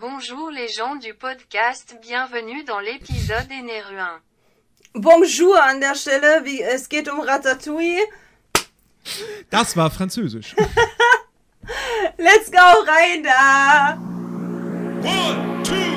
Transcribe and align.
Bonjour 0.00 0.50
les 0.50 0.68
gens 0.68 0.96
du 0.96 1.12
podcast, 1.12 1.98
bienvenue 2.00 2.64
dans 2.64 2.80
l'épisode 2.80 3.50
Énéruin. 3.50 4.20
Bonjour 4.94 5.54
an 5.54 5.80
der 5.80 5.94
Stelle, 5.94 6.42
wie, 6.44 6.62
es 6.62 6.88
geht 6.88 7.10
um 7.10 7.20
Ratatouille? 7.20 8.00
Das 9.50 9.76
war 9.76 9.90
französisch. 9.90 10.56
Let's 12.18 12.50
go 12.50 12.84
rein 12.86 13.22
da! 13.22 13.98
One, 15.02 15.62
two, 15.62 15.91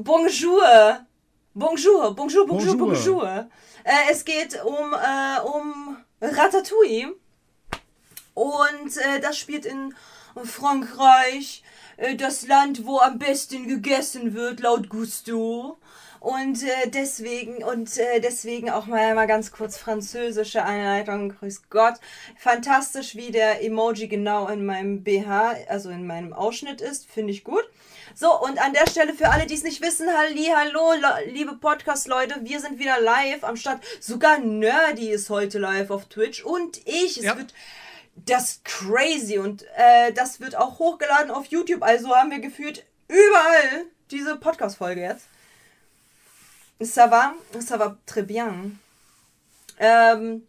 Bonjour. 0.00 0.62
Bonjour, 1.56 2.14
bonjour, 2.14 2.46
bonjour, 2.46 2.76
Bonjour. 2.76 3.26
Äh, 3.82 4.12
es 4.12 4.24
geht 4.24 4.64
um, 4.64 4.94
äh, 4.94 5.40
um 5.40 5.96
Ratatouille. 6.20 7.16
Und 8.32 8.96
äh, 8.96 9.18
das 9.20 9.36
spielt 9.36 9.66
in 9.66 9.92
Frankreich. 10.44 11.64
Äh, 11.96 12.14
das 12.14 12.46
Land, 12.46 12.86
wo 12.86 13.00
am 13.00 13.18
besten 13.18 13.66
gegessen 13.66 14.34
wird, 14.34 14.60
laut 14.60 14.88
Gusto. 14.88 15.78
Und 16.20 16.62
äh, 16.62 16.90
deswegen, 16.90 17.64
und 17.64 17.98
äh, 17.98 18.20
deswegen 18.20 18.70
auch 18.70 18.86
mal, 18.86 19.16
mal 19.16 19.26
ganz 19.26 19.50
kurz 19.50 19.76
französische 19.76 20.62
Einleitung. 20.64 21.30
Grüß 21.30 21.70
Gott. 21.70 21.94
Fantastisch, 22.36 23.16
wie 23.16 23.32
der 23.32 23.64
Emoji 23.64 24.06
genau 24.06 24.46
in 24.46 24.64
meinem 24.64 25.02
BH, 25.02 25.56
also 25.66 25.90
in 25.90 26.06
meinem 26.06 26.32
Ausschnitt 26.32 26.80
ist. 26.80 27.10
Finde 27.10 27.32
ich 27.32 27.42
gut. 27.42 27.64
So, 28.20 28.36
und 28.42 28.58
an 28.58 28.72
der 28.72 28.88
Stelle 28.90 29.14
für 29.14 29.28
alle, 29.28 29.46
die 29.46 29.54
es 29.54 29.62
nicht 29.62 29.80
wissen, 29.80 30.08
halli, 30.12 30.46
hallo, 30.52 30.92
liebe 31.26 31.54
Podcast-Leute, 31.54 32.40
wir 32.42 32.60
sind 32.60 32.80
wieder 32.80 33.00
live 33.00 33.44
am 33.44 33.56
Start. 33.56 33.80
Sogar 34.00 34.40
Nerdy 34.40 35.10
ist 35.10 35.30
heute 35.30 35.60
live 35.60 35.90
auf 35.90 36.06
Twitch 36.06 36.42
und 36.42 36.78
ich. 36.84 37.18
Es 37.18 37.22
Ja. 37.24 37.36
wird 37.36 37.54
das 38.16 38.60
crazy 38.64 39.38
und 39.38 39.62
äh, 39.76 40.12
das 40.12 40.40
wird 40.40 40.56
auch 40.56 40.80
hochgeladen 40.80 41.30
auf 41.30 41.46
YouTube. 41.46 41.84
Also 41.84 42.12
haben 42.12 42.32
wir 42.32 42.40
gefühlt 42.40 42.84
überall 43.06 43.84
diese 44.10 44.34
Podcast-Folge 44.34 45.00
jetzt. 45.02 45.26
Ça 46.80 47.08
va? 47.08 47.34
Ça 47.60 47.78
va 47.78 47.96
très 48.04 48.22
bien. 48.22 48.80
Ähm, 49.78 50.42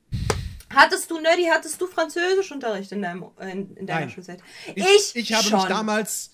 hattest 0.73 1.11
du, 1.11 1.19
Nerdy, 1.19 1.43
hattest 1.45 1.79
du 1.79 1.85
Französischunterricht 1.85 2.91
in, 2.93 3.03
deinem, 3.03 3.25
in, 3.39 3.77
in 3.77 3.85
deiner 3.85 3.99
Nein. 4.01 4.09
Schulzeit? 4.09 4.39
Ich, 4.73 5.15
ich 5.15 5.33
habe 5.33 5.43
schon. 5.43 5.59
mich 5.59 5.67
damals, 5.67 6.31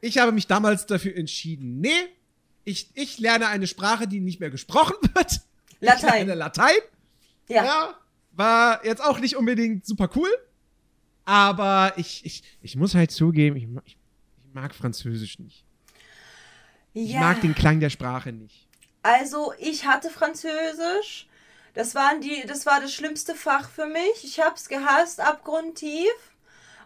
ich 0.00 0.18
habe 0.18 0.32
mich 0.32 0.46
damals 0.46 0.86
dafür 0.86 1.16
entschieden, 1.16 1.80
nee, 1.80 2.08
ich, 2.64 2.90
ich 2.94 3.18
lerne 3.18 3.48
eine 3.48 3.66
Sprache, 3.66 4.08
die 4.08 4.20
nicht 4.20 4.40
mehr 4.40 4.50
gesprochen 4.50 4.96
wird. 5.14 5.40
Ich 5.80 5.86
Latein. 5.86 6.26
lerne 6.26 6.34
Latein. 6.34 6.76
Ja. 7.48 7.64
Ja, 7.64 7.94
war 8.32 8.84
jetzt 8.84 9.02
auch 9.02 9.20
nicht 9.20 9.36
unbedingt 9.36 9.86
super 9.86 10.10
cool. 10.16 10.28
Aber 11.24 11.92
ich, 11.96 12.24
ich, 12.24 12.42
ich 12.62 12.76
muss 12.76 12.94
halt 12.94 13.10
zugeben, 13.10 13.56
ich, 13.56 13.64
ich, 13.84 13.96
ich 14.38 14.54
mag 14.54 14.74
Französisch 14.74 15.38
nicht. 15.38 15.64
Ich 16.92 17.10
ja. 17.10 17.20
mag 17.20 17.40
den 17.40 17.54
Klang 17.54 17.80
der 17.80 17.90
Sprache 17.90 18.32
nicht. 18.32 18.68
Also, 19.02 19.52
ich 19.58 19.86
hatte 19.86 20.10
Französisch. 20.10 21.28
Das, 21.74 21.94
waren 21.94 22.20
die, 22.20 22.44
das 22.46 22.64
war 22.64 22.80
das 22.80 22.92
schlimmste 22.92 23.34
Fach 23.34 23.68
für 23.68 23.86
mich. 23.86 24.24
Ich 24.24 24.40
hab's 24.40 24.68
gehasst, 24.68 25.20
abgrundtief. 25.20 26.10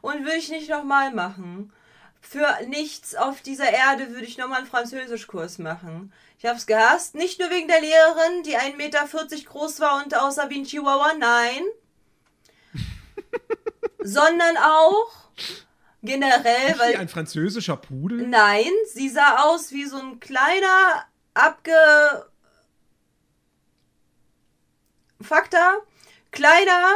Und 0.00 0.24
würde 0.24 0.36
ich 0.36 0.50
nicht 0.50 0.68
nochmal 0.68 1.12
machen. 1.12 1.72
Für 2.20 2.58
nichts 2.66 3.14
auf 3.14 3.40
dieser 3.40 3.70
Erde 3.70 4.10
würde 4.10 4.26
ich 4.26 4.38
nochmal 4.38 4.58
einen 4.58 4.66
Französischkurs 4.66 5.58
machen. 5.58 6.12
Ich 6.38 6.46
hab's 6.46 6.66
gehasst. 6.66 7.14
Nicht 7.14 7.40
nur 7.40 7.50
wegen 7.50 7.68
der 7.68 7.80
Lehrerin, 7.80 8.42
die 8.44 8.56
1,40 8.56 8.76
Meter 8.76 9.06
groß 9.44 9.80
war 9.80 10.02
und 10.04 10.14
aussah 10.16 10.48
wie 10.50 10.60
ein 10.60 10.64
Chihuahua. 10.64 11.14
Nein. 11.14 11.62
sondern 14.02 14.56
auch 14.58 15.30
generell, 16.02 16.74
Wie 16.74 16.78
weil. 16.78 16.96
ein 16.96 17.08
französischer 17.08 17.76
Pudel. 17.76 18.26
Nein, 18.26 18.70
sie 18.92 19.08
sah 19.08 19.44
aus 19.44 19.72
wie 19.72 19.84
so 19.86 19.98
ein 19.98 20.20
kleiner, 20.20 21.04
abge... 21.34 22.26
Fakta, 25.22 25.76
kleiner 26.30 26.94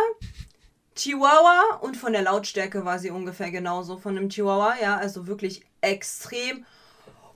Chihuahua 1.05 1.77
und 1.83 1.99
von 1.99 2.15
der 2.15 2.23
Lautstärke 2.23 2.87
war 2.87 2.99
sie 2.99 3.11
ungefähr 3.11 3.51
genauso 3.51 3.99
von 3.99 4.17
einem 4.17 4.31
Chihuahua, 4.31 4.77
ja, 4.81 4.97
also 4.97 5.27
wirklich 5.27 5.61
extrem. 5.83 6.65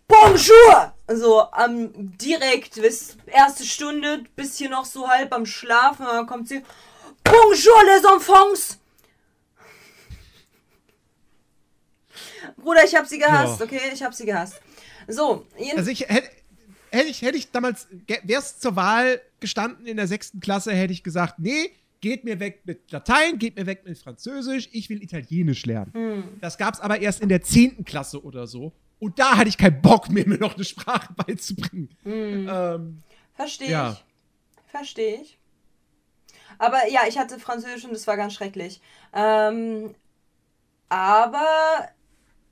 Bonjour! 0.06 0.94
So 1.06 1.42
am 1.52 1.90
direkt 2.16 2.76
bis 2.80 3.18
erste 3.26 3.64
Stunde, 3.64 4.24
bis 4.36 4.56
hier 4.56 4.70
noch 4.70 4.86
so 4.86 5.06
halb 5.06 5.34
am 5.34 5.44
Schlafen, 5.44 6.06
dann 6.06 6.26
kommt 6.26 6.48
sie. 6.48 6.62
Bonjour 7.24 7.84
les 7.84 8.04
enfants! 8.04 8.78
Bruder, 12.56 12.84
ich 12.86 12.94
hab 12.96 13.06
sie 13.06 13.18
gehasst, 13.18 13.60
Ja. 13.60 13.66
okay? 13.66 13.80
Ich 13.92 14.02
hab 14.02 14.14
sie 14.14 14.24
gehasst. 14.24 14.62
So, 15.08 15.46
Also 15.76 15.90
ich 15.90 16.08
hätte, 16.08 16.30
hätte 16.90 17.08
ich, 17.08 17.20
hätte 17.20 17.36
ich 17.36 17.50
damals, 17.50 17.86
wäre 18.22 18.40
es 18.40 18.58
zur 18.58 18.76
Wahl 18.76 19.20
gestanden 19.40 19.84
in 19.84 19.98
der 19.98 20.06
sechsten 20.06 20.40
Klasse, 20.40 20.72
hätte 20.72 20.94
ich 20.94 21.04
gesagt, 21.04 21.34
nee, 21.38 21.70
geht 22.00 22.24
mir 22.24 22.40
weg 22.40 22.62
mit 22.64 22.90
Latein, 22.90 23.38
geht 23.38 23.56
mir 23.56 23.66
weg 23.66 23.82
mit 23.84 23.98
Französisch, 23.98 24.68
ich 24.72 24.88
will 24.88 25.02
Italienisch 25.02 25.66
lernen. 25.66 25.92
Hm. 25.94 26.24
Das 26.40 26.58
gab 26.58 26.74
es 26.74 26.80
aber 26.80 27.00
erst 27.00 27.20
in 27.20 27.28
der 27.28 27.42
zehnten 27.42 27.84
Klasse 27.84 28.22
oder 28.22 28.46
so. 28.46 28.72
Und 29.00 29.18
da 29.18 29.36
hatte 29.36 29.48
ich 29.48 29.58
keinen 29.58 29.80
Bock 29.80 30.08
mehr, 30.10 30.26
mir 30.26 30.38
noch 30.40 30.54
eine 30.54 30.64
Sprache 30.64 31.12
beizubringen. 31.14 31.88
Hm. 32.04 32.48
Ähm, 32.50 33.02
Verstehe 33.34 33.70
Ja. 33.70 33.92
ich. 33.92 34.04
Verstehe 34.70 35.20
ich. 35.22 35.38
Aber 36.58 36.88
ja, 36.90 37.02
ich 37.08 37.18
hatte 37.18 37.38
Französisch 37.38 37.84
und 37.84 37.92
das 37.92 38.06
war 38.06 38.16
ganz 38.16 38.34
schrecklich. 38.34 38.80
Ähm, 39.14 39.94
aber, 40.88 41.88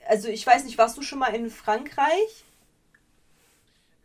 also 0.09 0.29
ich 0.29 0.47
weiß 0.47 0.65
nicht, 0.65 0.79
warst 0.79 0.97
du 0.97 1.03
schon 1.03 1.19
mal 1.19 1.35
in 1.35 1.51
Frankreich? 1.51 2.45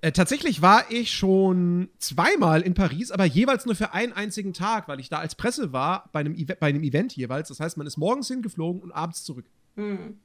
Äh, 0.02 0.12
tatsächlich 0.12 0.62
war 0.62 0.90
ich 0.90 1.14
schon 1.14 1.90
zweimal 2.00 2.62
in 2.62 2.74
Paris, 2.74 3.12
aber 3.12 3.26
jeweils 3.26 3.66
nur 3.66 3.76
für 3.76 3.94
einen 3.94 4.14
einzigen 4.14 4.54
Tag, 4.54 4.88
weil 4.88 5.00
ich 5.00 5.10
da 5.10 5.20
als 5.20 5.36
Presse 5.36 5.72
war, 5.74 6.10
bei 6.12 6.22
einem, 6.22 6.36
Eve 6.36 6.58
bei 6.60 6.68
einem 6.68 6.84
Event 6.84 7.16
jeweils. 7.16 7.50
Das 7.50 7.60
heißt, 7.60 7.78
man 7.78 7.86
ist 7.86 7.98
morgens 7.98 8.28
hingeflogen 8.28 8.82
und 8.82 8.92
abends 8.92 9.24
zurück. 9.24 9.46
Ähm, 9.78 10.18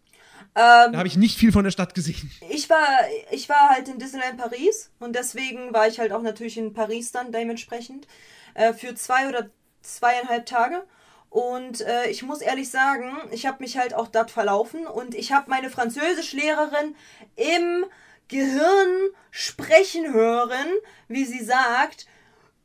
Da 0.54 0.92
habe 0.94 1.08
ich 1.08 1.16
nicht 1.16 1.38
viel 1.38 1.52
von 1.52 1.64
der 1.64 1.70
Stadt 1.70 1.94
gesehen. 1.94 2.30
ich 2.50 2.70
war, 2.70 2.86
ich 3.30 3.48
war 3.48 3.68
halt 3.70 3.88
in 3.88 3.98
Disneyland 3.98 4.38
Paris 4.38 4.90
und 4.98 5.14
deswegen 5.14 5.72
war 5.72 5.86
ich 5.86 5.98
halt 5.98 6.12
auch 6.12 6.22
natürlich 6.22 6.56
in 6.56 6.72
Paris 6.72 7.12
dann 7.12 7.30
dementsprechend 7.30 8.06
äh, 8.54 8.72
für 8.72 8.94
zwei 8.94 9.28
oder 9.28 9.50
zweieinhalb 9.82 10.46
Tage. 10.46 10.84
Und 11.28 11.82
äh, 11.82 12.08
ich 12.08 12.22
muss 12.22 12.40
ehrlich 12.40 12.70
sagen, 12.70 13.12
ich 13.30 13.44
habe 13.44 13.62
mich 13.62 13.76
halt 13.76 13.92
auch 13.92 14.08
dort 14.08 14.30
verlaufen 14.30 14.86
und 14.86 15.14
ich 15.14 15.32
habe 15.32 15.50
meine 15.50 15.68
Französischlehrerin 15.68 16.94
im 17.36 17.84
Gehirn 18.28 19.10
sprechen 19.30 20.12
hören, 20.12 20.66
wie 21.08 21.24
sie 21.24 21.44
sagt, 21.44 22.06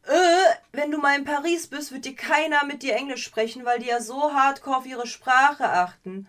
äh, 0.03 0.55
wenn 0.71 0.91
du 0.91 0.97
mal 0.97 1.17
in 1.17 1.25
Paris 1.25 1.67
bist, 1.67 1.91
wird 1.91 2.05
dir 2.05 2.15
keiner 2.15 2.65
mit 2.65 2.81
dir 2.81 2.95
Englisch 2.95 3.23
sprechen, 3.23 3.65
weil 3.65 3.79
die 3.79 3.87
ja 3.87 4.01
so 4.01 4.33
hardcore 4.33 4.77
auf 4.77 4.85
ihre 4.85 5.07
Sprache 5.07 5.69
achten. 5.69 6.27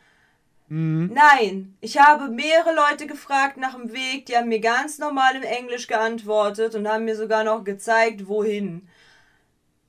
Nein, 0.75 1.77
ich 1.83 1.99
habe 1.99 2.31
mehrere 2.31 2.75
Leute 2.75 3.07
gefragt 3.07 3.59
nach 3.59 3.75
dem 3.75 3.93
Weg, 3.93 4.25
die 4.25 4.39
haben 4.39 4.49
mir 4.49 4.61
ganz 4.61 4.99
normal 4.99 5.37
im 5.37 5.43
Englisch 5.43 5.87
geantwortet 5.87 6.75
und 6.75 6.89
haben 6.89 7.05
mir 7.05 7.15
sogar 7.15 7.45
noch 7.45 7.63
gezeigt, 7.63 8.27
wohin. 8.27 8.89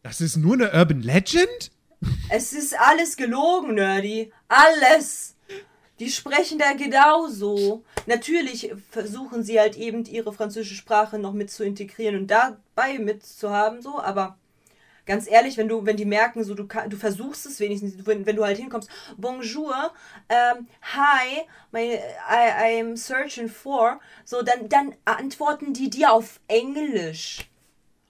Das 0.02 0.20
ist 0.20 0.36
nur 0.36 0.56
eine 0.56 0.74
Urban 0.74 1.02
Legend? 1.02 1.72
Es 2.30 2.52
ist 2.52 2.78
alles 2.78 3.16
gelogen, 3.16 3.76
Nerdy. 3.76 4.34
Alles. 4.50 5.33
Die 6.04 6.12
sprechen 6.12 6.60
da 6.60 6.74
genauso. 6.74 7.86
Natürlich 8.08 8.74
versuchen 8.92 9.42
sie 9.42 9.58
halt 9.58 9.78
eben 9.78 10.04
ihre 10.04 10.34
französische 10.34 10.76
Sprache 10.76 11.18
noch 11.18 11.32
mit 11.32 11.50
zu 11.50 11.64
integrieren 11.64 12.18
und 12.18 12.28
dabei 12.28 13.00
mitzuhaben, 13.00 13.82
so, 13.82 14.02
aber 14.02 14.38
ganz 15.06 15.30
ehrlich, 15.30 15.56
wenn 15.56 15.70
du, 15.70 15.86
wenn 15.86 15.96
die 15.96 16.04
merken, 16.04 16.44
so 16.44 16.56
du, 16.56 16.64
du 16.64 16.98
versuchst 16.98 17.46
es 17.46 17.62
wenigstens, 17.62 18.06
wenn, 18.06 18.26
wenn 18.26 18.36
du 18.36 18.44
halt 18.44 18.58
hinkommst, 18.58 18.90
Bonjour, 19.16 19.94
ähm, 20.28 20.68
hi, 20.82 21.44
my, 21.72 21.94
I, 21.94 22.82
I'm 22.82 22.98
searching 22.98 23.48
for, 23.48 24.02
so, 24.26 24.42
dann, 24.42 24.68
dann 24.68 24.96
antworten 25.06 25.72
die 25.72 25.90
dir 25.90 26.12
auf 26.12 26.42
Englisch. 26.50 27.50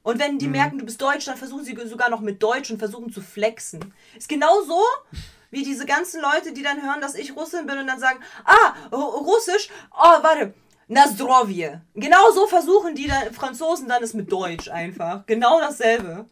Und 0.01 0.19
wenn 0.19 0.39
die 0.39 0.47
merken, 0.47 0.79
du 0.79 0.85
bist 0.85 0.99
Deutsch, 0.99 1.25
dann 1.25 1.37
versuchen 1.37 1.63
sie 1.63 1.77
sogar 1.85 2.09
noch 2.09 2.21
mit 2.21 2.41
Deutsch 2.41 2.71
und 2.71 2.79
versuchen 2.79 3.13
zu 3.13 3.21
flexen. 3.21 3.93
Ist 4.17 4.27
genauso 4.27 4.81
wie 5.53 5.63
diese 5.63 5.85
ganzen 5.85 6.21
Leute, 6.21 6.51
die 6.53 6.63
dann 6.63 6.81
hören, 6.81 6.99
dass 7.01 7.15
ich 7.15 7.35
Russin 7.35 7.65
bin 7.65 7.77
und 7.77 7.87
dann 7.87 7.99
sagen, 7.99 8.19
ah, 8.43 8.73
Ru- 8.91 9.23
Russisch, 9.25 9.69
oh, 9.91 10.23
warte, 10.23 10.53
Na 10.87 11.07
zdrovje. 11.07 11.81
Genau 11.95 12.31
so 12.31 12.45
versuchen 12.47 12.93
die 12.95 13.07
dann, 13.07 13.33
Franzosen 13.33 13.87
dann 13.87 14.03
es 14.03 14.13
mit 14.13 14.29
Deutsch 14.31 14.67
einfach. 14.69 15.25
Genau 15.25 15.59
dasselbe. 15.61 16.25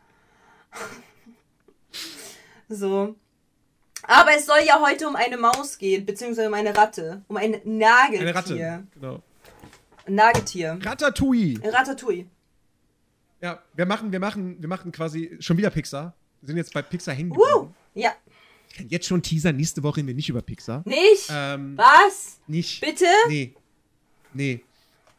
so. 2.69 3.15
Aber 4.03 4.31
es 4.35 4.45
soll 4.45 4.59
ja 4.65 4.81
heute 4.81 5.07
um 5.07 5.15
eine 5.15 5.37
Maus 5.37 5.77
gehen, 5.77 6.05
beziehungsweise 6.05 6.47
um 6.47 6.53
eine 6.53 6.75
Ratte. 6.75 7.21
Um 7.27 7.37
ein 7.37 7.61
Nagetier. 7.63 8.21
Eine 8.21 8.35
Ratte. 8.35 8.87
Genau. 8.95 9.21
Ein 10.07 10.15
Nagetier. 10.15 10.79
Ratatouille. 10.83 11.61
Ratatouille. 11.63 12.25
Ja, 13.41 13.59
wir 13.73 13.85
machen, 13.85 14.11
wir 14.11 14.19
machen, 14.19 14.57
wir 14.59 14.67
machen 14.69 14.91
quasi 14.91 15.37
schon 15.39 15.57
wieder 15.57 15.69
Pixar. 15.69 16.13
Wir 16.41 16.47
sind 16.47 16.57
jetzt 16.57 16.73
bei 16.73 16.81
Pixar 16.81 17.13
hängen 17.13 17.29
geblieben. 17.31 17.73
Ja. 17.93 18.11
Ich 18.71 18.77
kann 18.77 18.87
jetzt 18.87 19.05
schon 19.05 19.21
teasern, 19.21 19.57
nächste 19.57 19.83
Woche 19.83 19.97
reden 19.97 20.07
wir 20.07 20.15
nicht 20.15 20.29
über 20.29 20.41
Pixar. 20.41 20.81
Nicht? 20.85 21.27
Ähm, 21.29 21.77
Was? 21.77 22.39
nicht. 22.47 22.79
Bitte? 22.79 23.03
Nee. 23.27 23.53
Nee. 24.33 24.63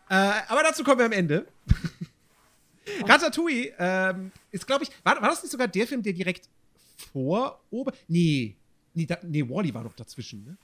Äh, 0.09 0.15
aber 0.49 0.63
dazu 0.63 0.83
kommen 0.83 1.01
wir 1.01 1.05
am 1.05 1.13
Ende. 1.13 1.47
Ratatouille 3.07 3.75
ähm, 3.79 4.33
ist, 4.51 4.67
glaube 4.67 4.85
ich, 4.85 4.91
war, 5.05 5.21
war 5.21 5.29
das 5.29 5.43
nicht 5.43 5.53
sogar 5.53 5.69
der 5.69 5.87
Film, 5.87 6.03
der 6.03 6.15
direkt 6.15 6.49
vor 7.13 7.61
oben? 7.71 7.93
Nee. 8.09 8.57
Nee, 8.95 9.05
da, 9.05 9.19
nee 9.23 9.47
Wally 9.47 9.75
war 9.75 9.85
doch 9.85 9.95
dazwischen, 9.95 10.45
ne? 10.45 10.57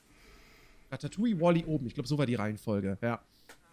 Ratatouille, 0.90 1.38
Wally 1.38 1.64
oben. 1.67 1.88
Ich 1.88 1.94
glaube, 1.94 2.08
so 2.08 2.17
war 2.17 2.25
die 2.25 2.37
Reihenfolge, 2.37 2.96
ja. 3.02 3.20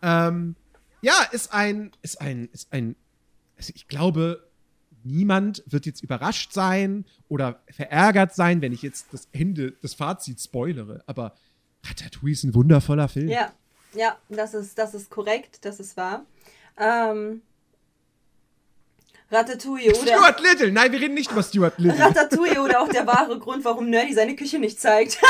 Ähm, 0.02 0.58
ja, 1.02 1.24
ist 1.32 1.54
ein, 1.54 1.92
ist 2.02 2.20
ein, 2.20 2.50
ist 2.52 2.74
ein, 2.74 2.98
also 3.56 3.72
ich 3.74 3.88
glaube, 3.88 4.45
niemand 5.06 5.64
wird 5.68 5.86
jetzt 5.86 6.04
überrascht 6.04 6.52
sein 6.54 7.06
oder 7.30 7.62
verärgert 7.70 8.36
sein, 8.36 8.62
wenn 8.62 8.74
ich 8.74 8.82
jetzt 8.82 9.08
das 9.12 9.28
Ende 9.32 9.72
des 9.72 9.94
Fazits 9.94 10.46
spoilere. 10.46 11.04
Aber 11.08 11.34
Ratatouille 11.84 12.34
ist 12.34 12.44
ein 12.44 12.56
wundervoller 12.56 13.08
Film. 13.08 13.30
Ja. 13.30 13.52
Ja, 13.96 14.18
das 14.28 14.54
ist, 14.54 14.78
das 14.78 14.94
ist 14.94 15.10
korrekt, 15.10 15.60
das 15.64 15.80
ist 15.80 15.96
wahr. 15.96 16.26
Ähm, 16.78 17.42
Ratatouille 19.32 19.90
oder. 19.90 20.14
Stuart 20.14 20.42
Little! 20.42 20.72
Nein, 20.72 20.92
wir 20.92 21.00
reden 21.00 21.14
nicht 21.14 21.32
über 21.32 21.42
Stuart 21.42 21.80
Little. 21.80 22.00
Ratatouille 22.00 22.62
oder 22.62 22.82
auch 22.82 22.90
der 22.90 23.08
wahre 23.08 23.40
Grund, 23.40 23.64
warum 23.64 23.90
Nerdy 23.90 24.14
seine 24.14 24.36
Küche 24.36 24.60
nicht 24.60 24.80
zeigt. 24.80 25.18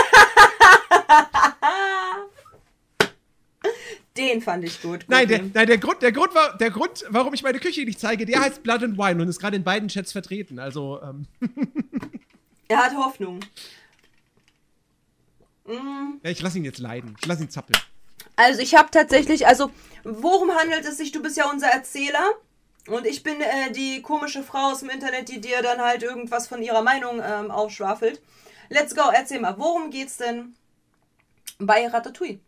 Den 4.17 4.41
fand 4.41 4.63
ich 4.63 4.81
gut. 4.81 5.06
Nein, 5.07 5.27
der, 5.27 5.41
nein 5.53 5.67
der, 5.67 5.77
Grund, 5.77 6.01
der, 6.01 6.13
Grund 6.13 6.33
war, 6.33 6.57
der 6.57 6.71
Grund, 6.71 7.03
warum 7.09 7.33
ich 7.33 7.44
meine 7.44 7.59
Küche 7.59 7.83
nicht 7.83 8.00
zeige, 8.00 8.25
der 8.25 8.39
heißt 8.39 8.63
Blood 8.63 8.83
and 8.83 8.97
Wine 8.97 9.21
und 9.21 9.27
ist 9.27 9.39
gerade 9.39 9.57
in 9.57 9.63
beiden 9.63 9.89
Chats 9.89 10.13
vertreten. 10.13 10.57
Also, 10.57 11.01
ähm, 11.01 11.27
Er 12.67 12.77
hat 12.77 12.95
Hoffnung. 12.95 13.39
Mm, 15.65 16.19
ja, 16.23 16.31
ich 16.31 16.41
lasse 16.41 16.57
ihn 16.57 16.65
jetzt 16.65 16.79
leiden. 16.79 17.15
Ich 17.19 17.25
lasse 17.25 17.44
ihn 17.44 17.50
zappeln. 17.50 17.79
Also 18.35 18.62
ich 18.62 18.75
habe 18.75 18.89
tatsächlich, 18.91 19.47
also 19.47 19.71
worum 20.03 20.51
handelt 20.51 20.85
es 20.85 20.97
sich? 20.97 21.12
Du 21.12 21.21
bist 21.21 21.38
ja 21.38 21.50
unser 21.50 21.67
Erzähler 21.67 22.33
und 22.88 23.06
ich 23.06 23.23
bin 23.23 23.39
äh, 23.39 23.71
die 23.71 24.01
komische 24.01 24.44
Frau 24.44 24.71
aus 24.71 24.79
dem 24.79 24.89
Internet, 24.89 25.29
die 25.29 25.39
dir 25.39 25.62
dann 25.62 25.79
halt 25.79 26.03
irgendwas 26.03 26.47
von 26.47 26.62
ihrer 26.62 26.81
Meinung 26.81 27.21
ähm, 27.23 27.51
aufschwafelt. 27.51 28.21
Let's 28.69 28.95
go, 28.95 29.03
erzähl 29.13 29.39
mal, 29.39 29.57
worum 29.57 29.91
geht's 29.91 30.17
denn 30.17 30.56
bei 31.59 31.88
Ratatouille? 31.88 32.39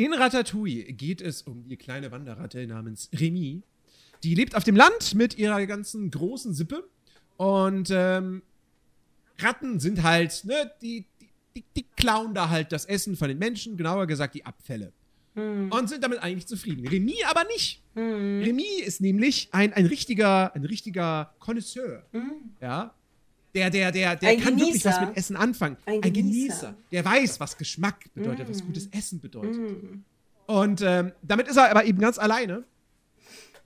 In 0.00 0.14
Ratatouille 0.14 0.94
geht 0.94 1.20
es 1.20 1.42
um 1.42 1.68
die 1.68 1.76
kleine 1.76 2.10
Wanderratte 2.10 2.66
namens 2.66 3.10
Remy. 3.12 3.60
Die 4.22 4.34
lebt 4.34 4.54
auf 4.56 4.64
dem 4.64 4.74
Land 4.74 5.14
mit 5.14 5.36
ihrer 5.36 5.66
ganzen 5.66 6.10
großen 6.10 6.54
Sippe. 6.54 6.88
Und 7.36 7.90
ähm, 7.92 8.40
Ratten 9.38 9.78
sind 9.78 10.02
halt, 10.02 10.42
ne, 10.46 10.72
die, 10.80 11.04
die, 11.20 11.28
die, 11.54 11.64
die 11.76 11.86
klauen 11.96 12.32
da 12.32 12.48
halt 12.48 12.72
das 12.72 12.86
Essen 12.86 13.14
von 13.14 13.28
den 13.28 13.36
Menschen, 13.36 13.76
genauer 13.76 14.06
gesagt 14.06 14.34
die 14.34 14.46
Abfälle. 14.46 14.94
Und 15.68 15.90
sind 15.90 16.02
damit 16.02 16.20
eigentlich 16.20 16.46
zufrieden. 16.46 16.88
Remy 16.88 17.16
aber 17.28 17.44
nicht. 17.44 17.82
Remy 18.46 18.80
ist 18.82 19.02
nämlich 19.02 19.50
ein, 19.52 19.74
ein 19.74 19.84
richtiger, 19.84 20.54
ein 20.54 20.64
richtiger 20.64 21.34
Connoisseur. 21.38 22.06
Ja. 22.62 22.94
Der, 23.54 23.68
der, 23.70 23.90
der, 23.90 24.16
der 24.16 24.28
Ein 24.30 24.40
kann 24.40 24.58
wirklich 24.58 24.84
was 24.84 24.94
Genießer. 24.94 25.06
mit 25.06 25.16
Essen 25.16 25.36
anfangen. 25.36 25.76
Ein 25.86 25.94
Ein, 25.94 26.00
Genießer. 26.12 26.22
Genießer. 26.22 26.74
Der 26.92 27.04
weiß, 27.04 27.40
was 27.40 27.58
Geschmack 27.58 28.12
bedeutet, 28.14 28.48
was 28.48 28.64
gutes 28.64 28.86
Essen 28.92 29.20
bedeutet. 29.20 29.58
Und 30.46 30.82
ähm, 30.82 31.12
damit 31.22 31.48
ist 31.48 31.56
er 31.56 31.70
aber 31.70 31.84
eben 31.84 31.98
ganz 31.98 32.18
alleine. 32.18 32.64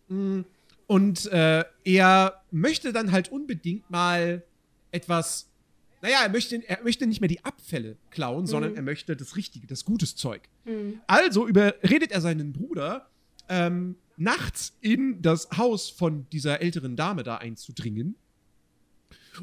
Mm, 0.08 0.40
Und 0.86 1.26
äh, 1.32 1.64
er 1.84 2.42
möchte 2.50 2.92
dann 2.92 3.12
halt 3.12 3.30
unbedingt 3.30 3.90
mal 3.90 4.42
etwas. 4.90 5.48
Naja, 6.02 6.18
er 6.22 6.28
möchte, 6.28 6.62
er 6.68 6.82
möchte 6.82 7.06
nicht 7.06 7.20
mehr 7.20 7.28
die 7.28 7.42
Abfälle 7.44 7.96
klauen, 8.10 8.46
sondern 8.46 8.76
er 8.76 8.82
möchte 8.82 9.16
das 9.16 9.36
Richtige, 9.36 9.66
das 9.66 9.86
gutes 9.86 10.16
Zeug. 10.16 10.42
Also 11.06 11.46
überredet 11.46 12.12
er 12.12 12.20
seinen 12.20 12.52
Bruder, 12.52 13.08
ähm, 13.48 13.96
nachts 14.18 14.76
in 14.82 15.22
das 15.22 15.48
Haus 15.56 15.88
von 15.88 16.26
dieser 16.30 16.60
älteren 16.60 16.94
Dame 16.96 17.22
da 17.22 17.36
einzudringen 17.38 18.16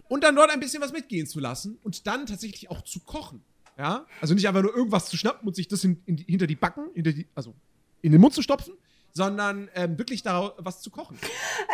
und 0.07 0.23
dann 0.23 0.35
dort 0.35 0.51
ein 0.51 0.59
bisschen 0.59 0.81
was 0.81 0.91
mitgehen 0.91 1.27
zu 1.27 1.39
lassen 1.39 1.77
und 1.83 2.07
dann 2.07 2.25
tatsächlich 2.25 2.69
auch 2.69 2.81
zu 2.83 2.99
kochen. 3.01 3.43
Ja? 3.77 4.05
Also 4.19 4.33
nicht 4.33 4.47
einfach 4.47 4.61
nur 4.61 4.75
irgendwas 4.75 5.09
zu 5.09 5.17
schnappen 5.17 5.47
und 5.47 5.55
sich 5.55 5.67
das 5.67 5.83
in, 5.83 6.01
in 6.05 6.17
hinter 6.17 6.47
die 6.47 6.55
Backen, 6.55 6.89
hinter 6.93 7.13
die, 7.13 7.27
also 7.35 7.53
in 8.01 8.11
den 8.11 8.21
Mund 8.21 8.33
zu 8.33 8.41
stopfen, 8.41 8.73
sondern 9.13 9.69
ähm, 9.75 9.97
wirklich 9.97 10.23
da 10.23 10.53
was 10.57 10.81
zu 10.81 10.89
kochen. 10.89 11.17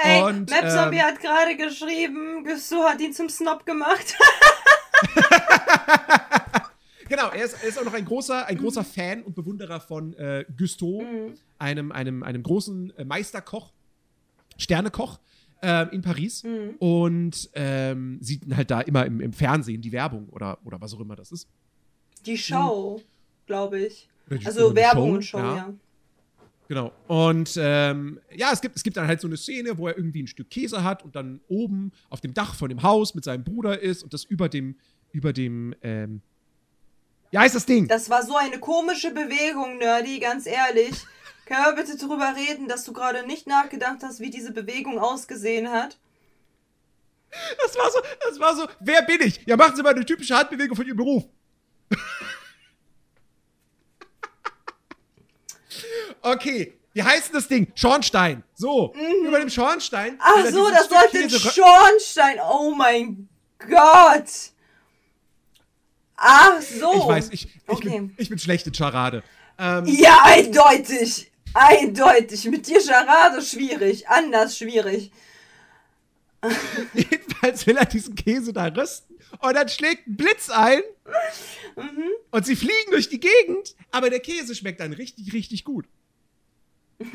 Ey, 0.03 0.23
Und, 0.23 0.49
Map 0.49 0.69
Zombie 0.69 0.97
ähm, 0.97 1.03
hat 1.03 1.19
gerade 1.19 1.55
geschrieben, 1.55 2.43
Gusto 2.43 2.83
hat 2.83 2.99
ihn 2.99 3.13
zum 3.13 3.29
Snob 3.29 3.65
gemacht. 3.65 4.15
Genau, 7.09 7.29
er 7.29 7.45
ist, 7.45 7.53
er 7.61 7.69
ist 7.69 7.79
auch 7.79 7.85
noch 7.85 7.93
ein 7.93 8.05
großer, 8.05 8.45
ein 8.47 8.57
großer 8.57 8.83
Fan 8.83 9.23
und 9.23 9.33
Bewunderer 9.33 9.79
von 9.79 10.13
äh, 10.15 10.45
Gusteau, 10.57 11.05
einem, 11.57 11.91
einem, 11.91 12.23
einem 12.23 12.43
großen 12.43 12.97
äh, 12.97 13.05
Meisterkoch, 13.05 13.71
Sternekoch 14.57 15.19
ähm, 15.61 15.89
in 15.91 16.01
Paris. 16.01 16.43
Und 16.79 17.49
ähm, 17.53 18.17
sieht 18.21 18.43
halt 18.55 18.71
da 18.71 18.81
immer 18.81 19.05
im, 19.05 19.21
im 19.21 19.33
Fernsehen 19.33 19.81
die 19.81 19.91
Werbung 19.91 20.29
oder, 20.29 20.57
oder 20.63 20.79
was 20.81 20.93
auch 20.93 20.99
immer 20.99 21.15
das 21.15 21.31
ist. 21.31 21.47
Die 22.25 22.37
Show, 22.37 23.01
glaube 23.45 23.79
ich. 23.79 24.09
Also 24.43 24.75
Werbung 24.75 25.09
Show, 25.09 25.15
und 25.15 25.23
Show, 25.23 25.37
ja. 25.37 25.55
ja. 25.55 25.73
Genau. 26.67 26.91
Und 27.07 27.57
ähm, 27.61 28.19
ja, 28.35 28.51
es 28.51 28.59
gibt, 28.59 28.75
es 28.75 28.83
gibt 28.83 28.97
dann 28.97 29.07
halt 29.07 29.21
so 29.21 29.27
eine 29.27 29.37
Szene, 29.37 29.77
wo 29.77 29.87
er 29.87 29.97
irgendwie 29.97 30.23
ein 30.23 30.27
Stück 30.27 30.49
Käse 30.49 30.83
hat 30.83 31.03
und 31.03 31.15
dann 31.15 31.39
oben 31.47 31.93
auf 32.09 32.19
dem 32.19 32.33
Dach 32.33 32.55
von 32.55 32.67
dem 32.69 32.83
Haus 32.83 33.15
mit 33.15 33.23
seinem 33.23 33.43
Bruder 33.43 33.79
ist 33.79 34.03
und 34.03 34.13
das 34.13 34.25
über 34.25 34.49
dem, 34.49 34.75
über 35.13 35.31
dem, 35.31 35.73
ähm, 35.81 36.21
wie 37.31 37.37
heißt 37.37 37.55
das 37.55 37.65
Ding? 37.65 37.87
Das 37.87 38.09
war 38.09 38.23
so 38.23 38.35
eine 38.35 38.59
komische 38.59 39.11
Bewegung, 39.11 39.77
Nerdy, 39.77 40.19
ganz 40.19 40.45
ehrlich. 40.45 40.91
Können 41.47 41.63
wir 41.63 41.73
bitte 41.83 41.97
drüber 41.97 42.35
reden, 42.35 42.67
dass 42.67 42.83
du 42.83 42.91
gerade 42.93 43.25
nicht 43.25 43.47
nachgedacht 43.47 43.99
hast, 44.03 44.19
wie 44.19 44.29
diese 44.29 44.51
Bewegung 44.51 44.99
ausgesehen 44.99 45.71
hat? 45.71 45.97
Das 47.63 47.75
war 47.77 47.89
so, 47.91 47.99
das 48.29 48.39
war 48.39 48.55
so, 48.55 48.67
wer 48.81 49.01
bin 49.03 49.21
ich? 49.21 49.39
Ja, 49.45 49.55
machen 49.55 49.75
Sie 49.75 49.81
mal 49.83 49.93
eine 49.95 50.05
typische 50.05 50.35
Handbewegung 50.35 50.75
von 50.75 50.85
Ihrem 50.85 50.97
Beruf. 50.97 51.23
okay, 56.21 56.73
wie 56.93 57.03
heißt 57.03 57.27
denn 57.27 57.33
das 57.35 57.47
Ding? 57.47 57.71
Schornstein. 57.75 58.43
So, 58.55 58.93
über 59.25 59.39
dem 59.39 59.49
Schornstein. 59.49 60.13
Mhm. 60.13 60.19
Ach 60.21 60.45
so, 60.47 60.69
das 60.69 60.85
Stück 60.85 60.97
sollte 60.99 61.17
Käse- 61.27 61.51
Schornstein. 61.53 62.39
Oh 62.49 62.73
mein 62.75 63.29
Gott. 63.59 64.25
Ach 66.15 66.59
so. 66.61 66.93
Ich 66.93 67.07
weiß, 67.07 67.29
ich, 67.31 67.45
ich, 67.45 67.51
Okay. 67.67 67.89
bin, 67.89 68.15
ich 68.17 68.29
bin 68.29 68.39
schlecht 68.39 68.65
in 68.67 68.73
Charade. 68.73 69.23
Ähm, 69.59 69.85
Ja, 69.85 70.21
eindeutig. 70.23 71.31
Eindeutig. 71.53 72.45
Mit 72.45 72.67
dir 72.67 72.79
Charade 72.81 73.41
schwierig. 73.41 74.07
Anders 74.07 74.57
schwierig. 74.57 75.11
Jedenfalls 76.93 77.65
will 77.65 77.77
er 77.77 77.85
diesen 77.85 78.15
Käse 78.15 78.53
da 78.53 78.65
rösten 78.67 79.15
und 79.39 79.53
dann 79.55 79.67
schlägt 79.69 80.07
ein 80.07 80.15
Blitz 80.15 80.49
ein 80.49 80.81
Mhm. 81.75 82.09
und 82.31 82.45
sie 82.45 82.55
fliegen 82.55 82.91
durch 82.91 83.09
die 83.09 83.19
Gegend, 83.19 83.75
aber 83.91 84.09
der 84.09 84.19
Käse 84.19 84.55
schmeckt 84.55 84.79
dann 84.79 84.93
richtig, 84.93 85.33
richtig 85.33 85.63
gut. 85.63 85.85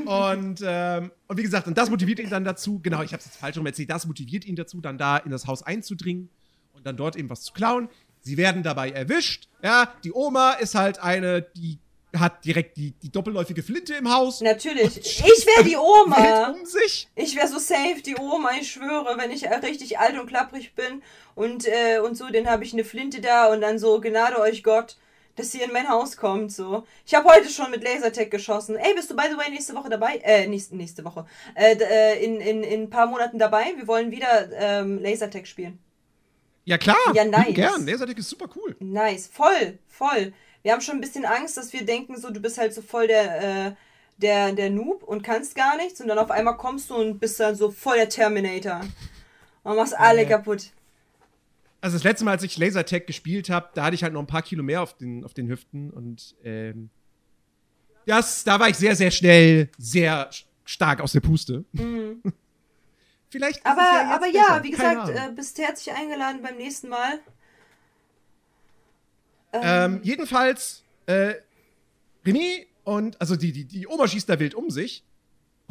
Und, 0.05 0.61
ähm, 0.65 1.11
und 1.27 1.37
wie 1.37 1.43
gesagt, 1.43 1.67
und 1.67 1.77
das 1.77 1.91
motiviert 1.91 2.21
ihn 2.21 2.31
dann 2.31 2.45
dazu, 2.45 2.79
genau, 2.81 3.03
ich 3.03 3.13
habe 3.13 3.21
es 3.21 3.27
jetzt 3.27 3.39
falsch 3.39 3.57
rum 3.57 3.67
erzählt, 3.67 3.91
das 3.91 4.07
motiviert 4.07 4.45
ihn 4.45 4.55
dazu, 4.55 4.81
dann 4.81 4.99
da 4.99 5.17
in 5.19 5.31
das 5.31 5.47
Haus 5.47 5.63
einzudringen 5.65 6.29
und 6.75 6.87
dann 6.87 6.97
dort 6.97 7.17
eben 7.17 7.29
was 7.31 7.43
zu 7.43 7.53
klauen. 7.53 7.89
Sie 8.21 8.37
werden 8.37 8.63
dabei 8.63 8.91
erwischt, 8.91 9.49
ja, 9.63 9.93
die 10.05 10.13
Oma 10.13 10.53
ist 10.53 10.75
halt 10.77 11.01
eine, 11.01 11.43
die 11.43 11.79
hat 12.19 12.45
direkt 12.45 12.77
die, 12.77 12.93
die 12.93 13.11
doppelläufige 13.11 13.63
Flinte 13.63 13.95
im 13.95 14.13
Haus. 14.13 14.41
Natürlich. 14.41 14.99
Ich 14.99 15.47
wäre 15.47 15.65
die 15.65 15.77
Oma. 15.77 16.51
um 16.51 16.67
sich. 16.67 17.09
Ich 17.15 17.37
wäre 17.37 17.49
so 17.49 17.59
safe, 17.59 18.03
die 18.05 18.17
Oma, 18.17 18.51
ich 18.61 18.71
schwöre, 18.73 19.17
wenn 19.17 19.31
ich 19.31 19.45
äh, 19.45 19.55
richtig 19.55 19.99
alt 19.99 20.19
und 20.19 20.27
klapprig 20.27 20.75
bin 20.75 21.03
und, 21.35 21.67
äh, 21.67 21.99
und 22.01 22.17
so, 22.17 22.29
dann 22.29 22.49
habe 22.49 22.65
ich 22.65 22.73
eine 22.73 22.85
Flinte 22.85 23.21
da 23.21 23.47
und 23.53 23.61
dann 23.61 23.79
so, 23.79 24.01
Gnade 24.01 24.39
euch 24.39 24.63
Gott, 24.63 24.97
dass 25.37 25.55
ihr 25.55 25.65
in 25.65 25.73
mein 25.73 25.89
Haus 25.89 26.17
kommt, 26.17 26.53
so. 26.53 26.87
Ich 27.07 27.15
habe 27.15 27.29
heute 27.29 27.49
schon 27.49 27.71
mit 27.71 27.83
Lasertag 27.83 28.31
geschossen. 28.31 28.77
Ey, 28.77 28.95
bist 28.95 29.11
du 29.11 29.17
by 29.17 29.25
the 29.31 29.39
way 29.39 29.51
nächste 29.51 29.75
Woche 29.75 29.89
dabei? 29.89 30.17
Äh, 30.23 30.47
nächste, 30.47 30.77
nächste 30.77 31.05
Woche. 31.05 31.25
Äh, 31.55 31.77
äh, 31.81 32.23
in, 32.25 32.41
in, 32.41 32.63
in 32.63 32.83
ein 32.83 32.91
paar 32.91 33.07
Monaten 33.07 33.39
dabei. 33.39 33.73
Wir 33.77 33.87
wollen 33.87 34.11
wieder 34.11 34.51
ähm, 34.53 34.99
Lasertag 35.01 35.47
spielen. 35.47 35.79
Ja, 36.65 36.79
klar. 36.79 36.97
Ja, 37.15 37.25
nice. 37.25 37.55
Gern. 37.55 37.87
Lasertag 37.87 38.19
ist 38.19 38.29
super 38.29 38.49
cool. 38.55 38.77
Nice, 38.79 39.27
voll, 39.27 39.79
voll. 39.89 40.33
Wir 40.63 40.73
haben 40.73 40.81
schon 40.81 40.97
ein 40.97 41.01
bisschen 41.01 41.25
Angst, 41.25 41.57
dass 41.57 41.73
wir 41.73 41.85
denken, 41.85 42.17
so, 42.17 42.31
du 42.31 42.41
bist 42.41 42.59
halt 42.59 42.73
so 42.75 42.83
voll 42.83 43.07
der, 43.09 43.67
äh, 43.69 43.73
der, 44.19 44.53
der 44.53 44.71
Noob 44.71 45.03
und 45.03 45.23
kannst 45.23 45.55
gar 45.55 45.77
nichts 45.77 46.01
und 46.01 46.09
dann 46.09 46.19
auf 46.19 46.31
einmal 46.31 46.57
kommst 46.57 46.91
du 46.91 46.95
und 46.95 47.19
bist 47.19 47.41
dann 47.41 47.57
so 47.57 47.71
voll 47.71 47.97
der 47.97 48.09
Terminator. 48.09 48.81
Und 49.65 49.77
machst 49.77 49.97
alle 49.97 50.23
Ja. 50.23 50.29
kaputt. 50.29 50.71
Also 51.81 51.97
das 51.97 52.05
letzte 52.05 52.25
Mal, 52.25 52.33
als 52.33 52.45
ich 52.45 52.57
Lasertag 52.59 53.07
gespielt 53.09 53.51
habe, 53.51 53.71
da 53.75 53.85
hatte 53.85 53.95
ich 53.97 54.05
halt 54.05 54.13
noch 54.13 54.21
ein 54.21 54.27
paar 54.27 54.43
Kilo 54.43 54.63
mehr 54.63 54.83
auf 54.83 54.97
den, 54.97 55.25
auf 55.25 55.35
den 55.35 55.49
Hüften 55.49 55.91
und 55.91 56.37
ähm, 56.45 56.91
das, 58.07 58.45
da 58.45 58.59
war 58.61 58.69
ich 58.69 58.77
sehr, 58.77 58.95
sehr 58.97 59.11
schnell, 59.11 59.69
sehr 59.79 60.31
stark 60.65 61.01
aus 61.01 61.13
der 61.13 61.21
Puste. 61.21 61.65
Vielleicht. 63.31 63.59
ist 63.59 63.67
Aber, 63.67 63.81
ja, 63.83 64.15
aber 64.15 64.27
besser. 64.27 64.37
ja, 64.37 64.61
wie 64.63 64.71
Keine 64.71 65.01
gesagt, 65.01 65.31
äh, 65.31 65.33
bist 65.35 65.59
herzlich 65.59 65.95
eingeladen 65.95 66.43
beim 66.43 66.57
nächsten 66.57 66.89
Mal. 66.89 67.19
Ähm, 69.53 70.01
jedenfalls, 70.03 70.83
äh, 71.07 71.35
René 72.25 72.67
und, 72.85 73.21
also 73.21 73.37
die, 73.37 73.53
die, 73.53 73.65
die 73.65 73.87
Oma 73.87 74.09
schießt 74.09 74.29
da 74.29 74.39
wild 74.39 74.55
um 74.55 74.71
sich 74.71 75.05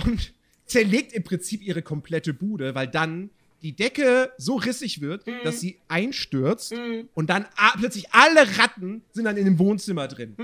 und 0.05 0.33
zerlegt 0.65 1.13
im 1.13 1.23
Prinzip 1.23 1.61
ihre 1.61 1.81
komplette 1.81 2.33
Bude, 2.33 2.75
weil 2.75 2.88
dann 2.88 3.29
die 3.61 3.73
Decke 3.75 4.31
so 4.38 4.55
rissig 4.55 5.01
wird, 5.01 5.25
dass 5.43 5.59
sie 5.59 5.77
einstürzt 5.88 6.73
und 7.13 7.29
dann 7.29 7.45
plötzlich 7.77 8.11
alle 8.11 8.57
Ratten 8.57 9.03
sind 9.11 9.25
dann 9.25 9.38
in 9.38 9.45
dem 9.45 9.59
Wohnzimmer 9.59 10.07
drin 10.07 10.35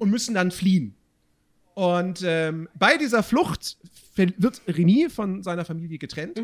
und 0.00 0.10
müssen 0.10 0.34
dann 0.34 0.50
fliehen. 0.50 0.96
Und 1.74 2.22
ähm, 2.24 2.68
bei 2.74 2.96
dieser 2.96 3.22
Flucht 3.22 3.76
wird 4.16 4.60
René 4.66 5.08
von 5.10 5.42
seiner 5.44 5.64
Familie 5.64 5.98
getrennt 5.98 6.40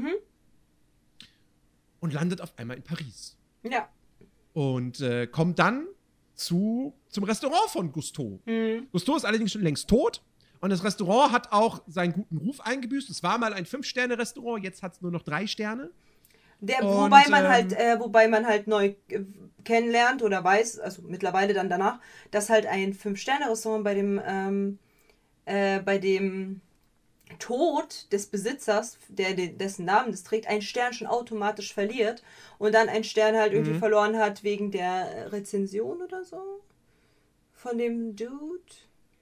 und 2.01 2.13
landet 2.13 2.41
auf 2.41 2.57
einmal 2.59 2.77
in 2.77 2.83
Paris. 2.85 3.37
Ja. 3.63 3.89
und 4.53 5.01
äh, 5.01 5.27
kommt 5.27 5.59
dann 5.59 5.87
zu, 6.41 6.95
zum 7.09 7.25
Restaurant 7.25 7.71
von 7.71 7.93
Gusteau. 7.93 8.41
Gusteau 8.93 9.17
ist 9.17 9.25
allerdings 9.25 9.53
schon 9.53 9.63
längst 9.63 9.89
tot 9.89 10.23
und 10.61 10.71
das 10.71 10.85
Restaurant 10.85 11.33
hat 11.33 11.53
auch 11.53 11.83
seinen 11.87 12.13
guten 12.13 12.37
Ruf 12.37 12.61
eingebüßt. 12.61 13.09
Es 13.11 13.23
war 13.23 13.39
mal 13.39 13.55
ein 13.55 13.67
Fünf-Sterne-Restaurant, 13.67 14.63
jetzt 14.63 14.83
hat 14.83 14.95
es 14.95 15.01
nur 15.01 15.11
noch 15.11 15.23
drei 15.23 15.47
Sterne. 15.47 15.91
Der, 16.61 16.85
Und, 16.85 17.05
wobei 17.05 17.27
man 17.31 17.45
ähm, 17.45 17.51
halt, 17.51 17.73
äh, 17.73 17.99
wobei 17.99 18.29
man 18.29 18.47
halt 18.47 18.67
neu 18.67 18.95
äh, 19.09 19.21
kennenlernt 19.65 20.23
oder 20.23 20.45
weiß, 20.45 20.79
also 20.79 21.03
mittlerweile 21.03 21.55
dann 21.55 21.71
danach, 21.71 22.01
dass 22.31 22.51
halt 22.51 22.67
ein 22.67 22.93
Fünf-Sterne-Restaurant 22.93 23.85
bei 23.85 23.95
dem, 23.95 24.21
ähm, 24.27 24.79
äh, 25.47 25.81
bei 25.81 25.97
dem 25.97 26.61
Tod 27.39 28.11
des 28.13 28.27
Besitzers, 28.27 28.99
der 29.09 29.35
de- 29.35 29.53
dessen 29.57 29.85
Namen 29.85 30.11
das 30.11 30.23
trägt, 30.25 30.47
ein 30.49 30.63
Stern 30.63 30.93
schon 30.93 31.07
automatisch 31.07 31.73
verliert 31.73 32.23
und 32.59 32.75
dann 32.75 32.89
ein 32.89 33.05
Stern 33.05 33.37
halt 33.37 33.53
irgendwie 33.53 33.73
Mhm. 33.75 33.79
verloren 33.79 34.19
hat 34.19 34.43
wegen 34.45 34.71
der 34.71 35.33
Rezension 35.33 36.03
oder 36.03 36.25
so 36.25 36.39
von 37.55 37.79
dem 37.79 38.17
Dude. 38.17 38.61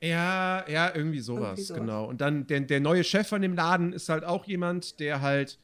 Ja, 0.00 0.65
ja, 0.69 0.95
irgendwie 0.95 1.21
sowas, 1.21 1.43
Irgendwie 1.50 1.62
sowas. 1.62 1.81
genau. 1.81 2.05
Und 2.07 2.21
dann 2.21 2.47
der, 2.47 2.61
der 2.61 2.81
neue 2.81 3.03
Chef 3.05 3.27
von 3.27 3.43
dem 3.43 3.55
Laden 3.55 3.93
ist 3.93 4.09
halt 4.09 4.25
auch 4.25 4.45
jemand, 4.47 5.00
der 5.00 5.21
halt, 5.21 5.59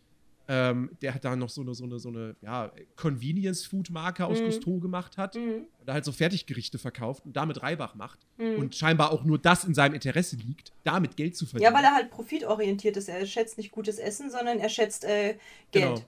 ähm, 0.47 0.91
der 1.01 1.15
hat 1.15 1.25
da 1.25 1.35
noch 1.37 1.49
so 1.49 1.63
eine, 1.63 1.75
so 1.75 1.85
eine, 1.85 1.99
so 1.99 2.09
eine, 2.11 2.37
ja, 2.43 2.71
Convenience-Food-Marke 2.97 4.27
aus 4.27 4.41
Gusteau 4.41 4.79
gemacht 4.79 5.17
hat. 5.17 5.37
Und 5.37 5.67
da 5.87 5.95
halt 5.95 6.05
so 6.05 6.13
Fertiggerichte 6.13 6.79
verkauft 6.79 7.25
und 7.25 7.35
damit 7.37 7.63
Reibach 7.63 7.95
macht. 7.95 8.21
Und 8.39 8.75
scheinbar 8.75 9.13
auch 9.13 9.25
nur 9.25 9.39
das 9.39 9.65
in 9.65 9.75
seinem 9.75 9.95
Interesse 9.95 10.37
liegt, 10.37 10.73
damit 10.83 11.17
Geld 11.17 11.37
zu 11.37 11.47
verdienen. 11.47 11.73
Ja, 11.73 11.77
weil 11.77 11.85
er 11.85 11.95
halt 11.95 12.11
profitorientiert 12.11 12.97
ist. 12.97 13.09
Er 13.09 13.25
schätzt 13.27 13.57
nicht 13.59 13.71
gutes 13.71 13.99
Essen, 13.99 14.31
sondern 14.31 14.59
er 14.59 14.69
schätzt 14.69 15.05
äh, 15.05 15.37
Geld. 15.71 16.05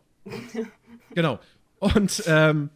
Genau. 1.15 1.39
Und 1.79 2.25
ähm, 2.27 2.71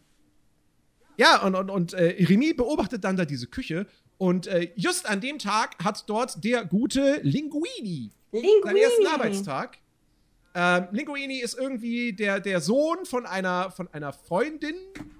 ja, 1.17 1.43
und, 1.43 1.55
und, 1.55 1.69
und 1.69 1.93
äh, 1.93 2.23
Remy 2.23 2.53
beobachtet 2.53 3.03
dann 3.03 3.15
da 3.15 3.25
diese 3.25 3.47
Küche 3.47 3.85
und 4.17 4.47
äh, 4.47 4.71
just 4.75 5.07
an 5.09 5.21
dem 5.21 5.39
Tag 5.39 5.75
hat 5.83 6.07
dort 6.07 6.43
der 6.43 6.65
gute 6.65 7.19
Linguini 7.23 8.11
seinen 8.31 8.77
ersten 8.77 9.01
Linguini. 9.01 9.07
Arbeitstag. 9.07 9.77
Ähm, 10.53 10.87
Linguini 10.91 11.39
ist 11.39 11.57
irgendwie 11.57 12.13
der, 12.13 12.39
der 12.39 12.59
Sohn 12.61 13.05
von 13.05 13.25
einer, 13.25 13.71
von 13.71 13.87
einer 13.93 14.11
Freundin, 14.11 14.75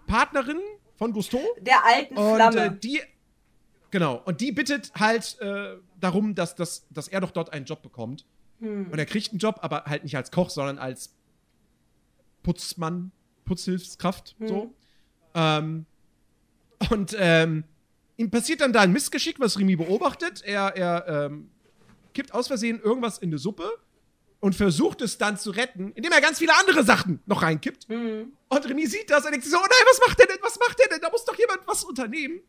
Partnerin 0.07 0.59
von 0.95 1.13
Gusteau. 1.13 1.41
Der 1.61 1.85
alten 1.85 2.17
Und 2.17 2.35
Flamme. 2.35 2.65
äh, 2.65 2.79
die, 2.79 3.01
genau, 3.91 4.21
und 4.25 4.41
die 4.41 4.51
bittet 4.51 4.91
halt 4.99 5.37
äh, 5.39 5.77
darum, 5.99 6.35
dass, 6.35 6.55
dass, 6.55 6.85
dass 6.89 7.07
er 7.07 7.21
doch 7.21 7.31
dort 7.31 7.53
einen 7.53 7.65
Job 7.65 7.81
bekommt. 7.81 8.25
Hm. 8.59 8.87
Und 8.91 8.99
er 8.99 9.05
kriegt 9.05 9.29
einen 9.31 9.39
Job, 9.39 9.59
aber 9.61 9.85
halt 9.85 10.03
nicht 10.03 10.17
als 10.17 10.31
Koch, 10.31 10.49
sondern 10.49 10.77
als 10.77 11.13
Putzmann, 12.43 13.11
Putzhilfskraft, 13.45 14.35
Hm. 14.39 14.47
so. 14.47 14.73
Ähm, 15.33 15.85
und 16.89 17.15
ähm, 17.17 17.63
ihm 18.17 18.29
passiert 18.31 18.61
dann 18.61 18.73
da 18.73 18.81
ein 18.81 18.91
Missgeschick, 18.91 19.39
was 19.39 19.57
Remy 19.57 19.77
beobachtet. 19.77 20.41
Er, 20.43 20.75
er 20.75 21.25
ähm, 21.27 21.49
kippt 22.13 22.33
aus 22.33 22.47
Versehen 22.47 22.79
irgendwas 22.81 23.17
in 23.19 23.29
eine 23.29 23.37
Suppe 23.37 23.69
und 24.41 24.55
versucht 24.55 25.01
es 25.01 25.17
dann 25.17 25.37
zu 25.37 25.51
retten, 25.51 25.93
indem 25.93 26.11
er 26.11 26.19
ganz 26.19 26.39
viele 26.39 26.51
andere 26.59 26.83
Sachen 26.83 27.21
noch 27.27 27.43
reinkippt. 27.43 27.87
Hm. 27.87 28.33
Und 28.49 28.65
Remy 28.69 28.87
sieht 28.87 29.09
das 29.09 29.23
und 29.23 29.31
denkt 29.31 29.45
sich 29.45 29.53
so, 29.53 29.59
oh 29.59 29.61
nein, 29.61 29.85
was 29.89 29.99
macht 30.05 30.19
der 30.19 30.27
denn? 30.27 30.37
Was 30.41 30.59
macht 30.59 30.79
der 30.79 30.87
denn? 30.89 30.99
Da 30.99 31.09
muss 31.09 31.23
doch 31.23 31.37
jemand 31.37 31.61
was 31.67 31.83
unternehmen. 31.83 32.41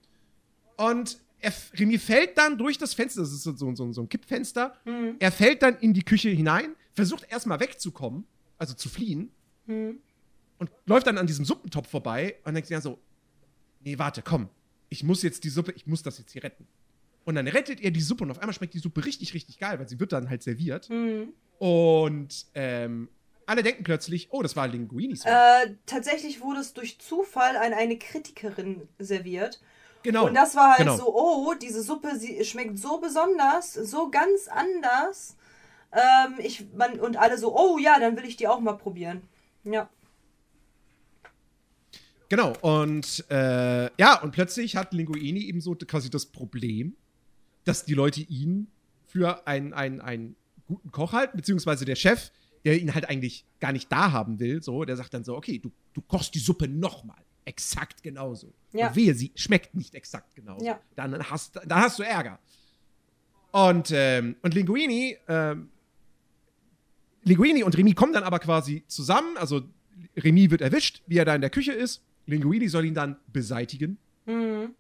Und 0.76 1.18
er, 1.38 1.52
Remy 1.78 1.98
fällt 1.98 2.38
dann 2.38 2.56
durch 2.56 2.78
das 2.78 2.94
Fenster, 2.94 3.20
das 3.20 3.32
ist 3.32 3.42
so, 3.42 3.54
so, 3.54 3.74
so, 3.74 3.92
so 3.92 4.00
ein 4.00 4.08
Kippfenster. 4.08 4.74
Hm. 4.84 5.16
Er 5.18 5.30
fällt 5.30 5.62
dann 5.62 5.78
in 5.78 5.92
die 5.92 6.02
Küche 6.02 6.30
hinein, 6.30 6.74
versucht 6.94 7.26
erstmal 7.30 7.60
wegzukommen, 7.60 8.24
also 8.56 8.72
zu 8.72 8.88
fliehen. 8.88 9.30
Hm. 9.66 9.98
Und 10.58 10.70
läuft 10.86 11.06
dann 11.06 11.18
an 11.18 11.26
diesem 11.26 11.44
Suppentopf 11.44 11.90
vorbei 11.90 12.36
und 12.44 12.54
denkt 12.54 12.68
sich 12.68 12.74
dann 12.74 12.82
so, 12.82 12.98
nee, 13.80 13.98
warte, 13.98 14.22
komm, 14.22 14.48
ich 14.88 15.04
muss 15.04 15.22
jetzt 15.22 15.44
die 15.44 15.50
Suppe, 15.50 15.72
ich 15.72 15.86
muss 15.86 16.02
das 16.02 16.18
jetzt 16.18 16.32
hier 16.32 16.42
retten. 16.42 16.66
Und 17.24 17.34
dann 17.36 17.46
rettet 17.46 17.80
er 17.80 17.90
die 17.90 18.00
Suppe 18.00 18.24
und 18.24 18.30
auf 18.30 18.38
einmal 18.38 18.54
schmeckt 18.54 18.74
die 18.74 18.78
Suppe 18.78 19.04
richtig, 19.04 19.34
richtig 19.34 19.58
geil, 19.58 19.78
weil 19.78 19.88
sie 19.88 20.00
wird 20.00 20.12
dann 20.12 20.28
halt 20.28 20.42
serviert. 20.42 20.88
Hm. 20.88 21.32
Und 21.58 22.46
ähm, 22.54 23.08
alle 23.46 23.62
denken 23.62 23.84
plötzlich, 23.84 24.28
oh, 24.30 24.42
das 24.42 24.56
war 24.56 24.66
Linguinis. 24.66 25.24
Äh, 25.24 25.74
tatsächlich 25.86 26.40
wurde 26.40 26.60
es 26.60 26.74
durch 26.74 26.98
Zufall 26.98 27.56
an 27.56 27.72
eine 27.72 27.98
Kritikerin 27.98 28.88
serviert. 28.98 29.60
genau. 30.02 30.26
Und 30.26 30.34
das 30.34 30.56
war 30.56 30.70
halt 30.70 30.78
genau. 30.78 30.96
so, 30.96 31.14
oh, 31.14 31.54
diese 31.54 31.82
Suppe, 31.82 32.16
sie 32.16 32.44
schmeckt 32.44 32.78
so 32.78 32.98
besonders, 32.98 33.74
so 33.74 34.10
ganz 34.10 34.48
anders. 34.48 35.36
Ähm, 35.92 36.34
ich, 36.38 36.66
man, 36.74 36.98
und 36.98 37.16
alle 37.16 37.38
so, 37.38 37.56
oh 37.56 37.78
ja, 37.78 38.00
dann 38.00 38.16
will 38.16 38.24
ich 38.24 38.36
die 38.36 38.48
auch 38.48 38.60
mal 38.60 38.74
probieren. 38.74 39.22
Ja. 39.64 39.88
Genau, 42.28 42.54
und 42.62 43.26
äh, 43.30 43.90
ja, 43.98 44.22
und 44.22 44.32
plötzlich 44.32 44.74
hat 44.74 44.94
Linguini 44.94 45.44
eben 45.44 45.60
so 45.60 45.74
quasi 45.74 46.08
das 46.08 46.24
Problem, 46.24 46.96
dass 47.64 47.84
die 47.84 47.94
Leute 47.94 48.20
ihn 48.20 48.68
für 49.06 49.46
einen, 49.46 49.72
einen, 49.72 50.00
einen 50.00 50.36
guten 50.66 50.90
Koch 50.90 51.12
halten, 51.12 51.36
beziehungsweise 51.36 51.84
der 51.84 51.96
Chef, 51.96 52.30
der 52.64 52.80
ihn 52.80 52.94
halt 52.94 53.08
eigentlich 53.08 53.44
gar 53.60 53.72
nicht 53.72 53.90
da 53.90 54.12
haben 54.12 54.38
will, 54.38 54.62
so, 54.62 54.84
der 54.84 54.96
sagt 54.96 55.14
dann 55.14 55.24
so, 55.24 55.36
okay, 55.36 55.58
du, 55.58 55.70
du 55.92 56.00
kochst 56.00 56.34
die 56.34 56.38
Suppe 56.38 56.68
nochmal. 56.68 57.22
Exakt 57.44 58.02
genauso. 58.02 58.52
Ja. 58.72 58.88
Und 58.88 58.96
wehe, 58.96 59.14
sie 59.14 59.32
schmeckt 59.34 59.74
nicht 59.74 59.94
exakt 59.94 60.34
genauso. 60.34 60.64
Ja. 60.64 60.80
Dann, 60.94 61.28
hast, 61.28 61.56
dann 61.56 61.80
hast 61.80 61.98
du 61.98 62.04
Ärger. 62.04 62.38
Und, 63.50 63.90
ähm, 63.92 64.36
und 64.42 64.54
Linguini, 64.54 65.16
ähm, 65.28 65.68
Linguini 67.24 67.62
und 67.62 67.76
Remy 67.76 67.94
kommen 67.94 68.12
dann 68.12 68.24
aber 68.24 68.38
quasi 68.38 68.84
zusammen. 68.86 69.36
Also 69.36 69.62
Remy 70.16 70.50
wird 70.50 70.60
erwischt, 70.60 71.02
wie 71.06 71.18
er 71.18 71.24
da 71.24 71.34
in 71.34 71.40
der 71.40 71.50
Küche 71.50 71.72
ist. 71.72 72.02
Linguini 72.26 72.68
soll 72.68 72.84
ihn 72.84 72.94
dann 72.94 73.16
beseitigen, 73.32 73.98
Mhm. 74.26 74.74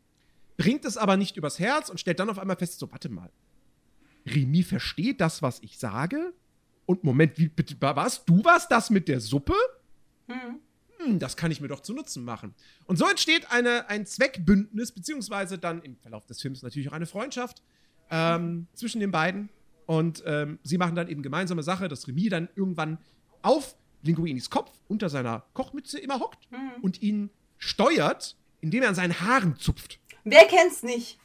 Bringt 0.62 0.84
es 0.84 0.96
aber 0.96 1.16
nicht 1.16 1.36
übers 1.36 1.58
Herz 1.58 1.88
und 1.88 1.98
stellt 1.98 2.20
dann 2.20 2.30
auf 2.30 2.38
einmal 2.38 2.56
fest: 2.56 2.78
so, 2.78 2.90
warte 2.92 3.08
mal. 3.08 3.30
Remy 4.24 4.62
versteht 4.62 5.20
das, 5.20 5.42
was 5.42 5.58
ich 5.60 5.76
sage? 5.78 6.32
Und 6.86 7.02
Moment, 7.02 7.36
wie 7.36 7.48
bitte, 7.48 7.76
was? 7.80 8.24
Du 8.24 8.44
warst 8.44 8.70
das 8.70 8.88
mit 8.88 9.08
der 9.08 9.18
Suppe? 9.18 9.54
Mhm. 10.28 10.60
Hm, 10.98 11.18
das 11.18 11.36
kann 11.36 11.50
ich 11.50 11.60
mir 11.60 11.66
doch 11.66 11.80
zu 11.80 11.92
Nutzen 11.92 12.24
machen. 12.24 12.54
Und 12.84 12.96
so 12.96 13.08
entsteht 13.08 13.50
eine, 13.50 13.88
ein 13.88 14.06
Zweckbündnis, 14.06 14.92
beziehungsweise 14.92 15.58
dann 15.58 15.82
im 15.82 15.96
Verlauf 15.96 16.26
des 16.26 16.40
Films 16.40 16.62
natürlich 16.62 16.88
auch 16.88 16.92
eine 16.92 17.06
Freundschaft 17.06 17.60
ähm, 18.10 18.68
zwischen 18.74 19.00
den 19.00 19.10
beiden. 19.10 19.48
Und 19.86 20.22
ähm, 20.26 20.60
sie 20.62 20.78
machen 20.78 20.94
dann 20.94 21.08
eben 21.08 21.22
gemeinsame 21.22 21.64
Sache, 21.64 21.88
dass 21.88 22.06
Remy 22.06 22.28
dann 22.28 22.48
irgendwann 22.54 22.98
auf 23.42 23.74
Linguinis 24.02 24.48
Kopf 24.48 24.70
unter 24.86 25.08
seiner 25.08 25.44
Kochmütze 25.54 25.98
immer 25.98 26.20
hockt 26.20 26.48
und 26.82 27.02
ihn 27.02 27.30
steuert, 27.58 28.36
indem 28.60 28.82
er 28.84 28.90
an 28.90 28.94
seinen 28.94 29.20
Haaren 29.20 29.56
zupft. 29.56 29.98
Wer 30.24 30.44
kennt's 30.46 30.82
nicht? 30.82 31.18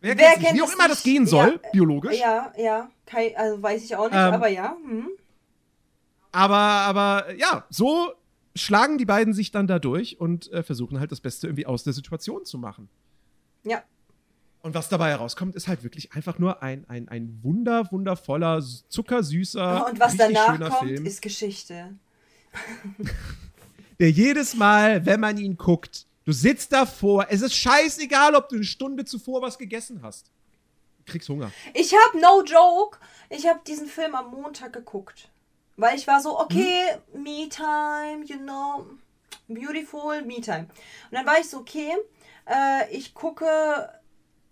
Wer, 0.00 0.18
Wer 0.18 0.32
kennt's 0.32 0.42
nicht? 0.42 0.54
Wie 0.54 0.62
auch 0.62 0.72
immer 0.72 0.88
das 0.88 1.02
gehen 1.02 1.26
soll, 1.26 1.60
Ja, 1.62 1.70
biologisch. 1.70 2.18
Ja, 2.18 2.52
ja. 2.56 2.90
Kei, 3.06 3.36
also 3.36 3.62
weiß 3.62 3.84
ich 3.84 3.94
auch 3.96 4.04
nicht, 4.04 4.14
Ähm, 4.14 4.34
aber 4.34 4.48
ja. 4.48 4.76
Mhm. 4.84 5.08
Aber, 6.32 6.56
aber 6.56 7.34
ja, 7.36 7.64
so 7.68 8.12
schlagen 8.56 8.98
die 8.98 9.04
beiden 9.04 9.34
sich 9.34 9.50
dann 9.50 9.66
da 9.66 9.78
durch 9.78 10.20
und 10.20 10.50
äh, 10.52 10.62
versuchen 10.62 10.98
halt 10.98 11.12
das 11.12 11.20
Beste 11.20 11.46
irgendwie 11.46 11.66
aus 11.66 11.84
der 11.84 11.92
Situation 11.92 12.44
zu 12.44 12.58
machen. 12.58 12.88
Ja. 13.64 13.82
Und 14.62 14.74
was 14.74 14.88
dabei 14.88 15.10
herauskommt, 15.10 15.54
ist 15.56 15.68
halt 15.68 15.82
wirklich 15.82 16.12
einfach 16.12 16.38
nur 16.38 16.62
ein, 16.62 16.88
ein, 16.88 17.08
ein 17.08 17.40
wunder, 17.42 17.90
wundervoller, 17.90 18.62
zuckersüßer, 18.88 19.86
Und 19.88 19.98
was 19.98 20.16
danach 20.16 20.58
kommt, 20.58 20.88
Film, 20.88 21.04
ist 21.04 21.20
Geschichte. 21.20 21.94
der 23.98 24.10
jedes 24.10 24.54
Mal, 24.54 25.04
wenn 25.04 25.20
man 25.20 25.36
ihn 25.36 25.56
guckt, 25.56 26.06
du 26.24 26.32
sitzt 26.32 26.72
davor, 26.72 27.26
es 27.28 27.42
ist 27.42 27.54
scheißegal, 27.54 28.34
ob 28.34 28.48
du 28.48 28.56
eine 28.56 28.64
Stunde 28.64 29.04
zuvor 29.04 29.42
was 29.42 29.58
gegessen 29.58 30.00
hast. 30.02 30.30
kriegst 31.06 31.28
Hunger. 31.28 31.50
Ich 31.74 31.94
habe, 31.94 32.20
no 32.20 32.42
joke, 32.44 32.98
ich 33.28 33.46
habe 33.46 33.60
diesen 33.66 33.88
Film 33.88 34.14
am 34.14 34.30
Montag 34.30 34.72
geguckt. 34.72 35.28
Weil 35.76 35.96
ich 35.96 36.06
war 36.06 36.20
so, 36.20 36.38
okay, 36.38 36.98
me 37.14 37.48
time, 37.48 38.24
you 38.26 38.36
know, 38.36 38.86
beautiful, 39.48 40.22
me 40.22 40.40
time. 40.40 40.68
Und 41.10 41.12
dann 41.12 41.26
war 41.26 41.40
ich 41.40 41.48
so, 41.48 41.58
okay, 41.58 41.96
äh, 42.46 42.90
ich 42.94 43.14
gucke 43.14 43.46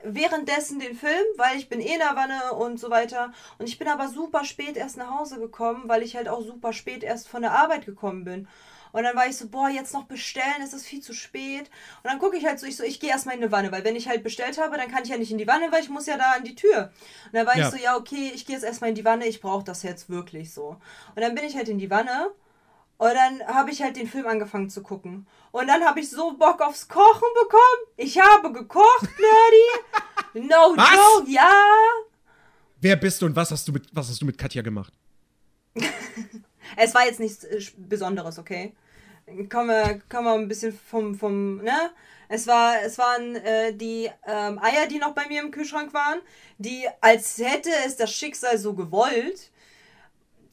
währenddessen 0.02 0.80
den 0.80 0.96
Film, 0.96 1.24
weil 1.36 1.58
ich 1.58 1.68
bin 1.68 1.80
eh 1.80 1.92
in 1.92 1.98
der 1.98 2.16
Wanne 2.16 2.54
und 2.54 2.80
so 2.80 2.90
weiter. 2.90 3.32
Und 3.58 3.68
ich 3.68 3.78
bin 3.78 3.88
aber 3.88 4.08
super 4.08 4.44
spät 4.44 4.76
erst 4.76 4.96
nach 4.96 5.10
Hause 5.10 5.38
gekommen, 5.38 5.84
weil 5.86 6.02
ich 6.02 6.16
halt 6.16 6.28
auch 6.28 6.42
super 6.42 6.72
spät 6.72 7.02
erst 7.02 7.28
von 7.28 7.42
der 7.42 7.52
Arbeit 7.52 7.84
gekommen 7.84 8.24
bin. 8.24 8.48
Und 8.92 9.04
dann 9.04 9.14
war 9.16 9.26
ich 9.26 9.36
so, 9.36 9.48
boah, 9.48 9.68
jetzt 9.68 9.92
noch 9.94 10.04
bestellen, 10.04 10.62
es 10.62 10.72
ist 10.72 10.86
viel 10.86 11.00
zu 11.00 11.12
spät. 11.12 11.70
Und 12.02 12.10
dann 12.10 12.18
gucke 12.18 12.36
ich 12.36 12.44
halt 12.46 12.58
so, 12.60 12.66
ich 12.66 12.76
so, 12.76 12.82
ich 12.84 13.00
gehe 13.00 13.10
erstmal 13.10 13.36
in 13.36 13.42
eine 13.42 13.52
Wanne, 13.52 13.70
weil 13.72 13.84
wenn 13.84 13.96
ich 13.96 14.08
halt 14.08 14.22
bestellt 14.22 14.58
habe, 14.60 14.76
dann 14.76 14.90
kann 14.90 15.02
ich 15.04 15.08
ja 15.10 15.16
nicht 15.16 15.30
in 15.30 15.38
die 15.38 15.46
Wanne, 15.46 15.70
weil 15.70 15.82
ich 15.82 15.88
muss 15.88 16.06
ja 16.06 16.16
da 16.16 16.32
an 16.32 16.44
die 16.44 16.54
Tür. 16.54 16.90
Und 17.26 17.34
dann 17.34 17.46
war 17.46 17.56
Ja. 17.56 17.66
ich 17.68 17.70
so, 17.74 17.76
ja, 17.82 17.96
okay, 17.96 18.32
ich 18.34 18.46
gehe 18.46 18.56
jetzt 18.56 18.64
erstmal 18.64 18.90
in 18.90 18.96
die 18.96 19.04
Wanne, 19.04 19.26
ich 19.26 19.40
brauche 19.40 19.64
das 19.64 19.82
jetzt 19.82 20.08
wirklich 20.10 20.52
so. 20.52 20.76
Und 21.14 21.20
dann 21.22 21.34
bin 21.34 21.44
ich 21.44 21.56
halt 21.56 21.68
in 21.68 21.78
die 21.78 21.90
Wanne 21.90 22.30
und 22.98 23.14
dann 23.14 23.46
habe 23.46 23.70
ich 23.70 23.80
halt 23.82 23.96
den 23.96 24.06
Film 24.08 24.26
angefangen 24.26 24.68
zu 24.70 24.82
gucken. 24.82 25.26
Und 25.52 25.66
dann 25.68 25.84
habe 25.84 26.00
ich 26.00 26.10
so 26.10 26.32
Bock 26.36 26.60
aufs 26.60 26.86
Kochen 26.88 27.28
bekommen. 27.42 27.94
Ich 27.96 28.20
habe 28.20 28.52
gekocht, 28.52 29.08
Nerdy. 30.34 30.48
No 30.48 30.56
Was? 30.76 30.90
joke, 31.18 31.30
ja. 31.30 31.50
Wer 32.82 32.96
bist 32.96 33.20
du 33.22 33.26
und 33.26 33.36
was 33.36 33.50
hast 33.50 33.66
du 33.68 33.72
mit, 33.72 33.88
was 33.92 34.08
hast 34.08 34.20
du 34.20 34.26
mit 34.26 34.36
Katja 34.38 34.62
gemacht? 34.62 34.92
Es 36.82 36.94
war 36.94 37.04
jetzt 37.04 37.20
nichts 37.20 37.44
äh, 37.44 37.60
Besonderes, 37.76 38.38
okay? 38.38 38.72
Kommen 39.50 39.68
wir, 39.68 40.00
kommen 40.08 40.24
wir 40.26 40.32
ein 40.32 40.48
bisschen 40.48 40.72
vom, 40.72 41.14
vom, 41.14 41.58
ne? 41.58 41.90
Es 42.28 42.46
war, 42.46 42.80
es 42.82 42.96
waren 42.96 43.36
äh, 43.36 43.74
die 43.74 44.10
ähm, 44.26 44.58
Eier, 44.60 44.86
die 44.86 44.98
noch 44.98 45.12
bei 45.12 45.26
mir 45.26 45.42
im 45.42 45.50
Kühlschrank 45.50 45.92
waren, 45.92 46.20
die, 46.58 46.86
als 47.00 47.38
hätte 47.38 47.70
es 47.84 47.96
das 47.96 48.12
Schicksal 48.12 48.56
so 48.56 48.74
gewollt, 48.74 49.50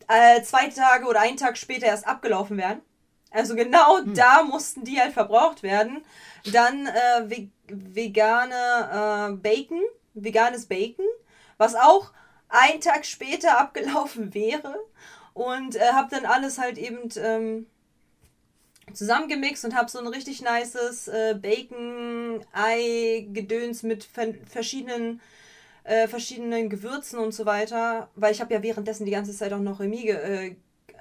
äh, 0.07 0.41
zwei 0.41 0.67
Tage 0.67 1.05
oder 1.05 1.22
einen 1.22 1.38
Tag 1.38 1.57
später 1.57 1.86
erst 1.86 2.07
abgelaufen 2.07 2.57
werden. 2.57 2.81
Also 3.31 3.55
genau 3.55 4.01
da 4.01 4.43
mussten 4.43 4.84
die 4.84 5.00
halt 5.00 5.13
verbraucht 5.13 5.63
werden. 5.63 6.03
Dann 6.51 6.88
äh, 6.88 7.29
ve 7.29 7.50
vegane 7.69 9.31
äh, 9.31 9.36
Bacon, 9.36 9.81
veganes 10.13 10.65
Bacon, 10.65 11.05
was 11.57 11.75
auch 11.75 12.12
einen 12.50 12.81
Tag 12.81 13.05
später 13.05 13.60
abgelaufen 13.60 14.34
wäre. 14.34 14.75
Und 15.38 15.75
äh, 15.75 15.91
habe 15.94 16.08
dann 16.10 16.25
alles 16.25 16.58
halt 16.58 16.79
eben 16.79 17.10
ähm, 17.17 17.67
zusammengemixt 18.91 19.65
und 19.65 19.75
habe 19.75 19.88
so 19.88 20.00
ein 20.00 20.08
richtig 20.08 20.41
nices 20.41 21.08
äh, 21.08 21.36
Bacon-Ei-Gedöns 21.39 23.84
mit 23.84 24.03
ver 24.03 24.34
verschiedenen 24.50 25.22
äh, 25.84 26.08
verschiedenen 26.08 26.70
Gewürzen 26.70 27.20
und 27.20 27.36
so 27.36 27.46
weiter, 27.46 28.10
weil 28.15 28.32
ich 28.32 28.41
habe 28.41 28.51
ja 28.51 28.63
währenddessen 28.63 29.06
die 29.06 29.12
ganze 29.12 29.32
Zeit 29.32 29.53
auch 29.53 29.60
noch 29.60 29.79
Remy 29.79 30.01
ge- 30.01 30.15
äh, 30.15 30.56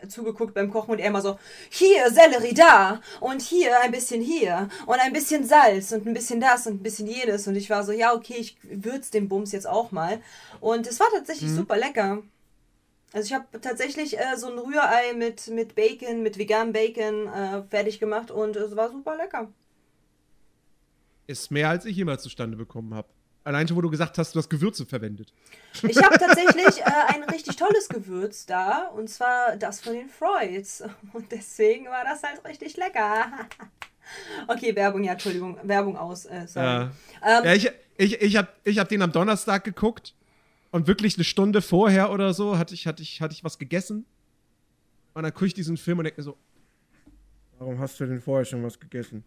zugeguckt 0.06 0.52
beim 0.52 0.70
Kochen 0.70 0.90
und 0.90 0.98
er 0.98 1.08
immer 1.08 1.22
so, 1.22 1.38
hier 1.70 2.10
Sellerie 2.10 2.52
da 2.52 3.00
und 3.20 3.40
hier 3.40 3.80
ein 3.80 3.90
bisschen 3.90 4.20
hier 4.20 4.68
und 4.84 5.00
ein 5.00 5.14
bisschen 5.14 5.44
Salz 5.44 5.92
und 5.92 6.06
ein 6.06 6.12
bisschen 6.12 6.40
das 6.40 6.66
und 6.66 6.74
ein 6.74 6.82
bisschen 6.82 7.06
jenes. 7.06 7.48
Und 7.48 7.56
ich 7.56 7.70
war 7.70 7.84
so, 7.84 7.92
ja 7.92 8.12
okay, 8.12 8.36
ich 8.38 8.58
würze 8.62 9.12
den 9.12 9.30
Bums 9.30 9.52
jetzt 9.52 9.66
auch 9.66 9.92
mal. 9.92 10.20
Und 10.60 10.86
es 10.86 11.00
war 11.00 11.06
tatsächlich 11.10 11.48
super 11.56 11.78
lecker. 11.78 12.22
Also 13.12 13.26
ich 13.26 13.32
habe 13.32 13.60
tatsächlich 13.60 14.18
äh, 14.18 14.36
so 14.36 14.48
ein 14.50 14.58
Rührei 14.58 15.14
mit, 15.14 15.48
mit 15.48 15.74
Bacon, 15.74 16.22
mit 16.22 16.38
veganem 16.38 16.72
Bacon 16.72 17.28
äh, 17.28 17.62
fertig 17.62 18.00
gemacht 18.00 18.30
und 18.30 18.56
es 18.56 18.74
war 18.76 18.90
super 18.90 19.16
lecker. 19.16 19.48
Ist 21.26 21.50
mehr, 21.50 21.68
als 21.68 21.84
ich 21.84 21.96
jemals 21.96 22.22
zustande 22.22 22.56
bekommen 22.56 22.94
habe. 22.94 23.08
Allein 23.44 23.68
schon, 23.68 23.76
wo 23.76 23.80
du 23.80 23.90
gesagt 23.90 24.18
hast, 24.18 24.34
du 24.34 24.40
hast 24.40 24.50
Gewürze 24.50 24.84
verwendet. 24.84 25.32
Ich 25.82 26.02
habe 26.02 26.18
tatsächlich 26.18 26.80
äh, 26.80 27.14
ein 27.14 27.22
richtig 27.24 27.54
tolles 27.54 27.88
Gewürz 27.88 28.44
da 28.44 28.88
und 28.88 29.08
zwar 29.08 29.56
das 29.56 29.80
von 29.80 29.92
den 29.92 30.08
Freuds 30.08 30.82
und 31.12 31.30
deswegen 31.30 31.86
war 31.86 32.04
das 32.04 32.24
halt 32.24 32.44
richtig 32.44 32.76
lecker. 32.76 33.26
okay, 34.48 34.74
Werbung, 34.74 35.04
ja, 35.04 35.12
Entschuldigung, 35.12 35.58
Werbung 35.62 35.96
aus, 35.96 36.26
äh, 36.26 36.46
sorry. 36.48 36.66
Ja. 36.66 36.90
Ähm, 37.24 37.44
Ja, 37.44 37.54
ich, 37.54 37.70
ich, 37.96 38.20
ich 38.20 38.36
habe 38.36 38.48
ich 38.64 38.78
hab 38.80 38.88
den 38.88 39.00
am 39.00 39.12
Donnerstag 39.12 39.62
geguckt 39.62 40.15
und 40.76 40.86
wirklich 40.86 41.16
eine 41.16 41.24
Stunde 41.24 41.62
vorher 41.62 42.10
oder 42.12 42.32
so 42.34 42.56
hatte 42.58 42.74
ich, 42.74 42.86
hatte 42.86 43.02
ich, 43.02 43.20
hatte 43.20 43.34
ich 43.34 43.42
was 43.44 43.58
gegessen. 43.58 44.04
Und 45.14 45.22
dann 45.22 45.32
gucke 45.32 45.46
ich 45.46 45.54
diesen 45.54 45.76
Film 45.76 45.98
und 45.98 46.04
denke 46.04 46.20
mir 46.20 46.24
so, 46.24 46.36
warum 47.58 47.78
hast 47.78 47.98
du 47.98 48.06
denn 48.06 48.20
vorher 48.20 48.44
schon 48.44 48.62
was 48.62 48.78
gegessen? 48.78 49.24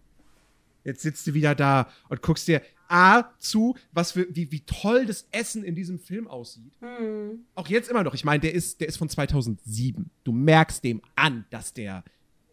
Jetzt 0.84 1.02
sitzt 1.02 1.28
du 1.28 1.34
wieder 1.34 1.56
da 1.56 1.90
und 2.08 2.22
guckst 2.22 2.48
dir 2.48 2.62
A 2.88 3.26
zu, 3.38 3.76
was 3.92 4.14
für, 4.14 4.28
wie, 4.34 4.52
wie 4.52 4.62
toll 4.62 5.06
das 5.06 5.28
Essen 5.32 5.64
in 5.64 5.76
diesem 5.76 6.00
Film 6.00 6.28
aussieht. 6.28 6.74
hm, 6.80 7.46
Auch 7.56 7.68
jetzt 7.68 7.90
immer 7.90 8.04
noch. 8.04 8.14
Ich 8.14 8.24
meine, 8.24 8.40
der 8.40 8.54
ist, 8.54 8.80
der 8.80 8.88
ist 8.88 8.98
von 8.98 9.10
2007. 9.10 10.10
Du 10.24 10.32
merkst 10.32 10.84
dem 10.84 11.02
an, 11.16 11.46
dass 11.50 11.74
der 11.74 12.04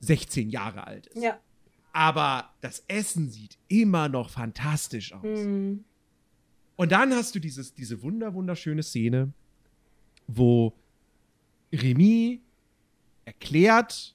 16 0.00 0.50
Jahre 0.50 0.86
alt 0.86 1.06
ist. 1.08 1.22
ja. 1.22 1.38
Aber 1.92 2.50
das 2.60 2.84
Essen 2.88 3.30
sieht 3.30 3.56
immer 3.68 4.10
noch 4.10 4.28
fantastisch 4.28 5.14
aus. 5.14 5.22
Hm, 5.22 5.84
Und 6.76 6.92
dann 6.92 7.14
hast 7.14 7.34
du 7.34 7.38
dieses, 7.38 7.74
diese 7.74 8.02
wunder, 8.02 8.34
wunderschöne 8.34 8.82
Szene, 8.82 9.32
wo 10.26 10.72
Remy 11.72 12.40
erklärt, 13.24 14.14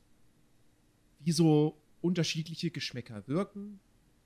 wie 1.19 1.31
so 1.31 1.77
unterschiedliche 2.01 2.71
Geschmäcker 2.71 3.27
wirken 3.27 3.79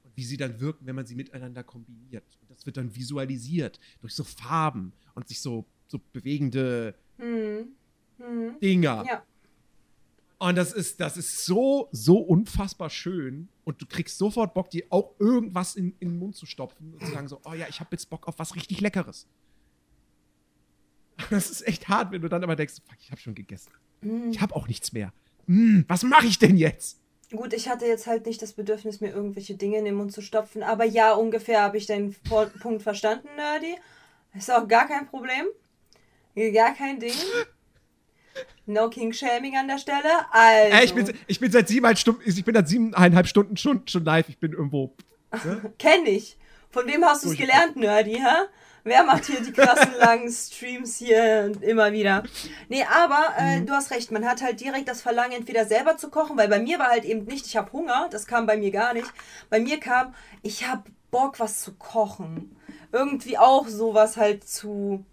und 0.04 0.16
wie 0.16 0.24
sie 0.24 0.38
dann 0.38 0.60
wirken, 0.60 0.86
wenn 0.86 0.96
man 0.96 1.06
sie 1.06 1.16
miteinander 1.16 1.64
kombiniert. 1.64 2.26
Und 2.42 2.52
das 2.52 2.66
wird 2.66 2.78
dann 2.78 2.94
visualisiert 2.96 3.80
durch 4.02 4.14
so 4.14 4.24
Farben 4.24 4.94
und 5.14 5.28
sich 5.28 5.42
so, 5.42 5.66
so 5.88 6.00
bewegende 6.14 6.96
hm, 7.18 7.70
hm, 8.18 8.60
Dinger. 8.62 9.04
ja. 9.08 9.24
Und 10.38 10.56
das 10.56 10.74
ist, 10.74 11.00
das 11.00 11.18
ist 11.18 11.46
so, 11.46 11.88
so 11.92 12.18
unfassbar 12.18 12.90
schön. 12.90 13.48
Und 13.64 13.82
du 13.82 13.86
kriegst 13.86 14.18
sofort 14.18 14.54
Bock, 14.54 14.70
dir 14.70 14.84
auch 14.90 15.16
irgendwas 15.20 15.76
in, 15.76 15.96
in 16.00 16.10
den 16.10 16.20
Mund 16.20 16.36
zu 16.36 16.46
stopfen 16.46 16.94
und 16.94 17.06
zu 17.06 17.12
sagen 17.12 17.28
so, 17.28 17.40
oh 17.46 17.54
ja, 17.54 17.68
ich 17.70 17.80
habe 17.80 17.90
jetzt 17.92 18.10
Bock 18.10 18.28
auf 18.28 18.38
was 18.38 18.56
richtig 18.56 18.82
Leckeres. 18.82 19.28
Das 21.30 21.50
ist 21.50 21.66
echt 21.66 21.88
hart, 21.88 22.12
wenn 22.12 22.22
du 22.22 22.28
dann 22.28 22.44
aber 22.44 22.58
denkst, 22.58 22.76
fuck, 22.86 22.98
ich 23.00 23.10
habe 23.10 23.22
schon 23.22 23.36
gegessen. 23.36 23.72
Hm. 24.02 24.32
Ich 24.32 24.42
habe 24.42 24.54
auch 24.54 24.68
nichts 24.68 24.92
mehr. 24.92 25.14
Hm, 25.48 25.86
was 25.88 26.04
mache 26.04 26.28
ich 26.28 26.40
denn 26.40 26.58
jetzt? 26.58 27.00
Gut, 27.32 27.54
ich 27.54 27.70
hatte 27.70 27.86
jetzt 27.86 28.06
halt 28.06 28.26
nicht 28.26 28.42
das 28.42 28.54
Bedürfnis, 28.54 29.00
mir 29.00 29.12
irgendwelche 29.12 29.56
Dinge 29.56 29.78
in 29.78 29.86
den 29.86 29.96
Mund 29.96 30.12
zu 30.12 30.22
stopfen, 30.22 30.62
aber 30.62 30.84
ja, 30.84 31.14
ungefähr 31.14 31.62
habe 31.62 31.78
ich 31.78 31.86
deinen 31.86 32.14
Punkt 32.62 32.84
verstanden, 32.84 33.30
Nerdy. 33.38 33.76
Ist 34.34 34.52
auch 34.52 34.68
gar 34.68 34.88
kein 34.88 35.08
Problem. 35.08 35.46
Gar 36.36 36.76
kein 36.76 37.00
Ding. 37.00 37.14
No 38.66 38.90
King-Shaming 38.90 39.56
an 39.58 39.68
der 39.68 39.78
Stelle. 39.78 40.32
Also, 40.32 40.76
Äh, 40.76 40.84
ich, 40.86 40.94
bin, 40.94 41.14
ich 41.28 41.40
bin 41.40 41.52
seit 41.52 41.68
siebeneinhalb 41.68 41.98
Stunden, 41.98 42.22
ich 42.26 42.44
bin 42.44 42.56
seit 42.56 42.68
siebeneinhalb 42.68 43.28
Stunden 43.28 43.58
schon, 43.58 43.88
schon 43.88 44.04
live. 44.06 44.30
Ich 44.30 44.38
bin 44.38 44.54
irgendwo. 44.54 44.94
kenn 45.80 46.06
ich. 46.06 46.38
Von 46.72 46.88
wem 46.88 47.06
hast 47.06 47.24
du 47.24 47.30
es 47.30 47.38
gelernt, 47.38 47.76
Nerdy, 47.76 48.16
hä? 48.16 48.48
Wer 48.84 49.04
macht 49.04 49.26
hier 49.26 49.42
die 49.42 49.52
krassen 49.52 49.96
langen 50.00 50.32
Streams 50.32 50.98
hier 50.98 51.52
immer 51.62 51.92
wieder? 51.92 52.24
Nee, 52.70 52.84
aber 52.84 53.34
äh, 53.38 53.62
du 53.62 53.74
hast 53.74 53.90
recht, 53.92 54.12
man 54.12 54.26
hat 54.26 54.44
halt 54.44 54.60
direkt 54.60 54.88
das 54.88 55.02
Verlangen, 55.02 55.32
entweder 55.32 55.66
selber 55.66 55.98
zu 55.98 56.10
kochen, 56.10 56.38
weil 56.38 56.50
bei 56.50 56.60
mir 56.60 56.78
war 56.78 56.90
halt 56.90 57.04
eben 57.06 57.26
nicht, 57.26 57.48
ich 57.48 57.58
habe 57.58 57.72
Hunger, 57.72 58.10
das 58.12 58.28
kam 58.28 58.46
bei 58.46 58.58
mir 58.58 58.70
gar 58.72 58.94
nicht. 58.94 59.08
Bei 59.50 59.60
mir 59.60 59.80
kam, 59.80 60.14
ich 60.44 60.68
habe 60.68 60.84
Bock, 61.10 61.40
was 61.40 61.62
zu 61.62 61.74
kochen. 61.74 62.56
Irgendwie 62.92 63.38
auch 63.38 63.68
sowas 63.68 64.18
halt 64.18 64.48
zu 64.48 65.04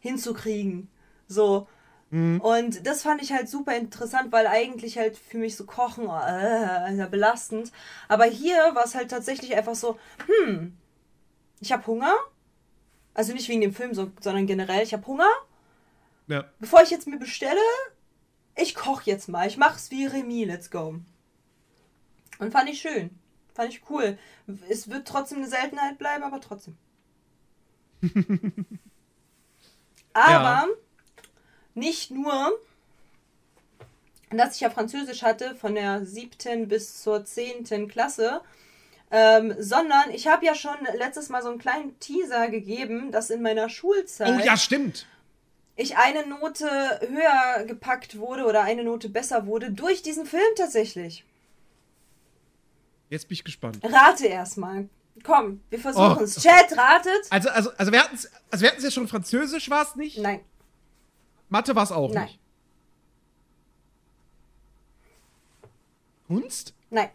hinzukriegen. 0.00 0.88
So. 1.26 1.66
Und 2.40 2.86
das 2.86 3.02
fand 3.02 3.22
ich 3.22 3.32
halt 3.32 3.48
super 3.48 3.76
interessant, 3.76 4.32
weil 4.32 4.46
eigentlich 4.46 4.96
halt 4.96 5.16
für 5.16 5.38
mich 5.38 5.56
so 5.56 5.66
Kochen, 5.66 6.04
äh, 6.04 6.94
ja 6.94 7.06
belastend. 7.06 7.72
Aber 8.08 8.24
hier 8.24 8.56
war 8.74 8.84
es 8.84 8.94
halt 8.94 9.10
tatsächlich 9.10 9.56
einfach 9.56 9.74
so, 9.74 9.98
hm, 10.26 10.76
ich 11.60 11.72
habe 11.72 11.86
Hunger. 11.86 12.14
Also 13.14 13.32
nicht 13.32 13.48
wegen 13.48 13.60
dem 13.60 13.74
Film, 13.74 13.94
so, 13.94 14.10
sondern 14.20 14.46
generell, 14.46 14.82
ich 14.82 14.92
habe 14.92 15.06
Hunger. 15.06 15.30
Ja. 16.28 16.44
Bevor 16.58 16.82
ich 16.82 16.90
jetzt 16.90 17.06
mir 17.06 17.18
bestelle, 17.18 17.60
ich 18.56 18.74
koche 18.74 19.10
jetzt 19.10 19.28
mal. 19.28 19.46
Ich 19.46 19.56
mach's 19.56 19.90
wie 19.90 20.06
Remy, 20.06 20.44
let's 20.44 20.70
go. 20.70 20.96
Und 22.38 22.52
fand 22.52 22.68
ich 22.68 22.80
schön. 22.80 23.10
Fand 23.54 23.70
ich 23.70 23.82
cool. 23.88 24.18
Es 24.68 24.90
wird 24.90 25.08
trotzdem 25.08 25.38
eine 25.38 25.48
Seltenheit 25.48 25.98
bleiben, 25.98 26.24
aber 26.24 26.40
trotzdem. 26.40 26.76
aber 30.12 30.68
nicht 31.76 32.10
nur, 32.10 32.58
dass 34.30 34.56
ich 34.56 34.60
ja 34.60 34.70
Französisch 34.70 35.22
hatte 35.22 35.54
von 35.54 35.74
der 35.74 36.04
siebten 36.04 36.68
bis 36.68 37.02
zur 37.02 37.24
zehnten 37.24 37.88
Klasse, 37.88 38.40
ähm, 39.10 39.54
sondern 39.58 40.10
ich 40.10 40.26
habe 40.26 40.44
ja 40.44 40.54
schon 40.54 40.76
letztes 40.94 41.28
Mal 41.28 41.42
so 41.42 41.48
einen 41.50 41.58
kleinen 41.58 41.98
Teaser 42.00 42.48
gegeben, 42.48 43.12
dass 43.12 43.30
in 43.30 43.40
meiner 43.42 43.68
Schulzeit 43.68 44.28
Oh 44.28 44.44
ja, 44.44 44.56
stimmt. 44.56 45.06
ich 45.76 45.96
eine 45.96 46.26
Note 46.26 46.66
höher 47.08 47.64
gepackt 47.66 48.18
wurde 48.18 48.44
oder 48.46 48.62
eine 48.62 48.82
Note 48.82 49.08
besser 49.08 49.46
wurde 49.46 49.70
durch 49.70 50.02
diesen 50.02 50.26
Film 50.26 50.42
tatsächlich. 50.56 51.24
Jetzt 53.08 53.28
bin 53.28 53.34
ich 53.34 53.44
gespannt. 53.44 53.78
Rate 53.84 54.26
erstmal. 54.26 54.88
Komm, 55.22 55.60
wir 55.70 55.78
versuchen 55.78 56.16
Oh. 56.18 56.22
es. 56.22 56.42
Chat, 56.42 56.76
ratet. 56.76 57.26
Also, 57.30 57.48
also, 57.50 57.70
also 57.76 57.92
wir 57.92 58.02
hatten 58.02 58.16
es 58.16 58.28
also 58.50 58.64
wir 58.64 58.72
ja 58.76 58.90
schon 58.90 59.06
Französisch 59.06 59.70
war 59.70 59.82
es 59.84 59.94
nicht. 59.94 60.18
Nein, 60.18 60.40
Mathe 61.56 61.74
war 61.74 61.84
es 61.84 61.90
auch 61.92 62.12
Nein. 62.12 62.24
nicht. 62.26 62.38
Kunst? 66.26 66.74
nein. 66.90 67.08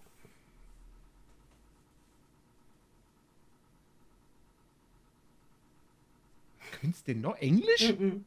Kunst 6.79 7.07
denn 7.07 7.21
noch? 7.21 7.35
Englisch? 7.37 7.93
Mhm. 7.93 8.25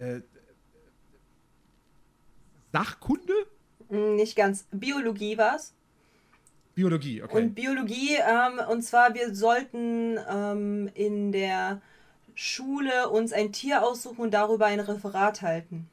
Äh, 0.00 0.22
Sachkunde? 2.72 3.32
Mm, 3.90 4.16
Nicht 4.16 4.34
ganz. 4.34 4.66
Biologie 4.72 5.38
war's. 5.38 5.72
Biologie, 6.78 7.24
okay. 7.24 7.36
Und 7.36 7.56
Biologie, 7.56 8.18
ähm, 8.24 8.60
und 8.70 8.82
zwar, 8.82 9.12
wir 9.12 9.34
sollten 9.34 10.16
ähm, 10.30 10.88
in 10.94 11.32
der 11.32 11.80
Schule 12.36 13.08
uns 13.08 13.32
ein 13.32 13.50
Tier 13.50 13.82
aussuchen 13.82 14.20
und 14.20 14.30
darüber 14.32 14.66
ein 14.66 14.78
Referat 14.78 15.42
halten. 15.42 15.90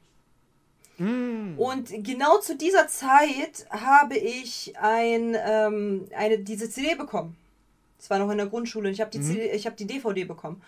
Mm. 0.98 1.58
Und 1.58 1.88
genau 2.04 2.38
zu 2.38 2.56
dieser 2.56 2.86
Zeit 2.86 3.66
habe 3.70 4.16
ich 4.16 4.74
ein, 4.80 5.36
ähm, 5.36 6.06
eine, 6.16 6.38
diese 6.38 6.70
CD 6.70 6.94
bekommen. 6.94 7.36
Das 7.98 8.08
war 8.08 8.20
noch 8.20 8.30
in 8.30 8.38
der 8.38 8.46
Grundschule 8.46 8.86
und 8.86 8.94
ich 8.94 9.00
habe 9.00 9.10
die, 9.10 9.20
CD, 9.20 9.50
ich 9.50 9.66
hab 9.66 9.76
die 9.76 9.88
DVD 9.88 10.24
bekommen. 10.24 10.62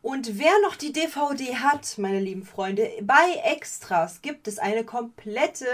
Und 0.00 0.38
wer 0.38 0.58
noch 0.62 0.76
die 0.76 0.94
DVD 0.94 1.56
hat, 1.56 1.98
meine 1.98 2.20
lieben 2.20 2.46
Freunde, 2.46 2.88
bei 3.02 3.42
Extras 3.44 4.22
gibt 4.22 4.48
es 4.48 4.58
eine 4.58 4.84
komplette 4.84 5.66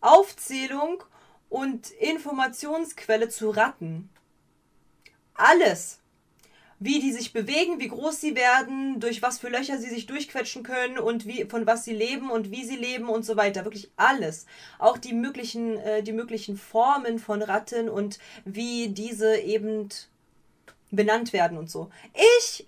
Aufzählung 0.00 1.04
und 1.48 1.90
Informationsquelle 1.90 3.28
zu 3.28 3.50
Ratten. 3.50 4.08
Alles. 5.34 6.00
Wie 6.78 7.00
die 7.00 7.12
sich 7.12 7.32
bewegen, 7.32 7.80
wie 7.80 7.88
groß 7.88 8.20
sie 8.20 8.36
werden, 8.36 9.00
durch 9.00 9.22
was 9.22 9.38
für 9.38 9.48
Löcher 9.48 9.78
sie 9.78 9.88
sich 9.88 10.06
durchquetschen 10.06 10.62
können 10.62 10.98
und 10.98 11.26
wie, 11.26 11.46
von 11.46 11.66
was 11.66 11.84
sie 11.84 11.94
leben 11.94 12.30
und 12.30 12.50
wie 12.50 12.64
sie 12.64 12.76
leben 12.76 13.08
und 13.08 13.24
so 13.24 13.36
weiter. 13.36 13.64
Wirklich 13.64 13.90
alles. 13.96 14.44
Auch 14.78 14.98
die 14.98 15.14
möglichen, 15.14 15.78
äh, 15.78 16.02
die 16.02 16.12
möglichen 16.12 16.58
Formen 16.58 17.18
von 17.18 17.40
Ratten 17.40 17.88
und 17.88 18.18
wie 18.44 18.88
diese 18.88 19.38
eben 19.38 19.88
benannt 20.90 21.32
werden 21.32 21.56
und 21.56 21.70
so. 21.70 21.90
Ich 22.14 22.66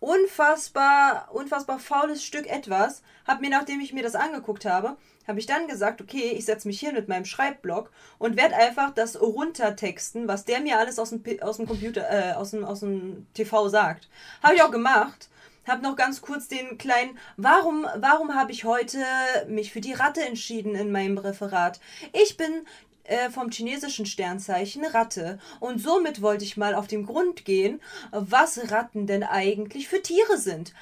unfassbar, 0.00 1.28
unfassbar 1.32 1.78
faules 1.78 2.24
Stück 2.24 2.48
etwas. 2.48 3.02
Hab 3.24 3.40
mir, 3.40 3.50
nachdem 3.50 3.80
ich 3.80 3.92
mir 3.92 4.02
das 4.02 4.16
angeguckt 4.16 4.64
habe, 4.64 4.96
habe 5.26 5.38
ich 5.38 5.46
dann 5.46 5.66
gesagt, 5.66 6.00
okay, 6.00 6.32
ich 6.36 6.44
setze 6.44 6.68
mich 6.68 6.80
hier 6.80 6.92
mit 6.92 7.08
meinem 7.08 7.24
Schreibblock 7.24 7.90
und 8.18 8.36
werde 8.36 8.56
einfach 8.56 8.92
das 8.92 9.20
runtertexten, 9.20 10.28
was 10.28 10.44
der 10.44 10.60
mir 10.60 10.78
alles 10.78 10.98
aus 10.98 11.10
dem, 11.10 11.22
aus 11.40 11.56
dem 11.56 11.66
Computer, 11.66 12.08
äh, 12.10 12.32
aus 12.32 12.50
dem, 12.50 12.64
aus 12.64 12.80
dem 12.80 13.26
TV 13.34 13.68
sagt. 13.68 14.08
Habe 14.42 14.54
ich 14.54 14.62
auch 14.62 14.70
gemacht. 14.70 15.28
Hab 15.66 15.80
noch 15.80 15.94
ganz 15.94 16.20
kurz 16.20 16.48
den 16.48 16.76
kleinen, 16.76 17.16
warum, 17.36 17.86
warum 17.96 18.34
habe 18.34 18.50
ich 18.50 18.64
heute 18.64 18.98
mich 19.46 19.72
für 19.72 19.80
die 19.80 19.92
Ratte 19.92 20.20
entschieden 20.22 20.74
in 20.74 20.90
meinem 20.90 21.18
Referat? 21.18 21.78
Ich 22.12 22.36
bin 22.36 22.66
äh, 23.04 23.30
vom 23.30 23.50
chinesischen 23.50 24.06
Sternzeichen 24.06 24.84
Ratte. 24.84 25.38
Und 25.60 25.80
somit 25.80 26.22
wollte 26.22 26.44
ich 26.44 26.56
mal 26.56 26.74
auf 26.74 26.86
den 26.86 27.04
Grund 27.04 27.44
gehen, 27.44 27.80
was 28.10 28.70
Ratten 28.70 29.06
denn 29.06 29.22
eigentlich 29.22 29.88
für 29.88 30.02
Tiere 30.02 30.38
sind. 30.38 30.72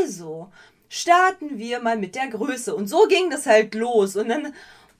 Also, 0.00 0.50
starten 0.96 1.58
wir 1.58 1.80
mal 1.80 1.98
mit 1.98 2.14
der 2.14 2.28
Größe. 2.28 2.74
Und 2.74 2.86
so 2.86 3.06
ging 3.06 3.30
das 3.30 3.46
halt 3.46 3.74
los. 3.74 4.16
Und 4.16 4.28
dann, 4.28 4.54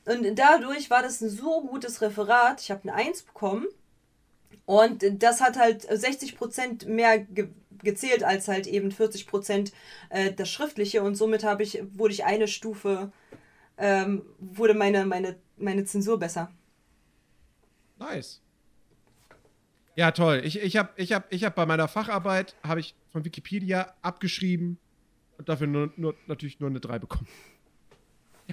und 0.04 0.38
dadurch 0.38 0.90
war 0.90 1.02
das 1.02 1.20
ein 1.20 1.30
so 1.30 1.62
gutes 1.62 2.02
Referat. 2.02 2.60
Ich 2.60 2.70
habe 2.70 2.82
eine 2.82 2.94
Eins 2.94 3.22
bekommen. 3.22 3.66
Und 4.66 5.04
das 5.22 5.40
hat 5.40 5.56
halt 5.56 5.88
60% 5.88 6.88
mehr 6.88 7.18
ge 7.18 7.48
gezählt 7.82 8.24
als 8.24 8.48
halt 8.48 8.66
eben 8.66 8.88
40% 8.88 9.70
äh, 10.08 10.32
das 10.32 10.48
Schriftliche. 10.48 11.02
Und 11.02 11.14
somit 11.14 11.44
habe 11.44 11.62
ich, 11.62 11.80
wurde 11.92 12.14
ich 12.14 12.24
eine 12.24 12.48
Stufe, 12.48 13.12
ähm, 13.76 14.22
wurde 14.38 14.74
meine, 14.74 15.04
meine, 15.04 15.36
meine 15.56 15.84
Zensur 15.84 16.18
besser. 16.18 16.50
Nice. 17.98 18.40
Ja, 19.94 20.10
toll. 20.10 20.40
Ich, 20.42 20.58
ich 20.58 20.76
habe 20.76 20.88
ich 20.96 21.12
hab, 21.12 21.30
ich 21.32 21.44
hab 21.44 21.54
bei 21.54 21.66
meiner 21.66 21.86
Facharbeit, 21.86 22.56
habe 22.66 22.80
ich 22.80 22.94
von 23.12 23.24
Wikipedia 23.24 23.94
abgeschrieben 24.02 24.78
und 25.38 25.48
dafür 25.48 25.66
nur, 25.66 25.92
nur, 25.96 26.14
natürlich 26.26 26.60
nur 26.60 26.70
eine 26.70 26.80
3 26.80 26.98
bekommen. 26.98 27.28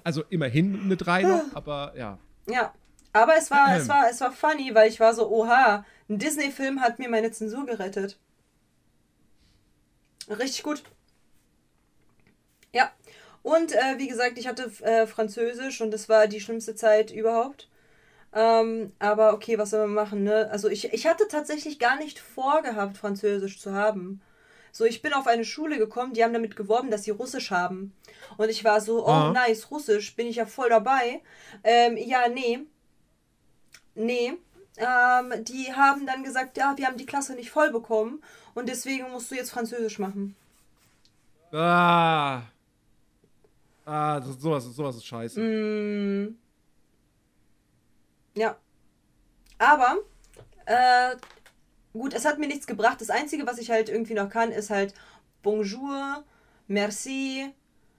Also 0.04 0.24
immerhin 0.30 0.82
eine 0.82 0.98
3 0.98 1.24
noch, 1.24 1.44
aber 1.54 1.94
ja. 1.96 2.18
Ja. 2.48 2.74
Aber 3.16 3.38
es 3.38 3.52
war, 3.52 3.76
es 3.78 3.88
war, 3.88 4.10
es 4.10 4.20
war 4.22 4.32
funny, 4.32 4.74
weil 4.74 4.90
ich 4.90 5.00
war 5.00 5.14
so, 5.14 5.30
oha, 5.30 5.86
ein 6.10 6.18
Disney-Film 6.18 6.82
hat 6.82 6.98
mir 6.98 7.10
meine 7.10 7.32
Zensur 7.32 7.66
gerettet. 7.66 8.18
Richtig 10.30 10.64
gut. 10.64 10.84
Ja. 12.74 12.92
Und 13.44 13.74
äh, 13.74 13.98
wie 13.98 14.08
gesagt, 14.08 14.40
ich 14.40 14.48
hatte 14.48 14.72
äh, 14.82 15.06
Französisch 15.06 15.82
und 15.82 15.94
es 15.94 16.10
war 16.10 16.28
die 16.28 16.40
schlimmste 16.40 16.74
Zeit 16.76 17.12
überhaupt. 17.12 17.70
Ähm, 18.34 18.94
aber 18.98 19.34
okay, 19.34 19.60
was 19.60 19.70
soll 19.70 19.82
man 19.82 19.94
machen, 19.94 20.24
ne? 20.24 20.50
Also 20.50 20.70
ich, 20.70 20.92
ich 20.92 21.06
hatte 21.06 21.28
tatsächlich 21.28 21.78
gar 21.78 21.98
nicht 21.98 22.18
vorgehabt, 22.18 22.98
Französisch 22.98 23.60
zu 23.60 23.74
haben. 23.74 24.22
So, 24.76 24.86
ich 24.86 25.04
bin 25.04 25.14
auf 25.14 25.28
eine 25.28 25.46
Schule 25.46 25.78
gekommen, 25.78 26.14
die 26.14 26.24
haben 26.24 26.34
damit 26.34 26.56
geworben, 26.56 26.90
dass 26.90 27.04
sie 27.04 27.12
Russisch 27.12 27.52
haben. 27.52 27.94
Und 28.38 28.50
ich 28.50 28.64
war 28.64 28.82
so, 28.82 29.06
oh 29.06 29.10
Aha. 29.10 29.32
nice, 29.32 29.70
Russisch, 29.70 30.16
bin 30.16 30.26
ich 30.26 30.38
ja 30.38 30.48
voll 30.48 30.68
dabei. 30.68 31.22
Ähm, 31.64 31.96
ja, 31.96 32.28
nee. 32.28 32.60
Nee. 33.94 34.34
Ähm, 34.78 35.46
die 35.46 35.72
haben 35.72 36.08
dann 36.08 36.24
gesagt, 36.24 36.58
ja, 36.58 36.74
wir 36.76 36.88
haben 36.88 36.98
die 36.98 37.06
Klasse 37.06 37.36
nicht 37.36 37.52
voll 37.52 37.72
bekommen 37.72 38.24
und 38.56 38.68
deswegen 38.68 39.12
musst 39.12 39.30
du 39.30 39.36
jetzt 39.36 39.52
Französisch 39.52 40.00
machen. 40.00 40.36
Ah. 41.52 42.42
Ah, 43.86 44.20
das, 44.20 44.42
sowas, 44.42 44.64
sowas 44.64 44.96
ist 44.96 45.06
scheiße. 45.06 45.40
Mm. 45.40 46.36
Ja. 48.36 48.58
Aber, 49.60 49.98
äh, 50.66 51.16
gut, 51.94 52.14
es 52.14 52.26
hat 52.26 52.40
mir 52.40 52.48
nichts 52.48 52.68
gebracht. 52.68 53.00
Das 53.00 53.10
Einzige, 53.10 53.46
was 53.46 53.60
ich 53.60 53.72
halt 53.72 53.90
irgendwie 53.90 54.14
noch 54.16 54.30
kann, 54.30 54.52
ist 54.52 54.70
halt 54.70 54.94
Bonjour, 55.42 56.24
Merci, 56.68 57.54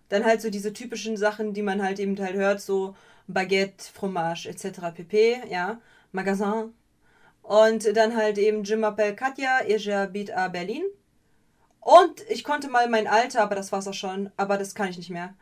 dann 0.08 0.24
halt 0.24 0.40
so 0.40 0.50
diese 0.50 0.72
typischen 0.72 1.16
Sachen, 1.16 1.54
die 1.54 1.62
man 1.62 1.82
halt 1.82 1.98
eben 1.98 2.18
halt 2.18 2.34
hört, 2.34 2.60
so 2.60 2.96
Baguette, 3.26 3.84
Fromage 3.92 4.48
etc. 4.48 4.94
pp. 4.94 5.42
Ja, 5.48 5.80
Magasin. 6.12 6.74
Und 7.42 7.96
dann 7.96 8.16
halt 8.16 8.38
eben 8.38 8.64
Je 8.64 8.76
m'appelle 8.76 9.14
Katja 9.14 9.60
et 9.66 9.80
j'habite 9.80 10.34
à 10.34 10.48
Berlin. 10.48 10.82
Und 11.80 12.22
ich 12.30 12.44
konnte 12.44 12.68
mal 12.68 12.88
mein 12.88 13.06
Alter, 13.06 13.42
aber 13.42 13.54
das 13.54 13.70
war's 13.70 13.86
auch 13.86 13.94
schon. 13.94 14.30
Aber 14.38 14.56
das 14.56 14.74
kann 14.74 14.88
ich 14.88 14.96
nicht 14.96 15.10
mehr. 15.10 15.34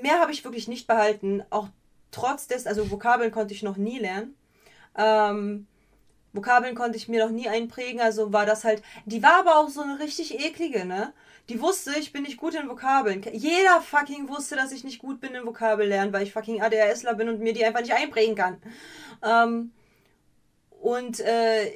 Mehr 0.00 0.20
habe 0.20 0.30
ich 0.30 0.44
wirklich 0.44 0.68
nicht 0.68 0.86
behalten. 0.86 1.42
Auch 1.50 1.68
trotz 2.12 2.46
des, 2.46 2.66
also 2.66 2.90
Vokabeln 2.90 3.32
konnte 3.32 3.54
ich 3.54 3.64
noch 3.64 3.76
nie 3.76 3.98
lernen. 3.98 4.36
Ähm, 4.96 5.66
Vokabeln 6.34 6.74
konnte 6.74 6.98
ich 6.98 7.08
mir 7.08 7.24
noch 7.24 7.30
nie 7.30 7.48
einprägen, 7.48 8.00
also 8.00 8.32
war 8.32 8.44
das 8.44 8.64
halt. 8.64 8.82
Die 9.06 9.22
war 9.22 9.38
aber 9.38 9.56
auch 9.58 9.68
so 9.68 9.80
eine 9.80 9.98
richtig 10.00 10.38
eklige, 10.38 10.84
ne? 10.84 11.12
Die 11.48 11.60
wusste, 11.60 11.92
ich 11.98 12.12
bin 12.12 12.22
nicht 12.22 12.38
gut 12.38 12.54
in 12.54 12.68
Vokabeln. 12.68 13.22
Jeder 13.32 13.80
fucking 13.80 14.28
wusste, 14.28 14.56
dass 14.56 14.72
ich 14.72 14.82
nicht 14.82 14.98
gut 14.98 15.20
bin 15.20 15.34
in 15.34 15.46
Vokabellernen, 15.46 16.12
weil 16.12 16.22
ich 16.22 16.32
fucking 16.32 16.62
ADHSler 16.62 17.14
bin 17.14 17.28
und 17.28 17.40
mir 17.40 17.52
die 17.52 17.64
einfach 17.64 17.80
nicht 17.80 17.92
einprägen 17.92 18.34
kann. 18.34 18.56
Ähm, 19.22 19.72
und 20.80 21.20
äh, 21.20 21.70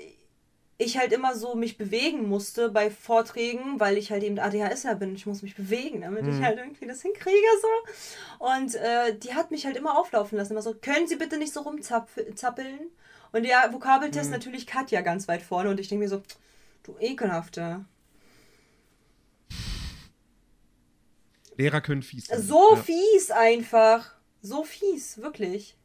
ich 0.78 0.96
halt 0.96 1.12
immer 1.12 1.34
so 1.34 1.54
mich 1.54 1.76
bewegen 1.76 2.28
musste 2.28 2.70
bei 2.70 2.90
Vorträgen, 2.90 3.78
weil 3.80 3.98
ich 3.98 4.10
halt 4.10 4.22
eben 4.22 4.38
ADHSler 4.38 4.94
bin. 4.94 5.14
Ich 5.14 5.26
muss 5.26 5.42
mich 5.42 5.56
bewegen, 5.56 6.00
damit 6.00 6.26
ich 6.28 6.40
halt 6.40 6.58
irgendwie 6.58 6.86
das 6.86 7.02
hinkriege 7.02 7.36
so. 7.60 8.44
Und 8.44 8.74
äh, 8.76 9.16
die 9.16 9.34
hat 9.34 9.50
mich 9.50 9.66
halt 9.66 9.76
immer 9.76 9.98
auflaufen 9.98 10.38
lassen. 10.38 10.52
Immer 10.52 10.62
so, 10.62 10.74
können 10.74 11.08
Sie 11.08 11.16
bitte 11.16 11.36
nicht 11.36 11.52
so 11.52 11.60
rumzappeln? 11.60 12.90
Und 13.32 13.44
der 13.44 13.72
Vokabeltest 13.72 14.30
natürlich 14.30 14.66
Katja 14.66 15.00
ganz 15.00 15.28
weit 15.28 15.42
vorne. 15.42 15.70
Und 15.70 15.80
ich 15.80 15.88
denke 15.88 16.04
mir 16.04 16.08
so, 16.08 16.22
du 16.82 16.96
ekelhafte. 16.98 17.84
Lehrer 21.56 21.80
können 21.80 22.02
fies 22.02 22.26
sein. 22.26 22.40
So 22.40 22.74
ja. 22.74 22.82
fies 22.82 23.30
einfach. 23.30 24.14
So 24.40 24.64
fies, 24.64 25.18
wirklich. 25.18 25.76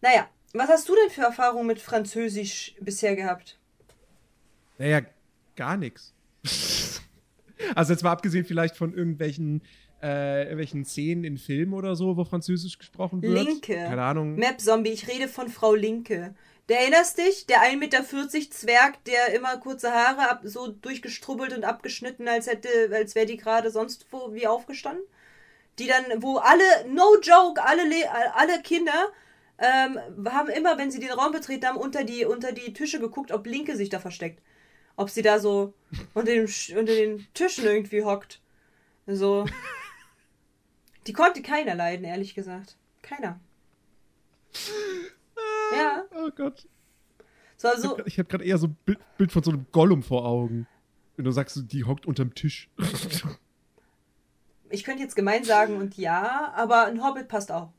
Naja, 0.00 0.28
was 0.52 0.68
hast 0.68 0.88
du 0.88 0.94
denn 0.94 1.10
für 1.10 1.22
Erfahrungen 1.22 1.66
mit 1.66 1.80
Französisch 1.80 2.74
bisher 2.80 3.14
gehabt? 3.14 3.58
Naja, 4.78 5.02
gar 5.56 5.76
nichts. 5.76 6.14
Also 7.74 7.92
jetzt 7.92 8.04
mal 8.04 8.12
abgesehen 8.12 8.44
vielleicht 8.44 8.76
von 8.76 8.94
irgendwelchen, 8.94 9.62
äh, 10.00 10.42
irgendwelchen 10.42 10.84
Szenen 10.84 11.24
in 11.24 11.38
Filmen 11.38 11.74
oder 11.74 11.96
so, 11.96 12.16
wo 12.16 12.24
Französisch 12.24 12.78
gesprochen 12.78 13.20
wird. 13.20 13.34
Linke. 13.34 13.74
Keine 13.74 14.02
Ahnung. 14.02 14.36
Map 14.36 14.60
Zombie, 14.60 14.90
ich 14.90 15.08
rede 15.08 15.26
von 15.26 15.48
Frau 15.48 15.74
Linke. 15.74 16.36
Der 16.68 16.80
erinnerst 16.80 17.16
dich? 17.18 17.46
Der 17.46 17.62
1,40 17.62 17.76
Meter 17.76 18.04
Zwerg, 18.50 19.02
der 19.04 19.32
immer 19.34 19.56
kurze 19.56 19.90
Haare 19.92 20.28
ab, 20.28 20.40
so 20.44 20.68
durchgestrubbelt 20.68 21.54
und 21.54 21.64
abgeschnitten, 21.64 22.28
als 22.28 22.46
hätte, 22.46 22.68
als 22.92 23.14
wäre 23.14 23.26
die 23.26 23.38
gerade 23.38 23.70
sonst 23.70 24.06
wo 24.10 24.34
wie 24.34 24.46
aufgestanden? 24.46 25.04
Die 25.78 25.86
dann, 25.86 26.22
wo 26.22 26.36
alle, 26.36 26.64
no 26.88 27.18
joke, 27.22 27.62
alle, 27.62 27.88
Le 27.88 28.10
alle 28.34 28.60
Kinder 28.62 29.08
ähm, 29.58 29.98
haben 30.26 30.50
immer, 30.50 30.76
wenn 30.76 30.90
sie 30.90 31.00
den 31.00 31.12
Raum 31.12 31.32
betreten 31.32 31.66
haben, 31.66 31.78
unter 31.78 32.04
die, 32.04 32.24
unter 32.24 32.52
die 32.52 32.72
Tische 32.72 33.00
geguckt, 33.00 33.32
ob 33.32 33.46
Linke 33.46 33.76
sich 33.76 33.88
da 33.88 33.98
versteckt. 33.98 34.42
Ob 34.96 35.08
sie 35.10 35.22
da 35.22 35.38
so 35.38 35.72
unter, 36.14 36.32
dem, 36.32 36.48
unter 36.76 36.94
den 36.94 37.26
Tischen 37.32 37.64
irgendwie 37.64 38.04
hockt. 38.04 38.40
So. 39.06 39.46
Die 41.06 41.12
konnte 41.14 41.40
keiner 41.40 41.74
leiden, 41.74 42.04
ehrlich 42.04 42.34
gesagt. 42.34 42.76
Keiner. 43.00 43.40
Ja. 45.76 46.04
Oh 46.16 46.30
Gott. 46.34 46.66
So, 47.56 47.68
Ich 47.68 47.74
also, 47.74 47.98
hab- 47.98 48.06
Ich 48.06 48.18
habe 48.18 48.28
gerade 48.28 48.44
eher 48.44 48.58
so 48.58 48.68
ein 48.68 48.76
Bild, 48.84 48.98
Bild 49.18 49.32
von 49.32 49.42
so 49.42 49.50
einem 49.50 49.66
Gollum 49.72 50.02
vor 50.02 50.24
Augen. 50.24 50.66
Wenn 51.16 51.24
du 51.24 51.30
sagst, 51.32 51.60
die 51.72 51.84
hockt 51.84 52.06
unterm 52.06 52.34
Tisch. 52.34 52.68
ich 54.70 54.84
könnte 54.84 55.02
jetzt 55.02 55.16
gemein 55.16 55.44
sagen 55.44 55.76
und 55.76 55.96
ja, 55.96 56.52
aber 56.54 56.86
ein 56.86 57.02
Hobbit 57.02 57.28
passt 57.28 57.50
auch. 57.50 57.70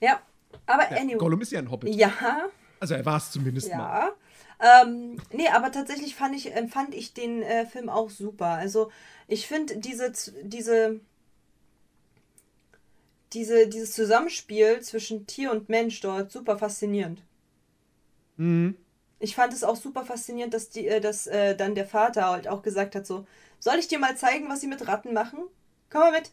Ja, 0.00 0.20
aber 0.66 0.90
Ja, 0.90 0.98
anyway. 0.98 1.18
Gollum 1.18 1.40
ist 1.40 1.52
ja 1.52 1.58
ein 1.60 1.70
Hobbit. 1.70 1.94
Ja, 1.94 2.48
Also 2.80 2.94
er 2.94 3.06
war 3.06 3.16
es 3.18 3.30
zumindest 3.30 3.68
mal. 3.70 3.76
ja. 3.78 4.82
Ähm, 4.82 5.18
nee, 5.32 5.48
aber 5.48 5.72
tatsächlich 5.72 6.14
fand 6.14 6.34
ich, 6.34 6.54
empfand 6.54 6.94
ich 6.94 7.12
den 7.12 7.42
äh, 7.42 7.66
Film 7.66 7.88
auch 7.88 8.08
super. 8.10 8.46
Also 8.46 8.90
ich 9.28 9.46
finde 9.46 9.76
diese, 9.78 10.12
diese, 10.42 11.00
diese, 13.34 13.68
dieses 13.68 13.92
Zusammenspiel 13.92 14.80
zwischen 14.80 15.26
Tier 15.26 15.50
und 15.50 15.68
Mensch 15.68 16.00
dort 16.00 16.30
super 16.30 16.58
faszinierend. 16.58 17.22
Mhm. 18.36 18.76
Ich 19.18 19.34
fand 19.34 19.52
es 19.52 19.64
auch 19.64 19.76
super 19.76 20.04
faszinierend, 20.04 20.54
dass, 20.54 20.70
die, 20.70 20.86
äh, 20.86 21.00
dass 21.00 21.26
äh, 21.26 21.56
dann 21.56 21.74
der 21.74 21.86
Vater 21.86 22.28
halt 22.28 22.48
auch 22.48 22.62
gesagt 22.62 22.94
hat, 22.94 23.06
so, 23.06 23.26
soll 23.58 23.76
ich 23.78 23.88
dir 23.88 23.98
mal 23.98 24.16
zeigen, 24.16 24.48
was 24.48 24.60
sie 24.60 24.66
mit 24.66 24.86
Ratten 24.86 25.14
machen? 25.14 25.38
Komm 25.90 26.00
mal 26.02 26.12
mit. 26.12 26.30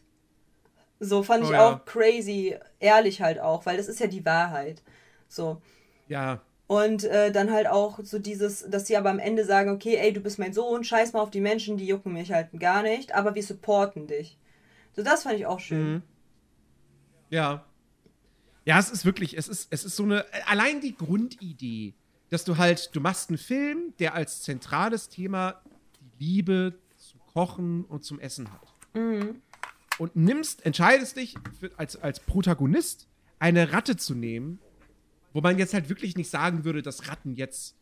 So 1.00 1.22
fand 1.22 1.44
Oh 1.44 1.46
ich 1.46 1.52
ja. 1.52 1.68
auch 1.68 1.84
crazy, 1.84 2.56
ehrlich 2.78 3.22
halt 3.22 3.40
auch, 3.40 3.66
weil 3.66 3.76
das 3.76 3.88
ist 3.88 4.00
ja 4.00 4.06
die 4.06 4.24
Wahrheit. 4.24 4.82
So. 5.28 5.60
Ja. 6.06 6.40
Und 6.66 7.04
äh, 7.04 7.32
dann 7.32 7.52
halt 7.52 7.66
auch 7.66 7.98
so 8.02 8.18
dieses, 8.18 8.68
dass 8.70 8.86
sie 8.86 8.96
aber 8.96 9.10
am 9.10 9.18
Ende 9.18 9.44
sagen, 9.44 9.70
okay, 9.70 9.96
ey, 9.96 10.12
du 10.12 10.20
bist 10.20 10.38
mein 10.38 10.52
Sohn, 10.52 10.84
scheiß 10.84 11.12
mal 11.12 11.20
auf 11.20 11.30
die 11.30 11.40
Menschen, 11.40 11.76
die 11.76 11.86
jucken 11.86 12.12
mich 12.12 12.32
halt 12.32 12.48
gar 12.58 12.82
nicht, 12.82 13.14
aber 13.14 13.34
wir 13.34 13.42
supporten 13.42 14.06
dich. 14.06 14.38
So, 14.94 15.02
das 15.02 15.24
fand 15.24 15.36
ich 15.36 15.46
auch 15.46 15.60
schön. 15.60 15.94
Mhm. 15.94 16.02
Ja. 17.32 17.64
Ja, 18.64 18.78
es 18.78 18.90
ist 18.90 19.04
wirklich, 19.04 19.36
es 19.36 19.48
ist, 19.48 19.66
es 19.70 19.84
ist 19.84 19.96
so 19.96 20.04
eine, 20.04 20.24
allein 20.46 20.80
die 20.80 20.94
Grundidee, 20.94 21.94
dass 22.28 22.44
du 22.44 22.58
halt, 22.58 22.94
du 22.94 23.00
machst 23.00 23.30
einen 23.30 23.38
Film, 23.38 23.94
der 23.98 24.14
als 24.14 24.42
zentrales 24.42 25.08
Thema 25.08 25.60
die 25.98 26.24
Liebe 26.24 26.78
zum 26.96 27.20
Kochen 27.32 27.84
und 27.86 28.04
zum 28.04 28.20
Essen 28.20 28.52
hat. 28.52 28.68
Und 29.98 30.14
nimmst, 30.14 30.64
entscheidest 30.64 31.16
dich 31.16 31.34
für, 31.58 31.70
als, 31.76 31.96
als 31.96 32.20
Protagonist 32.20 33.08
eine 33.38 33.72
Ratte 33.72 33.96
zu 33.96 34.14
nehmen, 34.14 34.60
wo 35.32 35.40
man 35.40 35.58
jetzt 35.58 35.74
halt 35.74 35.88
wirklich 35.88 36.16
nicht 36.16 36.30
sagen 36.30 36.64
würde, 36.64 36.82
dass 36.82 37.08
Ratten 37.08 37.34
jetzt, 37.34 37.74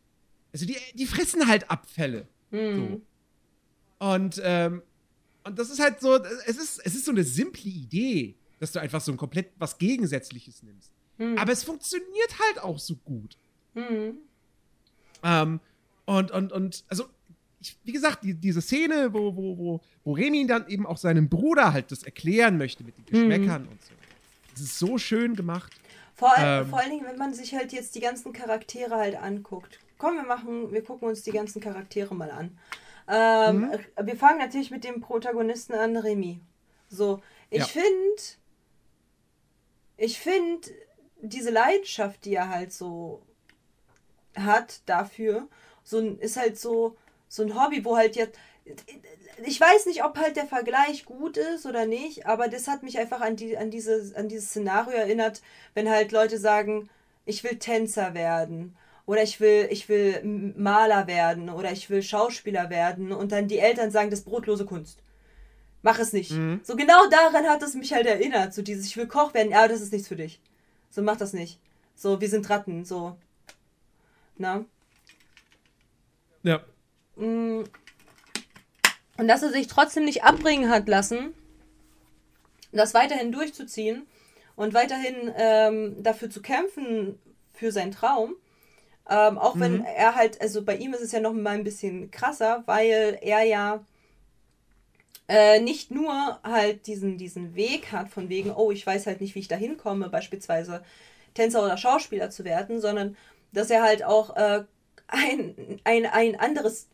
also 0.53 0.65
die, 0.65 0.77
die 0.95 1.05
fressen 1.05 1.47
halt 1.47 1.69
Abfälle. 1.69 2.27
So. 2.75 3.01
Und, 3.99 4.41
ähm, 4.43 4.81
und 5.43 5.59
das 5.59 5.69
ist 5.69 5.79
halt 5.79 5.99
so, 5.99 6.15
es 6.45 6.57
ist, 6.57 6.79
es 6.83 6.95
ist 6.95 7.05
so 7.05 7.11
eine 7.11 7.23
simple 7.23 7.69
Idee, 7.69 8.35
dass 8.61 8.71
du 8.71 8.79
einfach 8.79 9.01
so 9.01 9.11
ein 9.11 9.17
komplett 9.17 9.51
was 9.57 9.77
Gegensätzliches 9.77 10.61
nimmst. 10.63 10.91
Aber 11.37 11.51
es 11.51 11.63
funktioniert 11.63 12.39
halt 12.47 12.63
auch 12.63 12.79
so 12.79 12.95
gut. 12.95 13.37
Ähm, 15.23 15.59
und, 16.05 16.31
und, 16.31 16.51
und, 16.51 16.83
also, 16.87 17.05
ich, 17.61 17.77
wie 17.83 17.91
gesagt, 17.91 18.23
die, 18.23 18.33
diese 18.33 18.61
Szene, 18.61 19.13
wo, 19.13 19.35
wo, 19.35 19.57
wo, 19.57 19.81
wo 20.03 20.13
Remy 20.13 20.47
dann 20.47 20.67
eben 20.67 20.85
auch 20.87 20.97
seinem 20.97 21.29
Bruder 21.29 21.73
halt 21.73 21.91
das 21.91 22.03
erklären 22.03 22.57
möchte 22.57 22.83
mit 22.83 22.97
den 22.97 23.05
Geschmäckern 23.05 23.67
und 23.67 23.81
so. 23.83 23.93
Das 24.53 24.61
ist 24.61 24.79
so 24.79 24.97
schön 24.97 25.35
gemacht. 25.35 25.71
Vor, 26.15 26.33
Ähm. 26.37 26.67
vor 26.67 26.79
allen 26.79 26.89
Dingen, 26.91 27.05
wenn 27.05 27.17
man 27.17 27.33
sich 27.33 27.53
halt 27.53 27.71
jetzt 27.71 27.95
die 27.95 27.99
ganzen 27.99 28.33
Charaktere 28.33 28.95
halt 28.95 29.15
anguckt. 29.15 29.79
Komm, 29.97 30.15
wir 30.15 30.23
machen, 30.23 30.71
wir 30.71 30.83
gucken 30.83 31.07
uns 31.07 31.21
die 31.21 31.31
ganzen 31.31 31.61
Charaktere 31.61 32.15
mal 32.15 32.31
an. 32.31 32.57
Ähm, 33.07 33.61
Mhm. 33.97 34.07
Wir 34.07 34.15
fangen 34.15 34.39
natürlich 34.39 34.71
mit 34.71 34.83
dem 34.83 35.01
Protagonisten 35.01 35.73
an, 35.73 35.95
Remy. 35.97 36.39
So, 36.89 37.21
ich 37.49 37.59
Ja. 37.59 37.65
finde, 37.65 38.21
ich 40.01 40.19
finde 40.19 40.67
diese 41.21 41.51
Leidenschaft, 41.51 42.25
die 42.25 42.33
er 42.33 42.49
halt 42.49 42.73
so 42.73 43.21
hat 44.35 44.81
dafür, 44.87 45.47
so 45.83 45.99
ein, 45.99 46.17
ist 46.19 46.37
halt 46.37 46.59
so, 46.59 46.95
so 47.27 47.43
ein 47.43 47.55
Hobby, 47.55 47.85
wo 47.85 47.97
halt 47.97 48.15
jetzt, 48.15 48.37
ich 49.43 49.61
weiß 49.61 49.85
nicht, 49.85 50.03
ob 50.03 50.17
halt 50.17 50.37
der 50.37 50.47
Vergleich 50.47 51.05
gut 51.05 51.37
ist 51.37 51.67
oder 51.67 51.85
nicht, 51.85 52.25
aber 52.25 52.47
das 52.47 52.67
hat 52.67 52.81
mich 52.81 52.97
einfach 52.97 53.21
an, 53.21 53.35
die, 53.35 53.57
an, 53.57 53.69
diese, 53.69 54.13
an 54.15 54.27
dieses 54.27 54.49
Szenario 54.49 54.97
erinnert, 54.97 55.41
wenn 55.75 55.89
halt 55.89 56.11
Leute 56.11 56.39
sagen, 56.39 56.89
ich 57.25 57.43
will 57.43 57.59
Tänzer 57.59 58.15
werden 58.15 58.75
oder 59.05 59.21
ich 59.21 59.39
will, 59.39 59.67
ich 59.69 59.87
will 59.87 60.23
Maler 60.55 61.05
werden 61.05 61.51
oder 61.51 61.71
ich 61.71 61.91
will 61.91 62.01
Schauspieler 62.01 62.71
werden 62.71 63.11
und 63.11 63.31
dann 63.31 63.47
die 63.47 63.59
Eltern 63.59 63.91
sagen, 63.91 64.09
das 64.09 64.19
ist 64.19 64.25
brotlose 64.25 64.65
Kunst. 64.65 64.99
Mach 65.83 65.99
es 65.99 66.13
nicht. 66.13 66.31
So 66.63 66.75
genau 66.75 67.07
daran 67.09 67.47
hat 67.47 67.63
es 67.63 67.73
mich 67.73 67.93
halt 67.93 68.05
erinnert, 68.05 68.53
so 68.53 68.61
dieses, 68.61 68.85
ich 68.85 68.97
will 68.97 69.07
Koch 69.07 69.33
werden, 69.33 69.51
ja, 69.51 69.67
das 69.67 69.81
ist 69.81 69.91
nichts 69.91 70.07
für 70.07 70.15
dich. 70.15 70.39
So, 70.91 71.01
mach 71.01 71.17
das 71.17 71.33
nicht. 71.33 71.59
So, 71.95 72.21
wir 72.21 72.29
sind 72.29 72.49
Ratten, 72.49 72.85
so. 72.85 73.17
Na? 74.37 74.65
Ja. 76.43 76.61
Mm. 77.15 77.63
Und 79.17 79.27
dass 79.27 79.43
er 79.43 79.51
sich 79.51 79.67
trotzdem 79.67 80.05
nicht 80.05 80.23
abbringen 80.23 80.69
hat 80.69 80.87
lassen, 80.87 81.33
das 82.71 82.93
weiterhin 82.93 83.31
durchzuziehen 83.31 84.07
und 84.55 84.73
weiterhin 84.73 85.31
ähm, 85.35 86.03
dafür 86.03 86.29
zu 86.29 86.41
kämpfen 86.41 87.19
für 87.53 87.71
seinen 87.71 87.91
Traum. 87.91 88.35
Ähm, 89.09 89.37
auch 89.37 89.59
wenn 89.59 89.83
er 89.83 90.15
halt, 90.15 90.39
also 90.41 90.63
bei 90.63 90.77
ihm 90.77 90.93
ist 90.93 91.01
es 91.01 91.11
ja 91.11 91.19
noch 91.19 91.33
mal 91.33 91.55
ein 91.55 91.63
bisschen 91.63 92.11
krasser, 92.11 92.63
weil 92.65 93.19
er 93.21 93.43
ja 93.43 93.83
äh, 95.31 95.61
nicht 95.61 95.91
nur 95.91 96.41
halt 96.43 96.87
diesen, 96.87 97.17
diesen 97.17 97.55
Weg 97.55 97.93
hat, 97.93 98.09
von 98.09 98.27
wegen, 98.27 98.51
oh, 98.51 98.69
ich 98.69 98.85
weiß 98.85 99.07
halt 99.07 99.21
nicht, 99.21 99.33
wie 99.33 99.39
ich 99.39 99.47
da 99.47 99.55
hinkomme, 99.55 100.09
beispielsweise 100.09 100.83
Tänzer 101.35 101.63
oder 101.63 101.77
Schauspieler 101.77 102.29
zu 102.29 102.43
werden, 102.43 102.81
sondern 102.81 103.15
dass 103.53 103.69
er 103.69 103.81
halt 103.81 104.03
auch 104.03 104.35
äh, 104.35 104.65
ein, 105.07 105.79
ein, 105.85 106.05
ein 106.05 106.37
anderes 106.37 106.89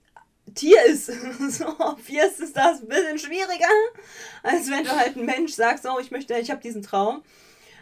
Tier 0.53 0.77
ist. 0.85 1.07
so, 1.49 1.65
obvious 1.79 2.39
ist 2.39 2.55
das 2.55 2.81
ein 2.81 2.87
bisschen 2.87 3.17
schwieriger, 3.17 3.65
als 4.43 4.69
wenn 4.69 4.83
du 4.83 4.91
halt 4.91 5.15
ein 5.15 5.25
Mensch 5.25 5.53
sagst, 5.53 5.87
oh, 5.87 5.97
ich 5.99 6.11
möchte, 6.11 6.37
ich 6.37 6.51
habe 6.51 6.61
diesen 6.61 6.83
Traum. 6.83 7.23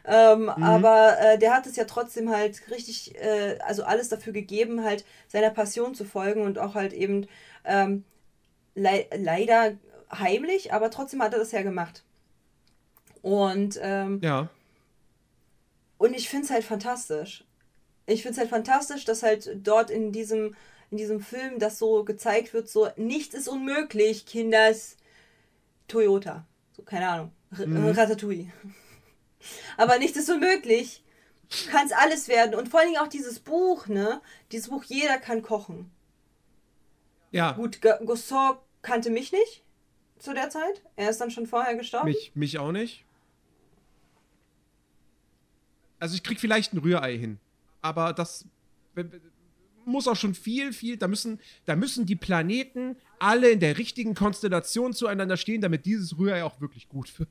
Ähm, 0.06 0.48
Aber 0.48 1.20
äh, 1.20 1.38
der 1.38 1.54
hat 1.54 1.66
es 1.66 1.76
ja 1.76 1.84
trotzdem 1.84 2.30
halt 2.30 2.62
richtig, 2.72 3.16
äh, 3.16 3.58
also 3.66 3.84
alles 3.84 4.08
dafür 4.08 4.32
gegeben, 4.32 4.86
halt 4.86 5.04
seiner 5.28 5.50
Passion 5.50 5.96
zu 5.96 6.06
folgen 6.06 6.44
und 6.44 6.60
auch 6.60 6.76
halt 6.76 6.94
eben 6.94 7.28
ähm, 7.66 8.06
lei 8.76 9.08
leider 9.18 9.74
heimlich, 10.12 10.74
aber 10.74 10.90
trotzdem 10.92 11.22
hat 11.22 11.34
er 11.34 11.40
das 11.40 11.52
ja 11.52 11.62
gemacht. 11.62 12.04
Und, 13.22 13.80
ähm, 13.82 14.20
Ja. 14.24 14.50
und 15.98 16.14
ich 16.14 16.30
finde 16.30 16.46
es 16.46 16.52
halt 16.52 16.64
fantastisch. 16.64 17.44
Ich 18.06 18.22
finde 18.22 18.34
es 18.34 18.38
halt 18.40 18.50
fantastisch, 18.50 19.04
dass 19.06 19.24
halt 19.24 19.50
dort 19.66 19.90
in 19.90 20.12
diesem, 20.12 20.56
in 20.92 20.98
diesem 20.98 21.20
Film 21.22 21.58
das 21.58 21.80
so 21.80 22.04
gezeigt 22.04 22.54
wird, 22.54 22.70
so 22.70 22.88
nichts 22.98 23.34
ist 23.34 23.48
unmöglich, 23.48 24.26
Kinders. 24.26 24.98
Toyota. 25.88 26.46
So, 26.76 26.84
keine 26.84 27.08
Ahnung. 27.10 27.32
R 27.58 27.98
Ratatouille. 27.98 28.52
Aber 29.78 29.98
nichts 30.00 30.18
ist 30.18 30.30
unmöglich. 30.30 31.04
Du 31.50 31.72
kannst 31.72 31.96
alles 31.96 32.28
werden. 32.28 32.56
Und 32.56 32.70
vor 32.70 32.80
allen 32.80 32.90
Dingen 32.92 33.02
auch 33.02 33.08
dieses 33.08 33.40
Buch, 33.40 33.88
ne? 33.88 34.22
Dieses 34.52 34.70
Buch, 34.70 34.84
jeder 34.84 35.18
kann 35.20 35.42
kochen. 35.44 35.92
Ja. 37.32 37.52
Gut, 37.52 37.82
G- 37.82 38.04
Gusteau 38.06 38.58
kannte 38.82 39.10
mich 39.10 39.32
nicht 39.32 39.64
zu 40.20 40.34
der 40.34 40.50
Zeit. 40.50 40.82
Er 40.96 41.10
ist 41.10 41.20
dann 41.20 41.32
schon 41.32 41.48
vorher 41.48 41.76
gestorben. 41.76 42.08
Mich, 42.08 42.32
mich 42.36 42.58
auch 42.58 42.72
nicht. 42.72 43.06
Also 46.00 46.16
ich 46.16 46.24
krieg 46.24 46.40
vielleicht 46.40 46.74
ein 46.74 46.80
Rührei 46.80 47.18
hin. 47.18 47.40
Aber 47.82 48.14
das 48.14 48.46
muss 49.86 50.08
auch 50.08 50.16
schon 50.16 50.34
viel, 50.34 50.74
viel. 50.74 50.98
Da 50.98 51.08
müssen, 51.08 51.40
da 51.66 51.76
müssen 51.76 52.06
die 52.06 52.16
Planeten 52.16 52.98
alle 53.20 53.50
in 53.50 53.60
der 53.60 53.78
richtigen 53.78 54.16
Konstellation 54.16 54.94
zueinander 54.94 55.38
stehen, 55.38 55.62
damit 55.62 55.86
dieses 55.86 56.18
Rührei 56.18 56.44
auch 56.44 56.60
wirklich 56.60 56.90
gut 56.90 57.18
wird. 57.20 57.30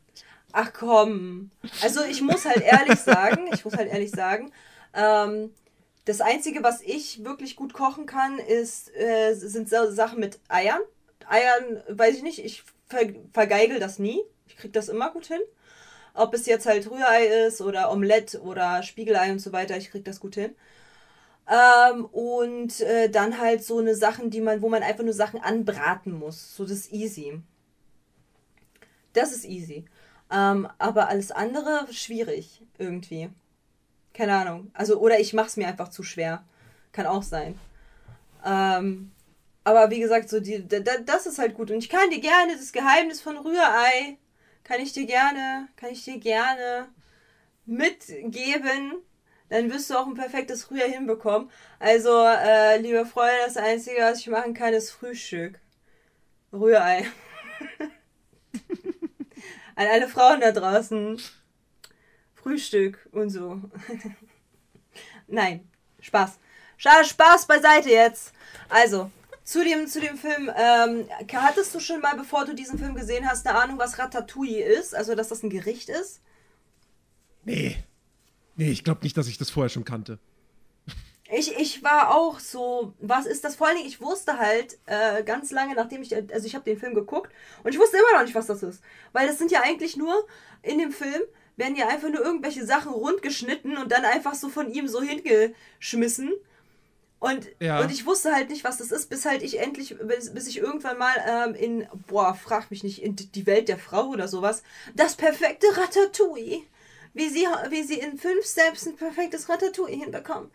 Ach 0.52 0.72
komm. 0.72 1.50
Also 1.82 2.04
ich 2.04 2.22
muss 2.22 2.44
halt 2.44 2.60
ehrlich 2.60 3.00
sagen, 3.00 3.48
ich 3.52 3.64
muss 3.64 3.74
halt 3.74 3.90
ehrlich 3.90 4.10
sagen, 4.10 4.52
ähm, 4.94 5.50
das 6.04 6.20
Einzige, 6.20 6.62
was 6.62 6.80
ich 6.82 7.24
wirklich 7.24 7.56
gut 7.56 7.72
kochen 7.72 8.06
kann, 8.06 8.38
ist, 8.38 8.94
äh, 8.94 9.34
sind 9.34 9.68
so 9.68 9.90
Sachen 9.90 10.20
mit 10.20 10.38
Eiern. 10.48 10.80
Eiern, 11.26 11.82
weiß 11.88 12.16
ich 12.16 12.22
nicht, 12.22 12.44
ich 12.44 12.62
ver 12.86 13.08
vergeigel 13.32 13.78
das 13.78 13.98
nie. 13.98 14.20
Ich 14.46 14.56
krieg 14.56 14.72
das 14.72 14.88
immer 14.88 15.10
gut 15.10 15.26
hin. 15.26 15.40
Ob 16.14 16.32
es 16.34 16.46
jetzt 16.46 16.66
halt 16.66 16.88
Rührei 16.90 17.26
ist 17.46 17.60
oder 17.60 17.90
Omelette 17.90 18.40
oder 18.40 18.82
Spiegelei 18.82 19.32
und 19.32 19.40
so 19.40 19.52
weiter, 19.52 19.76
ich 19.76 19.90
krieg 19.90 20.04
das 20.04 20.20
gut 20.20 20.36
hin. 20.36 20.54
Ähm, 21.48 22.04
und 22.06 22.80
äh, 22.80 23.10
dann 23.10 23.38
halt 23.38 23.64
so 23.64 23.78
eine 23.78 23.94
Sachen, 23.94 24.30
die 24.30 24.40
man, 24.40 24.62
wo 24.62 24.68
man 24.68 24.82
einfach 24.82 25.04
nur 25.04 25.12
Sachen 25.12 25.40
anbraten 25.40 26.12
muss. 26.12 26.56
So 26.56 26.64
das 26.64 26.72
ist 26.72 26.92
easy. 26.92 27.40
Das 29.12 29.32
ist 29.32 29.44
easy. 29.44 29.84
Ähm, 30.30 30.68
aber 30.78 31.08
alles 31.08 31.32
andere 31.32 31.86
schwierig 31.92 32.62
irgendwie. 32.78 33.30
Keine 34.14 34.34
Ahnung. 34.36 34.70
Also, 34.72 34.98
oder 34.98 35.20
ich 35.20 35.34
mach's 35.34 35.56
mir 35.56 35.66
einfach 35.66 35.88
zu 35.88 36.02
schwer. 36.02 36.44
Kann 36.92 37.06
auch 37.06 37.22
sein. 37.22 37.58
Ähm, 38.44 39.10
aber 39.64 39.90
wie 39.90 40.00
gesagt, 40.00 40.28
so 40.28 40.40
die, 40.40 40.66
da, 40.66 40.80
da- 40.80 40.98
das 40.98 41.26
ist 41.26 41.38
halt 41.38 41.54
gut. 41.54 41.70
Und 41.70 41.78
ich 41.78 41.88
kann 41.88 42.10
dir 42.10 42.20
gerne 42.20 42.56
das 42.56 42.72
Geheimnis 42.72 43.20
von 43.20 43.36
Rührei, 43.38 44.18
kann 44.64 44.80
ich 44.80 44.92
dir 44.92 45.06
gerne, 45.06 45.68
kann 45.76 45.90
ich 45.90 46.04
dir 46.04 46.18
gerne 46.18 46.88
mitgeben. 47.66 48.94
Dann 49.50 49.70
wirst 49.72 49.90
du 49.90 49.96
auch 49.98 50.06
ein 50.06 50.14
perfektes 50.14 50.70
Rührei 50.70 50.90
hinbekommen. 50.90 51.50
Also, 51.78 52.10
äh, 52.26 52.78
liebe 52.78 53.06
Freunde, 53.06 53.36
das 53.46 53.56
Einzige, 53.56 54.00
was 54.02 54.20
ich 54.20 54.28
machen 54.28 54.54
kann, 54.54 54.74
ist 54.74 54.90
Frühstück. 54.90 55.60
Rührei. 56.52 57.06
An 59.76 59.86
alle 59.86 60.08
Frauen 60.08 60.40
da 60.40 60.52
draußen. 60.52 61.20
Frühstück 62.34 63.08
und 63.12 63.30
so. 63.30 63.60
Nein, 65.26 65.68
Spaß. 66.00 66.38
Spaß 66.76 67.46
beiseite 67.46 67.90
jetzt. 67.90 68.32
Also, 68.68 69.10
zu 69.44 69.62
dem, 69.62 69.86
zu 69.86 70.00
dem 70.00 70.16
Film, 70.16 70.50
ähm, 70.56 71.06
hattest 71.32 71.74
du 71.74 71.80
schon 71.80 72.00
mal, 72.00 72.16
bevor 72.16 72.46
du 72.46 72.54
diesen 72.54 72.78
Film 72.78 72.94
gesehen 72.94 73.28
hast, 73.28 73.46
eine 73.46 73.58
Ahnung, 73.58 73.78
was 73.78 73.98
Ratatouille 73.98 74.64
ist? 74.64 74.94
Also, 74.94 75.14
dass 75.14 75.28
das 75.28 75.42
ein 75.42 75.50
Gericht 75.50 75.90
ist? 75.90 76.20
Nee. 77.44 77.76
Nee, 78.56 78.70
ich 78.70 78.84
glaube 78.84 79.02
nicht, 79.02 79.16
dass 79.16 79.28
ich 79.28 79.36
das 79.36 79.50
vorher 79.50 79.68
schon 79.68 79.84
kannte. 79.84 80.18
Ich, 81.30 81.56
ich 81.58 81.82
war 81.82 82.14
auch 82.14 82.38
so, 82.38 82.94
was 83.00 83.26
ist 83.26 83.44
das? 83.44 83.56
Vor 83.56 83.66
allen 83.66 83.76
Dingen, 83.76 83.88
ich 83.88 84.00
wusste 84.00 84.38
halt 84.38 84.78
äh, 84.86 85.22
ganz 85.24 85.50
lange, 85.50 85.74
nachdem 85.74 86.02
ich, 86.02 86.14
also 86.14 86.46
ich 86.46 86.54
habe 86.54 86.64
den 86.64 86.78
Film 86.78 86.94
geguckt 86.94 87.32
und 87.62 87.72
ich 87.72 87.78
wusste 87.78 87.96
immer 87.96 88.18
noch 88.18 88.24
nicht, 88.24 88.34
was 88.34 88.46
das 88.46 88.62
ist. 88.62 88.82
Weil 89.12 89.26
das 89.26 89.38
sind 89.38 89.50
ja 89.50 89.62
eigentlich 89.62 89.96
nur, 89.96 90.26
in 90.62 90.78
dem 90.78 90.92
Film 90.92 91.22
werden 91.56 91.76
ja 91.76 91.88
einfach 91.88 92.08
nur 92.08 92.20
irgendwelche 92.20 92.64
Sachen 92.64 92.92
rundgeschnitten 92.92 93.76
und 93.76 93.90
dann 93.90 94.04
einfach 94.04 94.34
so 94.34 94.48
von 94.48 94.70
ihm 94.70 94.86
so 94.86 95.02
hingeschmissen. 95.02 96.32
Und, 97.20 97.48
Ja. 97.58 97.80
und 97.80 97.90
ich 97.90 98.04
wusste 98.06 98.34
halt 98.34 98.50
nicht, 98.50 98.64
was 98.64 98.76
das 98.78 98.90
ist, 98.90 99.08
bis 99.08 99.24
halt 99.24 99.42
ich 99.42 99.58
endlich, 99.60 99.96
bis, 99.98 100.34
bis 100.34 100.46
ich 100.46 100.58
irgendwann 100.58 100.98
mal 100.98 101.14
ähm, 101.26 101.54
in, 101.54 101.86
boah, 102.06 102.34
frag 102.34 102.70
mich 102.70 102.82
nicht, 102.82 103.02
in 103.02 103.16
die 103.16 103.46
Welt 103.46 103.68
der 103.68 103.78
Frau 103.78 104.08
oder 104.08 104.28
sowas, 104.28 104.62
das 104.94 105.14
perfekte 105.16 105.66
Ratatouille. 105.76 106.62
Wie 107.16 107.28
sie, 107.28 107.46
wie 107.70 107.82
sie 107.84 107.98
in 108.00 108.18
fünf 108.18 108.44
Steps 108.44 108.86
ein 108.86 108.96
perfektes 108.96 109.48
Ratatouille 109.48 109.96
hinbekommen. 109.96 110.50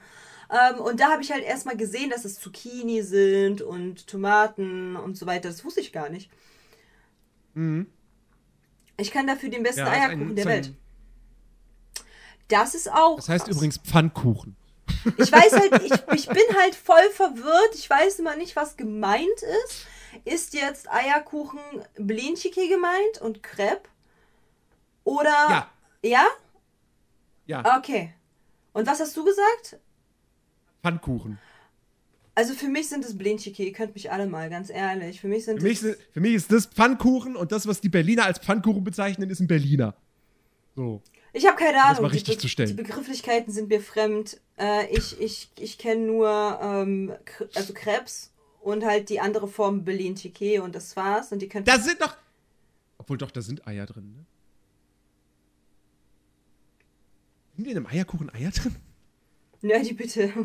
Ähm, 0.52 0.80
und 0.82 1.00
da 1.00 1.10
habe 1.12 1.22
ich 1.22 1.32
halt 1.32 1.44
erstmal 1.44 1.78
gesehen, 1.78 2.10
dass 2.10 2.26
es 2.26 2.40
Zucchini 2.40 3.02
sind 3.02 3.62
und 3.62 4.06
Tomaten 4.08 4.96
und 4.98 5.18
so 5.18 5.26
weiter. 5.26 5.48
Das 5.50 5.64
wusste 5.64 5.80
ich 5.80 5.94
gar 5.94 6.10
nicht. 6.10 6.30
Ich 8.98 9.12
kann 9.12 9.28
dafür 9.28 9.50
den 9.50 9.64
besten 9.64 9.82
Mhm. 9.82 9.88
Ja, 9.88 9.94
ist 9.94 10.00
ein- 10.02 10.10
Eierkuchen 10.12 10.36
der 10.36 10.46
Welt. 10.46 10.74
Das 12.48 12.74
ist 12.76 12.92
auch. 12.92 13.16
Das 13.18 13.30
heißt 13.30 13.46
krass. 13.46 13.56
übrigens 13.56 13.78
Pfannkuchen. 13.78 14.56
Ich 15.18 15.32
weiß 15.32 15.54
halt, 15.54 15.82
ich, 15.84 15.92
ich 16.16 16.28
bin 16.28 16.58
halt 16.62 16.76
voll 16.76 17.10
verwirrt. 17.14 17.76
Ich 17.76 17.90
weiß 17.90 18.20
immer 18.20 18.36
nicht, 18.36 18.56
was 18.56 18.78
gemeint 18.78 19.28
ist. 19.66 19.88
Ist 20.26 20.54
jetzt 20.54 20.92
Eierkuchen 20.92 21.60
Blinchiki 21.98 22.68
gemeint 22.68 23.22
und 23.22 23.44
Crepe? 23.44 23.88
Oder. 25.04 25.30
Ja. 25.50 25.72
Ja? 26.04 26.28
Ja, 27.46 27.78
Okay. 27.78 28.14
Und 28.74 28.86
was 28.88 29.00
hast 29.00 29.18
du 29.18 29.24
gesagt? 29.26 29.80
Pfannkuchen. 30.84 31.40
Also 32.36 32.54
für 32.54 32.68
mich 32.68 32.88
sind 32.88 33.04
es 33.04 33.18
Blinchiki. 33.18 33.66
Ihr 33.66 33.74
könnt 33.74 33.96
mich 33.96 34.12
alle 34.12 34.28
mal, 34.28 34.50
ganz 34.50 34.70
ehrlich. 34.70 35.20
Für 35.20 35.28
mich 35.28 35.44
sind 35.46 35.60
Für 35.60 35.68
mich, 35.68 35.80
sind- 35.80 35.98
für 36.14 36.20
mich 36.22 36.36
ist 36.36 36.52
das 36.52 36.68
Pfannkuchen 36.68 37.36
und 37.36 37.52
das, 37.52 37.68
was 37.68 37.82
die 37.82 37.90
Berliner 37.90 38.26
als 38.26 38.40
Pfannkuchen 38.40 38.84
bezeichnen, 38.84 39.30
ist 39.30 39.40
ein 39.42 39.48
Berliner. 39.48 39.96
So. 40.76 41.02
Ich 41.34 41.46
habe 41.46 41.58
keine 41.58 41.84
Ahnung. 41.84 42.02
mal 42.04 42.10
die 42.10 42.16
richtig 42.16 42.36
Be- 42.38 42.42
zu 42.42 42.48
stellen. 42.48 42.70
Die 42.70 42.74
Begrifflichkeiten 42.76 43.52
sind 43.54 43.70
mir 43.70 43.82
fremd. 43.82 44.40
Äh, 44.58 44.88
ich 44.96 45.20
ich, 45.22 45.52
ich 45.60 45.78
kenne 45.78 46.02
nur 46.06 46.60
ähm, 46.62 47.14
also 47.56 47.74
Krebs 47.74 48.34
und 48.62 48.84
halt 48.84 49.10
die 49.10 49.20
andere 49.20 49.48
Form 49.48 49.84
Blinchiki 49.86 50.60
und 50.60 50.74
das 50.76 50.96
war's. 50.96 51.32
Und 51.32 51.40
die 51.42 51.48
könnt 51.50 51.68
Da 51.68 51.78
sind 51.80 52.02
doch. 52.02 52.16
Obwohl 52.98 53.18
doch, 53.18 53.32
da 53.32 53.42
sind 53.42 53.66
Eier 53.68 53.86
drin, 53.86 54.12
ne? 54.12 54.26
Sind 57.56 57.68
in 57.68 57.78
einem 57.78 57.86
Eierkuchen 57.88 58.30
Eier 58.34 58.52
drin? 58.52 58.76
Nerdy 59.62 59.94
bitte. 59.94 60.34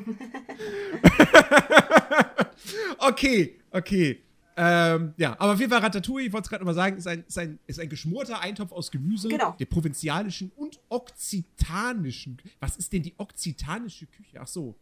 Okay, 2.98 3.58
okay. 3.70 4.22
Ähm, 4.56 5.14
ja, 5.16 5.32
aber 5.40 5.54
auf 5.54 5.58
jeden 5.58 5.70
Fall 5.72 5.80
Ratatouille, 5.80 6.26
ich 6.28 6.32
wollte 6.32 6.44
es 6.46 6.48
gerade 6.50 6.62
nochmal 6.62 6.74
sagen, 6.76 6.96
ist 6.96 7.06
ein, 7.08 7.24
ist, 7.26 7.38
ein, 7.38 7.58
ist 7.66 7.80
ein 7.80 7.88
geschmorter 7.88 8.40
Eintopf 8.40 8.70
aus 8.72 8.90
Gemüse 8.92 9.28
Genau. 9.28 9.52
der 9.58 9.66
provinzialischen 9.66 10.52
und 10.54 10.78
okzitanischen. 10.88 12.38
Was 12.60 12.76
ist 12.76 12.92
denn 12.92 13.02
die 13.02 13.14
okzitanische 13.18 14.06
Küche? 14.06 14.38
Ach 14.40 14.46
so, 14.46 14.76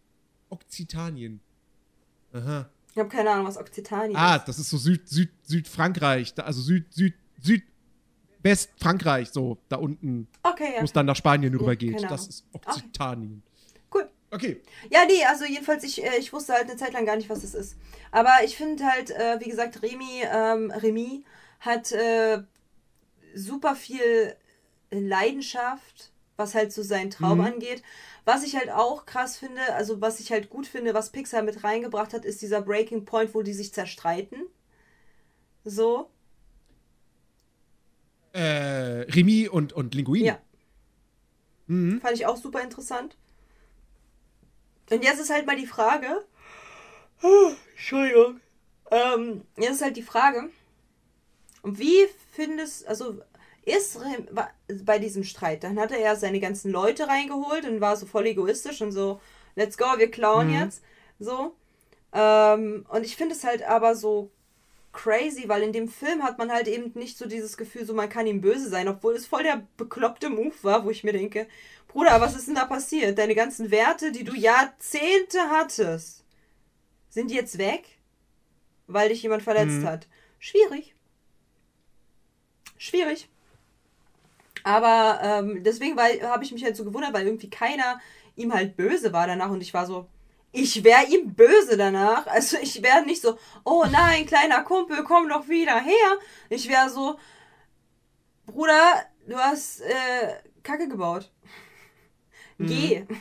Okzitanien. 0.51 1.41
Aha. 2.33 2.69
Ich 2.93 2.99
habe 2.99 3.09
keine 3.09 3.31
Ahnung, 3.31 3.47
was 3.47 3.57
Okzitanien 3.57 4.15
Ah, 4.17 4.37
ist. 4.37 4.45
das 4.49 4.59
ist 4.59 4.69
so 4.69 4.77
Süd, 4.77 5.09
Süd, 5.09 5.31
Südfrankreich, 5.45 6.35
also 6.45 6.61
Süd, 6.61 6.93
Süd, 6.93 7.15
Süd, 7.41 7.63
Westfrankreich, 8.43 9.31
so 9.31 9.57
da 9.71 9.77
unten, 9.77 10.29
Okay, 10.43 10.73
wo 10.73 10.77
ja. 10.79 10.83
es 10.83 10.93
dann 10.93 11.07
nach 11.07 11.17
Spanien 11.17 11.55
rübergeht. 11.55 11.95
keine 11.97 12.09
Das 12.09 12.27
ist 12.27 12.45
Okzitanien. 12.53 13.43
Cool. 13.47 13.52
Okay. 14.33 14.63
Ja, 14.91 15.05
nee, 15.07 15.23
also 15.27 15.45
jedenfalls, 15.45 15.85
ich, 15.85 16.03
äh, 16.03 16.17
ich 16.19 16.33
wusste 16.33 16.55
halt 16.55 16.65
eine 16.65 16.77
Zeit 16.77 16.95
lang 16.95 17.05
gar 17.05 17.17
nicht, 17.17 17.29
was 17.29 17.43
das 17.43 17.55
ist. 17.55 17.77
Aber 18.11 18.31
ich 18.45 18.57
finde 18.57 18.87
halt, 18.87 19.11
äh, 19.11 19.39
wie 19.41 19.51
gesagt, 19.51 19.83
Remy, 19.83 20.23
ähm, 20.25 20.71
Remy 20.71 21.23
hat 21.61 21.93
äh, 21.93 22.43
super 23.35 23.77
viel 23.77 24.35
Leidenschaft, 24.91 26.13
was 26.37 26.55
halt 26.55 26.73
so 26.73 26.83
seinen 26.83 27.11
Traum 27.11 27.39
Mhm. 27.39 27.45
angeht. 27.45 27.83
Was 28.25 28.43
ich 28.43 28.57
halt 28.57 28.71
auch 28.71 29.05
krass 29.05 29.37
finde, 29.37 29.61
also 29.75 30.01
was 30.01 30.19
ich 30.19 30.33
halt 30.33 30.49
gut 30.49 30.67
finde, 30.67 30.95
was 30.95 31.11
Pixar 31.11 31.43
mit 31.43 31.63
reingebracht 31.63 32.15
hat, 32.15 32.25
ist 32.25 32.41
dieser 32.41 32.63
Breaking 32.63 33.05
Point, 33.05 33.35
wo 33.35 33.43
die 33.43 33.53
sich 33.53 33.75
zerstreiten. 33.75 34.47
So. 35.65 36.09
Äh, 38.33 39.05
Remy 39.13 39.49
und, 39.49 39.75
und 39.75 39.95
Linguini. 39.95 40.25
Ja. 40.27 40.39
Mhm. 41.67 42.01
Fand 42.01 42.15
ich 42.15 42.25
auch 42.25 42.37
super 42.37 42.63
interessant. 42.63 43.17
Und 44.93 45.03
jetzt 45.03 45.21
ist 45.21 45.31
halt 45.31 45.47
mal 45.47 45.57
die 45.57 45.67
Frage. 45.67 46.23
Oh, 47.23 47.53
Entschuldigung. 47.71 48.41
Ähm, 48.91 49.43
jetzt 49.57 49.77
ist 49.77 49.83
halt 49.83 49.97
die 49.97 50.03
Frage. 50.03 50.51
Wie 51.65 52.07
findest, 52.33 52.87
also 52.87 53.21
ist 53.65 53.99
bei 54.85 54.99
diesem 54.99 55.25
Streit, 55.25 55.65
dann 55.65 55.79
hat 55.79 55.93
er 55.93 56.01
ja 56.01 56.17
seine 56.17 56.41
ganzen 56.41 56.71
Leute 56.73 57.09
reingeholt 57.09 57.65
und 57.65 57.81
war 57.81 57.97
so 57.97 58.07
voll 58.07 58.27
egoistisch 58.27 58.83
und 58.83 58.93
so, 58.93 59.21
let's 59.55 59.79
go, 59.79 59.85
wir 59.97 60.11
klauen 60.11 60.49
Mhm. 60.49 60.55
jetzt. 60.55 60.83
So. 61.21 61.55
Ähm, 62.13 62.85
und 62.89 63.07
ich 63.07 63.17
finde 63.17 63.35
es 63.35 63.45
halt 63.45 63.63
aber 63.63 63.95
so 63.95 64.31
crazy, 64.93 65.49
weil 65.49 65.63
in 65.63 65.73
dem 65.73 65.89
Film 65.89 66.23
hat 66.23 66.39
man 66.39 66.53
halt 66.53 66.69
eben 66.69 66.93
nicht 66.99 67.17
so 67.19 67.27
dieses 67.27 67.57
Gefühl, 67.57 67.85
so 67.87 67.95
man 67.95 68.09
kann 68.09 68.27
ihm 68.27 68.41
böse 68.41 68.69
sein, 68.69 68.89
obwohl 68.89 69.15
es 69.15 69.27
voll 69.27 69.43
der 69.43 69.67
bekloppte 69.77 70.29
Move 70.29 70.55
war, 70.63 70.85
wo 70.85 70.91
ich 70.91 71.03
mir 71.05 71.13
denke, 71.13 71.47
Bruder, 71.89 72.21
was 72.21 72.35
ist 72.35 72.47
denn 72.49 72.55
da 72.55 72.65
passiert? 72.67 73.19
Deine 73.19 73.35
ganzen 73.35 73.71
Werte, 73.71 74.13
die 74.13 74.25
du 74.25 74.35
Jahrzehnte 74.35 75.39
hattest, 75.51 76.25
sind 77.11 77.31
jetzt 77.31 77.59
weg, 77.59 77.99
weil 78.87 79.09
dich 79.11 79.23
jemand 79.23 79.43
verletzt 79.43 79.83
Mhm. 79.83 79.87
hat. 79.87 80.07
Schwierig. 80.39 80.95
Schwierig. 82.79 83.29
Aber 84.65 85.21
ähm, 85.23 85.63
deswegen 85.65 85.99
habe 85.99 86.45
ich 86.45 86.53
mich 86.53 86.65
halt 86.65 86.77
so 86.77 86.85
gewundert, 86.85 87.13
weil 87.13 87.27
irgendwie 87.27 87.51
keiner 87.51 88.01
ihm 88.37 88.53
halt 88.53 88.77
böse 88.77 89.13
war 89.13 89.27
danach 89.27 89.51
und 89.51 89.61
ich 89.61 89.75
war 89.75 89.87
so, 89.87 90.07
ich 90.53 90.85
wäre 90.85 91.07
ihm 91.07 91.35
böse 91.35 91.77
danach. 91.77 92.27
Also 92.27 92.59
ich 92.61 92.83
wäre 92.83 93.05
nicht 93.05 93.23
so, 93.23 93.39
oh 93.65 93.85
nein, 93.91 94.27
kleiner 94.27 94.63
Kumpel, 94.63 95.03
komm 95.03 95.29
doch 95.29 95.49
wieder 95.49 95.81
her. 95.81 96.19
Ich 96.51 96.69
wäre 96.69 96.91
so, 96.91 97.19
Bruder, 98.47 99.03
du 99.27 99.37
hast 99.37 99.81
äh, 99.81 100.35
Kacke 100.63 100.89
gebaut. 100.89 101.31
Geh. 102.59 103.05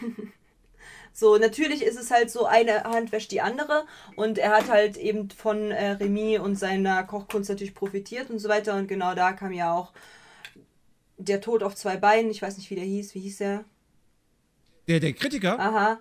So, 1.13 1.37
natürlich 1.37 1.83
ist 1.83 1.99
es 1.99 2.09
halt 2.09 2.31
so, 2.31 2.45
eine 2.45 2.85
Hand 2.85 3.11
wäscht 3.11 3.31
die 3.31 3.41
andere 3.41 3.85
und 4.15 4.37
er 4.37 4.51
hat 4.51 4.69
halt 4.69 4.95
eben 4.95 5.29
von 5.29 5.69
äh, 5.69 5.91
Remy 5.91 6.39
und 6.39 6.55
seiner 6.55 7.03
Kochkunst 7.03 7.49
natürlich 7.49 7.75
profitiert 7.75 8.29
und 8.29 8.39
so 8.39 8.47
weiter 8.47 8.75
und 8.75 8.87
genau 8.87 9.13
da 9.13 9.33
kam 9.33 9.51
ja 9.51 9.73
auch 9.73 9.91
der 11.17 11.41
Tod 11.41 11.63
auf 11.63 11.75
zwei 11.75 11.97
Beinen, 11.97 12.31
ich 12.31 12.41
weiß 12.41 12.57
nicht, 12.57 12.69
wie 12.69 12.75
der 12.75 12.85
hieß, 12.85 13.13
wie 13.13 13.19
hieß 13.19 13.39
der? 13.39 13.65
Der, 14.87 15.01
der 15.01 15.11
Kritiker, 15.11 15.59
Aha, 15.59 15.99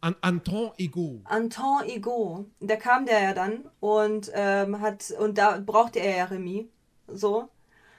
An 0.00 0.16
Anton 0.22 0.72
Ego. 0.78 1.20
Anton 1.24 1.84
Ego. 1.86 2.46
Da 2.60 2.76
kam 2.76 3.06
der 3.06 3.22
ja 3.22 3.32
dann 3.34 3.68
und 3.80 4.30
ähm, 4.34 4.80
hat, 4.80 5.10
und 5.18 5.36
da 5.38 5.60
brauchte 5.64 5.98
er 6.00 6.16
ja 6.16 6.24
Remy. 6.24 6.68
So. 7.08 7.48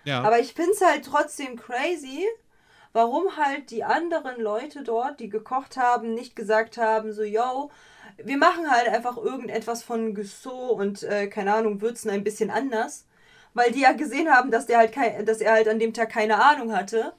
Ja. 0.05 0.21
Aber 0.23 0.39
ich 0.39 0.53
finde 0.53 0.71
es 0.71 0.81
halt 0.81 1.05
trotzdem 1.05 1.55
crazy, 1.57 2.25
warum 2.93 3.37
halt 3.37 3.69
die 3.71 3.83
anderen 3.83 4.41
Leute 4.41 4.83
dort, 4.83 5.19
die 5.19 5.29
gekocht 5.29 5.77
haben, 5.77 6.13
nicht 6.13 6.35
gesagt 6.35 6.77
haben, 6.77 7.13
so, 7.13 7.23
yo, 7.23 7.69
wir 8.17 8.37
machen 8.37 8.69
halt 8.69 8.87
einfach 8.89 9.17
irgendetwas 9.17 9.83
von 9.83 10.15
Gusso 10.15 10.71
und, 10.71 11.03
äh, 11.03 11.27
keine 11.27 11.53
Ahnung, 11.53 11.81
würzen 11.81 12.09
ein 12.09 12.23
bisschen 12.23 12.49
anders. 12.49 13.05
weil 13.53 13.71
die 13.73 13.81
ja 13.81 13.91
gesehen 13.91 14.29
haben, 14.31 14.49
dass 14.49 14.65
der 14.65 14.77
halt 14.77 14.93
kein, 14.93 15.25
dass 15.25 15.41
er 15.41 15.51
halt 15.51 15.67
an 15.67 15.77
dem 15.77 15.93
Tag 15.93 16.09
keine 16.09 16.41
Ahnung 16.41 16.71
hatte. 16.73 17.11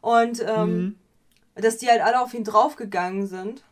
Und 0.00 0.40
ähm, 0.46 0.76
Mhm. 0.76 0.98
dass 1.56 1.78
die 1.78 1.88
halt 1.88 2.00
alle 2.02 2.20
auf 2.20 2.34
ihn 2.34 2.44
draufgegangen 2.44 3.26
sind. 3.26 3.64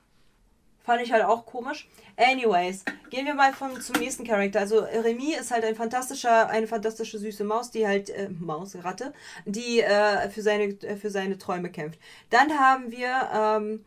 Fand 0.90 1.02
ich 1.02 1.12
halt 1.12 1.22
auch 1.22 1.46
komisch. 1.46 1.86
Anyways, 2.16 2.84
gehen 3.10 3.24
wir 3.24 3.34
mal 3.34 3.52
vom, 3.52 3.80
zum 3.80 3.94
nächsten 4.00 4.24
Charakter. 4.24 4.58
Also 4.58 4.80
Remy 4.80 5.34
ist 5.34 5.52
halt 5.52 5.64
ein 5.64 5.76
fantastischer, 5.76 6.48
eine 6.48 6.66
fantastische 6.66 7.16
süße 7.16 7.44
Maus, 7.44 7.70
die 7.70 7.86
halt, 7.86 8.10
äh, 8.10 8.28
Maus, 8.28 8.74
Ratte, 8.74 9.14
die 9.44 9.82
äh, 9.82 10.28
für, 10.30 10.42
seine, 10.42 10.64
äh, 10.64 10.96
für 10.96 11.10
seine 11.10 11.38
Träume 11.38 11.70
kämpft. 11.70 12.00
Dann 12.30 12.58
haben 12.58 12.90
wir, 12.90 13.06
ähm, 13.32 13.84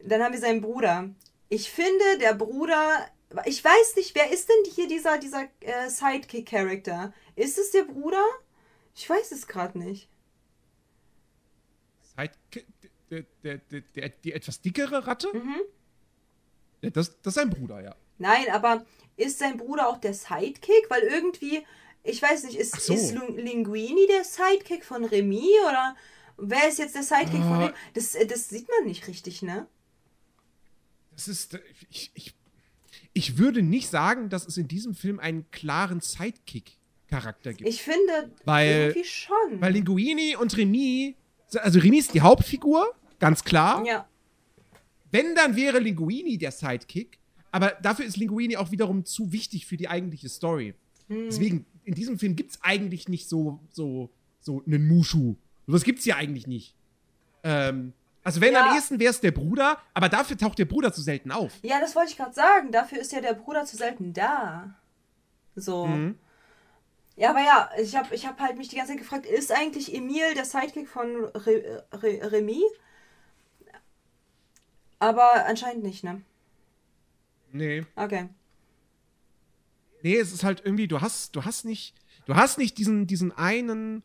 dann 0.00 0.20
haben 0.20 0.32
wir 0.32 0.40
seinen 0.40 0.62
Bruder. 0.62 1.10
Ich 1.48 1.70
finde, 1.70 2.18
der 2.20 2.34
Bruder, 2.34 3.06
ich 3.44 3.64
weiß 3.64 3.94
nicht, 3.94 4.16
wer 4.16 4.28
ist 4.32 4.48
denn 4.48 4.72
hier 4.74 4.88
dieser, 4.88 5.18
dieser 5.18 5.44
äh, 5.60 5.88
Sidekick-Charakter? 5.88 7.12
Ist 7.36 7.56
es 7.56 7.70
der 7.70 7.84
Bruder? 7.84 8.24
Ich 8.96 9.08
weiß 9.08 9.30
es 9.30 9.46
gerade 9.46 9.78
nicht. 9.78 10.08
Sidekick, 12.02 12.66
der, 13.12 13.22
der, 13.44 13.58
der, 13.58 13.80
der, 13.94 14.08
die 14.08 14.32
etwas 14.32 14.60
dickere 14.60 15.06
Ratte? 15.06 15.28
Mhm. 15.32 15.60
Ja, 16.82 16.90
das, 16.90 17.20
das 17.22 17.32
ist 17.32 17.34
sein 17.34 17.50
Bruder, 17.50 17.80
ja. 17.82 17.94
Nein, 18.18 18.46
aber 18.52 18.84
ist 19.16 19.38
sein 19.38 19.56
Bruder 19.56 19.88
auch 19.88 19.98
der 19.98 20.14
Sidekick? 20.14 20.88
Weil 20.88 21.02
irgendwie, 21.02 21.64
ich 22.02 22.20
weiß 22.22 22.44
nicht, 22.44 22.56
ist, 22.58 22.80
so. 22.80 22.92
ist 22.94 23.12
Linguini 23.36 24.06
der 24.08 24.24
Sidekick 24.24 24.84
von 24.84 25.04
Remy 25.04 25.48
oder 25.68 25.96
wer 26.38 26.68
ist 26.68 26.78
jetzt 26.78 26.94
der 26.94 27.02
Sidekick 27.02 27.40
von 27.42 27.52
Ah. 27.54 27.58
Remy? 27.66 27.74
Das, 27.94 28.16
das 28.28 28.48
sieht 28.48 28.68
man 28.68 28.86
nicht 28.86 29.06
richtig, 29.08 29.42
ne? 29.42 29.66
Das 31.12 31.28
ist. 31.28 31.54
äh, 31.54 31.60
Ich, 31.90 32.10
ich, 32.14 32.34
ich 33.12 33.38
würde 33.38 33.62
nicht 33.62 33.88
sagen, 33.88 34.28
dass 34.28 34.46
es 34.46 34.58
in 34.58 34.68
diesem 34.68 34.94
Film 34.94 35.18
einen 35.18 35.50
klaren 35.50 36.00
Sidekick-Charakter 36.00 37.54
gibt. 37.54 37.68
Ich 37.68 37.82
finde 37.82 38.30
Weil- 38.44 38.68
irgendwie 38.88 39.04
schon. 39.04 39.60
Weil 39.60 39.72
Linguini 39.72 40.36
und 40.36 40.54
Remy. 40.56 41.16
Also 41.58 41.78
Remy 41.78 41.98
ist 41.98 42.12
die 42.12 42.20
Hauptfigur, 42.20 42.92
ganz 43.18 43.44
klar. 43.44 43.84
ja. 43.86 44.06
Wenn, 45.16 45.34
dann 45.34 45.56
wäre 45.56 45.78
Linguini 45.78 46.38
der 46.38 46.52
Sidekick. 46.52 47.18
Aber 47.52 47.70
dafür 47.82 48.04
ist 48.04 48.16
Linguini 48.16 48.56
auch 48.56 48.70
wiederum 48.70 49.04
zu 49.04 49.32
wichtig 49.32 49.66
für 49.66 49.76
die 49.76 49.88
eigentliche 49.88 50.28
Story. 50.28 50.74
Hm. 51.08 51.26
Deswegen, 51.26 51.66
in 51.84 51.94
diesem 51.94 52.18
Film 52.18 52.36
gibt 52.36 52.50
es 52.52 52.58
eigentlich 52.62 53.08
nicht 53.08 53.28
so, 53.28 53.60
so, 53.70 54.10
so 54.40 54.62
einen 54.66 54.86
Mushu. 54.88 55.36
Das 55.66 55.84
gibt's 55.84 56.04
ja 56.04 56.16
eigentlich 56.16 56.46
nicht. 56.46 56.74
Ähm, 57.44 57.92
also 58.24 58.40
wenn 58.40 58.52
Ja. 58.52 58.66
am 58.66 58.76
ehesten 58.76 58.98
wäre 58.98 59.10
es 59.10 59.20
der 59.20 59.30
Bruder, 59.30 59.78
aber 59.94 60.08
dafür 60.08 60.36
taucht 60.36 60.58
der 60.58 60.64
Bruder 60.64 60.92
zu 60.92 61.00
selten 61.00 61.30
auf. 61.30 61.52
Ja, 61.62 61.80
das 61.80 61.94
wollte 61.96 62.10
ich 62.10 62.16
gerade 62.16 62.34
sagen. 62.34 62.72
Dafür 62.72 62.98
ist 62.98 63.12
ja 63.12 63.20
der 63.20 63.34
Bruder 63.34 63.64
zu 63.64 63.76
selten 63.76 64.12
da. 64.12 64.74
So. 65.54 65.86
Mhm. 65.86 66.18
Ja, 67.16 67.30
aber 67.30 67.40
ja, 67.40 67.70
ich 67.80 67.96
habe 67.96 68.14
ich 68.14 68.26
hab 68.26 68.38
halt 68.40 68.58
mich 68.58 68.68
die 68.68 68.76
ganze 68.76 68.92
Zeit 68.92 69.00
gefragt, 69.00 69.24
ist 69.24 69.50
eigentlich 69.50 69.94
Emil 69.94 70.34
der 70.34 70.44
Sidekick 70.44 70.88
von 70.88 71.06
Re 71.34 71.84
Re 71.92 72.32
Remy? 72.32 72.62
Aber 74.98 75.46
anscheinend 75.46 75.82
nicht, 75.84 76.04
ne? 76.04 76.22
Nee. 77.52 77.84
Okay. 77.96 78.28
Nee, 80.02 80.16
es 80.16 80.32
ist 80.32 80.44
halt 80.44 80.62
irgendwie, 80.64 80.88
du 80.88 81.00
hast, 81.00 81.34
du 81.36 81.44
hast 81.44 81.64
nicht, 81.64 81.94
du 82.26 82.34
hast 82.34 82.58
nicht 82.58 82.78
diesen, 82.78 83.06
diesen 83.06 83.32
einen 83.32 84.02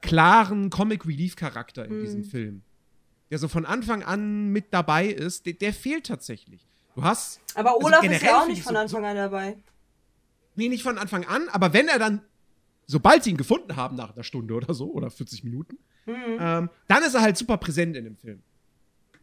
klaren 0.00 0.70
Comic 0.70 1.06
Relief 1.06 1.36
Charakter 1.36 1.84
in 1.84 2.00
diesem 2.00 2.24
Film. 2.24 2.62
Der 3.30 3.38
so 3.38 3.48
von 3.48 3.64
Anfang 3.66 4.02
an 4.02 4.48
mit 4.48 4.66
dabei 4.74 5.06
ist, 5.06 5.46
der, 5.46 5.54
der 5.54 5.72
fehlt 5.72 6.06
tatsächlich. 6.06 6.66
Du 6.94 7.02
hast. 7.02 7.40
Aber 7.54 7.70
Also 7.74 7.86
Olaf 7.86 8.02
ist 8.02 8.10
generell 8.10 8.26
ja 8.28 8.42
auch 8.42 8.46
nicht 8.46 8.58
ich 8.58 8.64
von 8.64 8.74
so- 8.74 8.80
Anfang 8.80 9.04
an 9.06 9.16
dabei. 9.16 9.56
Nee, 10.54 10.68
nicht 10.68 10.82
von 10.82 10.98
Anfang 10.98 11.24
an, 11.24 11.48
aber 11.48 11.72
wenn 11.72 11.88
er 11.88 11.98
dann, 11.98 12.20
sobald 12.86 13.24
sie 13.24 13.30
ihn 13.30 13.38
gefunden 13.38 13.74
haben 13.76 13.96
nach 13.96 14.12
einer 14.14 14.22
Stunde 14.24 14.52
oder 14.54 14.74
so, 14.74 14.92
oder 14.92 15.10
40 15.10 15.44
Minuten, 15.44 15.78
ähm, 16.06 16.68
dann 16.88 17.02
ist 17.04 17.14
er 17.14 17.22
halt 17.22 17.38
super 17.38 17.56
präsent 17.56 17.96
in 17.96 18.04
dem 18.04 18.16
Film. 18.16 18.42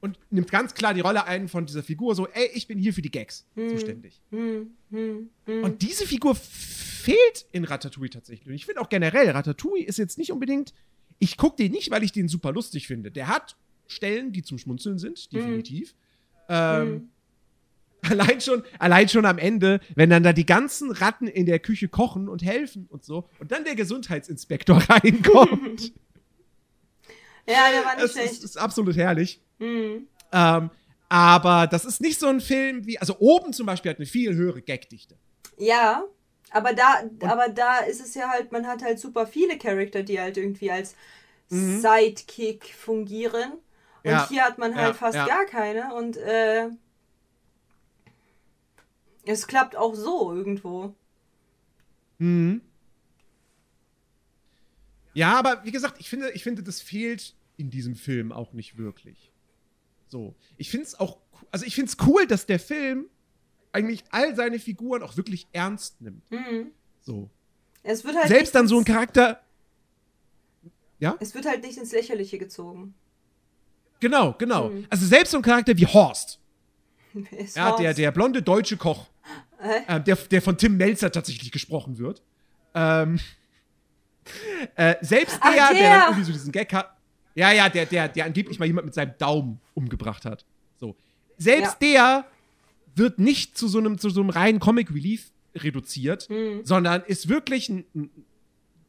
Und 0.02 0.18
nimmt 0.30 0.50
ganz 0.50 0.74
klar 0.74 0.93
die 0.93 1.02
Rolle 1.02 1.26
ein 1.26 1.47
von 1.47 1.66
dieser 1.66 1.84
Figur, 1.84 2.16
so, 2.16 2.28
ey, 2.28 2.50
ich 2.54 2.68
bin 2.68 2.78
hier 2.78 2.93
für 2.93 3.02
die 3.02 3.12
Gags 3.12 3.45
zuständig. 3.56 4.22
Hm, 4.32 4.72
hm, 4.91 5.30
hm. 5.45 5.64
Und 5.64 5.82
diese 5.82 6.06
Figur 6.06 6.36
fehlt 6.36 7.45
in 7.52 7.66
Ratatouille 7.66 8.10
tatsächlich. 8.10 8.47
Und 8.47 8.54
ich 8.54 8.66
finde 8.66 8.82
auch 8.82 8.89
generell, 8.89 9.30
Ratatouille 9.30 9.86
ist 9.86 9.97
jetzt 9.97 10.18
nicht 10.18 10.32
unbedingt. 10.32 10.74
Ich 11.20 11.38
gucke 11.38 11.58
den 11.58 11.72
nicht, 11.72 11.91
weil 11.91 12.04
ich 12.04 12.12
den 12.12 12.30
super 12.30 12.54
lustig 12.54 12.88
finde. 12.88 13.12
Der 13.12 13.28
hat 13.28 13.58
Stellen, 13.88 14.32
die 14.32 14.41
zum 14.41 14.58
Schmunzeln 14.58 15.00
sind, 15.00 15.34
definitiv. 15.34 15.95
Ähm, 16.47 17.10
allein, 18.02 18.39
schon, 18.39 18.64
allein 18.78 19.10
schon 19.10 19.26
am 19.26 19.38
Ende, 19.38 19.82
wenn 19.95 20.10
dann 20.10 20.24
da 20.24 20.34
die 20.34 20.45
ganzen 20.45 20.91
Ratten 20.91 21.28
in 21.28 21.45
der 21.45 21.60
Küche 21.60 21.88
kochen 21.88 22.30
und 22.30 22.43
helfen 22.43 22.88
und 22.89 23.04
so, 23.04 23.28
und 23.39 23.52
dann 23.52 23.64
der 23.64 23.76
Gesundheitsinspektor 23.76 24.78
reinkommt. 24.89 25.93
Ja, 27.47 27.72
der 27.72 27.84
war 27.84 27.95
nicht 27.95 28.04
das 28.04 28.12
ist, 28.12 28.18
schlecht. 28.18 28.43
ist 28.43 28.58
absolut 28.60 28.95
herrlich. 28.95 29.41
Hm. 29.60 30.07
Ähm, 30.32 30.70
aber 31.10 31.68
das 31.68 31.86
ist 31.86 32.01
nicht 32.01 32.20
so 32.20 32.28
ein 32.28 32.41
Film 32.41 32.86
wie. 32.86 32.99
Also 32.99 33.18
oben 33.20 33.53
zum 33.53 33.66
Beispiel 33.66 33.91
hat 33.91 33.97
eine 33.97 34.05
viel 34.05 34.36
höhere 34.36 34.62
Gagdichte. 34.62 35.16
Ja, 35.57 36.03
aber 36.51 36.74
da, 36.74 37.03
aber 37.22 37.49
da 37.49 37.80
ist 37.80 38.01
es 38.01 38.16
ja 38.16 38.30
halt, 38.30 38.51
man 38.51 38.68
hat 38.68 38.82
halt 38.82 38.99
super 38.99 39.28
viele 39.28 39.57
Charakter, 39.57 40.03
die 40.03 40.20
halt 40.20 40.38
irgendwie 40.38 40.72
als 40.72 40.95
Sidekick 41.49 42.74
fungieren. 42.76 43.53
Und 43.53 43.60
Mhm. 44.03 44.12
Ja, 44.12 44.30
hier 44.30 44.43
hat 44.43 44.57
man 44.57 44.76
halt 44.76 44.89
ja, 44.89 44.93
fast 44.93 45.16
ja. 45.16 45.26
gar 45.26 45.45
keine. 45.45 45.93
Und 45.93 46.18
äh, 46.18 46.70
es 49.26 49.47
klappt 49.47 49.76
auch 49.76 49.95
so 49.95 50.34
irgendwo. 50.34 50.95
Mhm. 52.18 52.62
Ja, 55.14 55.38
aber 55.38 55.64
wie 55.66 55.72
gesagt, 55.72 55.99
ich 55.99 56.10
finde, 56.10 56.32
ich 56.32 56.43
finde, 56.43 56.64
das 56.64 56.82
fehlt 56.82 57.36
in 57.57 57.70
diesem 57.70 57.95
Film 57.95 58.32
auch 58.32 58.53
nicht 58.53 58.78
wirklich. 58.78 59.28
So. 60.10 60.36
Ich 60.57 60.70
finde 60.70 60.86
es 60.88 60.99
auch, 60.99 61.18
also 61.51 61.66
ich 61.66 61.76
finde 61.76 61.91
es 61.91 62.07
cool, 62.07 62.28
dass 62.28 62.45
der 62.45 62.60
Film 62.60 63.05
eigentlich 63.72 64.03
all 64.12 64.36
seine 64.36 64.60
Figuren 64.60 65.03
auch 65.03 65.16
wirklich 65.16 65.47
ernst 65.53 66.01
nimmt. 66.01 66.30
Mhm. 66.32 66.72
So. 67.01 67.30
Es 67.84 68.03
wird 68.03 68.16
halt 68.18 68.28
Selbst 68.28 68.53
dann 68.55 68.68
so 68.68 68.78
ein 68.78 68.86
Charakter. 68.86 69.41
Ja? 70.99 71.16
Es 71.20 71.34
wird 71.34 71.45
halt 71.45 71.64
nicht 71.64 71.78
ins 71.78 71.91
Lächerliche 71.91 72.38
gezogen. 72.38 72.93
Genau, 73.99 74.34
genau. 74.38 74.70
Mhm. 74.70 74.88
Also 74.89 75.05
selbst 75.05 75.32
so 75.32 75.38
ein 75.38 75.43
Charakter 75.43 75.78
wie 75.78 75.86
Horst. 75.86 76.39
Es 77.32 77.55
Ja, 77.55 77.76
der, 77.76 77.88
war's. 77.88 77.95
der 77.95 78.12
blonde 78.12 78.41
deutsche 78.41 78.78
Koch. 78.78 79.07
Ähm, 79.62 80.03
der, 80.03 80.16
der 80.16 80.41
von 80.41 80.57
Tim 80.57 80.78
Melzer 80.78 81.12
tatsächlich 81.12 81.51
gesprochen 81.51 81.97
wird. 81.97 82.22
Ähm, 82.74 83.20
äh, 84.76 84.95
selbst 85.01 85.38
Ach, 85.41 85.51
der, 85.51 85.68
der, 85.70 85.74
der! 85.74 85.89
dann 85.89 86.01
irgendwie 86.10 86.24
so 86.24 86.32
diesen 86.32 86.51
Gag 86.51 86.72
hat. 86.72 86.95
Ja, 87.36 87.51
ja, 87.51 87.69
der, 87.69 87.86
der, 87.86 88.07
der 88.09 88.25
angeblich 88.25 88.59
mal 88.59 88.65
jemand 88.65 88.86
mit 88.86 88.93
seinem 88.93 89.13
Daumen 89.17 89.59
umgebracht 89.73 90.25
hat. 90.25 90.45
So. 90.77 90.95
Selbst 91.38 91.82
der 91.82 92.25
wird 92.95 93.19
nicht 93.19 93.57
zu 93.57 93.67
so 93.67 93.77
einem, 93.80 93.97
zu 93.97 94.09
so 94.09 94.21
einem 94.21 94.30
reinen 94.30 94.59
Comic 94.59 94.91
Relief 94.93 95.32
reduziert, 95.55 96.30
Mhm. 96.30 96.61
sondern 96.63 97.01
ist 97.03 97.30
wirklich 97.30 97.69
ein, 97.69 97.86
ein 97.95 98.09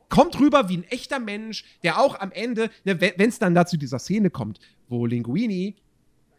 kommt 0.09 0.39
rüber 0.41 0.69
wie 0.69 0.79
ein 0.79 0.85
echter 0.85 1.21
Mensch, 1.21 1.65
der 1.85 2.01
auch 2.01 2.19
am 2.19 2.33
Ende, 2.33 2.69
ne, 2.85 3.01
wenn 3.01 3.29
es 3.29 3.39
dann 3.39 3.55
dazu 3.55 3.77
dieser 3.77 4.01
Szene 4.01 4.29
kommt, 4.29 4.59
wo 4.89 5.07
Linguini 5.07 5.77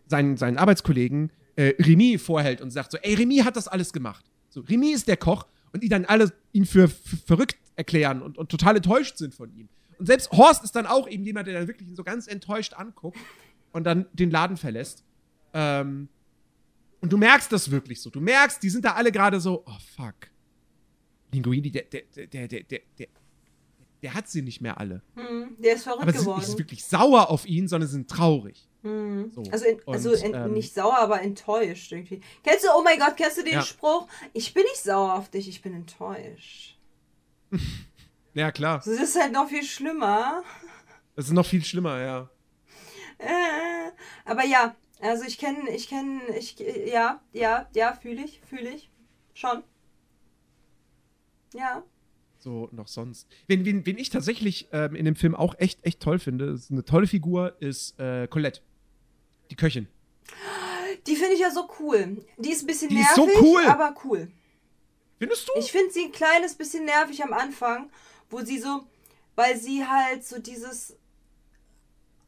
seinen, 0.08 0.36
seinen 0.36 0.58
Arbeitskollegen 0.58 1.32
äh, 1.56 1.74
Remy 1.80 2.18
vorhält 2.18 2.62
und 2.62 2.70
sagt 2.72 2.92
so, 2.92 2.98
ey, 2.98 3.14
Remy 3.14 3.38
hat 3.38 3.56
das 3.56 3.70
alles 3.70 3.94
gemacht. 3.94 4.26
So, 4.50 4.60
Remy 4.60 4.92
ist 4.92 5.08
der 5.08 5.16
Koch 5.16 5.48
und 5.72 5.84
die 5.84 5.90
dann 5.90 6.04
alle 6.04 6.34
ihn 6.52 6.66
für, 6.66 6.90
für 6.90 7.16
verrückt 7.26 7.58
erklären 7.78 8.22
und, 8.22 8.38
und 8.38 8.50
total 8.50 8.76
enttäuscht 8.76 9.18
sind 9.18 9.34
von 9.34 9.50
ihm. 9.56 9.70
Und 10.02 10.08
selbst 10.08 10.32
Horst 10.32 10.64
ist 10.64 10.76
dann 10.76 10.88
auch 10.88 11.08
eben 11.08 11.24
jemand, 11.24 11.46
der 11.46 11.54
dann 11.54 11.68
wirklich 11.68 11.88
so 11.94 12.04
ganz 12.04 12.26
enttäuscht 12.26 12.74
anguckt 12.74 13.20
und 13.72 13.84
dann 13.84 14.08
den 14.14 14.32
Laden 14.32 14.58
verlässt. 14.58 15.04
Ähm, 15.54 16.10
und 17.02 17.14
du 17.14 17.18
merkst 17.18 17.52
das 17.52 17.70
wirklich 17.70 18.02
so. 18.02 18.10
Du 18.10 18.20
merkst, 18.20 18.64
die 18.64 18.72
sind 18.72 18.84
da 18.84 18.94
alle 18.94 19.12
gerade 19.12 19.40
so, 19.40 19.64
oh 19.64 19.78
fuck. 19.96 20.16
Linguini, 21.32 21.70
der, 21.70 21.84
der, 21.84 22.02
der, 22.16 22.48
der, 22.48 22.64
der, 22.64 22.80
der, 22.98 23.08
der 24.02 24.14
hat 24.16 24.28
sie 24.28 24.42
nicht 24.42 24.60
mehr 24.60 24.80
alle. 24.80 25.04
Hm, 25.14 25.56
der 25.60 25.76
ist 25.76 25.84
verrückt 25.84 26.02
aber 26.02 26.14
sie 26.14 26.18
sind 26.18 26.26
geworden. 26.26 26.48
nicht 26.48 26.58
wirklich 26.58 26.84
sauer 26.84 27.30
auf 27.30 27.46
ihn, 27.46 27.68
sondern 27.68 27.88
sind 27.88 28.10
traurig. 28.10 28.68
Hm. 28.82 29.30
So. 29.30 29.44
Also, 29.52 29.66
in, 29.66 29.82
also 29.86 30.10
und, 30.14 30.24
in, 30.24 30.34
ähm, 30.34 30.54
nicht 30.54 30.74
sauer, 30.74 30.98
aber 30.98 31.22
enttäuscht 31.22 31.92
irgendwie. 31.92 32.22
Kennst 32.44 32.66
du, 32.66 32.70
oh 32.76 32.82
mein 32.82 32.98
Gott, 32.98 33.16
kennst 33.18 33.38
du 33.38 33.44
den 33.44 33.54
ja. 33.54 33.62
Spruch? 33.62 34.08
Ich 34.34 34.52
bin 34.56 34.64
nicht 34.64 34.82
sauer 34.82 35.14
auf 35.14 35.30
dich, 35.30 35.48
ich 35.48 35.62
bin 35.62 35.76
enttäuscht. 35.76 36.80
Ja, 38.34 38.52
klar. 38.52 38.78
Das 38.78 38.88
ist 38.88 39.20
halt 39.20 39.34
noch 39.34 39.50
viel 39.50 39.64
schlimmer. 39.64 40.44
Das 41.16 41.26
ist 41.26 41.34
noch 41.34 41.46
viel 41.46 41.64
schlimmer, 41.64 42.00
ja. 42.00 42.30
Äh, 43.18 43.92
aber 44.26 44.46
ja, 44.46 44.76
also 45.02 45.24
ich 45.26 45.38
kenne, 45.38 45.70
ich 45.72 45.90
kenne, 45.90 46.22
ich, 46.38 46.58
ja, 46.60 47.22
ja, 47.34 47.70
ja, 47.76 47.94
fühle 47.94 48.24
ich, 48.24 48.42
fühle 48.48 48.70
ich. 48.70 48.90
Schon. 49.34 49.64
Ja. 51.54 51.84
So 52.40 52.70
noch 52.72 52.88
sonst. 52.88 53.28
Wen, 53.48 53.66
wen, 53.66 53.86
wen 53.86 53.98
ich 53.98 54.10
tatsächlich 54.10 54.70
ähm, 54.72 54.96
in 54.96 55.06
dem 55.06 55.16
Film 55.16 55.36
auch 55.36 55.54
echt, 55.60 55.86
echt 55.86 56.00
toll 56.00 56.18
finde, 56.18 56.46
ist 56.46 56.72
eine 56.72 56.84
tolle 56.84 57.08
Figur, 57.08 57.56
ist 57.60 58.00
äh, 58.00 58.28
Colette. 58.28 58.62
Die 59.52 59.56
Köchin. 59.56 59.88
Die 61.08 61.16
finde 61.16 61.34
ich 61.34 61.40
ja 61.42 61.52
so 61.52 61.70
cool. 61.80 62.26
Die 62.38 62.52
ist 62.52 62.64
ein 62.64 62.68
bisschen 62.68 62.90
Die 62.90 62.96
nervig, 62.96 63.16
so 63.16 63.28
cool. 63.42 63.66
aber 63.66 63.94
cool. 64.06 64.32
Findest 65.20 65.48
du? 65.48 65.52
Ich 65.60 65.72
finde 65.72 65.92
sie 65.92 66.06
ein 66.06 66.12
kleines 66.12 66.56
bisschen 66.56 66.86
nervig 66.86 67.24
am 67.24 67.34
Anfang, 67.34 67.92
wo 68.32 68.42
sie 68.42 68.60
so, 68.60 68.84
weil 69.36 69.58
sie 69.60 69.86
halt 69.86 70.26
so 70.26 70.40
dieses 70.40 70.96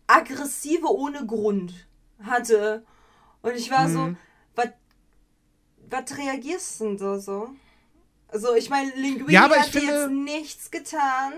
aggressive 0.07 0.85
ohne 0.87 1.25
Grund 1.25 1.73
hatte. 2.21 2.85
Und 3.41 3.55
ich 3.55 3.69
war 3.71 3.89
so, 3.89 3.99
Mhm. 3.99 4.17
was 4.55 4.69
was 5.89 6.17
reagierst 6.17 6.79
du 6.79 6.83
denn 6.85 6.97
da 6.97 7.19
so? 7.19 7.49
Also 8.27 8.55
ich 8.55 8.69
meine, 8.69 8.91
Linguini 8.95 9.33
Ja, 9.33 9.49
hat 9.49 9.67
dir 9.73 9.79
finde- 9.81 9.93
jetzt 10.01 10.09
nichts 10.11 10.71
getan. 10.71 11.33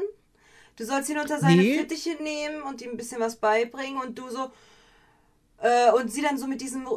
Du 0.78 0.86
sollst 0.86 1.10
ihn 1.10 1.18
unter 1.20 1.40
seine 1.40 1.62
Nee. 1.62 1.78
Fittiche 1.78 2.12
nehmen 2.22 2.62
und 2.62 2.82
ihm 2.82 2.92
ein 2.92 2.98
bisschen 2.98 3.20
was 3.20 3.36
beibringen 3.38 4.02
und 4.02 4.18
du 4.18 4.30
so 4.30 4.52
äh, 5.60 5.90
und 5.92 6.12
sie 6.12 6.22
dann 6.22 6.38
so 6.38 6.48
mit 6.48 6.60
diesem 6.62 6.86
äh, 6.86 6.90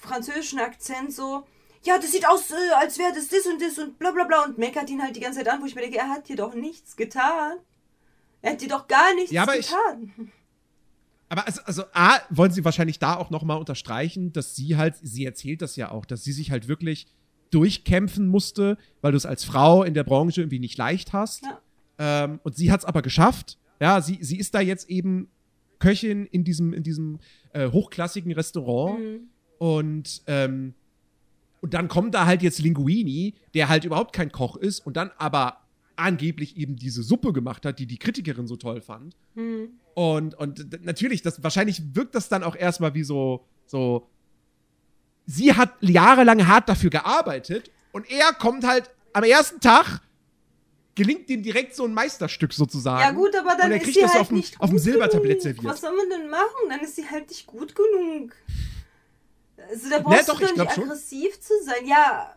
französischen 0.00 0.58
Akzent 0.58 1.12
so 1.12 1.46
ja, 1.84 1.96
das 1.98 2.12
sieht 2.12 2.26
aus, 2.28 2.50
äh, 2.50 2.54
als 2.80 2.98
wäre 2.98 3.12
das 3.14 3.28
das 3.28 3.46
und 3.46 3.60
das 3.62 3.78
und 3.78 3.98
bla 3.98 4.10
bla 4.10 4.24
bla 4.24 4.44
und 4.44 4.58
meckert 4.58 4.90
ihn 4.90 5.02
halt 5.02 5.16
die 5.16 5.20
ganze 5.20 5.38
Zeit 5.38 5.48
an, 5.48 5.60
wo 5.62 5.66
ich 5.66 5.74
mir 5.74 5.82
denke, 5.82 5.98
er 5.98 6.08
hat 6.10 6.28
dir 6.28 6.36
doch 6.36 6.54
nichts 6.54 6.96
getan. 6.96 7.58
Er 8.42 8.52
hat 8.52 8.60
dir 8.60 8.68
doch 8.68 8.86
gar 8.88 9.14
nichts 9.14 9.30
Ja, 9.32 9.42
aber 9.42 9.56
ich- 9.58 9.66
getan. 9.68 10.32
Aber 11.30 11.46
also, 11.46 11.60
also 11.64 11.82
A, 11.92 12.18
wollen 12.30 12.52
sie 12.52 12.64
wahrscheinlich 12.64 12.98
da 12.98 13.16
auch 13.16 13.28
nochmal 13.30 13.58
unterstreichen, 13.58 14.32
dass 14.32 14.56
sie 14.56 14.76
halt, 14.76 14.94
sie 15.02 15.24
erzählt 15.26 15.60
das 15.60 15.76
ja 15.76 15.90
auch, 15.90 16.06
dass 16.06 16.24
sie 16.24 16.32
sich 16.32 16.50
halt 16.50 16.68
wirklich 16.68 17.06
durchkämpfen 17.50 18.28
musste, 18.28 18.78
weil 19.02 19.12
du 19.12 19.18
es 19.18 19.26
als 19.26 19.44
Frau 19.44 19.82
in 19.82 19.94
der 19.94 20.04
Branche 20.04 20.40
irgendwie 20.40 20.58
nicht 20.58 20.78
leicht 20.78 21.12
hast. 21.12 21.42
Ja. 21.44 21.60
Ähm, 22.24 22.40
und 22.44 22.56
sie 22.56 22.70
hat 22.72 22.80
es 22.80 22.86
aber 22.86 23.02
geschafft. 23.02 23.58
Ja, 23.80 24.00
sie, 24.00 24.18
sie 24.22 24.38
ist 24.38 24.54
da 24.54 24.60
jetzt 24.60 24.88
eben 24.88 25.28
Köchin 25.80 26.24
in 26.26 26.44
diesem, 26.44 26.72
in 26.72 26.82
diesem 26.82 27.18
äh, 27.52 27.70
hochklassigen 27.70 28.32
Restaurant. 28.32 28.98
Mhm. 29.00 29.20
Und, 29.58 30.22
ähm, 30.26 30.74
und 31.60 31.74
dann 31.74 31.88
kommt 31.88 32.14
da 32.14 32.26
halt 32.26 32.42
jetzt 32.42 32.58
Linguini, 32.60 33.34
der 33.54 33.68
halt 33.68 33.84
überhaupt 33.84 34.14
kein 34.14 34.30
Koch 34.32 34.56
ist 34.56 34.80
und 34.86 34.96
dann 34.96 35.10
aber 35.18 35.60
angeblich 35.96 36.56
eben 36.56 36.76
diese 36.76 37.02
Suppe 37.02 37.32
gemacht 37.32 37.66
hat, 37.66 37.78
die 37.80 37.86
die 37.86 37.98
Kritikerin 37.98 38.46
so 38.46 38.56
toll 38.56 38.80
fand. 38.80 39.16
Mhm. 39.34 39.70
Und, 39.94 40.34
und 40.36 40.84
natürlich, 40.84 41.22
das, 41.22 41.42
wahrscheinlich 41.42 41.82
wirkt 41.94 42.14
das 42.14 42.28
dann 42.28 42.44
auch 42.44 42.54
erstmal 42.54 42.94
wie 42.94 43.02
so, 43.02 43.44
so. 43.66 44.08
Sie 45.26 45.52
hat 45.54 45.72
jahrelang 45.80 46.46
hart 46.46 46.68
dafür 46.68 46.90
gearbeitet 46.90 47.70
und 47.92 48.08
er 48.10 48.32
kommt 48.32 48.64
halt 48.66 48.90
am 49.12 49.24
ersten 49.24 49.60
Tag, 49.60 50.00
gelingt 50.94 51.28
ihm 51.30 51.42
direkt 51.42 51.74
so 51.74 51.84
ein 51.84 51.92
Meisterstück 51.92 52.52
sozusagen. 52.52 53.00
Ja 53.00 53.10
gut, 53.10 53.34
aber 53.36 53.50
dann 53.56 53.66
Und 53.66 53.72
er 53.72 53.76
ist 53.78 53.82
kriegt 53.82 53.94
sie 53.96 54.00
das 54.02 54.12
halt 54.12 54.20
auf 54.22 54.28
dem- 54.28 54.36
nicht 54.38 54.60
auf 54.60 54.70
dem 54.70 54.76
gut 54.76 54.82
Silbertablett 54.84 55.42
serviert. 55.42 55.64
Was 55.64 55.80
soll 55.80 55.94
man 55.96 56.08
denn 56.08 56.30
machen? 56.30 56.68
Dann 56.68 56.80
ist 56.80 56.96
sie 56.96 57.08
halt 57.08 57.28
nicht 57.28 57.46
gut 57.46 57.74
genug. 57.74 58.32
Also 59.68 59.90
da 59.90 59.98
brauchst 60.00 60.28
doch, 60.28 60.38
du 60.40 60.46
doch 60.46 60.56
nicht 60.56 60.72
schon. 60.74 60.84
aggressiv 60.84 61.40
zu 61.40 61.52
sein. 61.64 61.86
Ja. 61.86 62.34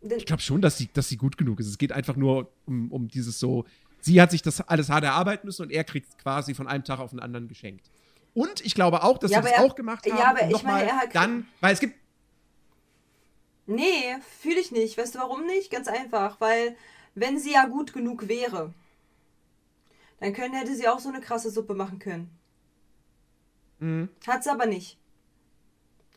Ich 0.00 0.26
glaube 0.26 0.42
schon, 0.42 0.60
dass 0.62 0.78
sie, 0.78 0.88
dass 0.92 1.08
sie 1.08 1.16
gut 1.16 1.36
genug 1.38 1.60
ist. 1.60 1.66
Es 1.68 1.78
geht 1.78 1.92
einfach 1.92 2.16
nur 2.16 2.50
um, 2.66 2.90
um 2.92 3.08
dieses 3.08 3.38
so. 3.38 3.64
Sie 4.00 4.20
hat 4.20 4.30
sich 4.30 4.42
das 4.42 4.60
alles 4.60 4.88
hart 4.90 5.04
erarbeiten 5.04 5.46
müssen 5.46 5.62
und 5.62 5.70
er 5.70 5.84
kriegt 5.84 6.16
quasi 6.18 6.54
von 6.54 6.66
einem 6.68 6.84
Tag 6.84 6.98
auf 7.00 7.10
den 7.10 7.20
anderen 7.20 7.48
geschenkt. 7.48 7.90
Und 8.34 8.64
ich 8.64 8.74
glaube 8.74 9.02
auch, 9.02 9.18
dass 9.18 9.30
Ja, 9.32 9.38
sie 9.42 9.48
das 9.48 9.52
aber 9.54 9.64
er- 9.64 9.70
auch 9.70 9.74
gemacht 9.74 10.06
ja, 10.06 10.16
haben. 10.16 10.36
aber 10.38 10.46
um 10.48 10.54
ich 10.54 10.62
meine, 10.62 10.88
er 10.88 10.96
hat- 10.98 11.14
dann, 11.14 11.46
weil 11.60 11.74
es 11.74 11.80
gibt 11.80 11.94
Nee, 13.66 14.16
fühle 14.40 14.60
ich 14.60 14.70
nicht. 14.72 14.96
Weißt 14.96 15.14
du 15.14 15.18
warum 15.18 15.44
nicht? 15.46 15.70
Ganz 15.70 15.88
einfach. 15.88 16.40
Weil, 16.40 16.74
wenn 17.14 17.38
sie 17.38 17.52
ja 17.52 17.66
gut 17.66 17.92
genug 17.92 18.26
wäre, 18.28 18.72
dann 20.20 20.32
können, 20.32 20.54
hätte 20.54 20.74
sie 20.74 20.88
auch 20.88 21.00
so 21.00 21.10
eine 21.10 21.20
krasse 21.20 21.50
Suppe 21.50 21.74
machen 21.74 21.98
können. 21.98 22.30
Mhm. 23.78 24.08
Hat 24.26 24.42
sie 24.44 24.50
aber 24.50 24.66
nicht. 24.66 24.97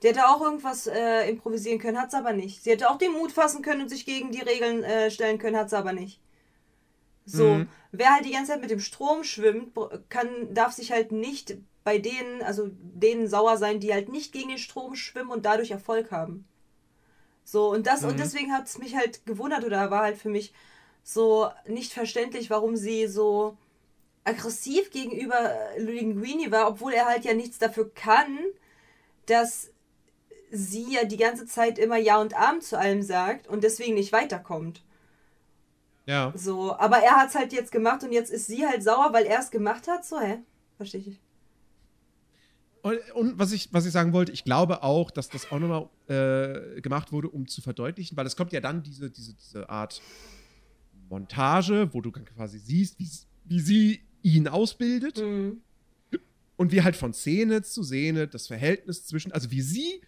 Sie 0.01 0.07
hätte 0.09 0.27
auch 0.27 0.41
irgendwas 0.41 0.87
äh, 0.87 1.29
improvisieren 1.29 1.79
können, 1.79 2.01
hat 2.01 2.11
sie 2.11 2.17
aber 2.17 2.33
nicht. 2.33 2.63
Sie 2.63 2.71
hätte 2.71 2.89
auch 2.89 2.97
den 2.97 3.13
Mut 3.13 3.31
fassen 3.31 3.61
können 3.61 3.81
und 3.83 3.89
sich 3.89 4.05
gegen 4.05 4.31
die 4.31 4.41
Regeln 4.41 4.83
äh, 4.83 5.11
stellen 5.11 5.37
können, 5.39 5.57
hat 5.57 5.69
sie 5.69 5.77
aber 5.77 5.93
nicht. 5.93 6.19
So, 7.25 7.61
Mhm. 7.61 7.67
wer 7.91 8.13
halt 8.13 8.25
die 8.25 8.31
ganze 8.31 8.51
Zeit 8.51 8.61
mit 8.61 8.69
dem 8.71 8.79
Strom 8.79 9.23
schwimmt, 9.23 9.77
kann, 10.09 10.53
darf 10.53 10.73
sich 10.73 10.91
halt 10.91 11.11
nicht 11.11 11.57
bei 11.83 11.97
denen, 11.97 12.41
also 12.41 12.69
denen 12.71 13.27
sauer 13.27 13.57
sein, 13.57 13.79
die 13.79 13.93
halt 13.93 14.09
nicht 14.09 14.33
gegen 14.33 14.49
den 14.49 14.57
Strom 14.57 14.95
schwimmen 14.95 15.31
und 15.31 15.45
dadurch 15.45 15.71
Erfolg 15.71 16.11
haben. 16.11 16.45
So, 17.43 17.69
und 17.71 17.87
das, 17.87 18.03
und 18.03 18.13
Mhm. 18.13 18.17
deswegen 18.19 18.53
hat 18.53 18.67
es 18.67 18.77
mich 18.77 18.95
halt 18.95 19.25
gewundert 19.25 19.63
oder 19.65 19.91
war 19.91 20.03
halt 20.03 20.17
für 20.17 20.29
mich 20.29 20.53
so 21.03 21.49
nicht 21.67 21.93
verständlich, 21.93 22.49
warum 22.49 22.75
sie 22.77 23.07
so 23.07 23.57
aggressiv 24.23 24.91
gegenüber 24.91 25.51
Linguini 25.77 26.51
war, 26.51 26.67
obwohl 26.69 26.93
er 26.93 27.05
halt 27.07 27.25
ja 27.25 27.33
nichts 27.33 27.59
dafür 27.59 27.91
kann, 27.93 28.37
dass 29.25 29.71
sie 30.51 30.93
ja 30.93 31.05
die 31.05 31.17
ganze 31.17 31.45
Zeit 31.45 31.79
immer 31.79 31.97
Ja 31.97 32.19
und 32.19 32.35
Arm 32.35 32.61
zu 32.61 32.77
allem 32.77 33.01
sagt 33.01 33.47
und 33.47 33.63
deswegen 33.63 33.95
nicht 33.95 34.11
weiterkommt. 34.11 34.83
Ja. 36.05 36.33
So, 36.35 36.75
aber 36.77 36.97
er 36.97 37.15
hat 37.15 37.29
es 37.29 37.35
halt 37.35 37.53
jetzt 37.53 37.71
gemacht 37.71 38.03
und 38.03 38.11
jetzt 38.11 38.31
ist 38.31 38.47
sie 38.47 38.65
halt 38.65 38.83
sauer, 38.83 39.13
weil 39.13 39.25
er 39.25 39.39
es 39.39 39.51
gemacht 39.51 39.87
hat. 39.87 40.05
So, 40.05 40.19
hä? 40.19 40.39
Verstehe 40.77 41.01
ich. 41.01 41.19
Und, 42.81 42.99
und 43.13 43.39
was, 43.39 43.51
ich, 43.51 43.71
was 43.71 43.85
ich 43.85 43.91
sagen 43.91 44.11
wollte, 44.11 44.31
ich 44.31 44.43
glaube 44.43 44.81
auch, 44.81 45.11
dass 45.11 45.29
das 45.29 45.51
auch 45.51 45.59
nochmal 45.59 45.87
äh, 46.07 46.81
gemacht 46.81 47.11
wurde, 47.11 47.29
um 47.29 47.47
zu 47.47 47.61
verdeutlichen, 47.61 48.17
weil 48.17 48.25
es 48.25 48.35
kommt 48.35 48.51
ja 48.53 48.59
dann 48.59 48.81
diese, 48.81 49.11
diese, 49.11 49.35
diese 49.35 49.69
Art 49.69 50.01
Montage, 51.09 51.89
wo 51.93 52.01
du 52.01 52.11
quasi 52.11 52.57
siehst, 52.57 52.97
wie, 52.97 53.09
wie 53.45 53.59
sie 53.59 54.01
ihn 54.23 54.47
ausbildet 54.47 55.17
Mhm. 55.19 55.61
und 56.57 56.71
wie 56.71 56.81
halt 56.81 56.95
von 56.95 57.13
Szene 57.13 57.61
zu 57.61 57.83
Szene 57.83 58.27
das 58.27 58.47
Verhältnis 58.47 59.05
zwischen, 59.05 59.31
also 59.31 59.51
wie 59.51 59.61
sie 59.61 60.01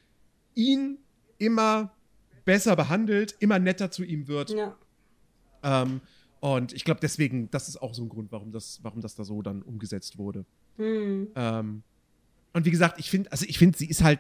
ihn 0.56 0.98
immer 1.38 1.94
besser 2.46 2.76
behandelt, 2.76 3.36
immer 3.40 3.60
netter 3.60 3.92
zu 3.92 4.04
ihm 4.04 4.28
wird. 4.28 4.52
Ja. 4.52 4.78
Ähm, 5.64 6.02
und 6.40 6.74
ich 6.74 6.84
glaube 6.84 7.00
deswegen, 7.02 7.50
das 7.52 7.70
ist 7.70 7.82
auch 7.82 7.94
so 7.94 8.04
ein 8.04 8.10
Grund, 8.10 8.32
warum 8.32 8.52
das, 8.52 8.80
warum 8.84 9.02
das 9.02 9.16
da 9.16 9.24
so 9.24 9.42
dann 9.42 9.62
umgesetzt 9.62 10.18
wurde. 10.18 10.46
Mhm. 10.78 11.30
Ähm, 11.36 11.84
und 12.54 12.66
wie 12.66 12.72
gesagt, 12.72 13.00
ich 13.00 13.10
finde, 13.10 13.32
also 13.32 13.46
ich 13.48 13.58
finde, 13.58 13.78
sie 13.78 13.88
ist 13.88 14.04
halt, 14.04 14.20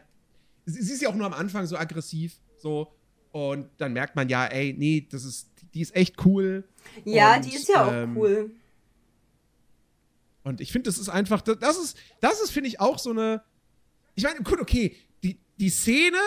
sie, 0.65 0.81
sie 0.81 0.93
ist 0.93 1.01
ja 1.01 1.09
auch 1.09 1.15
nur 1.15 1.25
am 1.25 1.33
Anfang 1.33 1.65
so 1.65 1.77
aggressiv, 1.77 2.37
so. 2.57 2.93
Und 3.31 3.67
dann 3.77 3.93
merkt 3.93 4.15
man 4.15 4.29
ja, 4.29 4.45
ey, 4.45 4.73
nee, 4.77 5.07
das 5.09 5.25
ist, 5.25 5.49
die 5.73 5.81
ist 5.81 5.95
echt 5.95 6.23
cool. 6.25 6.63
Ja, 7.03 7.35
Und, 7.35 7.45
die 7.45 7.55
ist 7.55 7.67
ja 7.67 7.85
auch 7.85 7.91
ähm, 7.91 8.15
cool. 8.15 8.51
Und 10.43 10.61
ich 10.61 10.71
finde, 10.71 10.89
das 10.89 10.97
ist 10.97 11.09
einfach, 11.09 11.41
das 11.41 11.57
das 11.59 11.77
ist, 11.77 11.97
das 12.21 12.41
ist, 12.41 12.51
finde 12.51 12.67
ich, 12.67 12.79
auch 12.79 12.99
so 12.99 13.11
eine. 13.11 13.43
Ich 14.15 14.23
meine, 14.23 14.41
gut, 14.41 14.59
okay, 14.59 14.95
die, 15.63 15.69
Szene, 15.69 16.17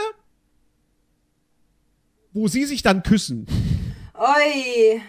wo 2.33 2.49
sie 2.49 2.65
sich 2.65 2.83
dann 2.83 3.03
küssen, 3.03 3.47
Oi. 4.15 5.03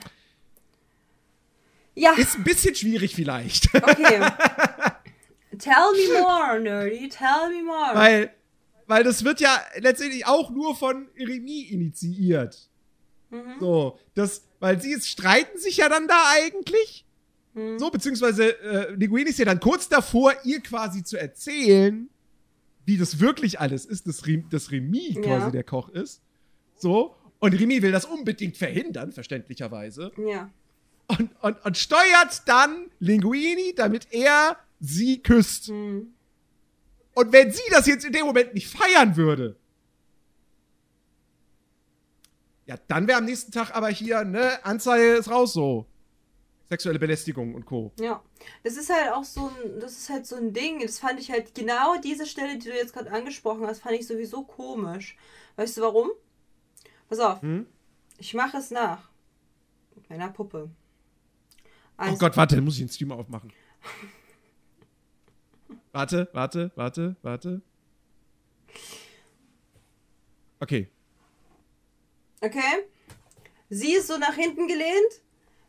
Ja, 1.96 2.12
ist 2.12 2.36
ein 2.36 2.44
bisschen 2.44 2.76
schwierig 2.76 3.16
vielleicht. 3.16 3.74
okay. 3.74 4.20
tell 5.58 5.92
me 5.94 6.20
more, 6.20 6.60
Nerdy. 6.60 7.10
Tell 7.10 7.50
me 7.50 7.64
more. 7.64 7.96
weil, 7.96 8.32
weil 8.86 9.04
das 9.04 9.24
wird 9.24 9.40
ja 9.40 9.60
letztendlich 9.78 10.28
auch 10.28 10.50
nur 10.50 10.76
von 10.76 11.08
Remy 11.18 11.70
initiiert. 11.72 12.70
Mhm. 13.30 13.56
So, 13.60 13.98
das, 14.14 14.44
weil 14.60 14.82
sie 14.82 15.00
streiten 15.02 15.58
sich 15.58 15.78
ja 15.78 15.90
dann 15.90 16.08
da 16.08 16.22
eigentlich. 16.34 17.06
Mhm. 17.54 17.80
So, 17.80 17.90
beziehungsweise 17.90 18.60
äh, 18.62 18.94
Linguini 18.94 19.30
ist 19.30 19.40
ja 19.40 19.46
dann 19.46 19.60
kurz 19.60 19.88
davor, 19.90 20.34
ihr 20.44 20.60
quasi 20.60 21.04
zu 21.04 21.18
erzählen, 21.18 22.10
wie 22.88 22.98
das 22.98 23.20
wirklich 23.20 23.60
alles 23.60 23.86
ist, 23.86 24.08
dass, 24.08 24.26
Rem, 24.26 24.50
dass 24.50 24.72
Remy 24.72 25.16
Ja. 25.16 25.22
quasi 25.22 25.52
der 25.52 25.66
Koch 25.66 25.90
ist. 25.90 26.22
So, 26.78 27.16
und 27.40 27.54
Remy 27.54 27.82
will 27.82 27.92
das 27.92 28.06
unbedingt 28.06 28.56
verhindern, 28.56 29.12
verständlicherweise. 29.12 30.14
Ja. 30.18 30.50
Und, 31.08 31.30
und, 31.42 31.66
und 31.66 31.78
steuert 31.78 32.48
dann 32.48 32.90
Linguini, 33.00 33.74
damit 33.76 34.08
er 34.12 34.58
sie 34.80 35.22
küsst. 35.22 35.70
Mhm. 35.70 36.14
Und 37.14 37.34
wenn 37.34 37.52
sie 37.52 37.62
das 37.72 37.88
jetzt 37.88 38.06
in 38.06 38.14
dem 38.14 38.26
Moment 38.26 38.54
nicht 38.54 38.68
feiern 38.70 39.18
würde, 39.18 39.58
ja, 42.68 42.78
dann 42.88 43.08
wäre 43.08 43.18
am 43.18 43.26
nächsten 43.26 43.52
Tag 43.52 43.76
aber 43.76 43.90
hier, 43.90 44.24
ne, 44.24 44.64
Anzeige 44.64 45.16
ist 45.18 45.30
raus 45.30 45.52
so. 45.54 45.86
Sexuelle 46.70 47.00
Belästigung 47.00 47.56
und 47.56 47.66
Co. 47.66 47.92
Ja, 48.00 48.22
das 48.64 48.76
ist 48.76 48.90
halt 48.90 49.14
auch 49.14 49.24
so 49.24 49.48
ein, 49.48 49.80
das 49.80 49.94
ist 49.94 50.10
halt 50.10 50.26
so 50.26 50.36
ein 50.36 50.52
Ding. 50.54 50.82
Das 50.82 51.00
fand 51.00 51.20
ich 51.20 51.32
halt 51.32 51.56
genau 51.56 51.98
diese 52.02 52.26
Stelle, 52.26 52.58
die 52.58 52.70
du 52.70 52.76
jetzt 52.76 52.94
gerade 52.94 53.12
angesprochen 53.12 53.66
hast, 53.66 53.82
fand 53.82 53.96
ich 53.96 54.06
sowieso 54.06 54.44
komisch. 54.44 55.18
Weißt 55.56 55.78
du 55.78 55.82
warum? 55.82 56.10
Pass 57.08 57.20
auf, 57.20 57.42
Hm? 57.42 57.66
ich 58.18 58.34
mache 58.34 58.58
es 58.58 58.72
nach. 58.72 59.10
Mit 59.96 60.10
meiner 60.10 60.30
Puppe. 60.30 60.70
Also, 61.96 62.16
Oh 62.16 62.18
Gott, 62.18 62.36
warte, 62.38 62.56
dann 62.56 62.66
muss 62.66 62.76
ich 62.76 62.82
den 62.82 62.90
Stream 62.90 63.12
aufmachen. 63.14 63.52
warte, 65.94 66.28
warte, 66.34 66.72
warte, 66.76 67.16
warte. 67.22 67.62
Okay. 70.60 70.90
Okay. 72.42 72.84
Sie 73.70 73.94
ist 73.94 74.08
so 74.08 74.18
nach 74.18 74.36
hinten 74.36 74.68
gelehnt. 74.68 75.22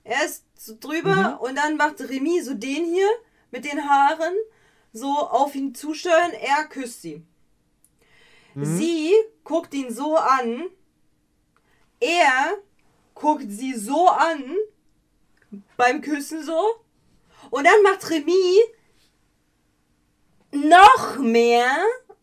Er 0.08 0.24
ist 0.24 0.46
so 0.54 0.74
drüber 0.80 1.38
und 1.42 1.54
dann 1.54 1.76
macht 1.76 2.00
Remy 2.00 2.40
so 2.40 2.54
den 2.54 2.86
hier 2.86 3.10
mit 3.50 3.66
den 3.66 3.86
Haaren 3.86 4.34
so 4.90 5.06
auf 5.06 5.54
ihn 5.54 5.74
zusteuern. 5.74 6.32
Er 6.32 6.64
küsst 6.64 7.02
sie. 7.02 7.22
Sie 8.54 9.12
guckt 9.44 9.74
ihn 9.74 9.92
so 9.92 10.16
an. 10.16 10.64
Er 12.00 12.56
guckt 13.14 13.50
sie 13.50 13.74
so 13.74 14.08
an. 14.08 14.56
beim 15.76 16.00
Küssen 16.00 16.42
so. 16.42 16.84
Und 17.50 17.66
dann 17.66 17.82
macht 17.82 18.08
Remy 18.10 18.60
noch 20.52 21.18
mehr, 21.18 21.76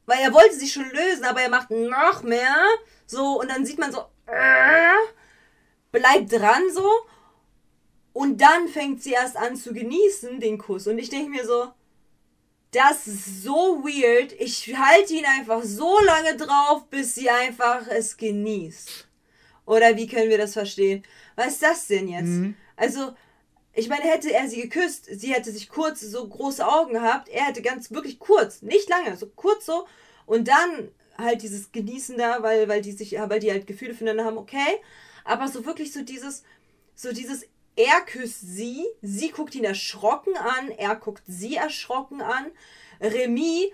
weil 0.07 0.19
er 0.21 0.33
wollte 0.33 0.55
sich 0.55 0.73
schon 0.73 0.89
lösen, 0.89 1.23
aber 1.23 1.41
er 1.41 1.49
macht 1.49 1.69
noch 1.69 2.23
mehr. 2.23 2.55
So, 3.05 3.39
und 3.39 3.49
dann 3.49 3.63
sieht 3.63 3.77
man 3.77 3.91
so, 3.91 4.05
äh, 4.25 4.95
bleibt 5.91 6.31
dran 6.31 6.63
so. 6.73 6.89
Und 8.16 8.39
dann 8.39 8.70
fängt 8.70 9.03
sie 9.03 9.11
erst 9.11 9.36
an 9.36 9.57
zu 9.57 9.74
genießen, 9.74 10.39
den 10.39 10.57
Kuss. 10.57 10.88
Und 10.88 10.99
ich 10.99 11.09
denke 11.09 11.32
mir 11.32 11.45
so, 11.45 11.74
das 12.72 13.07
ist 13.07 13.43
so 13.43 13.84
weird. 13.84 14.32
Ich 14.39 14.74
halte 14.74 15.16
ihn 15.16 15.26
einfach 15.26 15.61
so 15.63 15.99
lange 15.99 16.38
drauf, 16.38 16.88
bis 16.89 17.13
sie 17.13 17.30
einfach 17.30 17.86
es 17.89 18.16
genießt. 18.16 19.09
Oder 19.66 19.97
wie 19.97 20.07
können 20.07 20.30
wir 20.30 20.38
das 20.38 20.53
verstehen? 20.53 21.03
Was 21.36 21.55
ist 21.55 21.63
das 21.63 21.88
denn 21.88 22.07
jetzt? 22.07 22.55
Also, 22.78 23.13
ich 23.74 23.89
meine, 23.89 24.03
hätte 24.05 24.32
er 24.32 24.47
sie 24.47 24.61
geküsst, 24.61 25.09
sie 25.11 25.34
hätte 25.34 25.51
sich 25.51 25.68
kurz 25.68 25.99
so 25.99 26.26
große 26.26 26.66
Augen 26.66 26.93
gehabt, 26.93 27.28
er 27.28 27.47
hätte 27.47 27.61
ganz 27.61 27.91
wirklich 27.91 28.20
kurz, 28.20 28.61
nicht 28.61 28.88
lange, 28.88 29.18
so 29.18 29.28
kurz 29.28 29.66
so 29.66 29.88
und 30.26 30.47
dann 30.47 30.89
halt 31.18 31.41
dieses 31.41 31.74
Genießen 31.74 32.18
da, 32.18 32.41
weil, 32.41 32.70
weil 32.70 32.82
die 32.82 32.93
sich, 32.93 33.18
weil 33.20 33.41
die 33.41 33.51
halt 33.51 33.68
Gefühle 33.68 33.93
füreinander 33.93 34.24
haben, 34.24 34.38
okay. 34.38 34.80
Aber 35.26 35.49
so 35.49 35.66
wirklich 35.66 35.91
so 35.91 36.01
dieses, 36.01 36.43
so 36.95 37.11
dieses, 37.11 37.45
er 37.76 38.01
küsst 38.01 38.41
sie, 38.41 38.86
sie 39.01 39.30
guckt 39.32 39.55
ihn 39.55 39.63
erschrocken 39.65 40.36
an, 40.38 40.69
er 40.71 40.95
guckt 40.95 41.23
sie 41.28 41.55
erschrocken 41.55 42.21
an, 42.21 42.47
Remy 43.01 43.71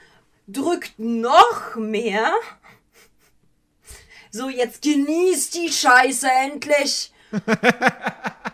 drückt 0.47 0.97
noch 0.97 1.75
mehr. 1.75 2.33
So, 4.31 4.49
jetzt 4.49 4.81
genießt 4.81 5.53
die 5.55 5.69
Scheiße 5.71 6.27
endlich. 6.45 7.11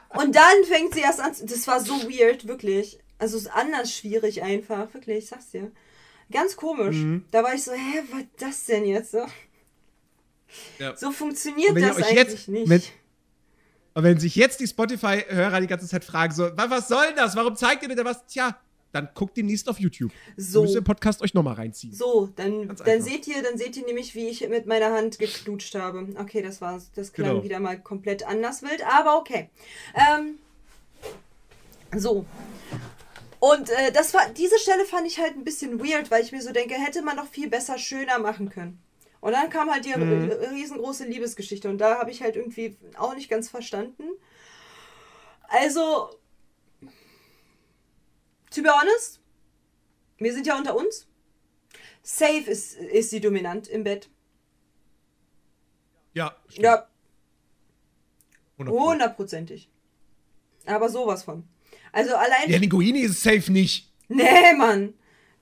Und 0.10 0.36
dann 0.36 0.64
fängt 0.68 0.94
sie 0.96 1.02
erst 1.02 1.20
an. 1.20 1.34
Das 1.44 1.68
war 1.68 1.80
so 1.80 1.94
weird, 2.10 2.48
wirklich. 2.48 3.00
Also 3.20 3.38
es 3.38 3.44
ist 3.44 3.50
anders 3.52 3.94
schwierig 3.96 4.42
einfach, 4.44 4.94
wirklich, 4.94 5.20
ich 5.20 5.28
sag's 5.28 5.52
dir. 5.52 5.72
Ganz 6.32 6.56
komisch. 6.56 6.96
Mhm. 6.98 7.26
Da 7.32 7.44
war 7.44 7.54
ich 7.54 7.64
so, 7.64 7.72
hä, 7.72 8.04
was 8.12 8.24
das 8.40 8.66
denn 8.66 8.86
jetzt? 8.86 9.12
So, 9.12 9.26
Ja. 10.80 10.96
so 10.96 11.12
funktioniert 11.12 11.76
das 11.78 11.98
eigentlich 11.98 12.16
jetzt- 12.16 12.48
nicht. 12.50 12.70
wenn- 12.70 12.82
Und 13.98 14.04
wenn 14.04 14.20
sich 14.20 14.36
jetzt 14.36 14.60
die 14.60 14.68
Spotify-Hörer 14.68 15.60
die 15.60 15.66
ganze 15.66 15.88
Zeit 15.88 16.04
fragen, 16.04 16.32
so, 16.32 16.44
"Wa- 16.56 16.70
was 16.70 16.88
soll 16.88 17.14
das? 17.16 17.36
Warum 17.36 17.56
zeigt 17.56 17.82
ihr 17.82 17.90
mir 17.90 17.96
da 17.96 18.06
was? 18.06 18.24
Tja, 18.28 18.56
dann 18.92 19.10
guckt 19.16 19.36
demnächst 19.36 19.68
auf 19.68 19.80
YouTube. 19.80 20.12
So. 20.36 20.62
Müsst 20.62 20.76
ihr 20.76 20.82
den 20.82 20.84
Podcast 20.84 21.20
euch 21.24 21.34
nochmal 21.34 21.56
reinziehen. 21.56 21.96
So, 21.96 22.30
dann, 22.36 22.68
dann 22.86 23.02
seht 23.02 23.26
ihr, 23.26 23.42
dann 23.42 23.58
seht 23.58 23.76
ihr 23.76 23.84
nämlich, 23.88 24.14
wie 24.14 24.28
ich 24.28 24.48
mit 24.50 24.68
meiner 24.68 24.94
Hand 24.94 25.18
geknutscht 25.18 25.74
habe. 25.74 26.10
Okay, 26.20 26.44
das 26.44 26.62
war's. 26.62 26.92
Das 26.94 27.12
klang 27.12 27.30
Genau. 27.32 27.44
wieder 27.44 27.60
mal 27.60 27.80
komplett 27.80 28.22
anders 28.28 28.62
wild, 28.62 28.86
aber 28.86 29.18
okay. 29.18 29.50
Ähm, 29.96 30.36
so. 32.00 32.24
Und 33.40 33.72
äh, 33.72 33.92
das 33.92 34.14
war, 34.14 34.30
diese 34.30 34.60
Stelle 34.60 34.86
fand 34.86 35.08
ich 35.08 35.18
halt 35.20 35.36
ein 35.38 35.44
bisschen 35.44 35.80
weird, 35.80 36.12
weil 36.12 36.24
ich 36.24 36.32
mir 36.32 36.44
so 36.44 36.52
denke, 36.52 36.76
hätte 36.76 37.02
man 37.02 37.16
noch 37.16 37.28
viel 37.28 37.50
besser, 37.50 37.80
schöner 37.80 38.20
machen 38.20 38.50
können. 38.52 38.78
Und 39.20 39.32
dann 39.34 39.50
kam 39.50 39.70
halt 39.72 39.86
die 39.86 39.96
Mhm. 39.98 40.32
riesengroße 40.32 41.06
Liebesgeschichte 41.06 41.70
und 41.70 41.78
da 41.80 42.00
habe 42.00 42.12
ich 42.12 42.22
halt 42.22 42.36
irgendwie 42.36 42.78
auch 42.98 43.16
nicht 43.16 43.30
ganz 43.30 43.50
verstanden. 43.50 44.04
Also, 45.50 46.12
to 48.52 48.62
be 48.62 48.70
honest, 48.70 49.20
wir 50.18 50.34
sind 50.34 50.46
ja 50.48 50.58
unter 50.58 50.76
uns. 50.76 51.08
Safe 52.04 52.50
ist, 52.50 52.76
ist 52.76 53.10
sie 53.10 53.20
dominant 53.20 53.68
im 53.68 53.84
Bett. 53.84 54.10
Ja, 56.14 56.36
stimmt. 56.48 56.64
Ja, 56.64 56.88
100%. 58.58 58.70
hundertprozentig. 58.70 59.70
Aber 60.66 60.90
sowas 60.90 61.24
von. 61.24 61.48
Also 61.92 62.16
allein. 62.16 62.50
Ja, 62.50 62.58
Linguini 62.58 63.02
ist 63.02 63.22
safe 63.22 63.52
nicht. 63.52 63.92
nee, 64.08 64.54
Mann. 64.58 64.94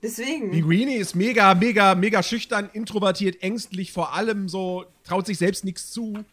Deswegen. 0.02 0.52
Linguini 0.52 0.94
ist 0.94 1.14
mega, 1.14 1.54
mega, 1.54 1.94
mega 1.94 2.22
schüchtern, 2.22 2.70
introvertiert, 2.72 3.42
ängstlich, 3.42 3.92
vor 3.92 4.14
allem 4.14 4.48
so, 4.48 4.84
traut 5.04 5.26
sich 5.26 5.38
selbst 5.38 5.64
nichts 5.64 5.90
zu. 5.90 6.24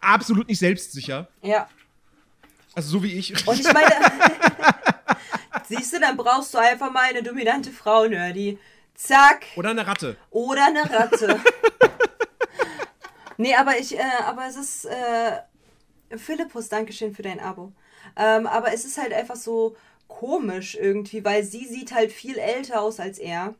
Absolut 0.00 0.48
nicht 0.48 0.58
selbstsicher. 0.58 1.28
Ja. 1.42 1.68
Also 2.74 2.90
so 2.90 3.02
wie 3.02 3.12
ich. 3.12 3.46
Und 3.46 3.60
ich 3.60 3.72
meine. 3.72 3.90
Siehst 5.68 5.94
du, 5.94 6.00
dann 6.00 6.16
brauchst 6.16 6.52
du 6.52 6.58
einfach 6.58 6.92
mal 6.92 7.08
eine 7.08 7.22
dominante 7.22 7.70
Frau, 7.70 8.06
Nerdy. 8.06 8.58
Zack. 8.94 9.46
Oder 9.56 9.70
eine 9.70 9.86
Ratte. 9.86 10.16
Oder 10.30 10.66
eine 10.66 10.90
Ratte. 10.90 11.40
nee, 13.38 13.54
aber 13.54 13.78
ich, 13.78 13.96
äh, 13.96 14.02
aber 14.26 14.46
es 14.46 14.56
ist, 14.56 14.84
äh, 14.84 15.38
Philippus, 16.16 16.68
Dankeschön 16.68 17.14
für 17.14 17.22
dein 17.22 17.40
Abo. 17.40 17.72
Ähm, 18.16 18.46
aber 18.46 18.72
es 18.72 18.84
ist 18.84 18.98
halt 18.98 19.12
einfach 19.12 19.36
so 19.36 19.74
komisch 20.08 20.74
irgendwie, 20.74 21.24
weil 21.24 21.44
sie 21.44 21.66
sieht 21.66 21.92
halt 21.92 22.12
viel 22.12 22.38
älter 22.38 22.80
aus 22.80 23.00
als 23.00 23.18
er. 23.18 23.54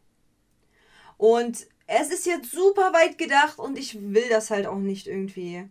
Und 1.16 1.66
es 1.86 2.10
ist 2.10 2.26
jetzt 2.26 2.50
super 2.50 2.92
weit 2.92 3.18
gedacht 3.18 3.58
und 3.58 3.78
ich 3.78 3.98
will 4.00 4.28
das 4.28 4.50
halt 4.50 4.66
auch 4.66 4.78
nicht 4.78 5.06
irgendwie. 5.06 5.68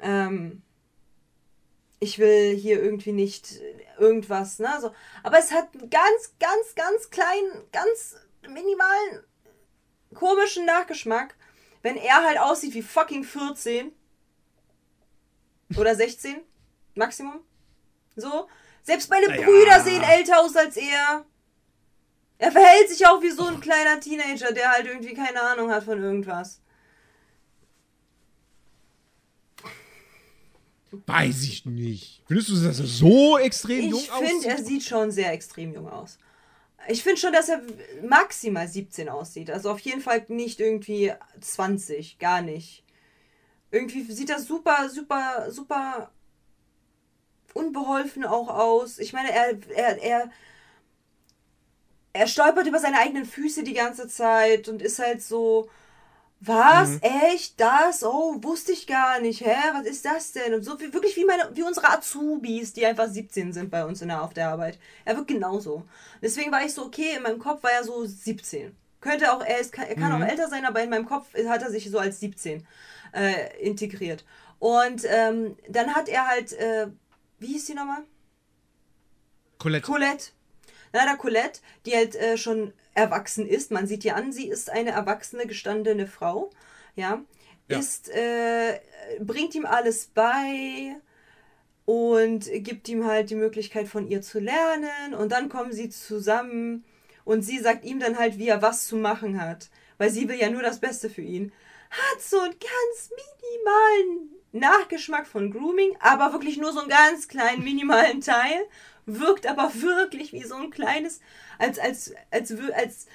Ähm, 0.00 0.62
ich 2.00 2.18
will 2.18 2.56
hier 2.56 2.82
irgendwie 2.82 3.12
nicht 3.12 3.60
irgendwas, 3.98 4.58
ne? 4.58 4.70
So. 4.80 4.92
Aber 5.22 5.38
es 5.38 5.52
hat 5.52 5.68
einen 5.74 5.88
ganz, 5.88 6.34
ganz, 6.40 6.74
ganz 6.74 7.10
kleinen, 7.10 7.70
ganz 7.70 8.16
minimalen 8.42 9.24
komischen 10.14 10.66
Nachgeschmack, 10.66 11.36
wenn 11.82 11.96
er 11.96 12.24
halt 12.24 12.38
aussieht 12.38 12.74
wie 12.74 12.82
fucking 12.82 13.24
14 13.24 13.92
oder 15.76 15.94
16 15.94 16.40
Maximum. 16.94 17.40
So. 18.16 18.48
Selbst 18.82 19.08
meine 19.10 19.28
Naja. 19.28 19.46
Brüder 19.46 19.80
sehen 19.82 20.02
älter 20.02 20.40
aus 20.40 20.56
als 20.56 20.76
er. 20.76 21.24
Er 22.38 22.50
verhält 22.50 22.88
sich 22.88 23.06
auch 23.06 23.22
wie 23.22 23.30
so 23.30 23.46
ein 23.46 23.60
kleiner 23.60 24.00
Teenager, 24.00 24.52
der 24.52 24.72
halt 24.72 24.86
irgendwie 24.86 25.14
keine 25.14 25.40
Ahnung 25.40 25.70
hat 25.70 25.84
von 25.84 26.02
irgendwas. 26.02 26.60
Weiß 31.06 31.44
ich 31.44 31.64
nicht. 31.64 32.22
Findest 32.26 32.48
du, 32.50 32.54
dass 32.60 32.80
er 32.80 32.86
so 32.86 33.38
extrem 33.38 33.88
jung 33.88 34.00
Ich 34.00 34.10
finde, 34.10 34.46
er 34.48 34.54
aussieht? 34.54 34.66
sieht 34.66 34.82
schon 34.84 35.10
sehr 35.10 35.32
extrem 35.32 35.72
jung 35.72 35.88
aus. 35.88 36.18
Ich 36.88 37.02
finde 37.02 37.20
schon, 37.20 37.32
dass 37.32 37.48
er 37.48 37.62
maximal 38.02 38.66
17 38.66 39.08
aussieht. 39.08 39.50
Also 39.50 39.70
auf 39.70 39.78
jeden 39.78 40.00
Fall 40.00 40.24
nicht 40.28 40.60
irgendwie 40.60 41.12
20, 41.40 42.18
gar 42.18 42.42
nicht. 42.42 42.84
Irgendwie 43.70 44.02
sieht 44.12 44.28
er 44.28 44.40
super, 44.40 44.90
super, 44.90 45.50
super 45.50 46.10
unbeholfen 47.54 48.24
auch 48.24 48.48
aus. 48.48 48.98
Ich 48.98 49.12
meine, 49.12 49.32
er, 49.32 49.56
er, 49.74 50.02
er, 50.02 50.30
er 52.12 52.26
stolpert 52.26 52.66
über 52.66 52.78
seine 52.78 52.98
eigenen 52.98 53.24
Füße 53.24 53.62
die 53.62 53.74
ganze 53.74 54.08
Zeit 54.08 54.68
und 54.68 54.82
ist 54.82 54.98
halt 54.98 55.22
so, 55.22 55.68
was? 56.44 56.98
Echt? 57.02 57.60
Das? 57.60 58.02
Oh, 58.02 58.42
wusste 58.42 58.72
ich 58.72 58.88
gar 58.88 59.20
nicht. 59.20 59.42
Hä? 59.42 59.54
Was 59.74 59.86
ist 59.86 60.04
das 60.04 60.32
denn? 60.32 60.54
Und 60.54 60.64
so 60.64 60.78
wie, 60.80 60.92
wirklich 60.92 61.16
wie 61.16 61.24
meine, 61.24 61.48
wie 61.54 61.62
unsere 61.62 61.88
Azubis, 61.88 62.72
die 62.72 62.84
einfach 62.84 63.08
17 63.08 63.52
sind 63.52 63.70
bei 63.70 63.84
uns 63.84 64.02
in 64.02 64.08
der, 64.08 64.22
auf 64.22 64.34
der 64.34 64.48
Arbeit. 64.48 64.80
Er 65.04 65.16
wird 65.16 65.28
genauso. 65.28 65.84
Deswegen 66.20 66.50
war 66.50 66.64
ich 66.64 66.74
so, 66.74 66.84
okay, 66.84 67.14
in 67.16 67.22
meinem 67.22 67.38
Kopf 67.38 67.62
war 67.62 67.70
er 67.70 67.84
so 67.84 68.04
17. 68.04 68.76
Könnte 69.00 69.32
auch, 69.32 69.40
er, 69.40 69.60
ist, 69.60 69.76
er 69.78 69.94
kann 69.94 70.12
auch 70.12 70.26
älter 70.26 70.48
sein, 70.48 70.64
aber 70.64 70.82
in 70.82 70.90
meinem 70.90 71.06
Kopf 71.06 71.26
hat 71.46 71.62
er 71.62 71.70
sich 71.70 71.88
so 71.88 72.00
als 72.00 72.18
17 72.18 72.66
äh, 73.12 73.60
integriert. 73.60 74.24
Und 74.58 75.02
ähm, 75.04 75.56
dann 75.68 75.94
hat 75.94 76.08
er 76.08 76.26
halt, 76.26 76.52
äh, 76.54 76.88
wie 77.42 77.48
hieß 77.48 77.66
die 77.66 77.74
nochmal? 77.74 78.04
Colette. 79.58 79.86
Colette. 79.86 80.30
Leider 80.92 81.16
Colette, 81.16 81.60
die 81.86 81.94
halt 81.94 82.14
äh, 82.14 82.36
schon 82.36 82.72
erwachsen 82.94 83.46
ist. 83.46 83.70
Man 83.70 83.86
sieht 83.86 84.04
ihr 84.04 84.16
an, 84.16 84.32
sie 84.32 84.48
ist 84.48 84.70
eine 84.70 84.90
erwachsene, 84.90 85.46
gestandene 85.46 86.06
Frau. 86.06 86.50
Ja. 86.96 87.22
Ja. 87.68 87.78
Ist, 87.78 88.08
äh, 88.10 88.80
bringt 89.20 89.54
ihm 89.54 89.64
alles 89.64 90.06
bei 90.06 90.96
und 91.84 92.50
gibt 92.52 92.88
ihm 92.88 93.06
halt 93.06 93.30
die 93.30 93.36
Möglichkeit 93.36 93.88
von 93.88 94.08
ihr 94.08 94.20
zu 94.22 94.38
lernen. 94.38 95.14
Und 95.14 95.32
dann 95.32 95.48
kommen 95.48 95.72
sie 95.72 95.88
zusammen 95.88 96.84
und 97.24 97.42
sie 97.42 97.58
sagt 97.58 97.84
ihm 97.84 98.00
dann 98.00 98.18
halt, 98.18 98.38
wie 98.38 98.48
er 98.48 98.62
was 98.62 98.86
zu 98.86 98.96
machen 98.96 99.40
hat. 99.40 99.70
Weil 99.98 100.10
sie 100.10 100.28
will 100.28 100.36
ja 100.36 100.50
nur 100.50 100.62
das 100.62 100.80
Beste 100.80 101.08
für 101.08 101.22
ihn. 101.22 101.52
Hat 101.90 102.20
so 102.20 102.38
einen 102.40 102.54
ganz 102.54 103.10
minimalen 103.10 104.41
Nachgeschmack 104.52 105.26
von 105.26 105.50
Grooming, 105.50 105.96
aber 106.00 106.32
wirklich 106.32 106.58
nur 106.58 106.72
so 106.72 106.80
einen 106.80 106.88
ganz 106.88 107.28
kleinen, 107.28 107.64
minimalen 107.64 108.20
Teil. 108.20 108.66
Wirkt 109.06 109.46
aber 109.46 109.72
wirklich 109.80 110.32
wie 110.32 110.44
so 110.44 110.54
ein 110.54 110.70
kleines, 110.70 111.20
als, 111.58 111.78
als, 111.78 112.14
als, 112.30 112.52
wür- 112.52 112.72
als 112.72 113.06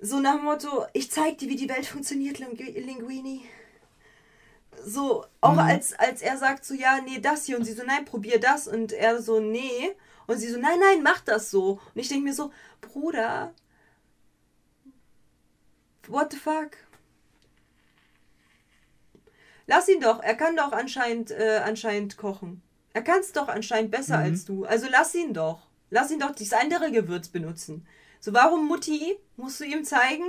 so 0.00 0.20
nach 0.20 0.36
dem 0.36 0.44
Motto, 0.44 0.86
ich 0.92 1.10
zeig 1.10 1.38
dir, 1.38 1.48
wie 1.48 1.56
die 1.56 1.68
Welt 1.68 1.86
funktioniert, 1.86 2.38
Lingu- 2.38 2.78
Linguini. 2.80 3.44
So, 4.84 5.24
auch 5.40 5.56
als, 5.56 5.98
als 5.98 6.22
er 6.22 6.36
sagt 6.36 6.64
so, 6.64 6.74
ja, 6.74 7.00
nee, 7.00 7.18
das 7.18 7.46
hier. 7.46 7.58
Und 7.58 7.64
sie 7.64 7.72
so, 7.72 7.82
nein, 7.84 8.04
probier 8.04 8.38
das. 8.38 8.68
Und 8.68 8.92
er 8.92 9.20
so, 9.20 9.40
nee. 9.40 9.94
Und 10.26 10.38
sie 10.38 10.48
so, 10.48 10.58
nein, 10.58 10.78
nein, 10.78 11.02
mach 11.02 11.20
das 11.20 11.50
so. 11.50 11.72
Und 11.94 12.00
ich 12.00 12.08
denke 12.08 12.24
mir 12.24 12.34
so, 12.34 12.52
Bruder, 12.80 13.52
what 16.08 16.32
the 16.32 16.38
fuck? 16.38 16.70
Lass 19.66 19.88
ihn 19.88 20.00
doch, 20.00 20.22
er 20.22 20.34
kann 20.34 20.56
doch 20.56 20.72
anscheinend, 20.72 21.30
äh, 21.30 21.60
anscheinend 21.64 22.16
kochen. 22.16 22.62
Er 22.92 23.02
kann 23.02 23.20
es 23.20 23.32
doch 23.32 23.48
anscheinend 23.48 23.90
besser 23.90 24.18
als 24.18 24.44
du. 24.44 24.64
Also 24.64 24.86
lass 24.90 25.14
ihn 25.14 25.34
doch. 25.34 25.66
Lass 25.90 26.10
ihn 26.10 26.20
doch 26.20 26.34
dieses 26.34 26.54
andere 26.54 26.90
Gewürz 26.90 27.28
benutzen. 27.28 27.86
So, 28.20 28.32
warum, 28.32 28.66
Mutti, 28.66 29.16
musst 29.36 29.60
du 29.60 29.64
ihm 29.64 29.84
zeigen, 29.84 30.24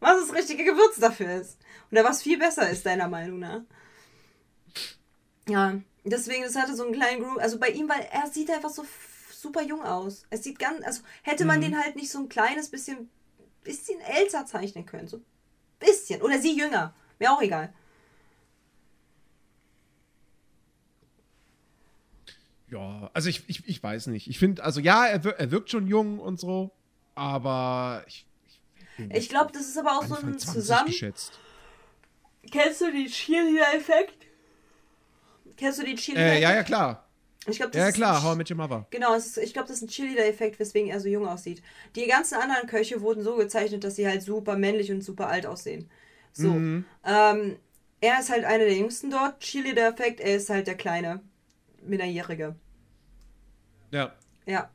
was 0.00 0.20
das 0.20 0.34
richtige 0.34 0.64
Gewürz 0.64 0.96
dafür 0.98 1.40
ist? 1.40 1.58
Oder 1.90 2.04
was 2.04 2.22
viel 2.22 2.38
besser 2.38 2.68
ist, 2.68 2.84
deiner 2.84 3.08
Meinung 3.08 3.38
nach? 3.38 3.62
Ja, 5.48 5.80
deswegen, 6.04 6.42
das 6.42 6.56
hatte 6.56 6.74
so 6.74 6.84
einen 6.84 6.94
kleinen 6.94 7.22
Groove. 7.22 7.38
Also 7.38 7.58
bei 7.58 7.68
ihm, 7.68 7.88
weil 7.88 8.06
er 8.10 8.26
sieht 8.26 8.50
einfach 8.50 8.70
so 8.70 8.84
super 9.30 9.62
jung 9.62 9.82
aus. 9.82 10.26
Es 10.30 10.42
sieht 10.42 10.58
ganz, 10.58 10.84
also 10.84 11.02
hätte 11.22 11.44
man 11.44 11.60
den 11.60 11.78
halt 11.78 11.96
nicht 11.96 12.10
so 12.10 12.18
ein 12.18 12.28
kleines 12.28 12.70
bisschen, 12.70 13.08
bisschen 13.62 14.00
älter 14.00 14.46
zeichnen 14.46 14.84
können. 14.84 15.08
So 15.08 15.18
ein 15.18 15.24
bisschen. 15.78 16.22
Oder 16.22 16.38
sie 16.38 16.56
jünger. 16.56 16.94
Mir 17.18 17.32
auch 17.32 17.42
egal. 17.42 17.72
Ja, 22.68 23.10
also 23.12 23.28
ich, 23.28 23.48
ich, 23.48 23.66
ich 23.68 23.82
weiß 23.82 24.08
nicht. 24.08 24.28
Ich 24.28 24.38
finde, 24.38 24.64
also 24.64 24.80
ja, 24.80 25.06
er, 25.06 25.22
wir, 25.24 25.32
er 25.32 25.50
wirkt 25.50 25.70
schon 25.70 25.86
jung 25.86 26.18
und 26.18 26.40
so, 26.40 26.72
aber 27.14 28.02
ich. 28.06 28.26
Ich, 28.98 29.14
Ich 29.14 29.28
glaube, 29.28 29.52
das 29.52 29.62
ist 29.62 29.78
aber 29.78 29.98
auch 29.98 30.04
so 30.04 30.14
ein 30.14 30.38
20 30.38 30.48
Zusammen. 30.50 30.86
geschätzt. 30.86 31.38
Kennst 32.50 32.80
du 32.80 32.90
den 32.90 33.06
Cheerleader-Effekt? 33.06 34.26
Kennst 35.56 35.78
du 35.78 35.84
den 35.84 35.96
Cheerleader-Effekt? 35.96 36.40
Äh, 36.40 36.42
ja, 36.42 36.54
ja, 36.54 36.62
klar. 36.62 37.08
Ich 37.46 37.56
glaube, 37.56 37.72
das 37.72 37.80
Ja, 37.80 37.92
klar, 37.92 38.22
How 38.22 38.34
I 38.34 38.38
Met 38.38 38.50
Your 38.50 38.56
Mother. 38.56 38.86
Genau, 38.90 39.14
ist, 39.14 39.36
ich 39.38 39.52
glaube, 39.52 39.68
das 39.68 39.76
ist 39.78 39.82
ein 39.82 39.88
Cheerleader-Effekt, 39.88 40.58
weswegen 40.58 40.88
er 40.90 41.00
so 41.00 41.08
jung 41.08 41.28
aussieht. 41.28 41.62
Die 41.94 42.06
ganzen 42.06 42.36
anderen 42.36 42.66
Köche 42.66 43.02
wurden 43.02 43.22
so 43.22 43.36
gezeichnet, 43.36 43.84
dass 43.84 43.96
sie 43.96 44.06
halt 44.06 44.22
super 44.22 44.56
männlich 44.56 44.90
und 44.90 45.02
super 45.02 45.28
alt 45.28 45.46
aussehen. 45.46 45.90
So. 46.34 46.48
Mhm. 46.48 46.84
Ähm, 47.06 47.56
er 48.00 48.20
ist 48.20 48.28
halt 48.28 48.44
einer 48.44 48.64
der 48.64 48.76
jüngsten 48.76 49.10
dort. 49.10 49.40
Cheerleader-Effekt, 49.40 50.20
er 50.20 50.36
ist 50.36 50.50
halt 50.50 50.66
der 50.66 50.76
kleine 50.76 51.20
Minderjährige. 51.82 52.54
Ja. 53.90 54.12
Ja. 54.44 54.68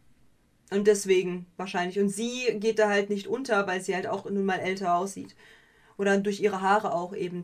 Und 0.72 0.88
deswegen 0.88 1.45
wahrscheinlich. 1.57 1.99
Und 1.99 2.10
sie 2.10 2.57
geht 2.60 2.80
da 2.80 2.89
halt 2.89 3.10
nicht 3.10 3.28
unter, 3.28 3.68
weil 3.68 3.82
sie 3.82 3.93
halt 3.93 4.07
auch 4.07 4.30
nun 4.30 4.45
mal 4.45 4.60
älter 4.60 4.95
aussieht. 4.95 5.36
Oder 5.97 6.18
durch 6.18 6.39
ihre 6.39 6.62
Haare 6.62 6.93
auch 6.93 7.14
eben. 7.14 7.43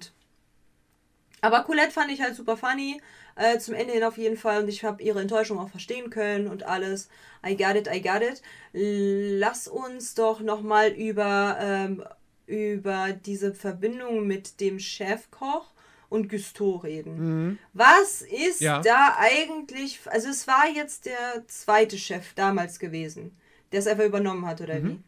Aber 1.41 1.63
Colette 1.63 1.91
fand 1.91 2.11
ich 2.11 2.22
halt 2.22 2.36
super 2.36 2.55
funny. 2.57 3.01
Äh, 3.36 3.59
zum 3.59 3.74
Ende 3.74 3.93
hin 3.93 4.03
auf 4.03 4.18
jeden 4.18 4.38
Fall. 4.38 4.63
Und 4.63 4.70
ich 4.70 4.84
habe 4.84 5.03
ihre 5.03 5.22
Enttäuschung 5.22 5.59
auch 5.59 5.70
verstehen 5.70 6.09
können 6.09 6.47
und 6.47 6.63
alles. 6.63 7.09
I 7.45 7.55
got 7.57 7.76
it, 7.76 7.88
I 7.93 8.01
got 8.01 8.22
it. 8.22 8.41
Lass 8.72 9.68
uns 9.68 10.16
doch 10.16 10.39
nochmal 10.39 10.89
über, 10.91 11.57
ähm, 11.59 12.03
über 12.47 13.13
diese 13.13 13.53
Verbindung 13.53 14.27
mit 14.27 14.59
dem 14.59 14.79
Chefkoch 14.79 15.71
und 16.09 16.29
Gusteau 16.29 16.77
reden. 16.77 17.59
Was 17.73 18.21
ist 18.21 18.61
Ja. 18.61 18.81
da 18.81 19.15
eigentlich? 19.17 19.99
Also 20.05 20.29
es 20.29 20.47
war 20.47 20.67
jetzt 20.69 21.05
der 21.07 21.43
zweite 21.47 21.97
Chef 21.97 22.33
damals 22.35 22.79
gewesen, 22.79 23.35
der 23.71 23.79
es 23.79 23.87
einfach 23.87 24.05
übernommen 24.05 24.45
hat, 24.45 24.61
oder 24.61 24.81
wie? 24.83 24.99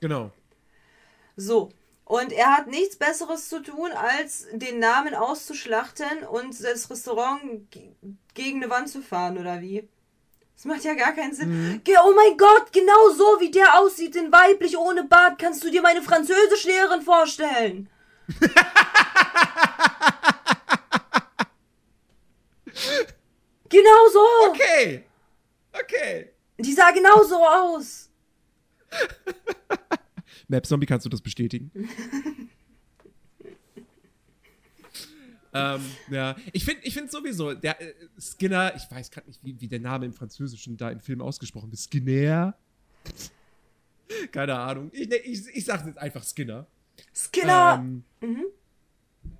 Genau. 0.00 0.30
So. 1.36 1.70
Und 2.04 2.32
er 2.32 2.56
hat 2.56 2.68
nichts 2.68 2.96
Besseres 2.96 3.48
zu 3.48 3.60
tun, 3.62 3.90
als 3.92 4.46
den 4.52 4.78
Namen 4.78 5.14
auszuschlachten 5.14 6.24
und 6.30 6.62
das 6.62 6.88
Restaurant 6.88 7.68
ge- 7.72 7.90
gegen 8.34 8.62
eine 8.62 8.70
Wand 8.70 8.88
zu 8.88 9.02
fahren, 9.02 9.38
oder 9.38 9.60
wie? 9.60 9.88
Das 10.56 10.64
macht 10.64 10.84
ja 10.84 10.94
gar 10.94 11.12
keinen 11.12 11.34
Sinn. 11.34 11.80
Ge- 11.84 11.96
Oh 12.02 12.14
mein 12.14 12.36
Gott, 12.36 12.72
genau 12.72 13.10
so 13.10 13.38
wie 13.40 13.50
der 13.50 13.78
aussieht, 13.78 14.16
in 14.16 14.32
weiblich 14.32 14.76
ohne 14.76 15.04
Bart, 15.04 15.38
kannst 15.38 15.62
du 15.62 15.70
dir 15.70 15.82
meine 15.82 16.00
Französischlehrerin 16.02 17.02
vorstellen. 17.02 17.88
genau 23.68 24.08
so. 24.12 24.20
Okay. 24.50 25.04
Okay. 25.72 26.30
Die 26.58 26.72
sah 26.72 26.90
genau 26.90 27.22
so 27.22 27.36
aus. 27.44 28.08
Map 30.48 30.64
Zombie, 30.66 30.86
kannst 30.86 31.04
du 31.04 31.10
das 31.10 31.20
bestätigen? 31.20 31.70
ähm, 35.56 35.80
ja, 36.10 36.36
ich 36.52 36.64
finde 36.64 36.82
ich 36.84 36.94
find 36.94 37.10
sowieso, 37.10 37.54
der 37.54 37.80
äh, 37.80 37.94
Skinner, 38.20 38.74
ich 38.76 38.82
weiß 38.90 39.10
gerade 39.10 39.26
nicht, 39.28 39.40
wie, 39.42 39.60
wie 39.60 39.68
der 39.68 39.80
Name 39.80 40.06
im 40.06 40.12
Französischen 40.12 40.76
da 40.76 40.90
im 40.90 41.00
Film 41.00 41.20
ausgesprochen 41.20 41.70
wird. 41.70 41.80
Skinner? 41.80 42.54
Keine 44.32 44.54
Ahnung. 44.58 44.90
Ich, 44.92 45.08
ne, 45.08 45.16
ich, 45.16 45.46
ich 45.48 45.64
sage 45.64 45.88
jetzt 45.88 45.98
einfach 45.98 46.24
Skinner. 46.24 46.66
Skinner. 47.14 47.84
Ähm, 48.20 48.44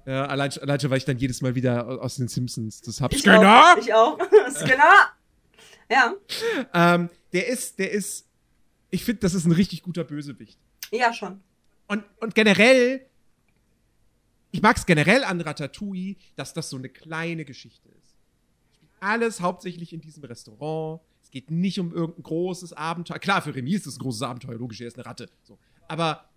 Ja, 0.04 0.26
allein, 0.26 0.50
schon- 0.52 0.62
allein 0.64 0.80
schon, 0.80 0.90
weil 0.90 0.98
ich 0.98 1.04
dann 1.04 1.18
jedes 1.18 1.40
Mal 1.42 1.54
wieder 1.54 2.02
aus 2.02 2.16
den 2.16 2.28
Simpsons 2.28 2.80
das 2.82 3.00
hab. 3.00 3.12
ich 3.12 3.20
Skinner! 3.20 3.74
Auch, 3.74 3.78
ich 3.78 3.94
auch. 3.94 4.18
Skinner. 4.54 4.92
Ja. 5.90 6.14
Ähm, 6.74 7.10
der 7.32 7.46
ist, 7.48 7.78
der 7.78 7.92
ist, 7.92 8.26
ich 8.90 9.04
finde, 9.04 9.20
das 9.20 9.34
ist 9.34 9.44
ein 9.46 9.52
richtig 9.52 9.82
guter 9.82 10.04
Bösewicht. 10.04 10.58
Ja, 10.90 11.12
schon. 11.12 11.40
Und, 11.86 12.04
und 12.20 12.34
generell, 12.34 13.06
ich 14.50 14.62
mag 14.62 14.76
es 14.76 14.86
generell 14.86 15.24
an 15.24 15.40
Ratatouille, 15.40 16.16
dass 16.34 16.54
das 16.54 16.70
so 16.70 16.76
eine 16.76 16.88
kleine 16.88 17.44
Geschichte 17.44 17.88
ist. 17.88 18.16
Alles 19.00 19.40
hauptsächlich 19.40 19.92
in 19.92 20.00
diesem 20.00 20.24
Restaurant. 20.24 21.00
Es 21.22 21.30
geht 21.30 21.50
nicht 21.50 21.78
um 21.78 21.92
irgendein 21.92 22.22
großes 22.22 22.72
Abenteuer. 22.72 23.18
Klar, 23.18 23.42
für 23.42 23.54
Remy 23.54 23.72
ist 23.72 23.86
es 23.86 23.96
ein 23.96 24.00
großes 24.00 24.22
Abenteuer, 24.22 24.56
logisch, 24.56 24.80
er 24.80 24.88
ist 24.88 24.96
eine 24.96 25.06
Ratte. 25.06 25.28
So. 25.42 25.58
Aber 25.88 26.28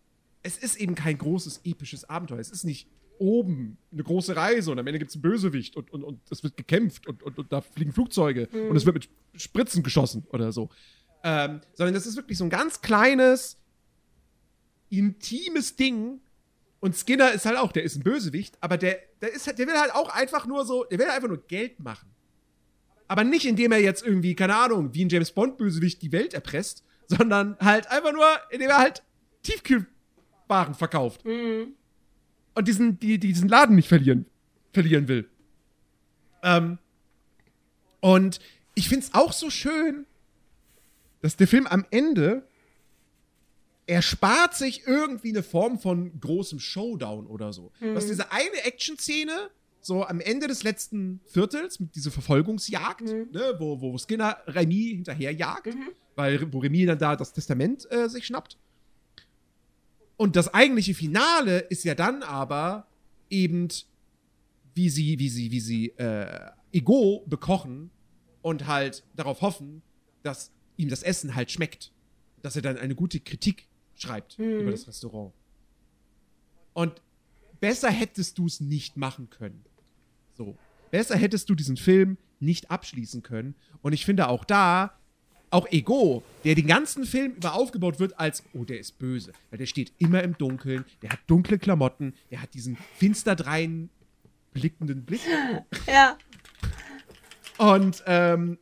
es 0.43 0.57
ist 0.57 0.77
eben 0.77 0.95
kein 0.95 1.17
großes, 1.17 1.61
episches 1.63 2.09
Abenteuer. 2.09 2.39
Es 2.39 2.49
ist 2.49 2.63
nicht 2.63 2.87
oben 3.19 3.77
eine 3.91 4.03
große 4.03 4.35
Reise 4.35 4.71
und 4.71 4.79
am 4.79 4.87
Ende 4.87 4.97
gibt 4.97 5.09
es 5.09 5.15
einen 5.15 5.21
Bösewicht 5.21 5.75
und, 5.75 5.91
und, 5.91 6.03
und 6.03 6.21
es 6.31 6.41
wird 6.41 6.55
gekämpft 6.55 7.05
und, 7.05 7.21
und, 7.21 7.37
und 7.37 7.51
da 7.51 7.61
fliegen 7.61 7.91
Flugzeuge 7.91 8.47
und 8.47 8.75
es 8.75 8.85
wird 8.85 8.95
mit 8.95 9.09
Spritzen 9.35 9.83
geschossen 9.83 10.25
oder 10.31 10.51
so. 10.51 10.69
Ähm, 11.23 11.59
sondern 11.73 11.93
das 11.93 12.07
ist 12.07 12.15
wirklich 12.15 12.37
so 12.37 12.45
ein 12.45 12.49
ganz 12.49 12.81
kleines, 12.81 13.57
intimes 14.89 15.75
Ding. 15.75 16.21
Und 16.81 16.95
Skinner 16.95 17.31
ist 17.33 17.45
halt 17.45 17.57
auch, 17.57 17.71
der 17.71 17.83
ist 17.83 17.97
ein 17.97 18.03
Bösewicht, 18.03 18.57
aber 18.61 18.77
der, 18.77 18.99
der, 19.21 19.33
ist, 19.33 19.47
halt- 19.47 19.59
der 19.59 19.67
will 19.67 19.77
halt 19.77 19.93
auch 19.93 20.09
einfach 20.09 20.45
nur 20.47 20.65
so, 20.65 20.85
der 20.85 20.97
will 20.99 21.09
einfach 21.09 21.27
nur 21.27 21.45
Geld 21.47 21.79
machen. 21.79 22.09
Aber 23.07 23.23
nicht, 23.23 23.45
indem 23.45 23.71
er 23.71 23.79
jetzt 23.81 24.05
irgendwie, 24.05 24.35
keine 24.35 24.55
Ahnung, 24.55 24.93
wie 24.93 25.03
ein 25.03 25.09
James 25.09 25.31
Bond-Bösewicht 25.31 26.01
die 26.01 26.11
Welt 26.11 26.33
erpresst, 26.33 26.83
sondern 27.07 27.57
halt 27.59 27.87
einfach 27.91 28.13
nur, 28.13 28.25
indem 28.51 28.69
er 28.69 28.77
halt 28.77 29.03
Tiefkühlwaren 29.41 30.75
verkauft. 30.75 31.25
Und 31.25 32.67
diesen, 32.67 32.99
die, 32.99 33.17
diesen 33.19 33.49
Laden 33.49 33.75
nicht 33.75 33.87
verlieren, 33.87 34.25
verlieren 34.73 35.07
will. 35.07 35.27
Ähm, 36.43 36.77
und 37.99 38.39
ich 38.75 38.87
finde 38.87 39.05
es 39.05 39.13
auch 39.13 39.33
so 39.33 39.49
schön, 39.49 40.05
dass 41.21 41.35
der 41.35 41.47
Film 41.47 41.67
am 41.67 41.85
Ende 41.91 42.47
er 43.89 44.03
spart 44.03 44.55
sich 44.55 44.85
irgendwie 44.85 45.29
eine 45.29 45.41
Form 45.41 45.79
von 45.79 46.19
großem 46.19 46.59
Showdown 46.59 47.25
oder 47.25 47.51
so. 47.51 47.71
Was 47.95 48.05
diese 48.05 48.31
eine 48.31 48.63
Action-Szene, 48.63 49.49
so 49.81 50.05
am 50.05 50.19
Ende 50.19 50.45
des 50.45 50.61
letzten 50.61 51.21
Viertels, 51.25 51.79
mit 51.79 51.95
dieser 51.95 52.11
Verfolgungsjagd, 52.11 53.01
ne, 53.01 53.55
wo, 53.57 53.81
wo 53.81 53.97
Skinner 53.97 54.37
Remy 54.45 54.91
hinterherjagt, 54.93 55.75
weil 56.15 56.53
wo 56.53 56.59
Remy 56.59 56.85
dann 56.85 56.99
da 56.99 57.15
das 57.15 57.33
Testament 57.33 57.91
äh, 57.91 58.07
sich 58.09 58.27
schnappt. 58.27 58.59
Und 60.17 60.35
das 60.35 60.53
eigentliche 60.53 60.93
Finale 60.93 61.57
ist 61.57 61.83
ja 61.83 61.95
dann 61.95 62.21
aber 62.21 62.85
eben, 63.31 63.69
wie 64.75 64.89
sie, 64.91 65.17
wie 65.17 65.29
sie, 65.29 65.49
wie 65.49 65.59
sie 65.61 65.87
äh, 65.97 66.51
Ego 66.71 67.23
bekochen 67.25 67.89
und 68.43 68.67
halt 68.67 69.03
darauf 69.15 69.41
hoffen, 69.41 69.81
dass 70.21 70.51
ihm 70.77 70.89
das 70.89 71.01
Essen 71.01 71.33
halt 71.33 71.49
schmeckt. 71.49 71.91
Dass 72.43 72.55
er 72.55 72.61
dann 72.61 72.77
eine 72.77 72.93
gute 72.93 73.19
Kritik 73.19 73.68
schreibt 74.01 74.37
über 74.39 74.71
das 74.71 74.87
Restaurant. 74.87 75.33
Und 76.73 77.01
besser 77.59 77.89
hättest 77.89 78.37
du 78.37 78.45
es 78.45 78.59
nicht 78.59 78.97
machen 78.97 79.29
können. 79.29 79.63
So. 80.37 80.55
Besser 80.91 81.17
hättest 81.17 81.49
du 81.49 81.55
diesen 81.55 81.77
Film 81.77 82.17
nicht 82.39 82.71
abschließen 82.71 83.21
können. 83.21 83.55
Und 83.81 83.93
ich 83.93 84.05
finde 84.05 84.27
auch 84.29 84.43
da, 84.45 84.93
auch 85.51 85.67
Ego, 85.71 86.23
der 86.43 86.55
den 86.55 86.67
ganzen 86.67 87.05
Film 87.05 87.33
über 87.33 87.53
aufgebaut 87.53 87.99
wird 87.99 88.19
als, 88.19 88.43
oh, 88.53 88.63
der 88.63 88.79
ist 88.79 88.99
böse. 88.99 89.33
Weil 89.49 89.59
der 89.59 89.65
steht 89.65 89.91
immer 89.97 90.23
im 90.23 90.37
Dunkeln, 90.37 90.85
der 91.01 91.11
hat 91.11 91.19
dunkle 91.27 91.57
Klamotten, 91.57 92.13
der 92.29 92.41
hat 92.41 92.53
diesen 92.53 92.77
finster 92.95 93.35
drein 93.35 93.89
blickenden 94.53 95.05
Blick. 95.05 95.21
Ja. 95.87 96.17
Und, 97.57 98.03
ähm, 98.05 98.57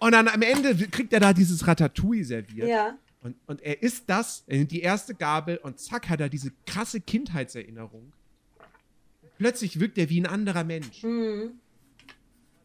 und 0.00 0.12
dann 0.12 0.26
am 0.26 0.42
Ende 0.42 0.74
kriegt 0.88 1.12
er 1.12 1.20
da 1.20 1.32
dieses 1.32 1.64
Ratatouille 1.66 2.24
serviert. 2.24 2.68
Ja. 2.68 2.98
Und, 3.22 3.36
und 3.46 3.62
er 3.62 3.82
isst 3.82 4.04
das, 4.08 4.42
er 4.48 4.58
nimmt 4.58 4.72
die 4.72 4.80
erste 4.80 5.14
Gabel 5.14 5.56
und 5.58 5.78
zack 5.78 6.08
hat 6.08 6.20
er 6.20 6.28
diese 6.28 6.52
krasse 6.66 7.00
Kindheitserinnerung. 7.00 8.12
Plötzlich 9.38 9.78
wirkt 9.78 9.96
er 9.96 10.10
wie 10.10 10.20
ein 10.20 10.26
anderer 10.26 10.64
Mensch. 10.64 11.02
Mhm. 11.02 11.52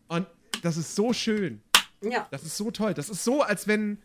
Und 0.07 0.27
das 0.63 0.77
ist 0.77 0.95
so 0.95 1.13
schön. 1.13 1.61
Ja. 2.01 2.27
Das 2.31 2.43
ist 2.43 2.57
so 2.57 2.71
toll. 2.71 2.93
Das 2.93 3.09
ist 3.09 3.23
so, 3.23 3.43
als 3.43 3.67
wenn. 3.67 3.99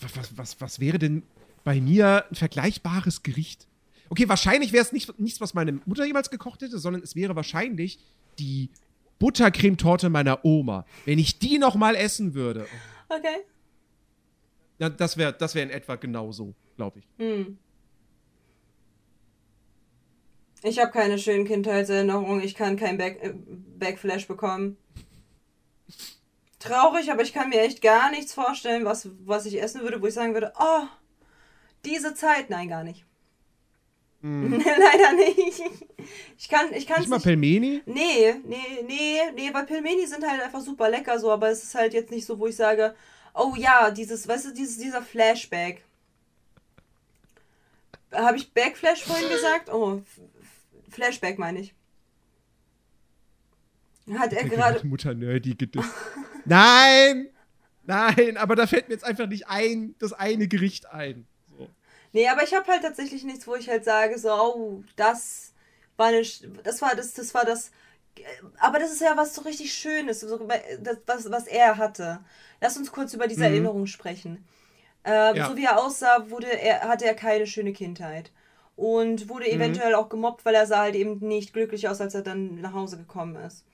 Was, 0.00 0.16
was, 0.16 0.38
was, 0.38 0.60
was 0.60 0.80
wäre 0.80 0.98
denn 0.98 1.22
bei 1.64 1.80
mir 1.80 2.26
ein 2.28 2.34
vergleichbares 2.34 3.22
Gericht? 3.22 3.66
Okay, 4.08 4.28
wahrscheinlich 4.28 4.72
wäre 4.72 4.84
es 4.84 4.92
nicht, 4.92 5.18
nichts, 5.18 5.40
was 5.40 5.54
meine 5.54 5.80
Mutter 5.84 6.04
jemals 6.04 6.30
gekocht 6.30 6.62
hätte, 6.62 6.78
sondern 6.78 7.02
es 7.02 7.16
wäre 7.16 7.34
wahrscheinlich 7.34 7.98
die 8.38 8.68
Buttercremetorte 9.18 10.10
meiner 10.10 10.44
Oma. 10.44 10.84
Wenn 11.06 11.18
ich 11.18 11.38
die 11.38 11.58
noch 11.58 11.76
mal 11.76 11.94
essen 11.94 12.34
würde, 12.34 12.66
Okay. 13.08 13.44
Ja, 14.78 14.88
das 14.88 15.16
wäre 15.16 15.32
das 15.32 15.54
wär 15.54 15.62
in 15.62 15.70
etwa 15.70 15.96
genauso, 15.96 16.54
glaube 16.76 17.00
ich. 17.00 17.06
Hm. 17.18 17.58
Ich 20.62 20.78
habe 20.78 20.90
keine 20.90 21.18
schönen 21.18 21.46
Kindheitserinnerungen. 21.46 22.42
Ich 22.42 22.54
kann 22.54 22.76
kein 22.76 22.98
Back 22.98 23.22
äh, 23.22 23.34
Backflash 23.78 24.26
bekommen. 24.26 24.76
Traurig, 26.58 27.12
aber 27.12 27.22
ich 27.22 27.32
kann 27.32 27.50
mir 27.50 27.60
echt 27.60 27.82
gar 27.82 28.10
nichts 28.10 28.32
vorstellen, 28.32 28.84
was, 28.84 29.08
was 29.24 29.46
ich 29.46 29.62
essen 29.62 29.82
würde, 29.82 30.02
wo 30.02 30.06
ich 30.06 30.14
sagen 30.14 30.34
würde, 30.34 30.52
oh, 30.58 30.86
diese 31.84 32.14
Zeit. 32.14 32.50
Nein, 32.50 32.68
gar 32.68 32.82
nicht. 32.82 33.04
Leider 34.26 35.12
nicht. 35.12 35.62
Ich 36.36 36.48
kann, 36.48 36.72
ich 36.72 36.88
Nicht 36.88 37.08
mal 37.08 37.20
Pelmeni? 37.20 37.82
Nee, 37.86 38.34
nee, 38.44 38.56
nee, 38.86 39.20
nee, 39.34 39.50
weil 39.52 39.66
Pilmeni 39.66 40.06
sind 40.06 40.26
halt 40.26 40.42
einfach 40.42 40.60
super 40.60 40.90
lecker 40.90 41.18
so, 41.20 41.30
aber 41.30 41.50
es 41.50 41.62
ist 41.62 41.74
halt 41.74 41.94
jetzt 41.94 42.10
nicht 42.10 42.26
so, 42.26 42.38
wo 42.38 42.46
ich 42.48 42.56
sage, 42.56 42.94
oh 43.36 43.54
ja, 43.56 43.90
dieses, 43.90 44.26
weißt 44.26 44.46
du, 44.46 44.52
dieses, 44.52 44.78
dieser 44.78 45.02
Flashback. 45.02 45.84
Habe 48.12 48.36
ich 48.36 48.52
Backflash 48.52 49.04
vorhin 49.04 49.28
gesagt? 49.28 49.68
Oh, 49.72 50.02
Flashback 50.90 51.38
meine 51.38 51.60
ich. 51.60 51.74
Hat 54.18 54.32
er 54.32 54.48
gerade. 54.48 54.86
Mutter 54.86 55.14
Nerdy 55.14 55.54
gedisst. 55.54 55.90
Nein! 56.44 57.28
Nein, 57.84 58.36
aber 58.36 58.56
da 58.56 58.66
fällt 58.66 58.88
mir 58.88 58.94
jetzt 58.94 59.04
einfach 59.04 59.28
nicht 59.28 59.46
ein, 59.48 59.94
das 59.98 60.12
eine 60.12 60.48
Gericht 60.48 60.86
ein. 60.90 61.26
So. 61.56 61.68
Nee, 62.12 62.28
aber 62.28 62.42
ich 62.42 62.52
habe 62.54 62.66
halt 62.66 62.82
tatsächlich 62.82 63.22
nichts, 63.22 63.46
wo 63.46 63.54
ich 63.54 63.68
halt 63.68 63.84
sage, 63.84 64.18
so, 64.18 64.30
oh, 64.32 64.84
das 64.96 65.52
war 65.96 66.06
eine, 66.08 66.18
Sch- 66.20 66.48
das 66.62 66.82
war 66.82 66.96
das, 66.96 67.14
das 67.14 67.32
war 67.34 67.44
das. 67.44 67.70
Aber 68.58 68.78
das 68.78 68.92
ist 68.92 69.02
ja 69.02 69.16
was 69.16 69.34
so 69.34 69.42
richtig 69.42 69.72
Schönes, 69.72 70.20
so, 70.20 70.48
das, 70.80 70.98
was, 71.06 71.30
was 71.30 71.46
er 71.46 71.76
hatte. 71.76 72.24
Lass 72.60 72.76
uns 72.76 72.92
kurz 72.92 73.14
über 73.14 73.26
diese 73.26 73.44
Mhm. 73.44 73.52
Erinnerung 73.52 73.86
sprechen. 73.86 74.46
Ähm, 75.04 75.36
Ja. 75.36 75.48
So 75.48 75.56
wie 75.56 75.64
er 75.64 75.78
aussah, 75.78 76.30
wurde 76.30 76.48
er, 76.48 76.80
hatte 76.88 77.04
er 77.06 77.14
keine 77.14 77.46
schöne 77.46 77.72
Kindheit. 77.72 78.30
Und 78.76 79.24
Mhm. 79.24 79.28
wurde 79.28 79.50
eventuell 79.50 79.94
auch 79.94 80.08
gemobbt, 80.08 80.44
weil 80.44 80.54
er 80.54 80.66
sah 80.66 80.80
halt 80.80 80.94
eben 80.96 81.18
nicht 81.26 81.52
glücklich 81.52 81.88
aus, 81.88 82.00
als 82.00 82.14
er 82.14 82.22
dann 82.22 82.60
nach 82.60 82.74
Hause 82.74 82.98
gekommen 82.98 83.36
ist. 83.36 83.64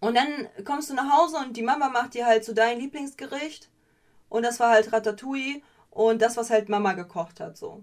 Und 0.00 0.16
dann 0.16 0.48
kommst 0.64 0.88
du 0.90 0.94
nach 0.94 1.10
Hause 1.10 1.36
und 1.38 1.56
die 1.56 1.62
Mama 1.62 1.88
macht 1.90 2.14
dir 2.14 2.24
halt 2.26 2.44
so 2.44 2.54
dein 2.54 2.78
Lieblingsgericht. 2.78 3.68
Und 4.30 4.44
das 4.44 4.60
war 4.60 4.70
halt 4.70 4.92
Ratatouille 4.92 5.60
und 5.90 6.22
das, 6.22 6.36
was 6.36 6.50
halt 6.50 6.68
Mama 6.68 6.94
gekocht 6.94 7.40
hat, 7.40 7.56
so. 7.58 7.82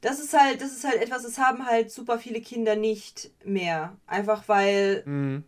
Das 0.00 0.20
ist 0.20 0.34
halt, 0.38 0.60
das 0.60 0.72
ist 0.72 0.84
halt 0.84 1.00
etwas, 1.02 1.22
das 1.22 1.38
haben 1.38 1.66
halt 1.66 1.90
super 1.90 2.18
viele 2.18 2.40
Kinder 2.40 2.76
nicht 2.76 3.30
mehr. 3.44 3.96
Einfach 4.06 4.48
weil 4.48 5.02
Mhm. 5.06 5.44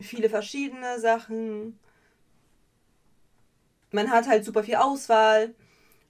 viele 0.00 0.28
verschiedene 0.28 1.00
Sachen. 1.00 1.78
Man 3.94 4.10
hat 4.10 4.26
halt 4.26 4.44
super 4.44 4.64
viel 4.64 4.76
Auswahl. 4.76 5.54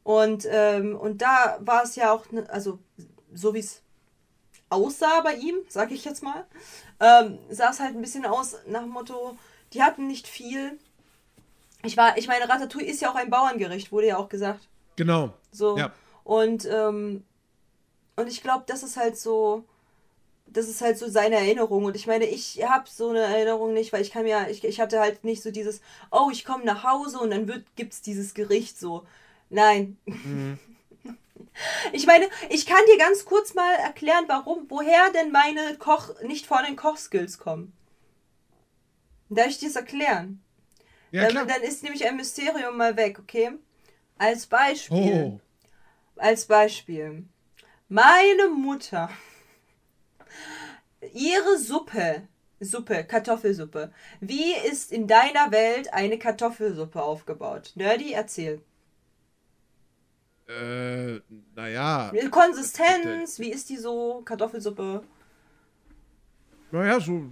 Und, 0.03 0.47
ähm, 0.51 0.97
und 0.97 1.22
da 1.22 1.59
war 1.61 1.82
es 1.85 1.97
ja 1.97 2.12
auch, 2.12 2.30
ne, 2.30 2.47
also 2.51 2.78
so 3.32 3.55
wie 3.55 3.61
es 3.61 3.82
aussah 4.68 5.20
bei 5.20 5.35
ihm, 5.35 5.57
sag 5.68 5.93
ich 5.93 6.05
jetzt 6.05 6.22
mal, 6.22 6.47
ähm, 7.01 7.39
sah 7.51 7.70
es 7.70 7.80
halt 7.80 7.95
ein 7.95 8.01
bisschen 8.01 8.26
aus 8.26 8.57
nach 8.66 8.82
dem 8.82 8.91
Motto, 8.91 9.37
die 9.72 9.82
hatten 9.82 10.07
nicht 10.07 10.26
viel. 10.26 10.78
Ich 11.82 11.97
war, 11.97 12.16
ich 12.16 12.28
meine, 12.28 12.49
Ratatouille 12.49 12.87
ist 12.87 13.01
ja 13.01 13.11
auch 13.11 13.14
ein 13.14 13.30
Bauerngericht, 13.30 13.93
wurde 13.93 14.09
ja 14.09 14.16
auch 14.16 14.28
gesagt. 14.28 14.68
Genau. 14.97 15.32
So. 15.53 15.76
Ja. 15.76 15.93
Und, 16.22 16.66
ähm, 16.66 17.24
und 18.16 18.28
ich 18.28 18.43
glaube, 18.43 18.64
das 18.66 18.82
ist 18.82 18.97
halt 18.97 19.18
so, 19.18 19.64
das 20.47 20.68
ist 20.68 20.80
halt 20.82 20.99
so 20.99 21.09
seine 21.09 21.36
Erinnerung. 21.36 21.84
Und 21.84 21.97
ich 21.97 22.07
meine, 22.07 22.26
ich 22.26 22.62
habe 22.68 22.88
so 22.88 23.11
eine 23.11 23.20
Erinnerung 23.20 23.72
nicht, 23.72 23.92
weil 23.92 24.03
ich 24.03 24.11
kann 24.11 24.22
mir, 24.24 24.49
ich, 24.51 24.64
ich 24.64 24.80
hatte 24.80 25.01
halt 25.01 25.24
nicht 25.24 25.42
so 25.42 25.51
dieses, 25.51 25.80
oh, 26.11 26.28
ich 26.30 26.45
komme 26.45 26.64
nach 26.64 26.84
Hause 26.84 27.18
und 27.18 27.30
dann 27.30 27.49
wird, 27.49 27.64
gibt's 27.76 28.03
dieses 28.03 28.34
Gericht 28.34 28.78
so. 28.78 29.07
Nein. 29.51 29.97
Ich 31.92 32.07
meine, 32.07 32.28
ich 32.51 32.66
kann 32.66 32.80
dir 32.90 32.99
ganz 32.99 33.24
kurz 33.24 33.55
mal 33.55 33.74
erklären, 33.76 34.24
warum, 34.26 34.66
woher 34.68 35.11
denn 35.12 35.30
meine 35.30 35.76
Koch, 35.78 36.11
nicht 36.22 36.47
vorhandenen 36.47 36.76
Kochskills 36.76 37.38
kommen. 37.38 37.72
Darf 39.28 39.47
ich 39.47 39.59
dir 39.59 39.68
das 39.68 39.76
erklären? 39.76 40.42
Ja, 41.12 41.30
dann, 41.30 41.47
dann 41.47 41.62
ist 41.62 41.84
nämlich 41.84 42.05
ein 42.07 42.16
Mysterium 42.16 42.76
mal 42.76 42.97
weg, 42.97 43.20
okay? 43.20 43.53
Als 44.18 44.47
Beispiel 44.47 44.97
Oh. 45.36 45.40
als 46.16 46.47
Beispiel. 46.47 47.24
Meine 47.88 48.49
Mutter. 48.49 49.11
Ihre 51.15 51.59
Suppe. 51.59 52.29
Suppe, 52.61 53.05
Kartoffelsuppe. 53.05 53.93
Wie 54.21 54.53
ist 54.71 54.93
in 54.93 55.07
deiner 55.07 55.51
Welt 55.51 55.93
eine 55.93 56.19
Kartoffelsuppe 56.19 57.03
aufgebaut? 57.03 57.73
Nerdy, 57.77 58.12
erzähl. 58.12 58.61
Äh, 60.49 61.21
naja. 61.55 62.12
Konsistenz, 62.31 63.39
wie 63.39 63.51
ist 63.51 63.71
die 63.71 63.77
so? 63.77 64.23
Kartoffelsuppe. 64.25 65.03
Naja, 66.71 67.01
so. 67.01 67.25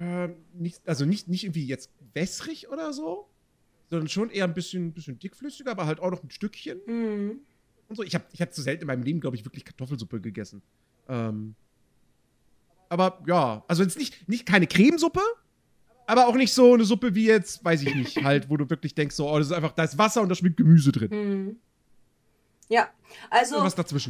Äh, 0.00 0.28
nicht, 0.54 0.80
also 0.86 1.04
nicht, 1.04 1.28
nicht 1.28 1.44
irgendwie 1.44 1.66
jetzt 1.66 1.90
wässrig 2.14 2.68
oder 2.68 2.92
so, 2.92 3.28
sondern 3.88 4.08
schon 4.08 4.30
eher 4.30 4.44
ein 4.44 4.54
bisschen, 4.54 4.92
bisschen 4.92 5.18
dickflüssiger, 5.18 5.70
aber 5.70 5.86
halt 5.86 6.00
auch 6.00 6.10
noch 6.10 6.22
ein 6.22 6.30
Stückchen. 6.30 6.80
Mhm. 6.86 7.40
und 7.88 7.96
so. 7.96 8.02
Ich 8.02 8.14
habe 8.14 8.24
ich 8.32 8.40
hab 8.40 8.52
zu 8.52 8.62
selten 8.62 8.82
in 8.82 8.86
meinem 8.86 9.02
Leben, 9.02 9.20
glaube 9.20 9.36
ich, 9.36 9.44
wirklich 9.44 9.64
Kartoffelsuppe 9.64 10.20
gegessen. 10.20 10.62
Ähm, 11.08 11.54
aber 12.90 13.22
ja, 13.26 13.64
also 13.68 13.82
jetzt 13.82 13.96
nicht, 13.96 14.28
nicht 14.28 14.44
keine 14.44 14.66
Cremesuppe, 14.66 15.22
aber 16.06 16.26
auch 16.26 16.34
nicht 16.34 16.52
so 16.52 16.74
eine 16.74 16.84
Suppe 16.84 17.14
wie 17.14 17.26
jetzt, 17.26 17.64
weiß 17.64 17.82
ich 17.82 17.94
nicht, 17.94 18.22
halt, 18.24 18.50
wo 18.50 18.56
du 18.56 18.68
wirklich 18.68 18.94
denkst, 18.94 19.14
so, 19.14 19.30
oh, 19.30 19.38
das 19.38 19.46
ist 19.46 19.52
einfach, 19.52 19.72
da 19.72 19.84
ist 19.84 19.96
Wasser 19.96 20.20
und 20.20 20.28
da 20.28 20.34
schmeckt 20.34 20.56
Gemüse 20.56 20.92
drin. 20.92 21.10
Mhm. 21.10 21.56
Ja, 22.68 22.88
also, 23.30 23.58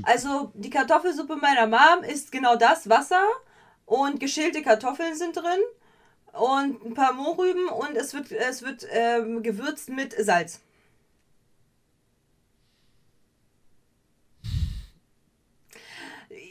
also 0.03 0.53
die 0.55 0.71
Kartoffelsuppe 0.71 1.37
meiner 1.37 1.67
Mom 1.67 2.05
ist 2.05 2.33
genau 2.33 2.57
das, 2.57 2.89
Wasser 2.89 3.23
und 3.87 4.21
geschälte 4.21 4.63
Kartoffeln 4.63 5.15
sind 5.15 5.37
drin 5.37 5.61
und 6.33 6.85
ein 6.85 6.95
paar 6.95 7.13
Mohrrüben 7.13 7.69
und 7.69 7.97
es 7.97 8.13
wird, 8.15 8.33
es 8.33 8.63
wird 8.63 8.87
ähm, 8.91 9.43
gewürzt 9.43 9.89
mit 9.89 10.15
Salz. 10.19 10.61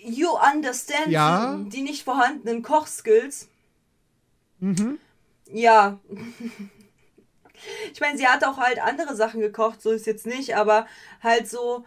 You 0.04 0.30
understand 0.54 1.08
Ja. 1.08 1.58
die 1.68 1.82
nicht 1.82 2.04
vorhandenen 2.04 2.64
Kochskills. 2.64 3.48
Mhm. 4.60 5.00
Ja. 5.52 6.00
Ich 7.92 8.00
meine, 8.00 8.18
sie 8.18 8.26
hat 8.26 8.46
auch 8.46 8.56
halt 8.58 8.80
andere 8.80 9.18
Sachen 9.18 9.42
gekocht, 9.42 9.82
so 9.82 9.92
ist 9.92 10.06
jetzt 10.06 10.26
nicht, 10.26 10.56
aber 10.56 10.88
halt 11.22 11.50
so, 11.50 11.86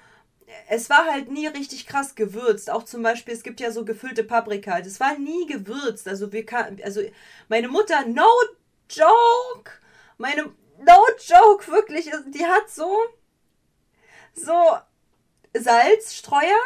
es 0.68 0.90
war 0.90 1.06
halt 1.06 1.30
nie 1.30 1.46
richtig 1.46 1.86
krass 1.86 2.14
gewürzt. 2.14 2.68
Auch 2.68 2.82
zum 2.82 3.02
Beispiel, 3.02 3.32
es 3.32 3.42
gibt 3.42 3.58
ja 3.58 3.70
so 3.70 3.84
gefüllte 3.86 4.22
Paprika. 4.22 4.82
Das 4.82 5.00
war 5.00 5.16
nie 5.18 5.46
gewürzt. 5.46 6.06
Also 6.08 6.30
wir 6.30 6.44
kann, 6.44 6.78
also 6.84 7.00
meine 7.48 7.68
Mutter, 7.68 8.04
no 8.06 8.26
joke, 8.90 9.70
meine, 10.18 10.42
no 10.78 10.98
joke, 11.26 11.66
wirklich, 11.68 12.10
die 12.34 12.44
hat 12.44 12.68
so, 12.68 12.94
so 14.34 14.76
Salzstreuer 15.54 16.60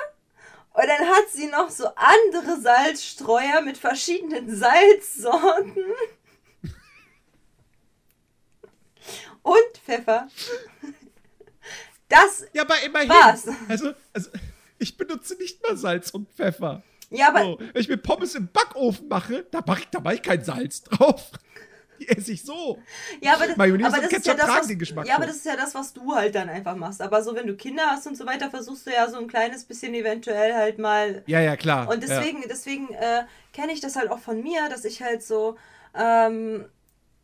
und 0.76 0.86
dann 0.86 1.08
hat 1.08 1.30
sie 1.32 1.46
noch 1.46 1.70
so 1.70 1.86
andere 1.96 2.60
Salzstreuer 2.60 3.62
mit 3.62 3.78
verschiedenen 3.78 4.54
Salzsorten. 4.54 5.72
Und 9.42 9.78
Pfeffer. 9.82 10.28
Das, 12.08 12.46
Ja, 12.52 12.62
aber 12.62 12.82
immerhin. 12.84 13.08
Was? 13.08 13.48
Also, 13.68 13.94
also, 14.12 14.30
ich 14.78 14.98
benutze 14.98 15.34
nicht 15.36 15.62
mal 15.62 15.78
Salz 15.78 16.10
und 16.10 16.30
Pfeffer. 16.30 16.82
ja, 17.08 17.28
aber, 17.28 17.42
So, 17.42 17.58
wenn 17.58 17.80
ich 17.80 17.88
mir 17.88 17.96
Pommes 17.96 18.34
im 18.34 18.48
Backofen 18.52 19.08
mache, 19.08 19.46
da 19.50 19.62
mache 19.66 19.80
ich, 19.80 19.88
da 19.88 20.00
mach 20.00 20.12
ich 20.12 20.22
kein 20.22 20.44
Salz 20.44 20.82
drauf. 20.82 21.30
Die 22.00 22.08
esse 22.08 22.32
ich 22.32 22.42
so. 22.42 22.78
ja, 23.20 23.34
aber, 23.34 23.46
das, 23.46 23.56
Mayonnaise 23.56 23.94
aber 23.94 24.02
das 24.02 24.12
ist 24.12 24.24
Ketchup 24.24 24.38
ja 24.38 24.46
das, 24.46 24.56
was, 24.56 24.66
den 24.66 24.78
Geschmack 24.78 25.06
ja, 25.06 25.16
aber 25.16 25.26
das 25.26 25.36
ist 25.36 25.46
ja 25.46 25.56
das, 25.56 25.74
was 25.74 25.92
du 25.92 26.14
halt 26.14 26.34
dann 26.34 26.48
einfach 26.48 26.76
machst. 26.76 27.00
Aber 27.02 27.22
so, 27.22 27.34
wenn 27.34 27.46
du 27.46 27.56
Kinder 27.56 27.84
hast 27.86 28.06
und 28.06 28.16
so 28.16 28.26
weiter, 28.26 28.50
versuchst 28.50 28.86
du 28.86 28.92
ja 28.92 29.08
so 29.08 29.18
ein 29.18 29.28
kleines 29.28 29.64
bisschen 29.64 29.94
eventuell 29.94 30.54
halt 30.54 30.78
mal 30.78 31.22
Ja, 31.26 31.40
ja, 31.40 31.56
klar. 31.56 31.88
Und 31.88 32.02
deswegen, 32.02 32.42
deswegen 32.48 32.92
äh, 32.94 33.24
kenne 33.52 33.72
ich 33.72 33.80
das 33.80 33.96
halt 33.96 34.10
auch 34.10 34.18
von 34.18 34.42
mir, 34.42 34.68
dass 34.68 34.84
ich 34.84 35.02
halt 35.02 35.22
so, 35.22 35.56
ähm, 35.94 36.66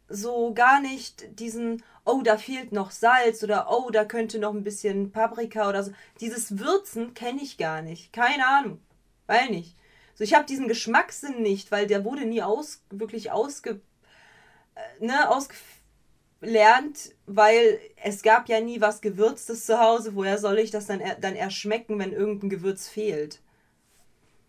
so 0.08 0.52
gar 0.54 0.80
nicht 0.80 1.38
diesen, 1.38 1.82
oh, 2.04 2.22
da 2.22 2.36
fehlt 2.36 2.72
noch 2.72 2.90
Salz 2.90 3.42
oder 3.42 3.68
oh, 3.70 3.90
da 3.90 4.04
könnte 4.04 4.38
noch 4.38 4.54
ein 4.54 4.64
bisschen 4.64 5.12
Paprika 5.12 5.68
oder 5.68 5.82
so. 5.82 5.92
Dieses 6.20 6.58
Würzen 6.58 7.14
kenne 7.14 7.42
ich 7.42 7.58
gar 7.58 7.82
nicht. 7.82 8.12
Keine 8.12 8.46
Ahnung. 8.46 8.80
Weil 9.26 9.50
nicht. 9.50 9.76
So, 10.14 10.24
ich 10.24 10.34
habe 10.34 10.44
diesen 10.44 10.68
Geschmackssinn 10.68 11.42
nicht, 11.42 11.70
weil 11.70 11.86
der 11.86 12.04
wurde 12.04 12.26
nie 12.26 12.42
aus, 12.42 12.82
wirklich 12.90 13.30
ausge, 13.30 13.70
äh, 13.70 13.76
ne, 15.00 15.28
ausgelernt, 15.28 17.14
weil 17.26 17.78
es 18.02 18.22
gab 18.22 18.48
ja 18.48 18.60
nie 18.60 18.80
was 18.80 19.00
Gewürztes 19.00 19.66
zu 19.66 19.78
Hause. 19.78 20.14
Woher 20.14 20.38
soll 20.38 20.58
ich 20.58 20.70
das 20.70 20.86
dann, 20.86 21.00
er, 21.00 21.16
dann 21.16 21.34
erst 21.34 21.56
schmecken, 21.56 21.98
wenn 21.98 22.12
irgendein 22.12 22.50
Gewürz 22.50 22.88
fehlt? 22.88 23.40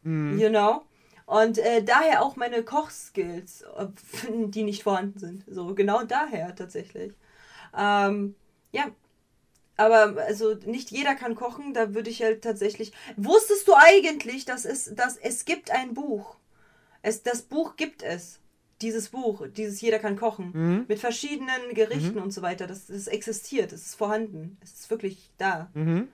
Mhm. 0.03 0.39
You 0.39 0.49
know? 0.49 0.83
Und 1.25 1.57
äh, 1.57 1.83
daher 1.83 2.21
auch 2.21 2.35
meine 2.35 2.63
Kochskills, 2.63 3.63
äh, 3.77 3.87
die 4.47 4.63
nicht 4.63 4.83
vorhanden 4.83 5.19
sind. 5.19 5.43
So, 5.47 5.73
genau 5.73 6.03
daher 6.03 6.55
tatsächlich. 6.55 7.13
Ähm, 7.77 8.35
ja. 8.71 8.87
Aber 9.75 10.21
also 10.21 10.53
nicht 10.65 10.91
jeder 10.91 11.15
kann 11.15 11.33
kochen, 11.33 11.73
da 11.73 11.95
würde 11.95 12.11
ich 12.11 12.21
halt 12.21 12.43
tatsächlich. 12.43 12.93
Wusstest 13.17 13.67
du 13.67 13.73
eigentlich, 13.73 14.45
dass 14.45 14.65
es, 14.65 14.93
dass 14.93 15.17
es 15.17 15.45
gibt 15.45 15.71
ein 15.71 15.95
Buch? 15.95 16.35
Es, 17.01 17.23
das 17.23 17.41
Buch 17.41 17.75
gibt 17.75 18.03
es. 18.03 18.39
Dieses 18.83 19.09
Buch, 19.09 19.47
dieses 19.47 19.81
Jeder 19.81 19.97
kann 19.97 20.15
kochen. 20.15 20.51
Mhm. 20.53 20.85
Mit 20.87 20.99
verschiedenen 20.99 21.73
Gerichten 21.73 22.19
und 22.19 22.31
so 22.31 22.41
weiter. 22.41 22.67
Das, 22.67 22.87
das 22.87 23.07
existiert, 23.07 23.71
es 23.71 23.87
ist 23.87 23.95
vorhanden. 23.95 24.57
Es 24.61 24.73
ist 24.73 24.89
wirklich 24.91 25.31
da. 25.37 25.71
Mhm. 25.73 26.09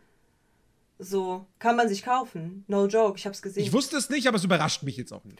So, 0.99 1.45
kann 1.59 1.75
man 1.75 1.89
sich 1.89 2.03
kaufen. 2.03 2.63
No 2.67 2.85
joke, 2.85 3.17
ich 3.17 3.25
hab's 3.25 3.41
gesehen. 3.41 3.63
Ich 3.63 3.73
wusste 3.73 3.97
es 3.97 4.09
nicht, 4.09 4.27
aber 4.27 4.37
es 4.37 4.43
überrascht 4.43 4.83
mich 4.83 4.97
jetzt 4.97 5.11
auch 5.11 5.23
nicht. 5.23 5.39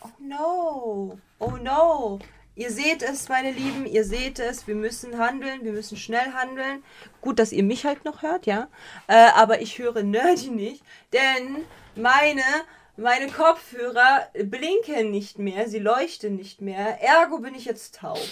Oh 0.00 0.08
no. 0.20 1.18
Oh 1.38 1.56
no. 1.62 2.18
Ihr 2.54 2.70
seht 2.70 3.02
es, 3.02 3.28
meine 3.28 3.50
Lieben, 3.50 3.84
ihr 3.84 4.04
seht 4.04 4.38
es. 4.38 4.66
Wir 4.66 4.76
müssen 4.76 5.18
handeln, 5.18 5.62
wir 5.62 5.72
müssen 5.72 5.98
schnell 5.98 6.32
handeln. 6.32 6.82
Gut, 7.20 7.38
dass 7.38 7.52
ihr 7.52 7.62
mich 7.62 7.84
halt 7.84 8.06
noch 8.06 8.22
hört, 8.22 8.46
ja. 8.46 8.68
Äh, 9.08 9.28
aber 9.34 9.60
ich 9.60 9.78
höre 9.78 10.02
Nerdy 10.02 10.48
nicht, 10.48 10.82
denn 11.12 11.64
meine, 11.96 12.42
meine 12.96 13.28
Kopfhörer 13.28 14.28
blinken 14.44 15.10
nicht 15.10 15.38
mehr, 15.38 15.68
sie 15.68 15.78
leuchten 15.78 16.36
nicht 16.36 16.60
mehr. 16.60 17.02
Ergo 17.02 17.38
bin 17.38 17.54
ich 17.54 17.64
jetzt 17.64 17.96
taub. 17.96 18.26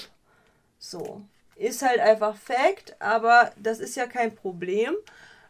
So. 0.79 1.23
Ist 1.57 1.83
halt 1.83 2.01
einfach 2.01 2.37
Fact, 2.37 2.97
aber 3.01 3.53
das 3.57 3.79
ist 3.79 3.95
ja 3.95 4.07
kein 4.07 4.35
Problem. 4.35 4.95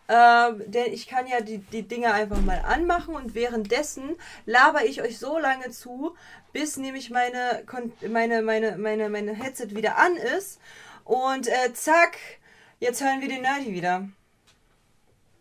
Ähm, 0.07 0.63
denn 0.67 0.93
ich 0.93 1.07
kann 1.07 1.27
ja 1.27 1.41
die, 1.41 1.59
die 1.59 1.89
Dinge 1.89 2.13
einfach 2.13 2.41
mal 2.43 2.61
anmachen 2.61 3.15
und 3.15 3.35
währenddessen 3.35 4.17
laber 4.45 4.85
ich 4.85 5.01
euch 5.01 5.19
so 5.19 5.39
lange 5.39 5.71
zu, 5.71 6.15
bis 6.53 6.77
nämlich 6.77 7.09
meine, 7.09 7.65
meine, 8.11 8.43
meine, 8.43 8.77
meine, 8.77 9.09
meine 9.09 9.33
Headset 9.33 9.69
wieder 9.71 9.97
an 9.97 10.17
ist. 10.17 10.61
Und 11.05 11.49
äh, 11.49 11.73
zack, 11.73 12.19
jetzt 12.81 13.03
hören 13.03 13.23
wir 13.23 13.29
den 13.29 13.43
Nerdy 13.43 13.73
wieder. 13.73 14.09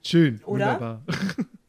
Schön. 0.02 0.42
Oder? 0.46 0.66
Wunderbar. 0.66 1.02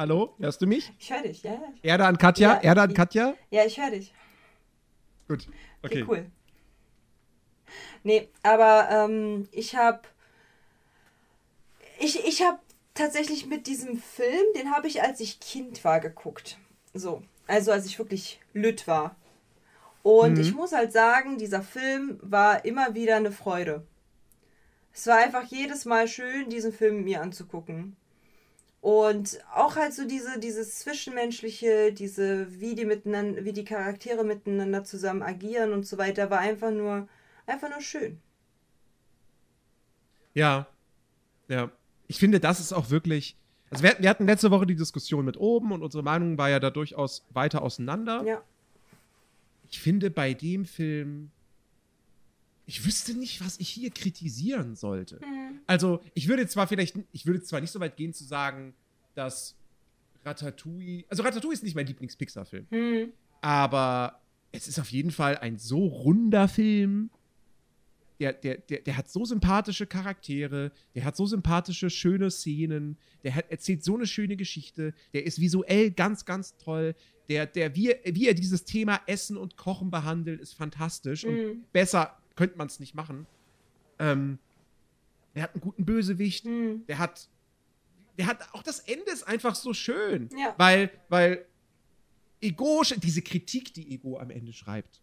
Hallo? 0.00 0.34
Hörst 0.38 0.62
du 0.62 0.66
mich? 0.66 0.90
Ich 0.98 1.12
höre 1.12 1.20
dich, 1.24 1.42
ja, 1.42 1.52
ja. 1.52 1.60
Erde 1.82 2.06
an 2.06 2.16
Katja? 2.16 2.54
Ja, 2.54 2.60
Erde 2.62 2.80
an 2.80 2.88
ich- 2.88 2.96
Katja? 2.96 3.34
Ja, 3.50 3.66
ich 3.66 3.78
höre 3.78 3.90
dich. 3.90 4.14
Gut. 5.28 5.46
Okay, 5.82 6.04
Okay. 6.04 6.04
cool. 6.08 6.26
Nee, 8.02 8.30
aber 8.42 8.88
ähm, 8.90 9.46
ich 9.52 9.76
habe 9.76 10.00
ich, 11.98 12.24
ich 12.26 12.40
habe 12.40 12.58
tatsächlich 12.94 13.44
mit 13.44 13.66
diesem 13.66 13.98
Film, 13.98 14.42
den 14.56 14.74
habe 14.74 14.86
ich, 14.88 15.02
als 15.02 15.20
ich 15.20 15.38
Kind 15.38 15.84
war, 15.84 16.00
geguckt. 16.00 16.56
So, 16.94 17.22
also 17.46 17.70
als 17.70 17.84
ich 17.84 17.98
wirklich 17.98 18.40
lütt 18.54 18.86
war. 18.88 19.16
Und 20.02 20.36
Mhm. 20.36 20.40
ich 20.40 20.54
muss 20.54 20.72
halt 20.72 20.94
sagen, 20.94 21.36
dieser 21.36 21.60
Film 21.60 22.18
war 22.22 22.64
immer 22.64 22.94
wieder 22.94 23.16
eine 23.16 23.32
Freude. 23.32 23.86
Es 24.94 25.06
war 25.06 25.18
einfach 25.18 25.44
jedes 25.44 25.84
Mal 25.84 26.08
schön, 26.08 26.48
diesen 26.48 26.72
Film 26.72 27.04
mir 27.04 27.20
anzugucken. 27.20 27.96
Und 28.80 29.40
auch 29.54 29.76
halt 29.76 29.92
so 29.92 30.06
diese, 30.06 30.38
dieses 30.38 30.78
Zwischenmenschliche, 30.78 31.92
diese, 31.92 32.60
wie 32.60 32.74
die 32.74 32.86
miteinander, 32.86 33.44
wie 33.44 33.52
die 33.52 33.64
Charaktere 33.64 34.24
miteinander 34.24 34.84
zusammen 34.84 35.22
agieren 35.22 35.72
und 35.72 35.86
so 35.86 35.98
weiter, 35.98 36.30
war 36.30 36.38
einfach 36.38 36.70
nur, 36.70 37.06
einfach 37.46 37.68
nur 37.68 37.82
schön. 37.82 38.18
Ja. 40.32 40.66
Ja. 41.48 41.70
Ich 42.08 42.18
finde, 42.18 42.40
das 42.40 42.58
ist 42.58 42.72
auch 42.72 42.90
wirklich. 42.90 43.36
Also, 43.70 43.84
wir, 43.84 43.96
wir 43.98 44.08
hatten 44.08 44.26
letzte 44.26 44.50
Woche 44.50 44.66
die 44.66 44.76
Diskussion 44.76 45.24
mit 45.26 45.36
oben 45.36 45.72
und 45.72 45.82
unsere 45.82 46.02
Meinung 46.02 46.38
war 46.38 46.48
ja 46.48 46.58
da 46.58 46.70
durchaus 46.70 47.24
weiter 47.30 47.62
auseinander. 47.62 48.24
Ja. 48.24 48.42
Ich 49.70 49.78
finde, 49.78 50.10
bei 50.10 50.32
dem 50.32 50.64
Film. 50.64 51.30
Ich 52.70 52.86
wüsste 52.86 53.14
nicht, 53.14 53.44
was 53.44 53.58
ich 53.58 53.68
hier 53.68 53.90
kritisieren 53.90 54.76
sollte. 54.76 55.16
Mhm. 55.16 55.58
Also, 55.66 56.00
ich 56.14 56.28
würde 56.28 56.46
zwar 56.46 56.68
vielleicht, 56.68 56.96
ich 57.10 57.26
würde 57.26 57.42
zwar 57.42 57.60
nicht 57.60 57.72
so 57.72 57.80
weit 57.80 57.96
gehen 57.96 58.12
zu 58.14 58.22
sagen, 58.22 58.74
dass 59.16 59.56
Ratatouille, 60.24 61.04
also 61.08 61.24
Ratatouille 61.24 61.54
ist 61.54 61.64
nicht 61.64 61.74
mein 61.74 61.86
Lieblings-Pixar-Film, 61.88 62.66
Hm. 62.70 63.12
aber 63.40 64.20
es 64.52 64.68
ist 64.68 64.78
auf 64.78 64.90
jeden 64.92 65.10
Fall 65.10 65.36
ein 65.38 65.58
so 65.58 65.84
runder 65.84 66.46
Film. 66.46 67.10
Der, 68.20 68.34
der, 68.34 68.58
der, 68.58 68.80
der 68.82 68.96
hat 68.98 69.08
so 69.10 69.24
sympathische 69.24 69.86
Charaktere, 69.86 70.70
der 70.94 71.04
hat 71.04 71.16
so 71.16 71.26
sympathische, 71.26 71.90
schöne 71.90 72.30
Szenen, 72.30 72.98
der 73.24 73.34
hat, 73.34 73.50
erzählt 73.50 73.82
so 73.82 73.96
eine 73.96 74.06
schöne 74.06 74.36
Geschichte, 74.36 74.92
der 75.14 75.24
ist 75.24 75.40
visuell 75.40 75.90
ganz, 75.90 76.24
ganz 76.24 76.56
toll. 76.58 76.94
Der, 77.30 77.46
der, 77.46 77.74
wie, 77.74 77.90
er- 77.92 78.14
wie 78.14 78.28
er 78.28 78.34
dieses 78.34 78.64
Thema 78.64 79.00
Essen 79.06 79.36
und 79.38 79.56
Kochen 79.56 79.90
behandelt, 79.90 80.40
ist 80.40 80.52
fantastisch. 80.54 81.24
Und 81.24 81.34
Mhm. 81.34 81.64
besser 81.72 82.16
könnte 82.36 82.56
man 82.58 82.66
es 82.66 82.80
nicht 82.80 82.94
machen. 82.94 83.26
Ähm, 83.98 84.38
der 85.34 85.44
hat 85.44 85.54
einen 85.54 85.60
guten 85.60 85.84
Bösewicht, 85.84 86.44
Hm. 86.44 86.86
der 86.86 86.98
hat. 86.98 87.28
Der 88.18 88.26
hat 88.26 88.52
auch 88.52 88.62
das 88.62 88.80
Ende 88.80 89.10
ist 89.10 89.22
einfach 89.22 89.54
so 89.54 89.72
schön. 89.72 90.28
Ja. 90.36 90.54
Weil, 90.58 90.90
weil 91.08 91.46
Ego, 92.42 92.82
diese 92.96 93.22
Kritik, 93.22 93.72
die 93.72 93.94
Ego 93.94 94.18
am 94.18 94.30
Ende 94.30 94.52
schreibt, 94.52 95.00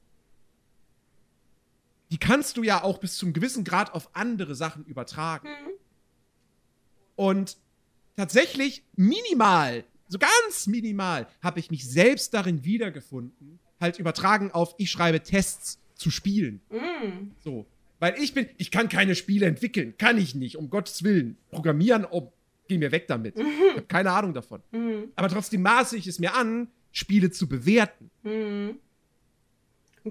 die 2.11 2.17
kannst 2.17 2.57
du 2.57 2.63
ja 2.63 2.83
auch 2.83 2.99
bis 2.99 3.17
zum 3.17 3.33
gewissen 3.33 3.63
Grad 3.63 3.93
auf 3.93 4.09
andere 4.13 4.55
Sachen 4.55 4.85
übertragen. 4.85 5.47
Hm. 5.47 5.73
Und 7.15 7.57
tatsächlich 8.15 8.83
minimal, 8.95 9.83
so 10.07 10.19
ganz 10.19 10.67
minimal, 10.67 11.27
habe 11.41 11.59
ich 11.59 11.71
mich 11.71 11.89
selbst 11.89 12.33
darin 12.33 12.63
wiedergefunden, 12.63 13.59
halt 13.79 13.99
übertragen 13.99 14.51
auf, 14.51 14.75
ich 14.77 14.91
schreibe 14.91 15.21
Tests 15.21 15.79
zu 15.97 16.11
Spielen. 16.11 16.61
Hm. 16.69 17.31
So. 17.43 17.65
Weil 17.99 18.15
ich 18.21 18.33
bin, 18.33 18.47
ich 18.57 18.69
kann 18.71 18.89
keine 18.89 19.15
Spiele 19.15 19.47
entwickeln. 19.47 19.95
Kann 19.97 20.17
ich 20.17 20.35
nicht, 20.35 20.55
um 20.57 20.69
Gottes 20.69 21.03
Willen. 21.03 21.35
Programmieren, 21.51 22.05
oh, 22.09 22.31
geh 22.67 22.77
mir 22.77 22.91
weg 22.91 23.07
damit. 23.07 23.35
Ich 23.37 23.45
habe 23.71 23.81
keine 23.83 24.11
Ahnung 24.11 24.33
davon. 24.33 24.61
Hm. 24.71 25.05
Aber 25.15 25.29
trotzdem 25.29 25.61
maße 25.63 25.97
ich 25.97 26.05
es 26.07 26.19
mir 26.19 26.35
an, 26.35 26.67
Spiele 26.91 27.31
zu 27.31 27.47
bewerten. 27.47 28.09
Hm. 28.23 28.77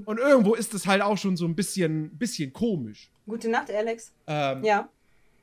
Und 0.04 0.18
irgendwo 0.18 0.54
ist 0.54 0.74
es 0.74 0.86
halt 0.86 1.00
auch 1.00 1.16
schon 1.16 1.36
so 1.36 1.46
ein 1.46 1.54
bisschen, 1.54 2.10
bisschen 2.10 2.52
komisch. 2.52 3.08
Gute 3.26 3.48
Nacht, 3.48 3.70
Alex. 3.70 4.12
Ähm, 4.26 4.62
Ja. 4.64 4.88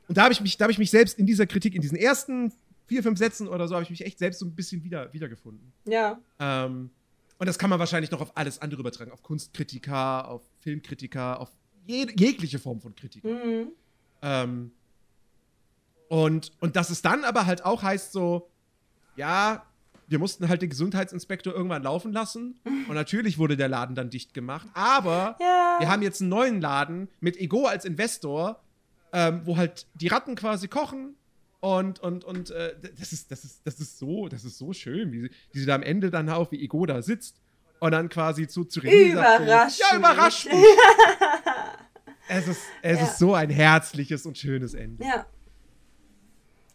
Und 0.08 0.18
da 0.18 0.24
habe 0.24 0.34
ich, 0.34 0.41
mich- 0.41 0.58
da 0.58 0.66
hab 0.66 0.72
ich 0.72 0.78
mich 0.78 0.91
selbst 0.91 1.18
in 1.18 1.26
dieser 1.26 1.48
Kritik, 1.48 1.74
in 1.76 1.82
diesen 1.82 1.98
ersten 1.98 2.52
vier, 2.88 3.02
fünf 3.02 3.18
Sätzen 3.18 3.48
oder 3.48 3.68
so, 3.68 3.76
habe 3.76 3.84
ich 3.84 3.89
mich 3.89 4.06
echt 4.06 4.20
selbst 4.20 4.39
so 4.39 4.46
ein 4.46 4.52
bisschen 4.54 4.84
wieder, 4.84 5.12
wiedergefunden. 5.14 5.72
Ja. 5.86 6.20
Ähm, 6.39 6.89
und 7.44 7.48
das 7.48 7.60
kann 7.60 7.70
man 7.70 7.78
wahrscheinlich 7.78 8.10
noch 8.10 8.22
auf 8.22 8.38
alles 8.38 8.62
andere 8.62 8.80
übertragen. 8.80 9.12
Auf 9.12 9.22
Kunstkritiker, 9.22 10.30
auf 10.30 10.44
Filmkritiker, 10.62 11.41
auf 11.41 11.50
jede, 11.86 12.14
jegliche 12.18 12.58
Form 12.58 12.80
von 12.80 12.96
Kritik. 12.96 13.22
Hm. 13.22 13.68
Ähm, 14.22 14.72
und, 16.08 16.54
und 16.62 16.78
dass 16.78 16.89
es 16.89 17.02
dann 17.02 17.26
aber 17.26 17.46
halt 17.46 17.66
auch 17.66 17.84
heißt 17.84 18.14
so, 18.14 18.50
ja, 19.18 19.66
wir 20.08 20.20
mussten 20.20 20.48
halt 20.48 20.62
den 20.62 20.70
Gesundheitsinspektor 20.70 21.54
irgendwann 21.54 21.84
laufen 21.84 22.14
lassen. 22.14 22.62
Und 22.88 22.96
natürlich 22.96 23.38
wurde 23.38 23.58
der 23.58 23.68
Laden 23.68 23.94
dann 23.94 24.10
dicht 24.10 24.34
gemacht. 24.34 24.70
Aber 24.74 25.36
Ja. 25.41 25.76
wir 25.80 25.89
haben 25.89 26.02
jetzt 26.02 26.22
einen 26.22 26.30
neuen 26.30 26.62
Laden 26.62 27.10
mit 27.20 27.36
Ego 27.36 27.66
als 27.66 27.84
Investor, 27.84 28.62
ähm, 29.12 29.41
wo 29.44 29.58
halt 29.58 29.86
die 29.96 30.08
Ratten 30.08 30.36
quasi 30.36 30.70
kochen. 30.70 31.16
Und, 31.64 32.01
und, 32.01 32.26
und 32.26 32.51
äh, 32.51 32.76
das, 32.99 33.14
ist, 33.14 33.32
das, 33.32 33.45
ist, 33.45 33.61
das, 33.64 33.80
ist 33.80 33.97
so, 33.97 34.28
das 34.28 34.43
ist 34.43 34.57
so 34.57 34.74
schön, 34.74 35.14
wie 35.14 35.22
sie, 35.22 35.30
wie 35.53 35.59
sie 35.59 35.66
da 35.66 35.76
am 35.76 35.82
Ende 35.82 36.09
dann 36.09 36.28
auch, 36.28 36.51
wie 36.51 36.61
Ego 36.61 36.86
da 36.86 37.01
sitzt 37.01 37.38
und 37.80 37.91
dann 37.93 38.09
quasi 38.09 38.49
zu, 38.49 38.66
zu 38.66 38.82
René 38.82 39.14
sagt 39.14 39.38
so, 39.38 39.43
Überrasch 39.45 39.80
Ja, 39.80 39.95
überrascht 39.97 40.45
mich." 40.47 40.55
mich. 40.55 40.66
es 42.28 42.47
ist, 42.49 42.61
es 42.82 42.99
Ja. 42.99 43.05
ist 43.05 43.18
so 43.18 43.34
ein 43.34 43.49
herzliches 43.49 44.26
und 44.26 44.38
schönes 44.38 44.74
Ende. 44.74 45.05
Ja. 45.05 45.26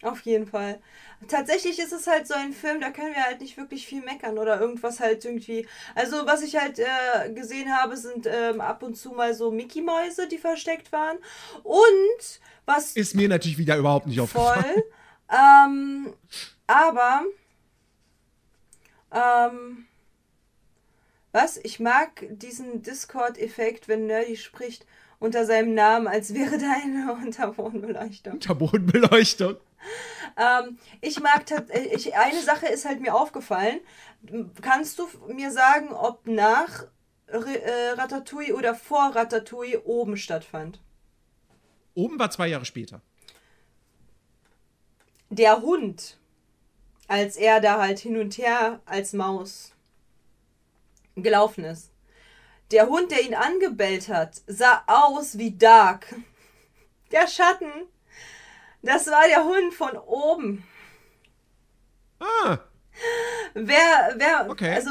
Auf 0.03 0.21
jeden 0.21 0.47
Fall. 0.47 0.81
Tatsächlich 1.27 1.81
ist 1.81 1.93
es 1.93 2.07
halt 2.07 2.29
so 2.29 2.35
ein 2.35 2.53
Film, 2.53 2.81
da 2.81 2.91
können 2.91 3.15
wir 3.15 3.25
halt 3.25 3.41
nicht 3.41 3.57
wirklich 3.57 3.85
viel 3.85 4.01
meckern 4.01 4.39
oder 4.39 4.61
irgendwas 4.61 5.01
halt 5.01 5.25
irgendwie. 5.25 5.67
Also, 5.97 6.25
was 6.25 6.43
ich 6.43 6.57
halt 6.57 6.79
äh, 6.79 7.33
gesehen 7.33 7.75
habe, 7.75 7.97
sind 7.97 8.27
ähm, 8.27 8.61
ab 8.61 8.85
und 8.85 8.95
zu 8.97 9.11
mal 9.11 9.35
so 9.35 9.51
Mickey-Mäuse, 9.51 10.29
die 10.29 10.39
versteckt 10.39 10.93
waren. 10.93 11.19
Und 11.65 12.41
was 12.65 12.93
Ist 12.93 13.17
mir 13.17 13.29
natürlich 13.29 13.59
wieder 13.59 13.77
überhaupt 13.77 14.07
nicht 14.07 14.21
aufgefallen. 14.21 14.63
voll. 14.63 14.85
ähm, 15.37 16.15
aber 16.69 17.23
ähm, 19.11 19.87
was? 21.33 21.57
Ich 21.59 21.81
mag 21.81 22.25
diesen 22.31 22.83
Discord-Effekt, 22.83 23.89
wenn 23.89 24.07
Nerdy 24.07 24.37
spricht 24.37 24.87
unter 25.19 25.45
seinem 25.45 25.75
Namen, 25.75 26.07
als 26.07 26.35
wäre 26.35 26.59
da 26.59 26.73
eine 26.83 27.13
Unterbodenbeleuchtung. 27.15 28.35
Unterbodenbeleuchtung. 28.35 29.57
Ähm, 30.37 30.79
ich 31.01 31.20
mag 31.20 31.47
tatsächlich, 31.47 32.14
eine 32.16 32.41
Sache 32.43 32.66
ist 32.66 32.85
halt 32.85 33.01
mir 33.01 33.14
aufgefallen. 33.14 33.81
Kannst 34.62 34.99
du 34.99 35.09
mir 35.29 35.51
sagen, 35.51 35.93
ob 35.93 36.26
nach 36.26 36.85
äh, 37.26 37.91
Ratatouille 37.97 38.55
oder 38.55 38.74
vor 38.74 39.14
Ratatouille 39.14 39.83
oben 39.85 40.16
stattfand? 40.16 40.81
Oben 41.95 42.18
war 42.18 42.31
zwei 42.31 42.49
Jahre 42.49 42.64
später. 42.64 43.01
Der 45.31 45.61
Hund, 45.61 46.18
als 47.07 47.37
er 47.37 47.61
da 47.61 47.81
halt 47.81 47.99
hin 47.99 48.18
und 48.18 48.39
her 48.39 48.81
als 48.87 49.12
Maus 49.12 49.72
gelaufen 51.16 51.64
ist. 51.64 51.91
Der 52.70 52.89
Hund, 52.89 53.11
der 53.11 53.22
ihn 53.22 53.35
angebellt 53.35 54.09
hat, 54.09 54.43
sah 54.47 54.83
aus 54.87 55.39
wie 55.39 55.57
Dark. 55.57 56.14
Der 57.11 57.26
Schatten, 57.26 57.72
das 58.83 59.07
war 59.09 59.26
der 59.29 59.45
Hund 59.45 59.74
von 59.74 59.97
oben. 59.97 60.64
Ah, 62.20 62.59
Wer, 63.55 64.14
wer, 64.16 64.51
Okay. 64.51 64.74
also 64.74 64.91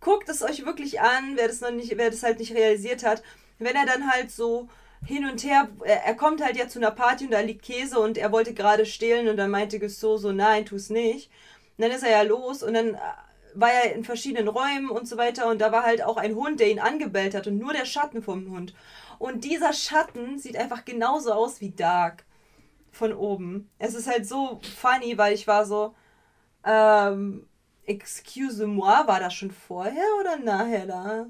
guckt 0.00 0.28
es 0.28 0.42
euch 0.42 0.64
wirklich 0.64 1.00
an, 1.00 1.36
wer 1.36 1.48
das 1.48 1.60
noch 1.60 1.70
nicht, 1.70 1.96
wer 1.96 2.10
das 2.10 2.22
halt 2.22 2.38
nicht 2.38 2.54
realisiert 2.54 3.04
hat. 3.04 3.22
Wenn 3.58 3.76
er 3.76 3.86
dann 3.86 4.10
halt 4.10 4.30
so 4.30 4.68
hin 5.04 5.26
und 5.28 5.44
her, 5.44 5.68
er, 5.84 6.14
kommt 6.14 6.42
halt 6.42 6.56
ja 6.56 6.68
zu 6.68 6.78
einer 6.78 6.90
Party 6.90 7.24
und 7.26 7.30
da 7.32 7.40
liegt 7.40 7.62
Käse 7.64 7.98
und 7.98 8.18
er 8.18 8.32
wollte 8.32 8.54
gerade 8.54 8.86
stehlen 8.86 9.28
und 9.28 9.36
dann 9.36 9.50
meinte 9.50 9.78
Gusteau 9.78 10.16
so, 10.16 10.32
nein, 10.32 10.66
tu's 10.66 10.90
nicht. 10.90 11.30
Und 11.76 11.82
dann 11.84 11.90
ist 11.90 12.02
er 12.02 12.10
ja 12.10 12.22
los 12.22 12.62
und 12.62 12.74
dann 12.74 12.94
äh, 12.94 12.98
war 13.54 13.70
er 13.72 13.94
in 13.94 14.04
verschiedenen 14.04 14.48
Räumen 14.48 14.90
und 14.90 15.08
so 15.08 15.16
weiter 15.16 15.48
und 15.48 15.60
da 15.60 15.72
war 15.72 15.84
halt 15.84 16.02
auch 16.02 16.16
ein 16.16 16.34
Hund, 16.34 16.60
der 16.60 16.70
ihn 16.70 16.80
angebellt 16.80 17.34
hat 17.34 17.46
und 17.46 17.58
nur 17.58 17.72
der 17.72 17.84
Schatten 17.86 18.22
vom 18.22 18.50
Hund. 18.50 18.74
Und 19.18 19.44
dieser 19.44 19.72
Schatten 19.72 20.38
sieht 20.38 20.56
einfach 20.56 20.84
genauso 20.84 21.32
aus 21.32 21.60
wie 21.60 21.70
Dark 21.70 22.24
von 22.96 23.12
oben. 23.12 23.70
Es 23.78 23.94
ist 23.94 24.08
halt 24.08 24.26
so 24.26 24.60
funny, 24.76 25.16
weil 25.16 25.34
ich 25.34 25.46
war 25.46 25.64
so, 25.64 25.94
ähm, 26.64 27.46
excuse 27.84 28.66
moi, 28.66 29.06
war 29.06 29.20
das 29.20 29.34
schon 29.34 29.50
vorher 29.50 30.04
oder 30.20 30.38
nachher 30.38 30.86
da? 30.86 31.26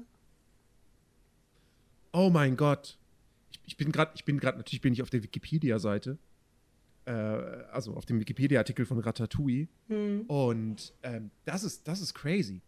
oh 2.17 2.29
mein 2.29 2.57
Gott. 2.57 2.97
Ich, 3.51 3.61
ich 3.65 3.77
bin 3.77 3.91
gerade, 3.91 4.11
ich 4.15 4.25
bin 4.25 4.39
gerade, 4.39 4.57
natürlich 4.57 4.81
bin 4.81 4.93
ich 4.93 5.01
auf 5.01 5.09
der 5.09 5.23
Wikipedia-Seite. 5.23 6.17
Äh, 7.05 7.11
also 7.11 7.93
auf 7.95 8.05
dem 8.05 8.19
Wikipedia-Artikel 8.19 8.85
von 8.85 8.99
Ratatouille. 8.99 9.67
Hm. 9.87 10.21
Und 10.27 10.93
ähm, 11.03 11.31
das 11.45 11.63
ist, 11.63 11.87
das 11.87 12.01
ist 12.01 12.13
crazy. 12.13 12.61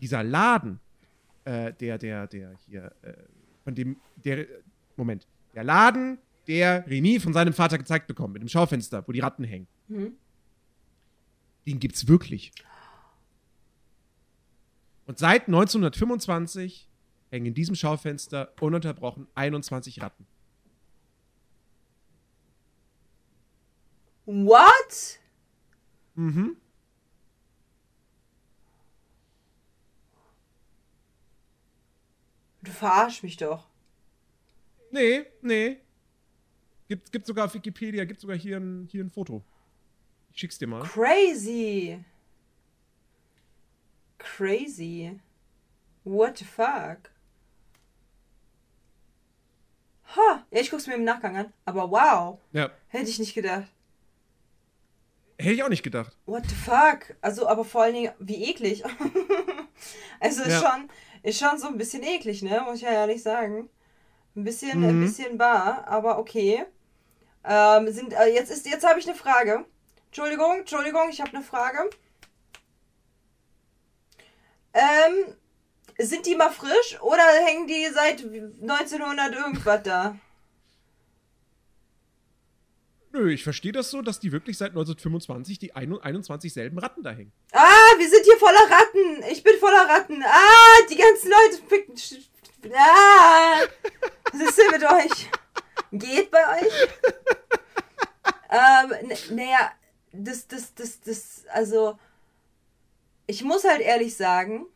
Dieser 0.00 0.22
Laden, 0.22 0.80
äh, 1.44 1.72
der, 1.72 1.98
der, 1.98 2.26
der 2.26 2.56
hier, 2.66 2.92
äh, 3.02 3.14
von 3.64 3.74
dem, 3.74 3.96
der, 4.16 4.46
Moment, 4.96 5.26
der 5.54 5.64
Laden, 5.64 6.18
der 6.46 6.86
Remy 6.86 7.20
von 7.20 7.32
seinem 7.32 7.52
Vater 7.52 7.78
gezeigt 7.78 8.06
bekommt, 8.06 8.32
mit 8.34 8.42
dem 8.42 8.48
Schaufenster, 8.48 9.06
wo 9.06 9.12
die 9.12 9.20
Ratten 9.20 9.44
hängen. 9.44 9.66
Hm. 9.88 10.12
Den 11.66 11.78
gibt's 11.78 12.08
wirklich. 12.08 12.52
Und 15.06 15.18
seit 15.18 15.46
1925 15.46 16.88
hängen 17.30 17.46
in 17.46 17.54
diesem 17.54 17.74
Schaufenster 17.74 18.52
ununterbrochen 18.60 19.26
21 19.34 20.02
Ratten. 20.02 20.26
What? 24.24 25.18
Mhm. 26.14 26.56
Du 32.62 32.70
verarsch 32.70 33.22
mich 33.22 33.36
doch. 33.36 33.66
Nee, 34.92 35.24
nee. 35.40 35.81
Gibt, 36.92 37.10
gibt 37.10 37.26
sogar 37.26 37.46
auf 37.46 37.54
Wikipedia, 37.54 38.04
gibt 38.04 38.20
sogar 38.20 38.36
hier 38.36 38.58
ein, 38.58 38.86
hier 38.90 39.02
ein 39.02 39.08
Foto. 39.08 39.42
Ich 40.30 40.38
schick's 40.40 40.58
dir 40.58 40.66
mal. 40.66 40.82
Crazy. 40.82 42.04
Crazy. 44.18 45.18
What 46.04 46.36
the 46.36 46.44
fuck? 46.44 46.98
Ha, 50.16 50.44
ja, 50.50 50.60
ich 50.60 50.70
guck's 50.70 50.86
mir 50.86 50.96
im 50.96 51.04
Nachgang 51.04 51.34
an. 51.34 51.52
Aber 51.64 51.90
wow, 51.90 52.38
Ja. 52.52 52.70
hätte 52.88 53.08
ich 53.08 53.18
nicht 53.18 53.32
gedacht. 53.32 53.72
Hätte 55.38 55.54
ich 55.54 55.62
auch 55.62 55.70
nicht 55.70 55.82
gedacht. 55.82 56.14
What 56.26 56.44
the 56.46 56.54
fuck? 56.54 57.16
Also, 57.22 57.48
aber 57.48 57.64
vor 57.64 57.84
allen 57.84 57.94
Dingen, 57.94 58.12
wie 58.18 58.44
eklig. 58.50 58.84
also 60.20 60.42
ist 60.42 60.60
Ja. 60.60 60.60
schon, 60.60 60.90
ist 61.22 61.38
schon 61.38 61.58
so 61.58 61.68
ein 61.68 61.78
bisschen 61.78 62.02
eklig, 62.02 62.42
ne? 62.42 62.60
Muss 62.66 62.76
ich 62.76 62.82
ja 62.82 62.90
ehrlich 62.92 63.22
sagen. 63.22 63.70
Ein 64.36 64.44
bisschen, 64.44 64.84
ein 64.84 64.96
Mhm. 64.98 65.00
bisschen 65.06 65.38
bar, 65.38 65.86
aber 65.88 66.18
okay. 66.18 66.66
Ähm, 67.44 67.92
sind, 67.92 68.12
äh, 68.12 68.26
jetzt 68.32 68.50
ist, 68.50 68.66
jetzt 68.66 68.86
habe 68.86 69.00
ich 69.00 69.06
eine 69.08 69.16
Frage. 69.16 69.64
Entschuldigung, 70.06 70.60
Entschuldigung, 70.60 71.08
ich 71.10 71.20
habe 71.20 71.34
eine 71.34 71.44
Frage. 71.44 71.88
Ähm, 74.74 75.34
sind 75.98 76.26
die 76.26 76.34
mal 76.36 76.50
frisch 76.50 77.00
oder 77.02 77.22
hängen 77.44 77.66
die 77.66 77.86
seit 77.92 78.22
1900 78.24 79.34
irgendwas 79.34 79.82
da? 79.82 80.16
Nö, 83.14 83.30
ich 83.30 83.44
verstehe 83.44 83.72
das 83.72 83.90
so, 83.90 84.00
dass 84.00 84.20
die 84.20 84.32
wirklich 84.32 84.56
seit 84.56 84.70
1925 84.70 85.58
die 85.58 85.74
ein- 85.74 86.00
21 86.00 86.50
selben 86.52 86.78
Ratten 86.78 87.02
da 87.02 87.10
hängen. 87.10 87.30
Ah, 87.52 87.60
wir 87.98 88.08
sind 88.08 88.24
hier 88.24 88.38
voller 88.38 88.70
Ratten. 88.70 89.22
Ich 89.30 89.42
bin 89.42 89.58
voller 89.60 89.86
Ratten. 89.86 90.22
Ah, 90.24 90.86
die 90.88 90.96
ganzen 90.96 91.30
Leute 91.30 91.62
picken. 91.68 91.94
Ah, 92.74 93.60
was 94.32 94.40
ist 94.40 94.56
denn 94.56 94.70
mit 94.70 94.82
euch? 94.84 95.28
Geht 95.92 96.30
bei 96.30 96.38
euch? 96.60 96.72
ähm, 98.50 99.36
naja, 99.36 99.72
das, 100.12 100.48
das, 100.48 100.74
das, 100.74 101.00
das, 101.00 101.44
also, 101.52 101.98
ich 103.26 103.44
muss 103.44 103.64
halt 103.64 103.80
ehrlich 103.80 104.16
sagen, 104.16 104.66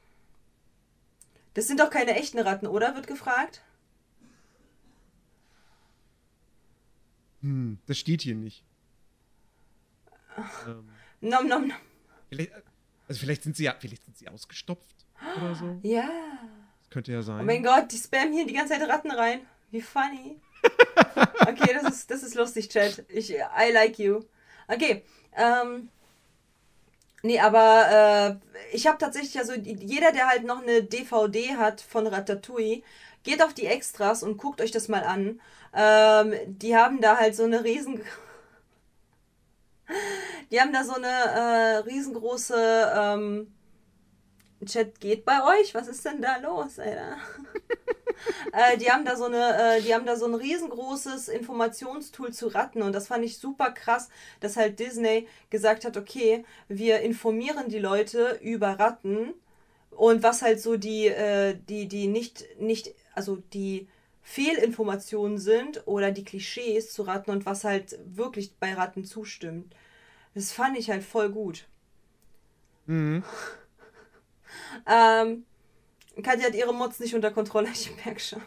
das 1.54 1.66
sind 1.66 1.80
doch 1.80 1.90
keine 1.90 2.14
echten 2.14 2.38
Ratten, 2.38 2.66
oder? 2.66 2.94
Wird 2.94 3.06
gefragt. 3.06 3.62
Hm, 7.40 7.78
das 7.86 7.98
steht 7.98 8.22
hier 8.22 8.34
nicht. 8.34 8.62
ähm, 10.66 10.88
Nom, 11.22 11.48
nom, 11.48 11.66
nom. 11.68 11.78
vielleicht, 12.28 12.52
also 13.08 13.20
vielleicht 13.20 13.42
sind 13.42 13.56
sie 13.56 13.64
ja, 13.64 13.74
vielleicht 13.78 14.04
sind 14.04 14.18
sie 14.18 14.28
ausgestopft 14.28 15.06
oder 15.38 15.54
so. 15.54 15.78
Ja. 15.82 16.10
Das 16.80 16.90
könnte 16.90 17.12
ja 17.12 17.22
sein. 17.22 17.40
Oh 17.40 17.44
mein 17.44 17.62
Gott, 17.62 17.90
die 17.90 17.96
spammen 17.96 18.34
hier 18.34 18.46
die 18.46 18.52
ganze 18.52 18.74
Zeit 18.74 18.86
Ratten 18.86 19.10
rein. 19.10 19.40
Wie 19.70 19.80
funny. 19.80 20.40
Okay, 21.40 21.78
das 21.80 21.92
ist, 21.94 22.10
das 22.10 22.22
ist 22.22 22.34
lustig, 22.34 22.68
Chat. 22.68 23.04
Ich, 23.08 23.30
I 23.30 23.72
like 23.72 23.98
you. 23.98 24.22
Okay, 24.68 25.04
ähm. 25.36 25.88
Nee, 27.22 27.40
aber 27.40 28.40
äh, 28.42 28.76
ich 28.76 28.86
habe 28.86 28.98
tatsächlich, 28.98 29.38
also 29.38 29.52
jeder, 29.54 30.12
der 30.12 30.28
halt 30.28 30.44
noch 30.44 30.62
eine 30.62 30.82
DVD 30.84 31.56
hat 31.56 31.80
von 31.80 32.06
Ratatouille, 32.06 32.82
geht 33.24 33.42
auf 33.42 33.52
die 33.54 33.66
Extras 33.66 34.22
und 34.22 34.36
guckt 34.36 34.60
euch 34.60 34.70
das 34.70 34.88
mal 34.88 35.02
an. 35.02 35.40
Ähm, 35.74 36.34
die 36.46 36.76
haben 36.76 37.00
da 37.00 37.16
halt 37.18 37.34
so 37.36 37.44
eine 37.44 37.64
riesen... 37.64 38.02
Die 40.50 40.60
haben 40.60 40.72
da 40.72 40.84
so 40.84 40.94
eine 40.94 41.06
äh, 41.08 41.76
riesengroße... 41.78 42.92
Ähm, 42.96 43.52
Chat 44.64 45.00
geht 45.00 45.24
bei 45.24 45.42
euch? 45.44 45.74
Was 45.74 45.88
ist 45.88 46.04
denn 46.04 46.22
da 46.22 46.38
los, 46.38 46.78
Alter? 46.78 47.16
äh, 48.52 48.76
die 48.78 48.90
haben 48.90 49.04
da 49.04 49.16
so 49.16 49.24
eine, 49.24 49.76
äh, 49.76 49.82
die 49.82 49.94
haben 49.94 50.06
da 50.06 50.16
so 50.16 50.26
ein 50.26 50.34
riesengroßes 50.34 51.28
Informationstool 51.28 52.32
zu 52.32 52.48
Ratten 52.48 52.82
und 52.82 52.92
das 52.92 53.08
fand 53.08 53.24
ich 53.24 53.38
super 53.38 53.70
krass, 53.70 54.08
dass 54.40 54.56
halt 54.56 54.78
Disney 54.78 55.28
gesagt 55.50 55.84
hat, 55.84 55.96
okay, 55.96 56.44
wir 56.68 57.00
informieren 57.00 57.68
die 57.68 57.78
Leute 57.78 58.38
über 58.42 58.78
Ratten 58.78 59.34
und 59.90 60.22
was 60.22 60.42
halt 60.42 60.60
so 60.60 60.76
die, 60.76 61.06
äh, 61.06 61.56
die, 61.68 61.88
die 61.88 62.06
nicht, 62.06 62.44
nicht, 62.60 62.94
also 63.14 63.36
die 63.52 63.88
Fehlinformationen 64.22 65.38
sind 65.38 65.86
oder 65.86 66.10
die 66.10 66.24
Klischees 66.24 66.92
zu 66.92 67.02
Ratten 67.02 67.30
und 67.30 67.46
was 67.46 67.64
halt 67.64 67.98
wirklich 68.04 68.54
bei 68.58 68.74
Ratten 68.74 69.04
zustimmt. 69.04 69.74
Das 70.34 70.52
fand 70.52 70.76
ich 70.76 70.90
halt 70.90 71.04
voll 71.04 71.30
gut. 71.30 71.66
Mhm. 72.86 73.24
Ähm, 74.86 75.44
Katja 76.22 76.46
hat 76.46 76.54
ihre 76.54 76.74
Mods 76.74 77.00
nicht 77.00 77.14
unter 77.14 77.30
Kontrolle, 77.30 77.68
ich 77.72 77.90
merke 78.04 78.20
schon. 78.20 78.42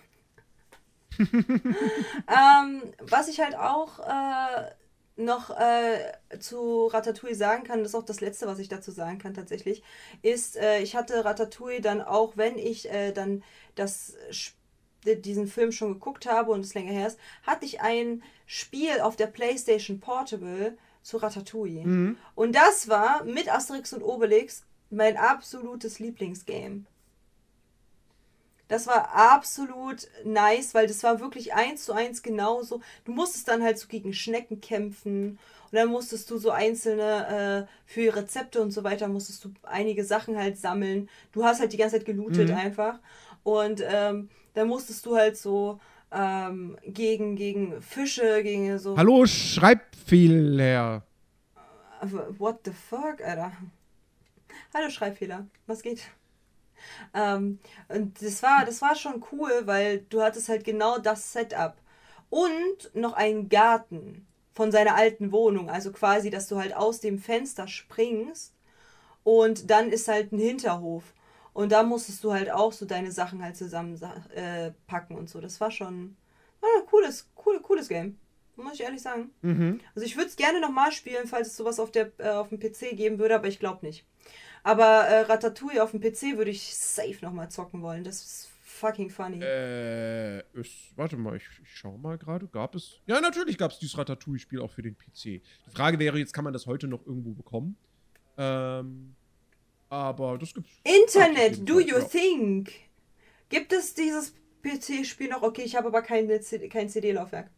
ähm, 1.20 2.84
was 3.00 3.28
ich 3.28 3.42
halt 3.42 3.56
auch 3.56 4.00
äh, 4.00 4.72
noch 5.18 5.50
äh, 5.50 6.40
zu 6.40 6.88
Ratatouille 6.88 7.36
sagen 7.36 7.64
kann, 7.64 7.80
das 7.80 7.90
ist 7.90 7.96
auch 7.96 8.06
das 8.06 8.22
Letzte, 8.22 8.48
was 8.48 8.60
ich 8.60 8.70
dazu 8.70 8.92
sagen 8.92 9.20
kann 9.20 9.34
tatsächlich, 9.34 9.84
ist, 10.22 10.56
äh, 10.56 10.80
ich 10.80 10.96
hatte 10.96 11.26
Ratatouille 11.26 11.82
dann 11.82 12.02
auch, 12.02 12.38
wenn 12.38 12.58
ich 12.58 12.90
äh, 12.90 13.12
dann 13.12 13.44
das 13.76 14.16
diesen 15.04 15.48
Film 15.48 15.72
schon 15.72 15.94
geguckt 15.94 16.26
habe 16.26 16.52
und 16.52 16.62
es 16.62 16.74
länger 16.74 16.92
her 16.92 17.08
ist, 17.08 17.20
hatte 17.44 17.66
ich 17.66 17.82
ein 17.82 18.22
Spiel 18.46 19.00
auf 19.02 19.16
der 19.16 19.28
PlayStation 19.28 20.00
Portable 20.00 20.78
zu 21.02 21.18
Ratatouille. 21.18 21.86
Mhm. 21.86 22.18
Und 22.36 22.56
das 22.56 22.90
war 22.90 23.24
mit 23.24 23.52
Asterix 23.52 23.94
und 23.94 24.04
Obelix 24.04 24.64
mein 24.90 25.18
absolutes 25.18 26.00
Lieblingsgame. 26.00 26.86
Das 28.70 28.86
war 28.88 29.10
absolut 29.14 30.08
nice, 30.24 30.74
weil 30.76 30.88
das 30.88 31.04
war 31.04 31.20
wirklich 31.20 31.54
eins 31.56 31.86
zu 31.86 31.92
eins 31.92 32.22
genauso. 32.22 32.82
Du 33.04 33.12
musstest 33.12 33.48
dann 33.48 33.64
halt 33.64 33.80
so 33.80 33.88
gegen 33.88 34.14
Schnecken 34.14 34.62
kämpfen 34.62 35.40
und 35.72 35.76
dann 35.76 35.90
musstest 35.90 36.30
du 36.30 36.38
so 36.38 36.52
einzelne 36.52 37.68
äh, 37.68 37.74
für 37.86 38.16
Rezepte 38.16 38.62
und 38.62 38.72
so 38.72 38.84
weiter 38.84 39.08
musstest 39.08 39.44
du 39.44 39.52
einige 39.64 40.06
Sachen 40.06 40.38
halt 40.38 40.58
sammeln. 40.60 41.10
Du 41.32 41.44
hast 41.44 41.60
halt 41.60 41.74
die 41.74 41.78
ganze 41.78 41.98
Zeit 41.98 42.06
gelootet 42.06 42.50
Mhm. 42.50 42.56
einfach 42.56 43.00
und 43.44 43.84
ähm, 43.86 44.30
dann 44.54 44.68
musstest 44.68 45.04
du 45.06 45.16
halt 45.16 45.36
so 45.36 45.80
ähm, 46.12 46.78
gegen 46.86 47.36
gegen 47.36 47.82
Fische, 47.82 48.44
gegen 48.44 48.78
so 48.78 48.96
Hallo, 48.98 49.26
Schreibfehler. 49.26 51.04
What 52.38 52.60
the 52.66 52.72
fuck, 52.72 53.20
Alter? 53.24 53.52
Hallo 54.76 54.90
Schreibfehler, 54.92 55.48
was 55.66 55.82
geht? 55.82 56.04
Ähm, 57.14 57.60
und 57.88 58.22
das 58.22 58.44
war, 58.44 58.66
das 58.66 58.82
war 58.82 58.96
schon 58.96 59.24
cool, 59.32 59.52
weil 59.66 60.00
du 60.10 60.22
hattest 60.22 60.50
halt 60.50 60.64
genau 60.64 60.98
das 60.98 61.34
Setup. 61.34 61.76
Und 62.30 62.94
noch 62.94 63.14
einen 63.14 63.50
Garten 63.50 64.28
von 64.54 64.72
seiner 64.72 64.96
alten 64.96 65.32
Wohnung. 65.32 65.70
Also 65.70 65.92
quasi, 65.92 66.30
dass 66.30 66.48
du 66.48 66.58
halt 66.58 66.76
aus 66.76 67.00
dem 67.00 67.20
Fenster 67.20 67.68
springst 67.68 68.54
und 69.24 69.70
dann 69.70 69.90
ist 69.90 70.08
halt 70.08 70.32
ein 70.32 70.40
Hinterhof. 70.40 71.04
Und 71.54 71.72
da 71.72 71.84
musstest 71.84 72.24
du 72.24 72.34
halt 72.34 72.52
auch 72.52 72.72
so 72.72 72.86
deine 72.86 73.12
Sachen 73.12 73.44
halt 73.44 73.58
zusammen 73.58 74.00
äh, 74.36 74.72
und 75.10 75.30
so. 75.30 75.42
Das 75.42 75.60
war 75.60 75.72
schon 75.72 76.16
war 76.62 76.70
ein 76.78 76.86
cooles, 76.88 77.30
cool, 77.46 77.60
cooles 77.62 77.88
Game. 77.88 78.18
Muss 78.56 78.74
ich 78.74 78.82
ehrlich 78.82 79.02
sagen. 79.02 79.32
Mhm. 79.42 79.80
Also 79.96 80.06
ich 80.06 80.18
würde 80.18 80.30
es 80.30 80.36
gerne 80.36 80.60
nochmal 80.60 80.92
spielen, 80.92 81.28
falls 81.28 81.48
es 81.48 81.58
sowas 81.58 81.80
auf, 81.80 81.92
der, 81.92 82.12
äh, 82.18 82.30
auf 82.30 82.50
dem 82.50 82.60
PC 82.60 82.98
geben 82.98 83.18
würde, 83.18 83.36
aber 83.36 83.48
ich 83.48 83.60
glaube 83.60 83.86
nicht. 83.86 84.06
Aber 84.64 85.06
äh, 85.08 85.22
Ratatouille 85.22 85.84
auf 85.84 85.92
dem 85.92 86.02
PC 86.02 86.38
würde 86.38 86.52
ich 86.52 86.76
safe 86.76 87.18
nochmal 87.22 87.50
zocken 87.50 87.82
wollen. 87.82 88.04
Das 88.04 88.22
ist 88.22 88.50
fucking 88.62 89.10
funny. 89.10 89.40
Äh, 89.42 90.40
ist, 90.54 90.96
warte 90.96 91.18
mal, 91.18 91.36
ich, 91.38 91.44
ich 91.62 91.76
schau 91.76 91.98
mal 91.98 92.18
gerade. 92.18 92.48
Gab 92.48 92.76
es. 92.76 93.00
Ja, 93.06 93.20
natürlich 93.22 93.58
gab 93.58 93.72
es 93.72 93.80
dieses 93.80 93.98
Ratatouille-Spiel 93.98 94.62
auch 94.62 94.72
für 94.72 94.82
den 94.82 94.98
PC. 94.98 95.24
Die 95.24 95.42
Frage 95.74 96.00
wäre 96.00 96.18
jetzt, 96.18 96.34
kann 96.34 96.44
man 96.44 96.54
das 96.54 96.66
heute 96.66 96.88
noch 96.88 97.06
irgendwo 97.06 97.32
bekommen? 97.32 97.78
Ähm, 98.38 99.16
aber 99.90 100.38
das 100.38 100.54
gibt's. 100.54 100.72
Internet, 100.84 101.68
do 101.68 101.80
you 101.80 101.98
ja. 101.98 102.04
think? 102.06 102.72
Gibt 103.50 103.74
es 103.74 103.94
dieses 103.94 104.34
PC-Spiel 104.64 105.30
noch? 105.30 105.42
Okay, 105.42 105.64
ich 105.64 105.76
habe 105.76 105.88
aber 105.88 106.02
keine 106.02 106.40
kein 106.70 106.90
CD-Laufwerk. 106.90 107.50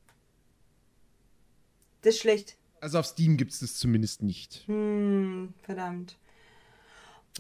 Das 2.02 2.16
ist 2.16 2.22
schlecht. 2.22 2.58
Also 2.80 2.98
auf 2.98 3.06
Steam 3.06 3.38
gibt 3.38 3.52
es 3.52 3.60
das 3.60 3.76
zumindest 3.76 4.24
nicht. 4.24 4.64
Hm, 4.66 5.54
verdammt. 5.62 6.18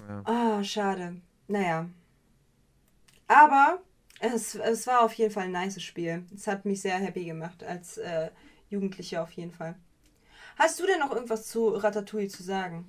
Ja. 0.07 0.21
Ah, 0.25 0.63
schade. 0.63 1.21
Naja. 1.47 1.89
Aber 3.27 3.81
es, 4.19 4.55
es 4.55 4.87
war 4.87 5.01
auf 5.01 5.13
jeden 5.13 5.31
Fall 5.31 5.45
ein 5.45 5.51
nices 5.51 5.83
Spiel. 5.83 6.25
Es 6.33 6.47
hat 6.47 6.65
mich 6.65 6.81
sehr 6.81 6.95
happy 6.97 7.25
gemacht 7.25 7.63
als 7.63 7.97
äh, 7.97 8.29
Jugendliche 8.69 9.21
auf 9.21 9.31
jeden 9.31 9.51
Fall. 9.51 9.75
Hast 10.57 10.79
du 10.79 10.85
denn 10.85 10.99
noch 10.99 11.11
irgendwas 11.13 11.47
zu 11.47 11.69
Ratatouille 11.69 12.27
zu 12.27 12.43
sagen? 12.43 12.85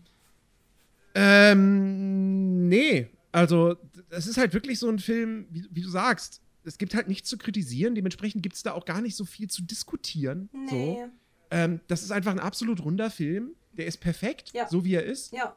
Ähm, 1.15 2.69
nee. 2.69 3.09
Also, 3.31 3.77
es 4.11 4.27
ist 4.27 4.37
halt 4.37 4.53
wirklich 4.53 4.79
so 4.79 4.89
ein 4.89 4.99
Film, 4.99 5.47
wie, 5.51 5.67
wie 5.71 5.83
du 5.83 5.89
sagst. 5.89 6.41
Es 6.65 6.79
gibt 6.79 6.95
halt 6.95 7.09
nichts 7.09 7.29
zu 7.29 7.39
kritisieren, 7.39 7.95
dementsprechend 7.95 8.43
gibt 8.43 8.55
es 8.55 8.63
da 8.63 8.73
auch 8.73 8.85
gar 8.85 9.01
nicht 9.01 9.17
so 9.17 9.25
viel 9.25 9.49
zu 9.49 9.63
diskutieren. 9.63 10.49
Nee. 10.53 10.99
So. 11.01 11.11
Ähm, 11.51 11.81
das 11.89 12.03
ist 12.03 12.13
einfach 12.13 12.31
ein 12.33 12.39
absolut 12.39 12.85
runder 12.85 13.11
Film. 13.11 13.55
Der 13.73 13.87
ist 13.87 13.99
perfekt, 13.99 14.53
Ja. 14.53 14.69
so 14.69 14.85
wie 14.85 14.95
er 14.95 15.05
ist. 15.05 15.33
Ja. 15.33 15.57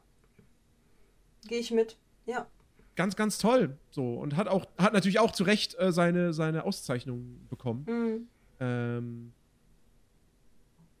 Gehe 1.48 1.58
ich 1.60 1.70
mit. 1.70 1.96
Ja. 2.26 2.46
Ganz, 2.96 3.14
ganz 3.16 3.38
toll. 3.38 3.76
So. 3.90 4.14
Und 4.14 4.36
hat 4.36 4.48
auch, 4.48 4.66
hat 4.78 4.92
natürlich 4.92 5.18
auch 5.18 5.30
zu 5.32 5.44
Recht 5.44 5.78
äh, 5.78 5.92
seine, 5.92 6.32
seine 6.32 6.64
Auszeichnung 6.64 7.46
bekommen. 7.48 7.84
Mhm. 7.88 8.28
Ähm, 8.60 9.32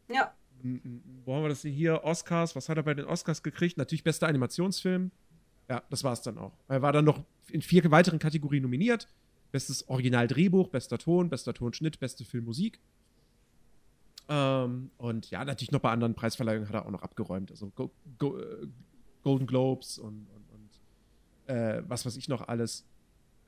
Ja. 0.08 0.32
wo 1.24 1.34
haben 1.34 1.42
wir 1.42 1.48
das 1.48 1.62
denn 1.62 1.72
hier? 1.72 2.04
Oscars. 2.04 2.54
Was 2.54 2.68
hat 2.68 2.76
er 2.76 2.82
bei 2.82 2.94
den 2.94 3.06
Oscars 3.06 3.42
gekriegt? 3.42 3.78
Natürlich 3.78 4.04
bester 4.04 4.28
Animationsfilm. 4.28 5.10
Ja, 5.68 5.82
das 5.90 6.04
war 6.04 6.12
es 6.12 6.22
dann 6.22 6.38
auch. 6.38 6.52
Er 6.68 6.82
war 6.82 6.92
dann 6.92 7.04
noch 7.04 7.24
in 7.50 7.62
vier 7.62 7.90
weiteren 7.90 8.18
Kategorien 8.18 8.62
nominiert. 8.62 9.08
Bestes 9.52 9.88
Originaldrehbuch, 9.88 10.68
bester 10.68 10.98
Ton, 10.98 11.30
bester 11.30 11.54
Tonschnitt, 11.54 11.98
beste 11.98 12.24
Filmmusik. 12.24 12.78
Ähm, 14.28 14.90
und 14.98 15.30
ja, 15.30 15.44
natürlich 15.44 15.70
noch 15.72 15.80
bei 15.80 15.90
anderen 15.90 16.14
Preisverleihungen 16.14 16.68
hat 16.68 16.74
er 16.74 16.84
auch 16.86 16.90
noch 16.90 17.02
abgeräumt. 17.02 17.50
Also 17.50 17.70
Go 17.74 17.90
Go 18.18 18.38
äh, 18.38 18.66
Golden 19.22 19.46
Globes 19.46 19.98
und 19.98 20.26
äh, 21.46 21.82
was 21.86 22.04
weiß 22.06 22.16
ich 22.16 22.28
noch 22.28 22.46
alles. 22.48 22.84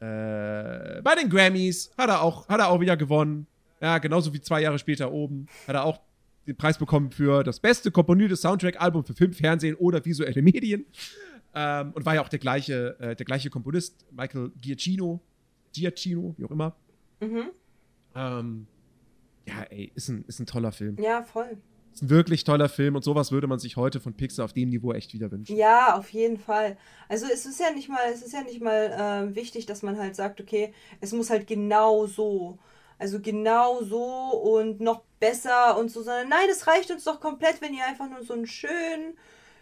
Äh, 0.00 1.02
bei 1.02 1.14
den 1.20 1.28
Grammys 1.28 1.90
hat 1.98 2.08
er 2.08 2.22
auch, 2.22 2.48
hat 2.48 2.60
er 2.60 2.68
auch 2.68 2.80
wieder 2.80 2.96
gewonnen. 2.96 3.46
Ja, 3.80 3.98
genauso 3.98 4.32
wie 4.32 4.40
zwei 4.40 4.62
Jahre 4.62 4.78
später 4.78 5.12
oben 5.12 5.46
hat 5.66 5.74
er 5.74 5.84
auch 5.84 6.00
den 6.46 6.56
Preis 6.56 6.78
bekommen 6.78 7.10
für 7.10 7.44
das 7.44 7.60
beste 7.60 7.90
komponierte 7.90 8.36
Soundtrack-Album 8.36 9.04
für 9.04 9.14
Film, 9.14 9.32
Fernsehen 9.32 9.76
oder 9.76 10.04
visuelle 10.04 10.42
Medien. 10.42 10.86
Ähm, 11.54 11.92
und 11.92 12.04
war 12.04 12.14
ja 12.14 12.22
auch 12.22 12.28
der 12.28 12.38
gleiche, 12.38 12.98
äh, 13.00 13.16
der 13.16 13.26
gleiche 13.26 13.50
Komponist, 13.50 14.06
Michael 14.12 14.50
Giacchino, 14.60 15.20
Giacchino, 15.72 16.34
wie 16.36 16.44
auch 16.44 16.50
immer. 16.50 16.76
Mhm. 17.20 17.50
Ähm, 18.14 18.66
ja, 19.46 19.62
ey, 19.70 19.90
ist 19.94 20.08
ein, 20.08 20.24
ist 20.26 20.40
ein 20.40 20.46
toller 20.46 20.72
Film. 20.72 20.96
Ja, 21.00 21.22
voll. 21.22 21.56
Ist 21.92 22.02
ein 22.02 22.10
wirklich 22.10 22.44
toller 22.44 22.68
Film 22.68 22.94
und 22.94 23.02
sowas 23.02 23.32
würde 23.32 23.46
man 23.48 23.58
sich 23.58 23.76
heute 23.76 23.98
von 24.00 24.14
Pixar 24.14 24.44
auf 24.44 24.52
dem 24.52 24.68
Niveau 24.68 24.92
echt 24.92 25.14
wieder 25.14 25.30
wünschen. 25.32 25.56
Ja, 25.56 25.96
auf 25.96 26.10
jeden 26.12 26.38
Fall. 26.38 26.76
Also 27.08 27.26
es 27.26 27.44
ist 27.44 27.58
ja 27.58 27.70
nicht 27.72 27.88
mal, 27.88 28.00
es 28.12 28.22
ist 28.22 28.32
ja 28.32 28.42
nicht 28.42 28.60
mal 28.60 28.94
ähm, 28.98 29.34
wichtig, 29.34 29.66
dass 29.66 29.82
man 29.82 29.98
halt 29.98 30.14
sagt, 30.14 30.40
okay, 30.40 30.72
es 31.00 31.12
muss 31.12 31.30
halt 31.30 31.46
genau 31.46 32.06
so. 32.06 32.58
Also 33.00 33.20
genau 33.20 33.82
so 33.82 34.02
und 34.04 34.80
noch 34.80 35.02
besser 35.20 35.78
und 35.78 35.90
so, 35.90 36.02
sondern 36.02 36.28
nein, 36.28 36.48
es 36.50 36.66
reicht 36.66 36.90
uns 36.90 37.04
doch 37.04 37.20
komplett, 37.20 37.60
wenn 37.60 37.74
ihr 37.74 37.84
einfach 37.86 38.08
nur 38.08 38.22
so 38.24 38.34
einen 38.34 38.46
schönen, 38.46 39.16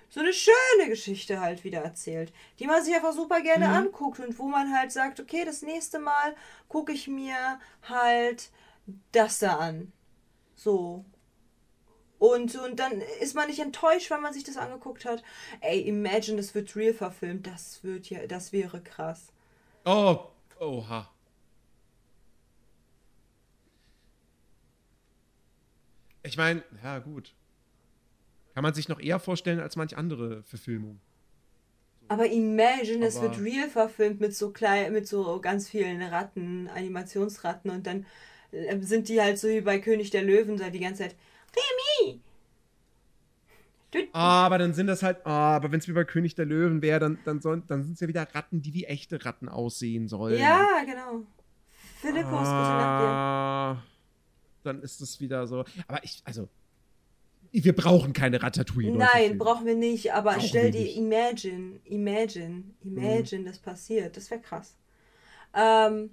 so 0.09 0.21
eine 0.21 0.33
schöne 0.33 0.89
Geschichte 0.89 1.41
halt 1.41 1.65
wieder 1.65 1.81
erzählt, 1.81 2.33
die 2.59 2.67
man 2.67 2.83
sich 2.83 2.95
einfach 2.95 3.13
super 3.13 3.41
gerne 3.43 3.69
Mhm. 3.69 3.75
anguckt 3.75 4.21
und 4.21 4.39
wo 4.39 4.49
man 4.49 4.75
halt 4.75 4.93
sagt, 4.93 5.21
okay, 5.21 5.45
das 5.45 5.63
nächste 5.63 5.99
Mal 5.99 6.35
gucke 6.69 6.93
ich 6.93 7.09
mir 7.09 7.59
halt 7.89 8.51
das 9.13 9.39
da 9.41 9.57
an. 9.57 9.93
So. 10.55 11.05
Und, 12.19 12.57
und 12.57 12.81
dann 12.81 13.03
ist 13.21 13.35
man 13.35 13.49
nicht 13.49 13.61
enttäuscht, 13.61 14.11
wenn 14.11 14.23
man 14.23 14.33
sich 14.33 14.45
das 14.45 14.57
angeguckt 14.57 15.05
hat. 15.05 15.23
Ey, 15.61 15.81
imagine, 15.81 16.39
das 16.39 16.55
wird 16.55 16.75
real 16.75 16.95
verfilmt. 16.95 17.47
Das 17.47 17.85
wird 17.85 18.09
ja, 18.09 18.27
das 18.27 18.53
wäre 18.53 18.81
krass. 18.81 19.33
Oh, 19.85 20.21
oha. 20.59 21.11
Ich 26.23 26.37
meine, 26.37 26.63
ja, 26.83 26.99
gut. 26.99 27.35
Kann 28.55 28.63
man 28.63 28.75
sich 28.75 28.89
noch 28.89 28.99
eher 28.99 29.21
vorstellen 29.21 29.61
als 29.61 29.77
manch 29.77 29.97
andere 29.97 30.43
Verfilmung. 30.43 30.99
Aber 32.09 32.27
imagine, 32.27 33.07
es 33.07 33.21
wird 33.21 33.41
real 33.41 33.69
verfilmt 33.69 34.21
mit 34.21 34.35
so 34.35 34.51
klein, 34.51 34.93
mit 34.93 35.07
so 35.07 35.41
ganz 35.41 35.69
vielen 35.69 36.01
Ratten, 36.03 36.69
Animationsratten 36.69 37.71
und 37.71 37.87
dann 37.87 38.07
äh, 38.53 38.79
sind 38.81 39.09
die 39.09 39.21
halt 39.21 39.39
so 39.39 39.49
wie 39.49 39.61
bei 39.61 39.79
König 39.79 40.11
der 40.11 40.23
Löwen 40.23 40.57
da 40.57 40.71
die 40.71 40.81
ganze 40.81 41.03
Zeit. 41.03 41.17
Du, 43.93 43.99
Aber 44.13 44.59
dann 44.59 44.75
sind 44.75 44.89
das 44.89 45.03
halt, 45.03 45.25
ah, 45.25 45.57
aber 45.57 45.71
wenn 45.73 45.79
es 45.79 45.89
wie 45.89 45.93
bei 45.93 46.05
König 46.05 46.35
der 46.35 46.45
Löwen 46.45 46.83
wäre, 46.83 46.99
dann, 47.01 47.19
dann, 47.25 47.41
soll- 47.41 47.63
dann 47.69 47.85
sind 47.85 47.95
es 47.95 48.01
ja 48.01 48.09
wieder 48.09 48.27
Ratten, 48.35 48.61
die 48.61 48.75
wie 48.75 48.85
echte 48.85 49.25
Ratten 49.25 49.49
aussehen 49.49 50.09
sollen. 50.09 50.39
ja, 50.39 50.67
genau. 50.85 51.23
Philippus. 52.01 52.29
Ah, 52.31 53.77
dann 54.65 54.83
ist 54.83 55.01
es 55.01 55.21
wieder 55.21 55.47
so. 55.47 55.65
Aber 55.87 56.03
ich, 56.03 56.21
also, 56.25 56.49
wir 57.53 57.75
brauchen 57.75 58.13
keine 58.13 58.43
Ratatouille. 58.43 58.93
Nein, 58.93 59.39
brauchen 59.39 59.67
wir 59.67 59.77
nicht, 59.77 60.13
aber 60.13 60.33
Brauchen 60.33 60.47
stell 60.49 60.71
dir, 60.73 60.81
nicht. 60.81 60.97
imagine, 60.97 61.81
imagine, 61.85 62.65
imagine, 62.85 63.45
das 63.45 63.59
passiert. 63.59 64.17
Das 64.17 64.31
wäre 64.31 64.41
krass. 64.41 64.75
Ähm, 65.55 66.11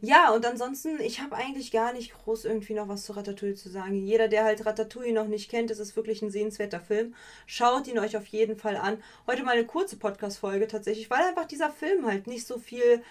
ja, 0.00 0.30
und 0.30 0.44
ansonsten, 0.46 1.00
ich 1.00 1.20
habe 1.20 1.36
eigentlich 1.36 1.70
gar 1.70 1.92
nicht 1.92 2.12
groß 2.12 2.44
irgendwie 2.44 2.74
noch 2.74 2.88
was 2.88 3.04
zu 3.04 3.12
Ratatouille 3.12 3.54
zu 3.54 3.68
sagen. 3.68 3.94
Jeder, 3.94 4.28
der 4.28 4.44
halt 4.44 4.64
Ratatouille 4.64 5.12
noch 5.12 5.26
nicht 5.26 5.50
kennt, 5.50 5.70
es 5.70 5.78
ist 5.78 5.96
wirklich 5.96 6.22
ein 6.22 6.30
sehenswerter 6.30 6.80
Film. 6.80 7.14
Schaut 7.46 7.86
ihn 7.88 7.98
euch 7.98 8.16
auf 8.16 8.26
jeden 8.26 8.56
Fall 8.56 8.76
an. 8.76 9.02
Heute 9.26 9.42
mal 9.42 9.52
eine 9.52 9.66
kurze 9.66 9.96
Podcast-Folge 9.96 10.66
tatsächlich, 10.68 11.10
weil 11.10 11.22
einfach 11.22 11.46
dieser 11.46 11.70
Film 11.70 12.06
halt 12.06 12.26
nicht 12.26 12.46
so 12.46 12.58
viel 12.58 13.02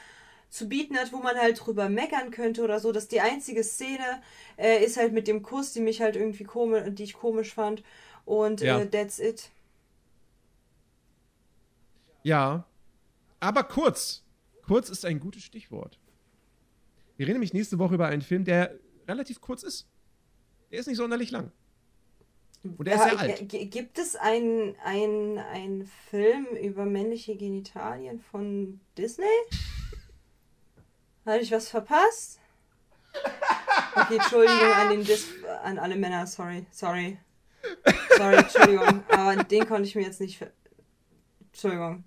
zu 0.50 0.68
bieten 0.68 0.98
hat, 0.98 1.14
wo 1.14 1.18
man 1.18 1.38
halt 1.38 1.66
drüber 1.66 1.88
meckern 1.88 2.30
könnte 2.32 2.64
oder 2.64 2.80
so. 2.80 2.92
dass 2.92 3.08
die 3.08 3.22
einzige 3.22 3.64
Szene 3.64 4.22
äh, 4.58 4.84
ist 4.84 4.98
halt 4.98 5.14
mit 5.14 5.28
dem 5.28 5.44
Kuss, 5.44 5.72
die 5.74 5.80
mich 5.80 6.02
halt 6.02 6.16
irgendwie 6.16 6.44
komisch, 6.44 6.84
die 6.90 7.04
ich 7.04 7.14
komisch 7.14 7.54
fand. 7.54 7.84
Und 8.26 8.62
Ja. 8.62 8.80
äh, 8.82 8.90
that's 8.90 9.20
it. 9.20 9.50
Ja. 12.24 12.66
Aber 13.40 13.64
kurz. 13.64 14.24
Kurz 14.68 14.90
ist 14.90 15.06
ein 15.06 15.20
gutes 15.20 15.44
Stichwort. 15.44 15.98
Wir 17.22 17.28
reden 17.28 17.36
nämlich 17.36 17.54
nächste 17.54 17.78
Woche 17.78 17.94
über 17.94 18.08
einen 18.08 18.24
Film, 18.24 18.46
der 18.46 18.80
relativ 19.08 19.42
kurz 19.42 19.62
ist. 19.62 19.88
Der 20.72 20.80
ist 20.80 20.88
nicht 20.88 20.98
sonderlich 20.98 21.30
lang. 21.30 21.52
Und 22.64 22.88
der 22.88 22.96
ist 22.96 23.04
sehr 23.04 23.20
alt. 23.20 23.48
Gibt 23.48 24.00
es 24.00 24.16
einen 24.16 24.76
ein 24.80 25.88
Film 26.10 26.48
über 26.60 26.84
männliche 26.86 27.36
Genitalien 27.36 28.20
von 28.20 28.82
Disney? 28.98 29.26
Habe 31.24 31.42
ich 31.42 31.52
was 31.52 31.70
verpasst? 31.70 32.40
Okay, 33.96 34.16
Entschuldigung 34.16 34.72
an 34.74 34.90
den 34.90 35.04
Dis 35.04 35.28
an 35.62 35.78
alle 35.78 35.98
Männer, 35.98 36.26
sorry, 36.26 36.66
sorry. 36.72 37.20
Sorry, 38.18 38.36
Entschuldigung, 38.38 39.04
aber 39.10 39.44
den 39.44 39.68
konnte 39.68 39.88
ich 39.88 39.94
mir 39.94 40.06
jetzt 40.06 40.22
nicht 40.22 40.44
Entschuldigung. 41.52 42.04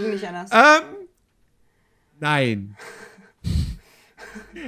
Nicht 0.00 0.24
anders. 0.26 0.50
Ähm. 0.52 1.08
Nein. 2.18 2.76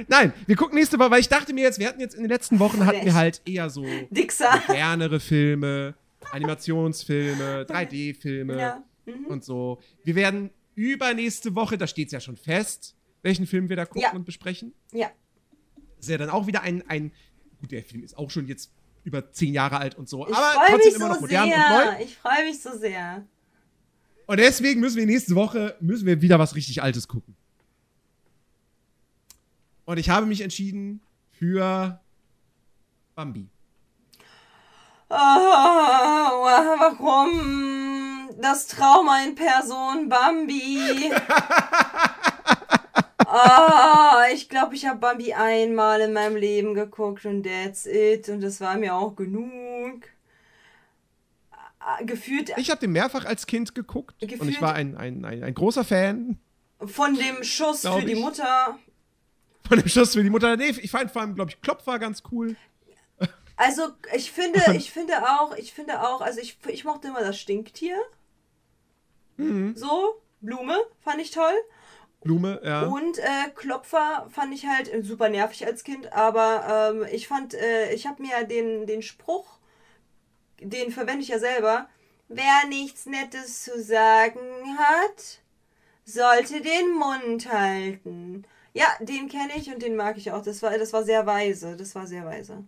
Nein, 0.07 0.33
wir 0.47 0.55
gucken 0.55 0.75
nächste 0.77 0.97
Woche, 0.99 1.11
weil 1.11 1.19
ich 1.21 1.29
dachte 1.29 1.53
mir 1.53 1.61
jetzt, 1.63 1.79
wir 1.79 1.87
hatten 1.87 1.99
jetzt 1.99 2.15
in 2.15 2.21
den 2.23 2.29
letzten 2.29 2.59
Wochen 2.59 2.85
hatten 2.85 3.05
wir 3.05 3.13
halt 3.13 3.41
eher 3.45 3.69
so 3.69 3.85
Dixer. 4.09 4.61
modernere 4.67 5.19
Filme, 5.19 5.95
Animationsfilme, 6.31 7.65
3D-Filme 7.67 8.57
Ja. 8.59 8.83
Mhm. 9.05 9.25
und 9.27 9.43
so. 9.43 9.79
Wir 10.03 10.15
werden 10.15 10.51
übernächste 10.75 11.55
Woche, 11.55 11.77
da 11.77 11.87
steht 11.87 12.07
es 12.07 12.11
ja 12.13 12.19
schon 12.19 12.37
fest, 12.37 12.95
welchen 13.23 13.45
Film 13.47 13.69
wir 13.69 13.75
da 13.75 13.85
gucken 13.85 14.01
Ja. 14.03 14.11
und 14.13 14.25
besprechen. 14.25 14.73
Ja. 14.91 15.09
ist 15.99 16.09
ja 16.09 16.17
dann 16.17 16.29
auch 16.29 16.47
wieder 16.47 16.61
ein, 16.63 16.83
ein. 16.87 17.11
Gut, 17.59 17.71
der 17.71 17.83
Film 17.83 18.03
ist 18.03 18.17
auch 18.17 18.31
schon 18.31 18.47
jetzt 18.47 18.71
über 19.03 19.31
zehn 19.31 19.53
Jahre 19.53 19.77
alt 19.77 19.95
und 19.95 20.09
so, 20.09 20.27
Ich 20.27 20.33
aber 20.35 20.53
trotzdem 20.67 20.77
mich 20.87 20.95
immer 20.95 21.07
noch 21.09 21.15
so 21.15 21.21
modern 21.21 21.43
und 21.45 21.49
sehr. 21.53 21.69
neu. 21.97 22.03
Ich 22.03 22.17
freue 22.17 22.45
mich 22.45 22.61
so 22.61 22.75
sehr. 22.77 23.25
Und 24.27 24.39
deswegen 24.39 24.79
müssen 24.79 24.97
wir 24.97 25.05
nächste 25.05 25.35
Woche 25.35 25.75
müssen 25.79 26.05
wir 26.05 26.21
wieder 26.21 26.39
was 26.39 26.55
richtig 26.55 26.81
Altes 26.81 27.07
gucken. 27.07 27.35
Und 29.85 29.97
ich 29.97 30.09
habe 30.09 30.25
mich 30.25 30.41
entschieden 30.41 31.01
für 31.31 31.99
Bambi. 33.15 33.49
Oh, 35.09 35.13
warum? 37.03 38.29
Das 38.39 38.67
Trauma 38.67 39.23
in 39.23 39.35
Person, 39.35 40.07
Bambi. 40.07 41.11
Oh, 43.27 44.21
ich 44.33 44.47
glaube, 44.49 44.75
ich 44.75 44.85
habe 44.85 44.99
Bambi 44.99 45.33
einmal 45.33 46.01
in 46.01 46.13
meinem 46.13 46.35
Leben 46.37 46.73
geguckt 46.73 47.25
und 47.25 47.43
that's 47.43 47.85
it. 47.85 48.29
Und 48.29 48.41
das 48.41 48.61
war 48.61 48.77
mir 48.77 48.95
auch 48.95 49.15
genug. 49.15 50.03
Ah, 51.79 51.97
Gefühlt 52.03 52.53
Ich 52.57 52.69
habe 52.69 52.79
den 52.79 52.91
mehrfach 52.91 53.25
als 53.25 53.47
Kind 53.47 53.75
geguckt 53.75 54.21
und 54.21 54.49
ich 54.49 54.61
war 54.61 54.75
ein, 54.75 54.95
ein, 54.95 55.25
ein, 55.25 55.43
ein 55.43 55.53
großer 55.53 55.83
Fan 55.83 56.37
von 56.85 57.15
dem 57.15 57.43
Schuss 57.43 57.81
für 57.81 58.01
die. 58.01 58.15
Mutter. 58.15 58.77
Von 59.71 59.79
dem 59.79 59.87
Schuss 59.87 60.13
für 60.13 60.23
die 60.23 60.29
Mutter. 60.29 60.57
Nee, 60.57 60.75
ich 60.81 60.91
fand 60.91 61.09
vor 61.11 61.21
allem, 61.21 61.33
glaube 61.33 61.51
ich, 61.51 61.61
Klopf 61.61 61.87
war 61.87 61.97
ganz 61.97 62.23
cool. 62.29 62.57
Also, 63.55 63.83
ich 64.13 64.29
finde, 64.29 64.59
ich 64.75 64.91
finde 64.91 65.13
auch, 65.23 65.55
ich 65.55 65.71
finde 65.71 66.01
auch, 66.01 66.19
also 66.19 66.41
ich, 66.41 66.57
ich 66.67 66.83
mochte 66.83 67.07
immer 67.07 67.21
das 67.21 67.39
Stinktier. 67.39 67.95
Mhm. 69.37 69.73
So, 69.77 70.21
Blume, 70.41 70.75
fand 70.99 71.21
ich 71.21 71.31
toll. 71.31 71.53
Blume, 72.21 72.59
ja. 72.65 72.81
Und 72.81 73.17
äh, 73.19 73.49
Klopfer 73.55 74.27
fand 74.29 74.53
ich 74.53 74.67
halt 74.67 74.91
super 75.05 75.29
nervig 75.29 75.65
als 75.65 75.85
Kind, 75.85 76.11
aber 76.11 76.91
ähm, 76.93 77.07
ich 77.13 77.29
fand, 77.29 77.53
äh, 77.53 77.93
ich 77.93 78.07
habe 78.07 78.21
mir 78.21 78.43
den, 78.43 78.87
den 78.87 79.01
Spruch, 79.01 79.59
den 80.59 80.91
verwende 80.91 81.21
ich 81.21 81.29
ja 81.29 81.39
selber, 81.39 81.87
wer 82.27 82.67
nichts 82.67 83.05
Nettes 83.05 83.63
zu 83.63 83.81
sagen 83.81 84.41
hat, 84.77 85.39
sollte 86.03 86.59
den 86.61 86.91
Mund 86.93 87.49
halten. 87.49 88.45
Ja, 88.73 88.87
den 88.99 89.27
kenne 89.27 89.53
ich 89.57 89.73
und 89.73 89.81
den 89.81 89.95
mag 89.95 90.17
ich 90.17 90.31
auch. 90.31 90.41
Das 90.41 90.61
war, 90.61 90.77
das 90.77 90.93
war 90.93 91.03
sehr 91.03 91.25
weise. 91.25 91.75
Das 91.75 91.93
war 91.95 92.07
sehr 92.07 92.25
weise. 92.25 92.63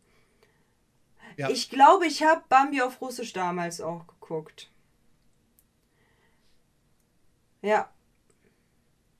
Ja. 1.38 1.50
Ich 1.50 1.70
glaube, 1.70 2.06
ich 2.06 2.24
habe 2.24 2.44
Bambi 2.50 2.82
auf 2.82 3.02
Russisch 3.02 3.34
damals 3.34 3.82
auch 3.82 4.06
geguckt. 4.08 4.70
Ja. 7.62 7.90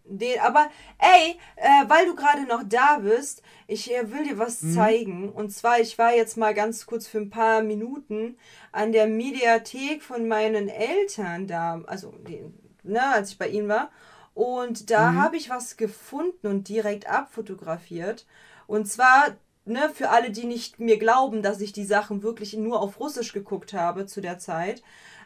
Den, 0.06 0.38
aber 0.42 0.70
ey, 1.00 1.40
äh, 1.56 1.88
weil 1.88 2.06
du 2.06 2.14
gerade 2.14 2.44
noch 2.44 2.64
da 2.66 2.98
bist, 2.98 3.42
ich 3.68 3.90
äh, 3.96 4.12
will 4.12 4.26
dir 4.26 4.38
was 4.38 4.60
zeigen. 4.74 5.30
Und 5.30 5.52
zwar, 5.52 5.80
ich 5.80 5.98
war 5.98 6.14
jetzt 6.14 6.36
mal 6.36 6.54
ganz 6.54 6.86
kurz 6.86 7.08
für 7.08 7.20
ein 7.20 7.30
paar 7.30 7.64
Minuten 7.64 8.38
an 8.74 8.92
der 8.92 9.08
Mediathek 9.08 10.04
von 10.04 10.28
meinen 10.28 10.68
Eltern 10.68 11.48
da, 11.48 11.82
also 11.88 12.14
die, 12.28 12.44
ne, 12.84 13.02
als 13.14 13.32
ich 13.32 13.38
bei 13.38 13.48
ihnen 13.48 13.70
war. 13.70 13.92
Und 14.34 14.90
da 14.90 15.14
habe 15.14 15.38
ich 15.38 15.50
was 15.50 15.78
gefunden 15.78 16.48
und 16.48 16.68
direkt 16.68 17.08
abfotografiert. 17.08 18.26
Und 18.66 18.88
zwar, 18.88 19.36
ne, 19.66 19.90
für 19.94 20.10
alle, 20.10 20.32
die 20.32 20.46
nicht 20.46 20.80
mir 20.80 20.98
glauben, 20.98 21.44
dass 21.44 21.62
ich 21.62 21.72
die 21.72 21.86
Sachen 21.86 22.24
wirklich 22.24 22.54
nur 22.54 22.82
auf 22.82 23.00
Russisch 23.00 23.34
geguckt 23.34 23.74
habe 23.74 24.06
zu 24.08 24.22
der 24.22 24.40
Zeit. 24.40 24.82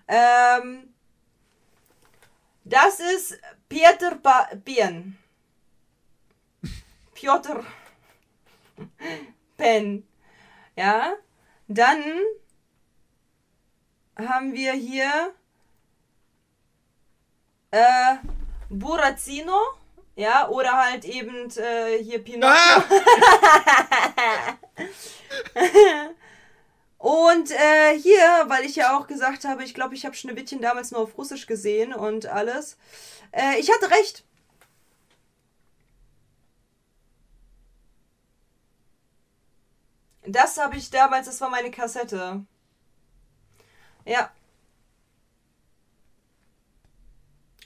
Ähm, 0.07 0.93
das 2.65 2.99
ist 2.99 3.39
Peter 3.69 4.15
ba 4.15 4.49
Bien. 4.65 5.17
Piotr 7.13 7.63
Pen. 9.57 10.05
Ja. 10.75 11.13
Dann 11.69 12.03
haben 14.17 14.53
wir 14.53 14.73
hier 14.73 15.33
äh, 17.71 18.15
Burazino. 18.69 19.59
Ja, 20.15 20.49
oder 20.49 20.73
halt 20.73 21.05
eben 21.05 21.49
äh, 21.57 22.03
hier 22.03 22.23
Pinocchio. 22.23 22.55
Ah! 22.55 22.83
Und 26.97 27.51
äh, 27.51 27.99
hier, 27.99 28.45
weil 28.47 28.65
ich 28.65 28.75
ja 28.75 28.97
auch 28.97 29.07
gesagt 29.07 29.45
habe, 29.45 29.63
ich 29.63 29.73
glaube, 29.73 29.93
ich 29.95 30.05
habe 30.05 30.15
Schneewittchen 30.15 30.61
damals 30.61 30.91
nur 30.91 31.01
auf 31.01 31.17
Russisch 31.17 31.45
gesehen 31.45 31.93
und 31.93 32.25
alles. 32.25 32.77
Äh, 33.31 33.59
ich 33.59 33.71
hatte 33.71 33.91
recht. 33.91 34.23
Das 40.25 40.57
habe 40.57 40.75
ich 40.77 40.89
damals, 40.89 41.25
das 41.27 41.39
war 41.41 41.49
meine 41.49 41.71
Kassette. 41.71 42.45
Ja. 44.05 44.31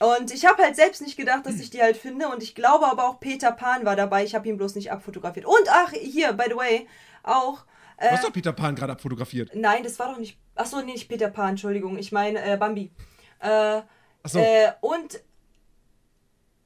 Und 0.02 0.32
ich 0.32 0.46
habe 0.46 0.62
halt 0.62 0.74
selbst 0.74 1.00
nicht 1.00 1.16
gedacht, 1.16 1.46
dass 1.46 1.60
ich 1.60 1.70
die 1.70 1.80
halt 1.80 1.96
finde. 1.96 2.28
Und 2.28 2.42
ich 2.42 2.54
glaube 2.54 2.86
aber 2.86 3.08
auch 3.08 3.20
Peter 3.20 3.52
Pan 3.52 3.84
war 3.84 3.94
dabei. 3.94 4.24
Ich 4.24 4.34
habe 4.34 4.48
ihn 4.48 4.56
bloß 4.56 4.74
nicht 4.74 4.90
abfotografiert. 4.90 5.46
Und 5.46 5.68
ach, 5.68 5.92
hier, 5.92 6.32
by 6.32 6.44
the 6.48 6.56
way, 6.56 6.88
auch. 7.22 7.64
Du 8.00 8.10
hast 8.10 8.24
doch 8.24 8.32
Peter 8.32 8.52
Pan 8.52 8.74
gerade 8.74 8.92
abfotografiert. 8.92 9.54
Nein, 9.54 9.84
das 9.84 9.98
war 10.00 10.08
doch 10.10 10.18
nicht. 10.18 10.36
Achso, 10.56 10.80
nee, 10.80 10.92
nicht 10.92 11.08
Peter 11.08 11.28
Pan, 11.28 11.50
Entschuldigung. 11.50 11.96
Ich 11.98 12.10
meine 12.10 12.42
äh, 12.42 12.56
Bambi. 12.56 12.90
Äh, 13.38 13.82
Achso. 14.24 14.38
äh, 14.40 14.72
und 14.80 15.22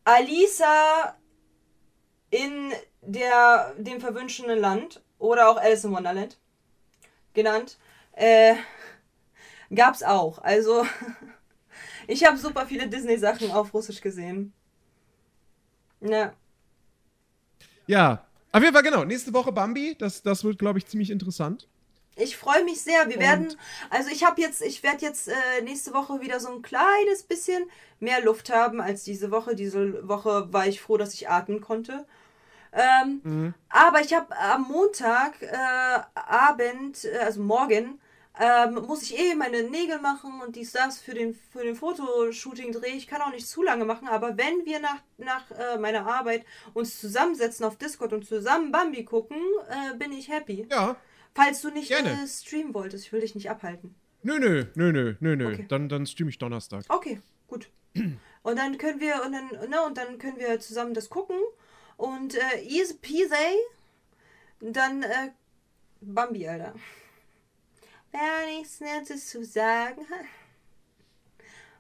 Alisa 0.05 1.17
in 2.31 2.73
der, 3.03 3.75
dem 3.77 4.01
verwünschenden 4.01 4.59
Land 4.59 5.03
oder 5.19 5.49
auch 5.49 5.57
Alice 5.57 5.85
in 5.85 5.93
Wonderland 5.93 6.39
genannt, 7.35 7.79
äh, 8.13 8.55
gab's 9.75 10.03
auch. 10.03 10.39
Also, 10.39 10.87
ich 12.07 12.25
habe 12.25 12.37
super 12.37 12.67
viele 12.67 12.89
Disney-Sachen 12.89 13.51
auf 13.51 13.73
Russisch 13.75 14.01
gesehen. 14.01 14.53
Ja. 16.01 16.33
Ja. 17.87 18.25
Auf 18.53 18.63
jeden 18.63 18.73
Fall, 18.75 18.83
genau. 18.83 19.05
Nächste 19.05 19.33
Woche 19.35 19.53
Bambi. 19.53 19.97
Das, 19.99 20.23
das 20.23 20.43
wird, 20.45 20.59
glaube 20.59 20.79
ich, 20.79 20.87
ziemlich 20.87 21.11
interessant. 21.11 21.69
Ich 22.19 22.37
freue 22.37 22.65
mich 22.65 22.81
sehr. 22.81 23.09
Wir 23.09 23.17
Und- 23.17 23.23
werden, 23.23 23.55
also 23.91 24.11
ich 24.11 24.25
habe 24.25 24.41
jetzt, 24.41 24.63
ich 24.63 24.83
werde 24.83 25.05
jetzt 25.05 25.29
äh, 25.29 25.63
nächste 25.63 25.93
Woche 25.93 26.21
wieder 26.23 26.41
so 26.41 26.49
ein 26.51 26.63
kleines 26.63 27.23
bisschen 27.25 27.65
mehr 28.01 28.23
Luft 28.23 28.51
haben 28.51 28.81
als 28.81 29.05
diese 29.05 29.31
Woche. 29.31 29.55
Diese 29.55 30.09
Woche 30.09 30.51
war 30.53 30.67
ich 30.67 30.81
froh, 30.81 30.97
dass 30.97 31.13
ich 31.13 31.29
atmen 31.29 31.61
konnte. 31.61 32.07
Ähm, 32.73 33.21
Mhm. 33.23 33.55
Aber 33.69 34.01
ich 34.01 34.15
habe 34.15 34.35
am 34.37 34.63
Montag 34.63 35.41
äh, 35.43 36.01
Abend, 36.15 37.05
äh, 37.05 37.19
also 37.19 37.41
morgen, 37.43 38.01
ähm, 38.39 38.75
muss 38.87 39.03
ich 39.03 39.19
eh 39.19 39.35
meine 39.35 39.63
Nägel 39.63 39.99
machen 40.01 40.41
und 40.43 40.57
dies, 40.57 40.73
das 40.73 41.01
für 41.01 41.15
den, 41.15 41.35
für 41.35 41.65
den 41.65 41.75
Fotoshooting-Dreh. 41.75 42.97
Ich 42.97 43.07
kann 43.07 43.23
auch 43.23 43.31
nicht 43.31 43.49
zu 43.49 43.63
lange 43.63 43.85
machen, 43.85 44.09
aber 44.09 44.37
wenn 44.37 44.67
wir 44.67 44.79
nach, 44.81 45.01
nach 45.17 45.51
äh, 45.51 45.79
meiner 45.79 46.07
Arbeit 46.07 46.45
uns 46.75 47.01
zusammensetzen 47.01 47.65
auf 47.65 47.77
Discord 47.77 48.13
und 48.13 48.27
zusammen 48.27 48.73
Bambi 48.73 49.05
gucken, 49.05 49.39
äh, 49.69 49.97
bin 49.97 50.13
ich 50.13 50.29
happy. 50.29 50.67
Ja. 50.71 50.97
Falls 51.35 51.63
du 51.63 51.71
nicht 51.71 51.91
äh, 51.91 52.27
streamen 52.27 52.75
wolltest, 52.75 53.07
ich 53.07 53.13
will 53.13 53.21
dich 53.21 53.35
nicht 53.35 53.51
abhalten. 53.51 53.95
Nö, 54.23 54.39
nö, 54.39 54.67
nö, 54.75 54.93
nö, 54.93 55.15
nö, 55.21 55.37
nö. 55.37 55.53
Okay. 55.53 55.67
Dann, 55.69 55.89
dann 55.89 56.07
streame 56.07 56.31
ich 56.31 56.39
Donnerstag. 56.39 56.85
Okay, 56.89 57.21
gut. 57.47 57.71
Und 58.43 58.59
dann 58.59 58.77
können 58.79 59.01
wir 59.01 59.23
und 59.25 59.33
dann, 59.33 59.71
ne, 59.71 59.83
und 59.87 59.97
dann 59.97 60.19
können 60.19 60.39
wir 60.39 60.61
zusammen 60.61 60.95
das 60.95 61.09
gucken 61.09 61.37
und 61.97 62.35
äh, 62.35 62.63
easy 62.63 62.95
peasy. 62.95 63.57
Dann 64.61 65.03
äh, 65.03 65.31
Bambi, 66.01 66.47
Alter. 66.47 66.75
Wer 68.19 68.47
nichts 68.47 68.81
Nettes 68.81 69.29
zu 69.29 69.45
sagen 69.45 70.07
hat, 70.11 70.25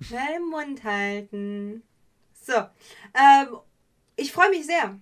wer 0.00 0.26
den 0.34 0.48
Mund 0.48 0.84
halten. 0.84 1.82
So, 2.34 2.52
ähm, 2.52 3.58
ich 4.16 4.32
freue 4.32 4.50
mich 4.50 4.66
sehr. 4.66 4.98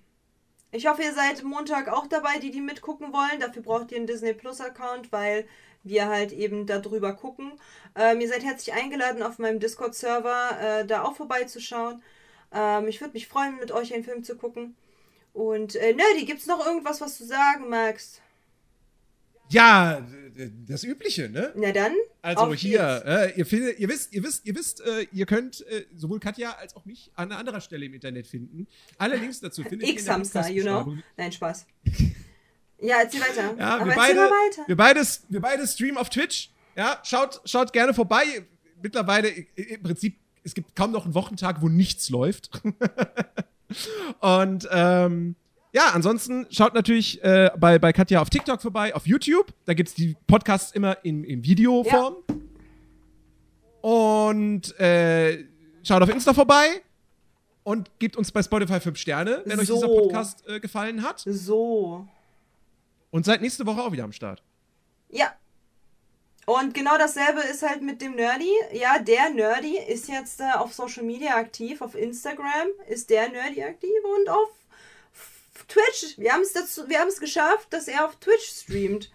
Ich 0.71 0.87
hoffe, 0.87 1.03
ihr 1.03 1.13
seid 1.13 1.43
Montag 1.43 1.89
auch 1.89 2.07
dabei, 2.07 2.39
die 2.39 2.53
die 2.53 2.61
mitgucken 2.61 3.13
wollen. 3.13 3.41
Dafür 3.41 3.63
braucht 3.63 3.91
ihr 3.91 3.97
einen 3.97 4.07
Disney 4.07 4.33
Plus 4.33 4.61
Account, 4.61 5.11
weil 5.11 5.49
wir 5.83 6.07
halt 6.07 6.31
eben 6.31 6.67
darüber 6.67 7.15
gucken. 7.15 7.53
Ähm, 7.97 8.21
ihr 8.21 8.29
seid 8.29 8.45
herzlich 8.45 8.75
eingeladen, 8.75 9.23
auf 9.23 9.39
meinem 9.39 9.59
Discord-Server 9.59 10.61
äh, 10.61 10.87
da 10.87 11.03
auch 11.03 11.17
vorbeizuschauen. 11.17 12.03
Ähm, 12.53 12.87
ich 12.87 13.01
würde 13.01 13.15
mich 13.15 13.27
freuen, 13.27 13.57
mit 13.57 13.73
euch 13.73 13.93
einen 13.93 14.05
Film 14.05 14.23
zu 14.23 14.37
gucken. 14.37 14.77
Und 15.33 15.75
äh, 15.75 15.95
Nerdy, 15.95 16.27
gibt's 16.27 16.47
noch 16.47 16.65
irgendwas, 16.65 17.01
was 17.01 17.19
du 17.19 17.25
sagen 17.25 17.69
magst? 17.69 18.21
Ja, 19.55 20.07
das 20.67 20.83
Übliche, 20.83 21.29
ne? 21.29 21.53
Na 21.57 21.71
dann. 21.71 21.93
Also 22.23 22.53
hier, 22.55 23.03
äh, 23.07 23.39
ihr, 23.39 23.47
findet, 23.47 23.79
ihr 23.79 23.89
wisst, 23.89 24.13
ihr 24.13 24.25
wisst, 24.25 24.45
ihr 24.47 24.55
wisst, 24.57 24.81
äh, 24.81 25.07
ihr 25.13 25.27
könnt 25.27 25.65
äh, 25.69 25.85
sowohl 25.95 26.19
Katja 26.19 26.53
als 26.53 26.75
auch 26.75 26.85
mich 26.85 27.13
an 27.15 27.31
einer 27.31 27.39
anderen 27.39 27.61
Stelle 27.61 27.85
im 27.85 27.95
Internet 27.95 28.27
finden. 28.27 28.67
Alle 28.99 29.17
Links 29.17 29.41
dazu 29.41 29.63
findet 29.69 29.89
ihr 29.89 29.95
X-Hamster, 29.95 30.49
you 30.49 30.65
know? 30.65 30.97
Nein, 31.17 31.31
Spaß. 31.31 31.67
Ja, 32.81 32.97
erzähl 33.03 33.21
weiter. 33.21 33.55
Ja, 33.57 33.77
Aber 33.77 33.87
wir 33.87 33.93
erzähl 33.93 33.95
beide, 33.95 34.21
mal 34.21 34.31
weiter. 34.31 34.63
wir 34.67 34.77
beide, 34.77 35.01
wir 35.29 35.41
beide 35.41 35.67
streamen 35.67 35.99
auf 35.99 36.11
Twitch. 36.11 36.51
Ja, 36.77 37.01
schaut, 37.05 37.41
schaut 37.45 37.73
gerne 37.73 37.95
vorbei. 37.95 38.25
Mittlerweile 38.83 39.29
im 39.29 39.83
Prinzip 39.83 40.17
es 40.45 40.55
gibt 40.55 40.77
kaum 40.77 40.93
noch 40.93 41.05
einen 41.05 41.15
Wochentag, 41.15 41.63
wo 41.63 41.69
nichts 41.69 42.11
läuft. 42.11 42.51
Und 44.21 44.69
ähm, 44.71 45.37
ja, 45.75 45.91
ansonsten 45.93 46.47
schaut 46.51 46.73
natürlich 46.73 47.23
äh, 47.25 47.51
bei, 47.59 47.81
bei 47.81 47.93
Katja 47.93 48.23
auf 48.23 48.31
TikTok 48.31 48.63
vorbei, 48.63 48.95
auf 48.95 49.09
YouTube. 49.09 49.53
Da 49.65 49.75
gibt 49.75 49.89
es 49.89 49.95
die 49.97 50.17
Podcasts 50.29 50.71
immer 50.71 51.05
in, 51.05 51.25
in 51.25 51.45
Videoform. 51.45 52.15
Und 53.81 54.79
äh, 54.79 55.45
schaut 55.83 56.01
auf 56.01 56.09
Insta 56.09 56.33
vorbei 56.33 56.81
und 57.65 57.91
gebt 57.99 58.17
uns 58.17 58.31
bei 58.31 58.41
Spotify 58.41 58.79
5 58.79 58.97
Sterne, 58.97 59.43
wenn 59.47 59.59
euch 59.59 59.67
So. 59.67 59.75
dieser 59.75 59.89
Podcast 59.89 60.47
äh, 60.47 60.61
gefallen 60.61 61.03
hat. 61.03 61.25
So. 61.27 62.07
Und 63.11 63.25
seid 63.25 63.43
nächste 63.43 63.67
Woche 63.67 63.83
auch 63.83 63.91
wieder 63.91 64.05
am 64.05 64.13
Start. 64.13 64.45
Ja. 65.11 65.35
Und 66.47 66.73
genau 66.73 66.97
dasselbe 66.99 67.41
ist 67.41 67.69
halt 67.69 67.83
mit 67.83 68.01
dem 68.01 68.15
Nerdy. 68.15 68.53
Ja, 68.73 69.01
der 69.01 69.31
Nerdy 69.31 69.79
ist 69.89 70.09
jetzt 70.09 70.41
äh, 70.41 70.53
auf 70.57 70.73
Social 70.73 71.03
Media 71.03 71.35
aktiv. 71.35 71.81
Auf 71.83 71.97
Instagram 71.97 72.69
ist 72.89 73.11
der 73.11 73.29
Nerdy 73.29 73.65
aktiv 73.65 73.91
und 74.19 74.31
auf 74.31 74.49
F- 75.67 75.67
Twitch. 75.69 76.19
Wir 76.19 76.33
haben 76.33 76.43
es 76.43 76.53
dazu, 76.53 76.89
wir 76.89 76.99
haben 77.01 77.09
es 77.09 77.21
geschafft, 77.21 77.73
dass 77.73 77.89
er 77.89 78.05
auf 78.07 78.17
Twitch 78.17 78.47
streamt. 78.63 79.11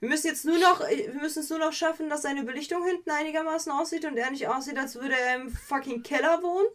Wir 0.00 0.08
müssen 0.08 0.28
jetzt 0.28 0.44
nur 0.44 0.58
noch, 0.58 0.80
wir 0.80 1.12
müssen 1.14 1.40
es 1.40 1.50
nur 1.50 1.58
noch 1.58 1.72
schaffen, 1.72 2.08
dass 2.08 2.22
seine 2.22 2.44
Belichtung 2.44 2.84
hinten 2.84 3.10
einigermaßen 3.10 3.72
aussieht 3.72 4.04
und 4.04 4.16
er 4.16 4.30
nicht 4.30 4.46
aussieht, 4.46 4.78
als 4.78 4.94
würde 4.94 5.14
er 5.18 5.36
im 5.36 5.50
fucking 5.50 6.02
Keller 6.04 6.40
wohnen. 6.42 6.68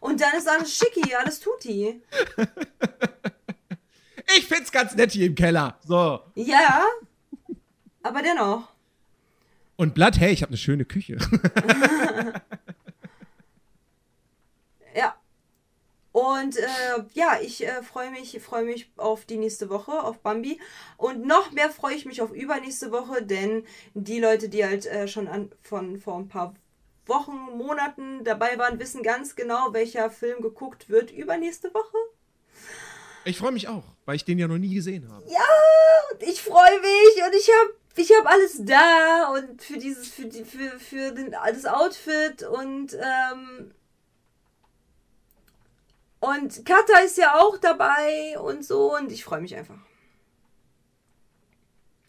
Und 0.00 0.20
dann 0.20 0.34
ist 0.36 0.48
alles 0.48 0.76
schicki, 0.76 1.14
alles 1.14 1.40
tutti. 1.40 2.02
Ich 4.36 4.46
find's 4.46 4.70
ganz 4.70 4.94
nett 4.94 5.12
hier 5.12 5.26
im 5.26 5.34
Keller. 5.34 5.78
So. 5.86 6.20
Ja, 6.34 6.84
aber 8.02 8.20
dennoch. 8.20 8.68
Und 9.76 9.94
Blatt, 9.94 10.20
hey, 10.20 10.32
ich 10.32 10.42
habe 10.42 10.50
eine 10.50 10.58
schöne 10.58 10.84
Küche. 10.84 11.16
Ja. 14.94 15.16
Und 16.18 16.56
äh, 16.56 16.66
ja, 17.14 17.38
ich 17.40 17.64
äh, 17.64 17.80
freue 17.84 18.10
mich, 18.10 18.40
freue 18.42 18.64
mich 18.64 18.90
auf 18.96 19.24
die 19.24 19.36
nächste 19.36 19.70
Woche, 19.70 19.92
auf 20.02 20.18
Bambi. 20.18 20.58
Und 20.96 21.24
noch 21.24 21.52
mehr 21.52 21.70
freue 21.70 21.94
ich 21.94 22.06
mich 22.06 22.20
auf 22.20 22.32
übernächste 22.32 22.90
Woche, 22.90 23.22
denn 23.22 23.64
die 23.94 24.18
Leute, 24.18 24.48
die 24.48 24.64
halt 24.64 24.84
äh, 24.86 25.06
schon 25.06 25.28
an, 25.28 25.52
von 25.62 26.00
vor 26.00 26.18
ein 26.18 26.26
paar 26.26 26.54
Wochen, 27.06 27.36
Monaten 27.56 28.24
dabei 28.24 28.58
waren, 28.58 28.80
wissen 28.80 29.04
ganz 29.04 29.36
genau, 29.36 29.72
welcher 29.72 30.10
Film 30.10 30.42
geguckt 30.42 30.90
wird 30.90 31.12
übernächste 31.12 31.72
Woche. 31.72 31.96
Ich 33.24 33.38
freue 33.38 33.52
mich 33.52 33.68
auch, 33.68 33.84
weil 34.04 34.16
ich 34.16 34.24
den 34.24 34.40
ja 34.40 34.48
noch 34.48 34.58
nie 34.58 34.74
gesehen 34.74 35.08
habe. 35.08 35.24
Ja, 35.30 35.38
und 36.12 36.22
ich 36.24 36.42
freue 36.42 36.80
mich 36.80 37.24
und 37.24 37.34
ich 37.36 37.48
habe 37.48 37.74
ich 37.94 38.10
hab 38.10 38.26
alles 38.26 38.64
da 38.64 39.32
und 39.34 39.62
für 39.62 39.78
dieses, 39.78 40.08
für 40.08 40.24
die, 40.24 40.42
für, 40.42 40.80
für 40.80 41.12
den, 41.12 41.30
das 41.30 41.64
Outfit 41.64 42.42
und 42.42 42.94
ähm, 42.94 43.72
und 46.20 46.64
Kata 46.64 47.00
ist 47.04 47.16
ja 47.18 47.34
auch 47.36 47.58
dabei 47.58 48.38
und 48.42 48.64
so 48.64 48.96
und 48.96 49.10
ich 49.12 49.24
freue 49.24 49.40
mich 49.40 49.54
einfach. 49.56 49.78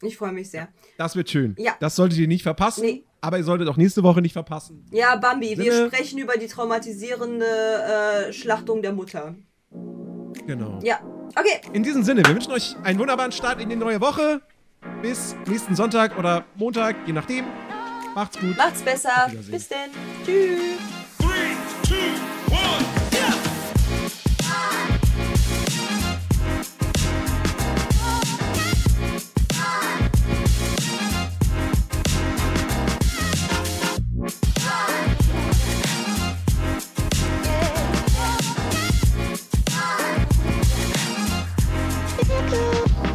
Ich 0.02 0.18
freue 0.18 0.32
mich 0.32 0.50
sehr. 0.50 0.70
Das 0.98 1.16
wird 1.16 1.30
schön. 1.30 1.56
Ja. 1.58 1.76
Das 1.80 1.96
solltet 1.96 2.18
ihr 2.20 2.28
nicht 2.28 2.44
verpassen. 2.44 2.84
Nee. 2.86 3.04
Aber 3.22 3.38
ihr 3.38 3.44
solltet 3.44 3.68
auch 3.68 3.76
nächste 3.76 4.02
Woche 4.02 4.22
nicht 4.22 4.32
verpassen. 4.32 4.86
Ja, 4.92 5.18
Bambi, 5.18 5.58
wir 5.58 5.74
Sinne- 5.74 5.88
sprechen 5.88 6.20
über 6.20 6.38
die 6.38 6.48
traumatisierende 6.48 7.46
äh, 8.30 8.34
Schlachtung 8.34 8.82
der 8.82 8.94
Mutter. 8.94 9.36
Genau. 10.48 10.80
Ja, 10.82 11.02
okay. 11.38 11.60
In 11.74 11.84
diesem 11.84 12.04
Sinne, 12.04 12.24
wir 12.26 12.34
wünschen 12.34 12.54
euch 12.54 12.78
einen 12.84 12.98
wunderbaren 12.98 13.34
Start 13.34 13.60
in 13.60 13.68
die 13.70 13.76
neue 13.76 14.00
Woche. 14.00 14.42
Bis 15.02 15.36
nächsten 15.48 15.76
Sonntag 15.76 16.18
oder 16.18 16.46
Montag, 16.56 16.96
je 17.06 17.12
nachdem. 17.12 17.44
Macht's 18.16 18.40
gut. 18.40 18.56
Macht's 18.56 18.82
besser. 18.82 19.30
Bis 19.52 19.68
denn. 19.68 19.92
Tschüss. 20.26 20.60
Three, 21.20 21.56
two, 21.84 21.96
one. 22.54 22.99
go. 42.48 43.09